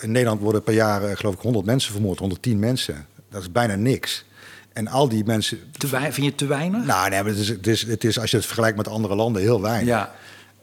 in 0.00 0.12
Nederland 0.12 0.40
worden 0.40 0.62
per 0.62 0.74
jaar, 0.74 1.02
eh, 1.02 1.16
geloof 1.16 1.34
ik, 1.34 1.40
100 1.40 1.66
mensen 1.66 1.92
vermoord. 1.92 2.18
110 2.18 2.58
mensen. 2.58 3.06
Dat 3.30 3.42
is 3.42 3.52
bijna 3.52 3.74
niks. 3.74 4.24
En 4.72 4.88
al 4.88 5.08
die 5.08 5.24
mensen... 5.24 5.58
Te 5.76 5.88
vind 5.88 6.16
je 6.16 6.22
het 6.22 6.36
te 6.36 6.46
weinig? 6.46 6.84
Nou, 6.84 7.10
nee, 7.10 7.22
maar 7.22 7.30
het 7.30 7.40
is, 7.40 7.48
het, 7.48 7.66
is, 7.66 7.82
het 7.86 8.04
is, 8.04 8.18
als 8.18 8.30
je 8.30 8.36
het 8.36 8.46
vergelijkt 8.46 8.76
met 8.76 8.88
andere 8.88 9.14
landen, 9.14 9.42
heel 9.42 9.60
weinig. 9.60 9.88
Ja. 9.88 10.14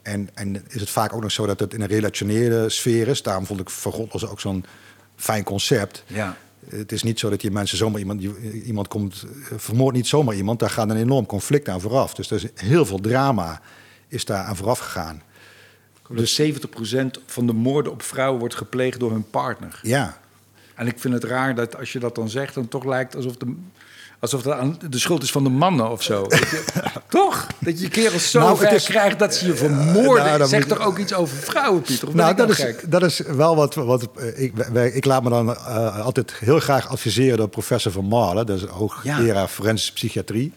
En, 0.02 0.28
en 0.34 0.64
is 0.68 0.80
het 0.80 0.90
vaak 0.90 1.12
ook 1.12 1.22
nog 1.22 1.32
zo 1.32 1.46
dat 1.46 1.60
het 1.60 1.74
in 1.74 1.80
een 1.80 1.88
relationele 1.88 2.68
sfeer 2.68 3.08
is. 3.08 3.22
Daarom 3.22 3.46
vond 3.46 3.60
ik 3.60 3.70
Van 3.70 3.92
God 3.92 4.12
was 4.12 4.26
ook 4.26 4.40
zo'n 4.40 4.64
fijn 5.16 5.44
concept. 5.44 6.04
Ja. 6.06 6.36
Het 6.68 6.92
is 6.92 7.02
niet 7.02 7.18
zo 7.18 7.30
dat 7.30 7.40
die 7.40 7.50
mensen 7.50 7.76
zomaar 7.78 8.00
iemand, 8.00 8.22
iemand 8.64 8.88
komt, 8.88 9.24
vermoordt 9.56 9.96
niet 9.96 10.06
zomaar 10.06 10.34
iemand. 10.34 10.58
Daar 10.58 10.70
gaat 10.70 10.90
een 10.90 10.96
enorm 10.96 11.26
conflict 11.26 11.68
aan 11.68 11.80
vooraf. 11.80 12.14
Dus 12.14 12.30
er 12.30 12.36
is 12.36 12.46
heel 12.54 12.86
veel 12.86 13.00
drama 13.00 13.60
is 14.08 14.24
daar 14.24 14.44
aan 14.44 14.56
vooraf 14.56 14.78
gegaan. 14.78 15.22
Dus 16.08 16.40
70% 16.42 16.44
van 17.26 17.46
de 17.46 17.52
moorden 17.52 17.92
op 17.92 18.02
vrouwen 18.02 18.38
wordt 18.40 18.54
gepleegd 18.54 19.00
door 19.00 19.10
hun 19.10 19.30
partner. 19.30 19.78
Ja, 19.82 20.18
En 20.74 20.86
ik 20.86 20.98
vind 20.98 21.14
het 21.14 21.24
raar 21.24 21.54
dat 21.54 21.76
als 21.78 21.92
je 21.92 21.98
dat 21.98 22.14
dan 22.14 22.28
zegt, 22.28 22.54
dan 22.54 22.68
toch 22.68 22.84
lijkt 22.84 23.16
alsof, 23.16 23.36
de, 23.36 23.54
alsof 24.18 24.42
dat 24.42 24.58
aan 24.58 24.78
de 24.90 24.98
schuld 24.98 25.22
is 25.22 25.30
van 25.30 25.44
de 25.44 25.50
mannen 25.50 25.90
of 25.90 26.02
zo. 26.02 26.26
Toch? 27.08 27.46
Dat 27.60 27.80
je 27.80 27.88
kerels 27.88 28.30
zo 28.30 28.38
Nou, 28.40 28.66
is- 28.66 28.84
krijgt 28.84 29.18
dat 29.18 29.34
ze 29.34 29.46
je 29.46 29.54
vermoorden. 29.54 30.24
nou, 30.24 30.46
Zegt 30.48 30.68
toch 30.68 30.86
ook 30.86 30.98
iets 30.98 31.14
over 31.14 31.36
vrouwen, 31.36 31.82
Pieter? 31.82 32.08
Of 32.08 32.14
nou, 32.14 32.30
ik 32.30 32.36
dat 32.36 32.48
nou 32.48 32.58
is, 32.60 32.64
gek? 32.76 32.90
dat 32.90 33.02
is 33.02 33.18
wel 33.18 33.56
wat. 33.56 33.74
wat 33.74 34.08
eh, 34.16 34.42
ik, 34.42 34.52
wij- 34.72 34.90
ik 34.90 35.04
laat 35.04 35.22
me 35.22 35.30
dan 35.30 35.54
eh, 35.56 36.00
altijd 36.00 36.32
heel 36.32 36.60
graag 36.60 36.88
adviseren 36.88 37.36
door 37.36 37.48
professor 37.48 37.92
Van 37.92 38.04
Marlen. 38.04 38.46
Dat 38.46 38.56
is 38.62 38.64
hoogleraar 38.68 39.48
forensische 39.48 39.92
psychiatrie. 39.92 40.52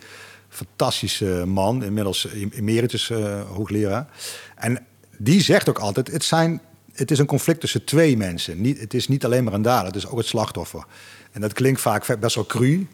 Fantastische 0.50 1.44
man, 1.46 1.84
inmiddels 1.84 2.28
emeritus 2.52 3.10
eh, 3.10 3.42
hoogleraar. 3.54 4.08
En 4.56 4.86
die 5.18 5.42
zegt 5.42 5.70
ook 5.70 5.80
altijd: 5.80 6.12
het, 6.12 6.24
zijn, 6.24 6.62
het 6.94 7.12
is 7.12 7.20
een 7.20 7.26
conflict 7.26 7.60
tussen 7.60 7.84
twee 7.84 8.18
mensen. 8.18 8.62
Niet, 8.62 8.80
het 8.80 8.94
is 8.94 9.08
niet 9.08 9.26
alleen 9.26 9.44
maar 9.44 9.54
een 9.54 9.62
dader, 9.62 9.86
het 9.86 9.96
is 9.96 10.08
ook 10.08 10.18
het 10.18 10.28
slachtoffer. 10.28 10.86
En 11.32 11.42
dat 11.42 11.54
klinkt 11.54 11.82
vaak 11.82 12.20
best 12.20 12.36
wel 12.36 12.46
cru, 12.46 12.88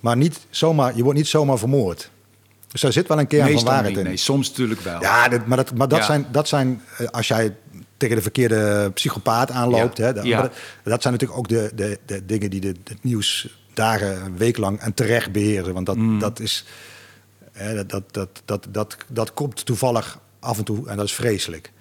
maar 0.00 0.16
niet 0.16 0.38
zomaar, 0.50 0.96
je 0.96 1.02
wordt 1.02 1.18
niet 1.18 1.28
zomaar 1.28 1.58
vermoord. 1.58 2.10
Dus 2.70 2.80
daar 2.80 2.92
zit 2.92 3.08
wel 3.08 3.18
een 3.18 3.26
kern 3.26 3.52
van 3.52 3.64
waarheid 3.64 3.86
niet. 3.88 3.96
in. 3.98 4.04
Nee, 4.04 4.16
soms 4.16 4.48
natuurlijk 4.48 4.80
wel. 4.80 5.00
Ja, 5.00 5.28
maar 5.46 5.56
dat, 5.56 5.74
maar 5.74 5.88
dat, 5.88 5.98
Ja. 5.98 6.04
zijn, 6.04 6.26
dat 6.32 6.48
zijn, 6.48 6.82
eh, 6.98 7.06
als 7.06 7.28
jij 7.28 7.54
tegen 7.96 8.16
de 8.16 8.22
verkeerde 8.22 8.90
psychopaat 8.94 9.50
aanloopt, 9.50 9.96
Ja. 9.96 10.04
hè, 10.04 10.12
dat, 10.12 10.24
Ja. 10.24 10.34
maar 10.40 10.48
dat, 10.48 10.58
dat 10.84 11.02
zijn 11.02 11.12
natuurlijk 11.12 11.40
ook 11.40 11.48
de, 11.48 11.70
de, 11.74 11.98
de 12.06 12.26
dingen 12.26 12.50
die 12.50 12.60
de, 12.60 12.74
het 12.84 13.02
nieuws 13.04 13.58
dagen, 13.74 14.24
een 14.24 14.36
week 14.36 14.56
lang 14.56 14.80
en 14.80 14.94
terecht 14.94 15.32
beheren. 15.32 15.74
Want 15.74 15.86
dat, 15.86 15.96
Mm. 15.96 16.18
dat 16.18 16.40
is, 16.40 16.64
hè, 17.52 17.86
dat, 17.86 18.02
dat, 18.10 18.42
dat, 18.44 18.66
dat, 18.70 18.96
dat 19.08 19.34
komt 19.34 19.66
toevallig 19.66 20.18
af 20.46 20.58
en 20.58 20.64
toe 20.64 20.88
en 20.88 20.96
dat 20.96 21.06
is 21.06 21.14
vreselijk. 21.14 21.72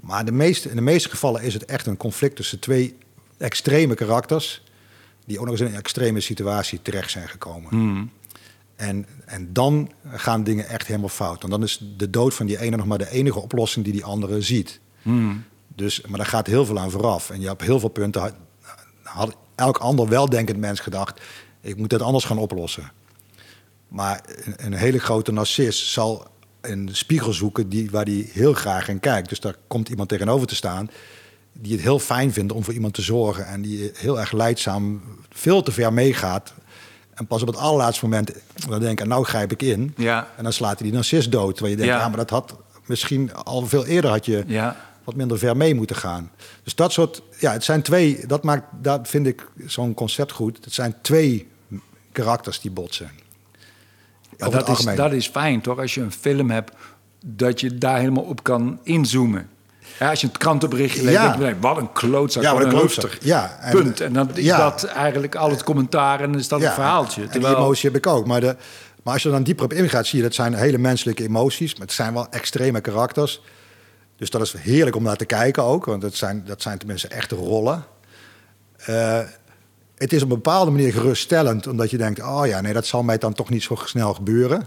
Maar 0.00 0.24
de 0.24 0.32
meeste, 0.32 0.68
in 0.70 0.76
de 0.76 0.82
meeste 0.82 1.08
gevallen 1.08 1.42
is 1.42 1.54
het 1.54 1.64
echt 1.64 1.86
een 1.86 1.96
conflict 1.96 2.36
tussen 2.36 2.58
twee 2.58 2.96
extreme 3.38 3.94
karakters, 3.94 4.62
die 5.24 5.38
ook 5.38 5.44
nog 5.44 5.52
eens 5.52 5.62
in 5.62 5.66
een 5.66 5.78
extreme 5.78 6.20
situatie 6.20 6.82
terecht 6.82 7.10
zijn 7.10 7.28
gekomen. 7.28 7.76
Mm. 7.76 8.10
En, 8.76 9.06
en 9.24 9.52
dan 9.52 9.92
gaan 10.10 10.44
dingen 10.44 10.68
echt 10.68 10.86
helemaal 10.86 11.08
fout. 11.08 11.42
En 11.42 11.50
dan 11.50 11.62
is 11.62 11.84
de 11.96 12.10
dood 12.10 12.34
van 12.34 12.46
die 12.46 12.60
ene 12.60 12.76
nog 12.76 12.86
maar 12.86 12.98
de 12.98 13.10
enige 13.10 13.40
oplossing 13.40 13.84
die 13.84 13.94
die 13.94 14.04
andere 14.04 14.42
ziet. 14.42 14.80
Mm. 15.02 15.44
Dus, 15.74 16.00
maar 16.00 16.18
daar 16.18 16.26
gaat 16.26 16.46
heel 16.46 16.64
veel 16.64 16.78
aan 16.78 16.90
vooraf. 16.90 17.30
En 17.30 17.40
je 17.40 17.46
hebt 17.46 17.62
heel 17.62 17.80
veel 17.80 17.88
punten. 17.88 18.20
Had, 18.20 18.34
had 19.02 19.36
elk 19.54 19.78
ander 19.78 20.08
weldenkend 20.08 20.58
mens 20.58 20.80
gedacht: 20.80 21.20
ik 21.60 21.76
moet 21.76 21.90
het 21.90 22.02
anders 22.02 22.24
gaan 22.24 22.38
oplossen. 22.38 22.92
Maar 23.88 24.24
een, 24.26 24.54
een 24.56 24.72
hele 24.72 24.98
grote 24.98 25.32
narcist 25.32 25.88
zal 25.88 26.26
een 26.68 26.88
spiegel 26.92 27.32
zoeken 27.32 27.68
die, 27.68 27.90
waar 27.90 28.04
hij 28.04 28.28
heel 28.32 28.52
graag 28.52 28.88
in 28.88 29.00
kijkt. 29.00 29.28
Dus 29.28 29.40
daar 29.40 29.54
komt 29.66 29.88
iemand 29.88 30.08
tegenover 30.08 30.46
te 30.46 30.54
staan 30.54 30.90
die 31.52 31.72
het 31.72 31.80
heel 31.80 31.98
fijn 31.98 32.32
vindt 32.32 32.52
om 32.52 32.64
voor 32.64 32.74
iemand 32.74 32.94
te 32.94 33.02
zorgen. 33.02 33.46
En 33.46 33.62
die 33.62 33.90
heel 33.94 34.20
erg 34.20 34.32
leidzaam 34.32 35.02
veel 35.30 35.62
te 35.62 35.72
ver 35.72 35.92
meegaat. 35.92 36.52
En 37.14 37.26
pas 37.26 37.40
op 37.42 37.48
het 37.48 37.56
allerlaatste 37.56 38.04
moment 38.04 38.32
dan 38.68 38.80
denk 38.80 39.00
ik, 39.00 39.06
nou 39.06 39.24
grijp 39.24 39.52
ik 39.52 39.62
in. 39.62 39.94
Ja. 39.96 40.28
En 40.36 40.42
dan 40.42 40.52
slaat 40.52 40.78
hij 40.78 40.86
die 40.88 40.92
narcist 40.96 41.32
dood. 41.32 41.54
Terwijl 41.54 41.70
je 41.76 41.80
denkt, 41.80 41.94
Ja. 41.94 42.00
ja, 42.00 42.08
maar 42.08 42.16
dat 42.16 42.30
had 42.30 42.56
misschien 42.86 43.34
al 43.34 43.66
veel 43.66 43.86
eerder 43.86 44.10
had 44.10 44.24
je 44.26 44.44
Ja. 44.46 44.76
wat 45.04 45.14
minder 45.14 45.38
ver 45.38 45.56
mee 45.56 45.74
moeten 45.74 45.96
gaan. 45.96 46.30
Dus 46.62 46.74
dat 46.74 46.92
soort, 46.92 47.22
ja, 47.38 47.52
het 47.52 47.64
zijn 47.64 47.82
twee, 47.82 48.26
dat 48.26 48.42
maakt, 48.42 48.64
dat 48.82 49.08
vind 49.08 49.26
ik 49.26 49.46
zo'n 49.66 49.94
concept 49.94 50.32
goed. 50.32 50.64
Het 50.64 50.74
zijn 50.74 50.94
twee 51.02 51.48
karakters 52.12 52.60
die 52.60 52.70
botsen. 52.70 53.10
Het 54.38 54.52
dat, 54.52 54.68
is, 54.68 54.84
dat 54.94 55.12
is 55.12 55.28
fijn, 55.28 55.60
toch? 55.60 55.78
Als 55.78 55.94
je 55.94 56.00
een 56.00 56.12
film 56.12 56.50
hebt, 56.50 56.72
dat 57.26 57.60
je 57.60 57.78
daar 57.78 57.98
helemaal 57.98 58.22
op 58.22 58.42
kan 58.42 58.80
inzoomen. 58.82 59.48
Ja, 59.98 60.10
als 60.10 60.20
je 60.20 60.26
het 60.26 60.38
krantenberichtje 60.38 61.02
leest, 61.02 61.14
Ja. 61.14 61.22
denk 61.22 61.34
je, 61.34 61.42
nee, 61.42 61.54
wat 61.60 61.76
een 61.76 61.92
klootzak, 61.92 62.42
Ja, 62.42 62.52
wat 62.54 62.62
een 62.62 62.68
klootzak. 62.68 63.18
Ja, 63.20 63.58
en- 63.60 63.72
Punt. 63.72 64.00
En 64.00 64.12
dan 64.12 64.30
is 64.34 64.44
ja. 64.44 64.56
dat 64.58 64.84
eigenlijk 64.84 65.34
al 65.34 65.50
het 65.50 65.64
commentaar 65.64 66.20
en 66.20 66.34
is 66.34 66.48
dat 66.48 66.62
een 66.62 66.70
verhaaltje. 66.72 67.22
En 67.22 67.28
Terwijl, 67.30 67.54
die 67.54 67.62
emotie 67.62 67.90
heb 67.90 67.98
ik 67.98 68.06
ook. 68.06 68.26
Maar, 68.26 68.40
de, 68.40 68.56
maar 69.02 69.12
als 69.12 69.22
je 69.22 69.28
er 69.28 69.34
dan 69.34 69.44
dieper 69.44 69.64
op 69.64 69.72
ingaat, 69.72 70.06
zie 70.06 70.18
je 70.18 70.24
dat 70.24 70.34
zijn 70.34 70.54
hele 70.54 70.78
menselijke 70.78 71.22
emoties. 71.24 71.72
Maar 71.72 71.86
het 71.86 71.92
zijn 71.96 72.12
wel 72.14 72.26
extreme 72.30 72.80
karakters. 72.80 73.42
Dus 74.16 74.30
dat 74.30 74.40
is 74.40 74.52
heerlijk 74.58 74.96
om 74.96 75.02
naar 75.02 75.16
te 75.16 75.24
kijken 75.24 75.62
ook. 75.62 75.84
Want 75.84 76.02
dat 76.02 76.14
zijn, 76.14 76.42
dat 76.46 76.62
zijn 76.62 76.78
tenminste 76.78 77.08
echte 77.08 77.34
rollen. 77.34 77.84
Eh, 78.76 79.18
het 79.98 80.12
is 80.12 80.22
op 80.22 80.28
een 80.30 80.34
bepaalde 80.34 80.70
manier 80.70 80.92
geruststellend. 80.92 81.66
Omdat 81.66 81.90
je 81.90 81.96
denkt, 81.96 82.20
oh 82.22 82.46
ja, 82.46 82.60
nee, 82.60 82.72
dat 82.72 82.86
zal 82.86 83.02
mij 83.02 83.18
dan 83.18 83.32
toch 83.32 83.50
niet 83.50 83.62
zo 83.62 83.78
snel 83.84 84.14
gebeuren. 84.14 84.66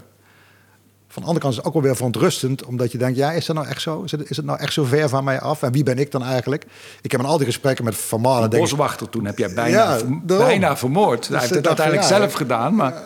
Van 1.08 1.22
de 1.22 1.28
andere 1.28 1.38
kant 1.38 1.52
is 1.52 1.58
het 1.58 1.66
ook 1.66 1.72
wel 1.72 1.82
weer 1.82 1.96
verontrustend. 1.96 2.64
Omdat 2.64 2.92
je 2.92 2.98
denkt, 2.98 3.16
ja, 3.16 3.32
is 3.32 3.46
dat 3.46 3.56
nou 3.56 3.68
echt 3.68 3.82
zo? 3.82 4.02
Is 4.02 4.10
het, 4.10 4.30
is 4.30 4.36
het 4.36 4.46
nou 4.46 4.58
echt 4.58 4.72
zo 4.72 4.84
ver 4.84 5.08
van 5.08 5.24
mij 5.24 5.40
af? 5.40 5.62
En 5.62 5.72
wie 5.72 5.82
ben 5.82 5.98
ik 5.98 6.10
dan 6.10 6.22
eigenlijk? 6.22 6.64
Ik 7.02 7.10
heb 7.10 7.20
een 7.20 7.26
al 7.26 7.36
die 7.36 7.46
gesprekken 7.46 7.84
met 7.84 7.94
Van 7.96 8.20
Malen. 8.20 8.50
denk 8.50 8.62
boswachter 8.62 9.08
toen 9.08 9.24
heb 9.24 9.38
jij 9.38 9.54
bijna, 9.54 9.94
Ja, 9.96 10.00
bijna 10.26 10.76
vermoord. 10.76 11.28
Hij 11.28 11.38
Dus 11.38 11.40
heeft 11.40 11.48
het 11.48 11.58
ik 11.58 11.64
dacht 11.64 11.76
van, 11.76 11.84
uiteindelijk 11.84 12.08
ja, 12.08 12.16
zelf 12.16 12.32
gedaan, 12.32 12.74
maar... 12.74 13.02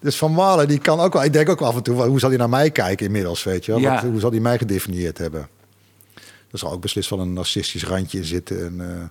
Dus 0.00 0.16
Van 0.16 0.32
Malen, 0.32 0.68
die 0.68 0.78
kan 0.78 1.00
ook 1.00 1.12
wel... 1.12 1.24
Ik 1.24 1.32
denk 1.32 1.48
ook 1.48 1.58
wel 1.58 1.68
af 1.68 1.76
en 1.76 1.82
toe, 1.82 2.02
hoe 2.06 2.18
zal 2.18 2.28
hij 2.28 2.38
naar 2.38 2.48
mij 2.48 2.70
kijken 2.70 3.06
inmiddels, 3.06 3.44
weet 3.44 3.64
je. 3.64 3.72
Wat- 3.80 4.00
hoe 4.00 4.20
zal 4.20 4.30
hij 4.30 4.40
mij 4.40 4.58
gedefinieerd 4.58 5.18
hebben? 5.18 5.48
Er 6.50 6.58
zal 6.58 6.72
ook 6.72 6.80
beslist 6.80 7.10
wel 7.10 7.20
een 7.20 7.32
narcistisch 7.32 7.84
randje 7.84 8.18
in 8.18 8.24
zitten. 8.24 8.64
Een 8.64 8.80
eh, 8.80 9.02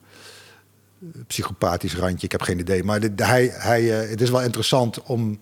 psychopathisch 1.28 1.96
randje, 1.96 2.26
ik 2.26 2.32
heb 2.32 2.42
geen 2.42 2.60
idee. 2.60 2.84
Maar 2.84 3.02
hij, 3.16 3.52
hij, 3.54 4.02
eh, 4.02 4.10
het 4.10 4.22
is 4.22 4.30
wel 4.30 4.42
interessant 4.42 5.04
om, 5.04 5.40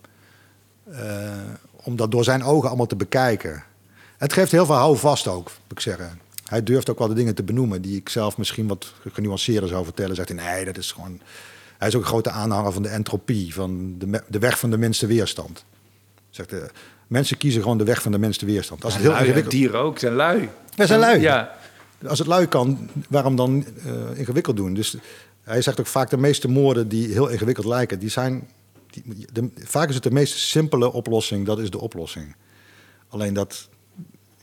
eh, 0.91 1.31
om 1.83 1.95
dat 1.95 2.11
door 2.11 2.23
zijn 2.23 2.43
ogen 2.43 2.67
allemaal 2.67 2.85
te 2.85 2.95
bekijken. 2.95 3.63
Het 4.17 4.33
geeft 4.33 4.51
heel 4.51 4.65
veel 4.65 4.75
houvast 4.75 5.27
ook, 5.27 5.43
moet 5.43 5.71
ik 5.71 5.79
zeggen. 5.79 6.19
Hij 6.45 6.63
durft 6.63 6.89
ook 6.89 6.99
wel 6.99 7.07
de 7.07 7.13
dingen 7.13 7.35
te 7.35 7.43
benoemen 7.43 7.81
die 7.81 7.97
ik 7.97 8.09
zelf 8.09 8.37
misschien 8.37 8.67
wat 8.67 8.93
genuanceerder 9.13 9.69
zou 9.69 9.83
vertellen. 9.83 10.15
Zegt 10.15 10.29
hij, 10.29 10.37
nee, 10.37 10.65
dat 10.65 10.77
is 10.77 10.91
gewoon... 10.91 11.21
Hij 11.77 11.87
is 11.87 11.95
ook 11.95 12.01
een 12.01 12.07
grote 12.07 12.29
aanhanger 12.29 12.71
van 12.71 12.81
de 12.81 12.89
entropie, 12.89 13.53
van 13.53 13.95
de, 13.97 14.23
de 14.27 14.39
weg 14.39 14.59
van 14.59 14.69
de 14.69 14.77
minste 14.77 15.07
weerstand. 15.07 15.65
Zegt, 16.29 16.53
mensen 17.07 17.37
kiezen 17.37 17.61
gewoon 17.61 17.77
de 17.77 17.83
weg 17.83 18.01
van 18.01 18.11
de 18.11 18.17
minste 18.17 18.45
weerstand. 18.45 18.83
Als 18.83 18.93
het 18.93 19.03
heel 19.03 19.11
ingewikkeld 19.11 19.51
dieren 19.51 19.79
ook, 19.79 19.99
zijn 19.99 20.13
lui. 20.13 20.49
wij 20.75 20.87
zijn 20.87 20.99
lui. 20.99 21.19
Ja, 21.19 21.57
Als 22.07 22.19
het 22.19 22.27
lui 22.27 22.47
kan, 22.47 22.89
waarom 23.09 23.35
dan 23.35 23.65
eh, 23.85 24.19
ingewikkeld 24.19 24.55
doen? 24.55 24.73
Dus 24.73 24.95
hij 25.47 25.61
zegt 25.61 25.79
ook 25.79 25.87
vaak 25.87 26.09
de 26.09 26.17
meeste 26.17 26.47
moorden 26.47 26.87
die 26.87 27.07
heel 27.11 27.27
ingewikkeld 27.27 27.65
lijken, 27.65 27.99
die 27.99 28.09
zijn. 28.09 28.47
Die, 28.91 29.27
de, 29.33 29.49
vaak 29.55 29.89
is 29.89 29.95
het 29.95 30.03
de 30.03 30.11
meest 30.11 30.37
simpele 30.37 30.91
oplossing, 30.93 31.45
dat 31.45 31.59
is 31.59 31.69
de 31.69 31.79
oplossing. 31.79 32.35
Alleen 33.07 33.33
dat, 33.33 33.69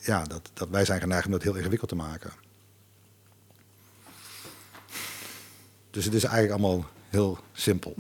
ja, 0.00 0.24
dat, 0.24 0.50
dat 0.54 0.68
wij 0.68 0.84
zijn 0.84 1.00
geneigd 1.00 1.26
om 1.26 1.32
dat 1.32 1.42
heel 1.42 1.54
ingewikkeld 1.54 1.90
te 1.90 1.96
maken. 1.96 2.30
Dus 5.90 6.04
het 6.04 6.14
is 6.14 6.24
eigenlijk 6.24 6.52
allemaal 6.62 6.86
heel 7.08 7.38
simpel. 7.52 7.94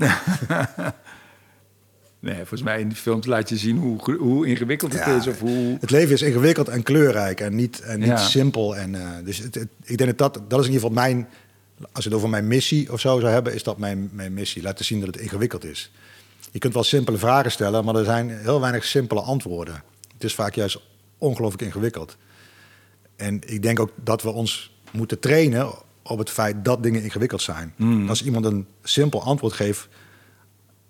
nee, 2.20 2.34
volgens 2.36 2.62
mij 2.62 2.80
in 2.80 2.88
die 2.88 2.96
films 2.96 3.26
laat 3.26 3.48
je 3.48 3.56
zien 3.56 3.78
hoe, 3.78 4.16
hoe 4.16 4.46
ingewikkeld 4.46 4.92
het 4.92 5.04
Ja, 5.04 5.16
is. 5.16 5.26
Of 5.26 5.40
hoe... 5.40 5.76
Het 5.80 5.90
leven 5.90 6.12
is 6.14 6.22
ingewikkeld 6.22 6.68
en 6.68 6.82
kleurrijk 6.82 7.40
en 7.40 7.54
niet, 7.54 7.80
en 7.80 7.98
niet 7.98 8.08
Ja. 8.08 8.16
simpel. 8.16 8.76
En, 8.76 8.94
eh, 8.94 9.24
dus 9.24 9.38
het, 9.38 9.54
het- 9.54 9.68
ik 9.82 9.98
denk 9.98 10.18
dat, 10.18 10.34
dat 10.34 10.50
dat 10.50 10.60
is 10.60 10.66
in 10.66 10.72
ieder 10.72 10.88
geval 10.88 11.02
mijn... 11.04 11.28
Als 11.92 12.04
je 12.04 12.10
het 12.10 12.18
over 12.18 12.28
mijn 12.28 12.46
missie 12.46 12.92
of 12.92 13.00
zo 13.00 13.20
zou 13.20 13.32
hebben, 13.32 13.54
is 13.54 13.62
dat 13.62 13.78
mijn, 13.78 14.10
mijn 14.12 14.34
missie. 14.34 14.62
Laten 14.62 14.84
zien 14.84 15.00
dat 15.00 15.08
het 15.08 15.16
ingewikkeld 15.16 15.64
is. 15.64 15.90
Je 16.50 16.58
kunt 16.58 16.74
wel 16.74 16.84
simpele 16.84 17.18
vragen 17.18 17.50
stellen, 17.50 17.84
maar 17.84 17.94
er 17.94 18.04
zijn 18.04 18.30
heel 18.30 18.60
weinig 18.60 18.84
simpele 18.84 19.20
antwoorden. 19.20 19.82
Het 20.12 20.24
is 20.24 20.34
vaak 20.34 20.54
juist 20.54 20.80
ongelooflijk 21.18 21.62
ingewikkeld. 21.62 22.16
En 23.16 23.40
ik 23.46 23.62
denk 23.62 23.80
ook 23.80 23.90
dat 24.04 24.22
we 24.22 24.30
ons 24.30 24.72
moeten 24.90 25.18
trainen 25.18 25.72
op 26.02 26.18
het 26.18 26.30
feit 26.30 26.64
dat 26.64 26.82
dingen 26.82 27.02
ingewikkeld 27.02 27.42
zijn. 27.42 27.74
Mm. 27.76 28.08
Als 28.08 28.24
iemand 28.24 28.44
een 28.44 28.66
simpel 28.82 29.22
antwoord 29.22 29.52
geeft 29.52 29.88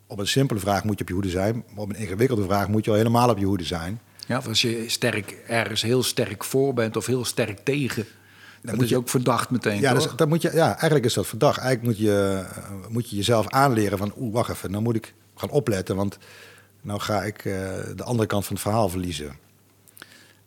op 0.06 0.18
een 0.18 0.28
simpele 0.28 0.60
vraag 0.60 0.84
moet 0.84 0.94
je 0.94 1.02
op 1.02 1.08
je 1.08 1.14
hoede 1.14 1.30
zijn. 1.30 1.54
Maar 1.54 1.82
op 1.82 1.88
een 1.88 1.96
ingewikkelde 1.96 2.44
vraag 2.44 2.68
moet 2.68 2.84
je 2.84 2.90
al 2.90 2.96
helemaal 2.96 3.30
op 3.30 3.38
je 3.38 3.44
hoede 3.44 3.64
zijn. 3.64 4.00
Ja, 4.26 4.38
of 4.38 4.46
als 4.46 4.62
je 4.62 4.84
sterk, 4.86 5.30
ergens 5.46 5.82
heel 5.82 6.02
sterk 6.02 6.44
voor 6.44 6.74
bent 6.74 6.96
of 6.96 7.06
heel 7.06 7.24
sterk 7.24 7.58
tegen. 7.58 8.06
Dat 8.64 8.74
moet 8.74 8.84
is 8.84 8.90
je- 8.90 8.96
ook 8.96 9.08
verdacht 9.08 9.50
meteen, 9.50 9.80
Ja, 9.80 9.94
dus, 9.94 10.08
dat 10.16 10.28
moet 10.28 10.42
je, 10.42 10.50
ja, 10.52 10.70
eigenlijk 10.70 11.04
is 11.04 11.14
dat 11.14 11.26
verdacht. 11.26 11.58
Eigenlijk 11.58 11.98
moet 11.98 12.06
je, 12.06 12.44
eh, 12.54 12.70
moet 12.88 13.10
je 13.10 13.16
jezelf 13.16 13.48
aanleren 13.48 13.98
van... 13.98 14.12
oeh, 14.18 14.32
wacht 14.32 14.50
even, 14.50 14.70
nou 14.70 14.82
moet 14.82 14.96
ik 14.96 15.14
gaan 15.34 15.50
opletten... 15.50 15.96
want 15.96 16.18
nou 16.82 17.00
ga 17.00 17.22
ik 17.22 17.44
eh, 17.44 17.52
de 17.96 18.04
andere 18.04 18.28
kant 18.28 18.44
van 18.44 18.54
het 18.54 18.64
verhaal 18.64 18.88
verliezen. 18.88 19.36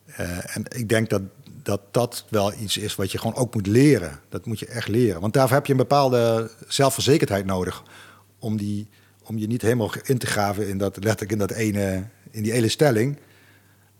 Eh, 0.05 0.55
en 0.55 0.63
ik 0.75 0.89
denk 0.89 1.09
dat, 1.09 1.21
dat 1.63 1.81
dat 1.91 2.25
wel 2.29 2.53
iets 2.53 2.77
is 2.77 2.95
wat 2.95 3.11
je 3.11 3.17
gewoon 3.17 3.35
ook 3.35 3.53
moet 3.53 3.67
leren. 3.67 4.19
Dat 4.29 4.45
moet 4.45 4.59
je 4.59 4.65
echt 4.65 4.87
leren. 4.87 5.21
Want 5.21 5.33
daarvoor 5.33 5.55
heb 5.55 5.65
je 5.65 5.71
een 5.71 5.77
bepaalde 5.77 6.51
zelfverzekerdheid 6.67 7.45
nodig... 7.45 7.83
om, 8.39 8.57
die, 8.57 8.87
om 9.23 9.37
je 9.37 9.47
niet 9.47 9.61
helemaal 9.61 9.91
in 10.03 10.17
te 10.17 10.27
graven 10.27 10.67
in 10.69 10.77
dat, 10.77 10.95
letterlijk 10.95 11.31
in, 11.31 11.37
dat 11.37 11.51
ene, 11.51 12.03
in 12.31 12.43
die 12.43 12.51
ene 12.51 12.69
stelling... 12.69 13.17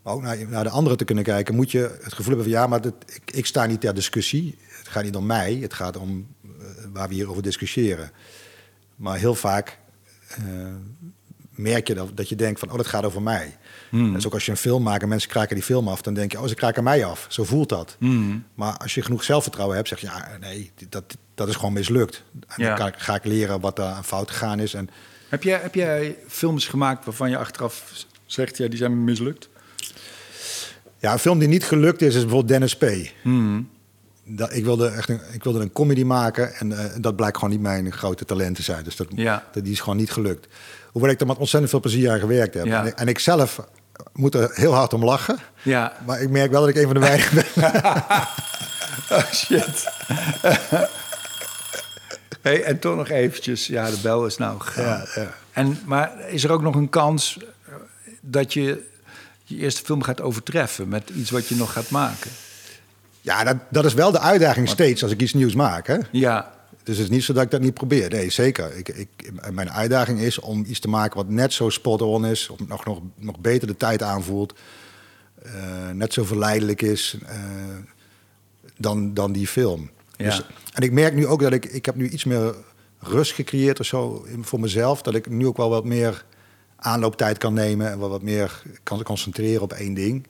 Maar 0.02 0.12
ook 0.14 0.22
naar, 0.22 0.48
naar 0.48 0.64
de 0.64 0.70
anderen 0.70 0.98
te 0.98 1.04
kunnen 1.04 1.24
kijken, 1.24 1.54
moet 1.54 1.70
je 1.70 1.98
het 2.02 2.12
gevoel 2.12 2.34
hebben 2.34 2.52
van 2.52 2.52
ja, 2.60 2.66
maar 2.66 2.80
dat, 2.80 2.94
ik, 3.06 3.30
ik 3.30 3.46
sta 3.46 3.66
niet 3.66 3.80
ter 3.80 3.94
discussie. 3.94 4.58
Het 4.68 4.88
gaat 4.88 5.04
niet 5.04 5.16
om 5.16 5.26
mij, 5.26 5.54
het 5.54 5.74
gaat 5.74 5.96
om 5.96 6.26
eh, 6.42 6.50
waar 6.92 7.08
we 7.08 7.14
hier 7.14 7.30
over 7.30 7.42
discussiëren. 7.42 8.10
Maar 8.96 9.18
heel 9.18 9.34
vaak 9.34 9.78
eh, 10.28 10.42
merk 11.50 11.88
je 11.88 11.94
dat, 11.94 12.16
dat 12.16 12.28
je 12.28 12.36
denkt 12.36 12.60
van 12.60 12.70
oh, 12.70 12.76
dat 12.76 12.86
gaat 12.86 13.04
over 13.04 13.22
mij. 13.22 13.56
Dat 13.90 14.16
is 14.16 14.26
ook 14.26 14.32
als 14.32 14.44
je 14.44 14.50
een 14.50 14.56
film 14.56 14.82
maakt 14.82 15.02
en 15.02 15.08
mensen 15.08 15.30
kraken 15.30 15.54
die 15.54 15.64
film 15.64 15.88
af, 15.88 16.02
dan 16.02 16.14
denk 16.14 16.32
je 16.32 16.40
oh, 16.40 16.46
ze 16.46 16.54
kraken 16.54 16.84
mij 16.84 17.04
af. 17.04 17.26
Zo 17.28 17.44
voelt 17.44 17.68
dat. 17.68 17.96
Hmm. 17.98 18.44
Maar 18.54 18.76
als 18.76 18.94
je 18.94 19.02
genoeg 19.02 19.24
zelfvertrouwen 19.24 19.76
hebt, 19.76 19.88
zeg 19.88 20.00
je 20.00 20.06
ja, 20.06 20.36
nee, 20.40 20.72
dat, 20.88 21.16
dat 21.34 21.48
is 21.48 21.54
gewoon 21.56 21.72
mislukt. 21.72 22.22
En 22.48 22.62
Ja. 22.62 22.68
dan 22.68 22.76
ga 22.76 22.86
ik, 22.86 22.94
ga 22.98 23.14
ik 23.14 23.24
leren 23.24 23.60
wat 23.60 23.78
er 23.78 23.84
aan 23.84 24.04
fout 24.04 24.30
gegaan 24.30 24.60
is. 24.60 24.74
En 24.74 24.88
Heb, 25.28 25.42
jij, 25.42 25.58
heb 25.62 25.74
jij 25.74 26.16
films 26.26 26.66
gemaakt 26.66 27.04
waarvan 27.04 27.30
je 27.30 27.36
achteraf 27.38 28.04
zegt, 28.26 28.56
ja, 28.56 28.68
die 28.68 28.78
zijn 28.78 29.04
mislukt? 29.04 29.48
Ja, 30.98 31.12
een 31.12 31.18
film 31.18 31.38
die 31.38 31.48
niet 31.48 31.64
gelukt 31.64 32.02
is, 32.02 32.14
is 32.14 32.20
bijvoorbeeld 32.20 32.48
Dennis 32.48 32.76
P. 32.76 32.84
Hmm. 33.22 33.68
Dat, 34.24 34.54
ik, 34.54 34.64
wilde 34.64 34.88
echt 34.88 35.08
een, 35.08 35.20
ik 35.32 35.44
wilde 35.44 35.60
een 35.60 35.72
comedy 35.72 36.02
maken 36.04 36.54
en 36.54 36.72
eh, 36.78 36.84
dat 37.00 37.16
blijkt 37.16 37.34
gewoon 37.36 37.50
niet 37.50 37.60
mijn 37.60 37.92
grote 37.92 38.24
talent 38.24 38.56
te 38.56 38.62
zijn. 38.62 38.84
Dus 38.84 38.96
dat, 38.96 39.06
Ja. 39.14 39.44
dat, 39.52 39.64
die 39.64 39.72
is 39.72 39.80
gewoon 39.80 39.96
niet 39.96 40.10
gelukt. 40.10 40.46
Hoewel 40.92 41.10
ik 41.10 41.20
er 41.20 41.26
met 41.26 41.36
ontzettend 41.38 41.70
veel 41.70 41.80
plezier 41.80 42.10
aan 42.10 42.18
gewerkt 42.18 42.54
heb. 42.54 42.64
Ja. 42.66 42.80
En, 42.80 42.86
ik- 42.86 42.98
en 42.98 43.08
ik 43.08 43.18
zelf 43.18 43.60
moet 44.12 44.34
er 44.34 44.50
heel 44.52 44.74
hard 44.74 44.92
om 44.92 45.04
lachen. 45.04 45.38
Ja. 45.62 45.92
Maar 46.06 46.20
ik 46.20 46.30
merk 46.30 46.50
wel 46.50 46.60
dat 46.60 46.70
ik 46.70 46.76
een 46.76 46.84
van 46.84 46.94
de 46.94 47.00
weinigen 47.00 47.44
ben. 47.54 47.72
Oh, 49.10 49.32
shit. 49.32 49.84
hey, 52.42 52.62
en 52.62 52.78
toch 52.78 52.96
nog 52.96 53.08
eventjes, 53.08 53.66
ja, 53.66 53.90
de 53.90 53.98
bel 54.02 54.26
is 54.26 54.36
nou 54.36 54.60
gegaan. 54.60 55.04
Ja, 55.14 55.22
ja. 55.22 55.34
En, 55.52 55.78
maar 55.84 56.12
is 56.28 56.44
er 56.44 56.50
ook 56.52 56.62
nog 56.62 56.74
een 56.74 56.88
kans 56.88 57.38
eh, 57.66 57.72
dat 58.20 58.52
je 58.52 58.82
je 59.48 59.56
eerste 59.56 59.84
film 59.84 60.02
gaat 60.02 60.20
overtreffen 60.20 60.88
met 60.88 61.10
iets 61.10 61.30
wat 61.30 61.46
je 61.48 61.54
nog 61.56 61.72
gaat 61.72 61.90
maken. 61.90 62.30
Ja, 63.20 63.44
dat, 63.44 63.56
dat 63.70 63.84
is 63.84 63.94
wel 63.94 64.10
de 64.10 64.20
uitdaging 64.20 64.68
steeds 64.68 65.02
als 65.02 65.12
ik 65.12 65.20
iets 65.22 65.32
nieuws 65.34 65.54
maak. 65.54 65.86
Hè? 65.86 65.96
Ja, 66.10 66.52
Dus 66.82 66.96
het 66.96 67.06
is 67.06 67.12
niet 67.12 67.24
zo 67.24 67.32
dat 67.32 67.42
ik 67.42 67.50
dat 67.50 67.60
niet 67.60 67.74
probeer. 67.74 68.10
Nee, 68.10 68.30
zeker. 68.30 68.76
Ik, 68.76 68.88
ik, 68.88 69.08
mijn 69.52 69.70
uitdaging 69.70 70.20
is 70.20 70.38
om 70.40 70.64
iets 70.66 70.80
te 70.80 70.88
maken 70.88 71.16
wat 71.16 71.28
net 71.28 71.52
zo 71.52 71.68
spot-on 71.68 72.26
is. 72.26 72.48
Of 72.48 72.58
nog, 72.68 72.84
nog, 72.84 73.00
nog 73.14 73.38
beter 73.38 73.66
de 73.66 73.76
tijd 73.76 74.02
aanvoelt. 74.02 74.54
eh, 75.42 75.90
net 75.92 76.12
zo 76.12 76.24
verleidelijk 76.24 76.82
is 76.82 77.16
eh, 77.26 77.38
dan, 78.76 79.14
dan 79.14 79.32
die 79.32 79.46
film. 79.46 79.90
Ja. 80.16 80.24
Dus, 80.24 80.42
en 80.72 80.82
ik 80.82 80.92
merk 80.92 81.14
nu 81.14 81.26
ook 81.26 81.40
dat 81.40 81.52
ik... 81.52 81.64
Ik 81.64 81.86
heb 81.86 81.94
nu 81.94 82.08
iets 82.08 82.24
meer 82.24 82.54
rust 82.98 83.32
gecreëerd 83.32 83.80
of 83.80 83.86
zo 83.86 84.26
voor 84.40 84.60
mezelf. 84.60 85.02
Dat 85.02 85.14
ik 85.14 85.28
nu 85.28 85.46
ook 85.46 85.56
wel 85.56 85.70
wat 85.70 85.84
meer 85.84 86.24
aanlooptijd 86.78 87.38
kan 87.38 87.54
nemen. 87.54 87.90
En 87.90 87.98
wel 87.98 88.08
wat 88.08 88.22
meer 88.22 88.62
kan 88.82 89.02
concentreren 89.02 89.62
op 89.62 89.72
één 89.72 89.94
ding. 89.94 90.26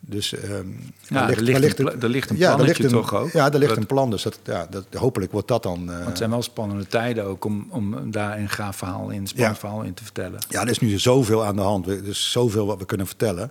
Dus 0.00 0.34
ehm, 0.34 0.66
Ja, 1.08 1.30
er 1.30 1.42
ligt 1.42 1.78
een 1.78 2.00
er 2.02 2.08
ligt 2.08 2.30
een 2.30 2.36
ja, 2.36 2.56
ligt 2.56 2.84
een- 2.84 2.90
toch 2.90 3.14
ook? 3.14 3.30
Ja, 3.32 3.52
er 3.52 3.58
ligt 3.58 3.68
Dat- 3.68 3.78
een 3.78 3.86
plan. 3.86 4.10
Dus 4.10 4.22
dat, 4.22 4.38
ja, 4.44 4.66
dat, 4.70 4.86
hopelijk 4.94 5.32
wordt 5.32 5.48
dat 5.48 5.62
dan... 5.62 5.88
eh, 5.90 5.94
want 5.94 6.06
het 6.08 6.18
zijn 6.18 6.30
wel 6.30 6.42
spannende 6.42 6.86
tijden 6.86 7.24
ook 7.24 7.44
om, 7.44 7.66
om 7.70 8.10
daar 8.10 8.38
een 8.38 8.48
gaaf 8.48 8.76
verhaal 8.76 9.10
in, 9.10 9.20
een 9.20 9.26
spannend 9.26 9.54
Ja. 9.54 9.60
verhaal 9.60 9.82
in 9.82 9.94
te 9.94 10.04
vertellen. 10.04 10.40
Ja, 10.48 10.60
er 10.60 10.68
is 10.68 10.78
nu 10.80 10.98
zoveel 10.98 11.44
aan 11.44 11.56
de 11.56 11.62
hand. 11.62 11.86
Er 11.86 12.08
is 12.08 12.30
zoveel 12.30 12.66
wat 12.66 12.78
we 12.78 12.84
kunnen 12.86 13.06
vertellen. 13.06 13.50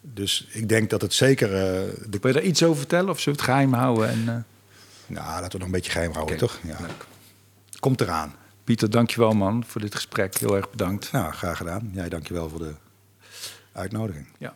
Dus 0.00 0.46
ik 0.50 0.68
denk 0.68 0.90
dat 0.90 1.02
het 1.02 1.14
zeker... 1.14 1.48
eh, 1.54 1.60
de, 2.08 2.18
Wil 2.20 2.30
je 2.30 2.32
daar 2.32 2.42
iets 2.42 2.62
over 2.62 2.76
vertellen 2.78 3.10
of 3.10 3.20
zullen 3.20 3.38
we 3.38 3.44
het 3.44 3.52
geheim 3.54 3.72
houden? 3.72 4.08
En, 4.08 4.18
eh, 4.28 4.34
nou, 5.16 5.26
laten 5.26 5.50
we 5.50 5.56
nog 5.58 5.66
een 5.66 5.72
beetje 5.72 5.90
geheim 5.92 6.12
houden, 6.12 6.36
toch? 6.36 6.58
Ja. 6.62 6.76
Komt 7.80 8.00
eraan. 8.00 8.34
Pieter, 8.64 8.90
dankjewel 8.90 9.32
man 9.32 9.64
voor 9.64 9.80
dit 9.80 9.94
gesprek. 9.94 10.36
Heel 10.36 10.56
erg 10.56 10.70
bedankt. 10.70 11.12
Nou, 11.12 11.32
graag 11.32 11.56
gedaan. 11.56 11.90
Jij 11.92 12.08
dankjewel 12.08 12.48
voor 12.48 12.58
de 12.58 12.74
uitnodiging. 13.72 14.26
Ja. 14.38 14.54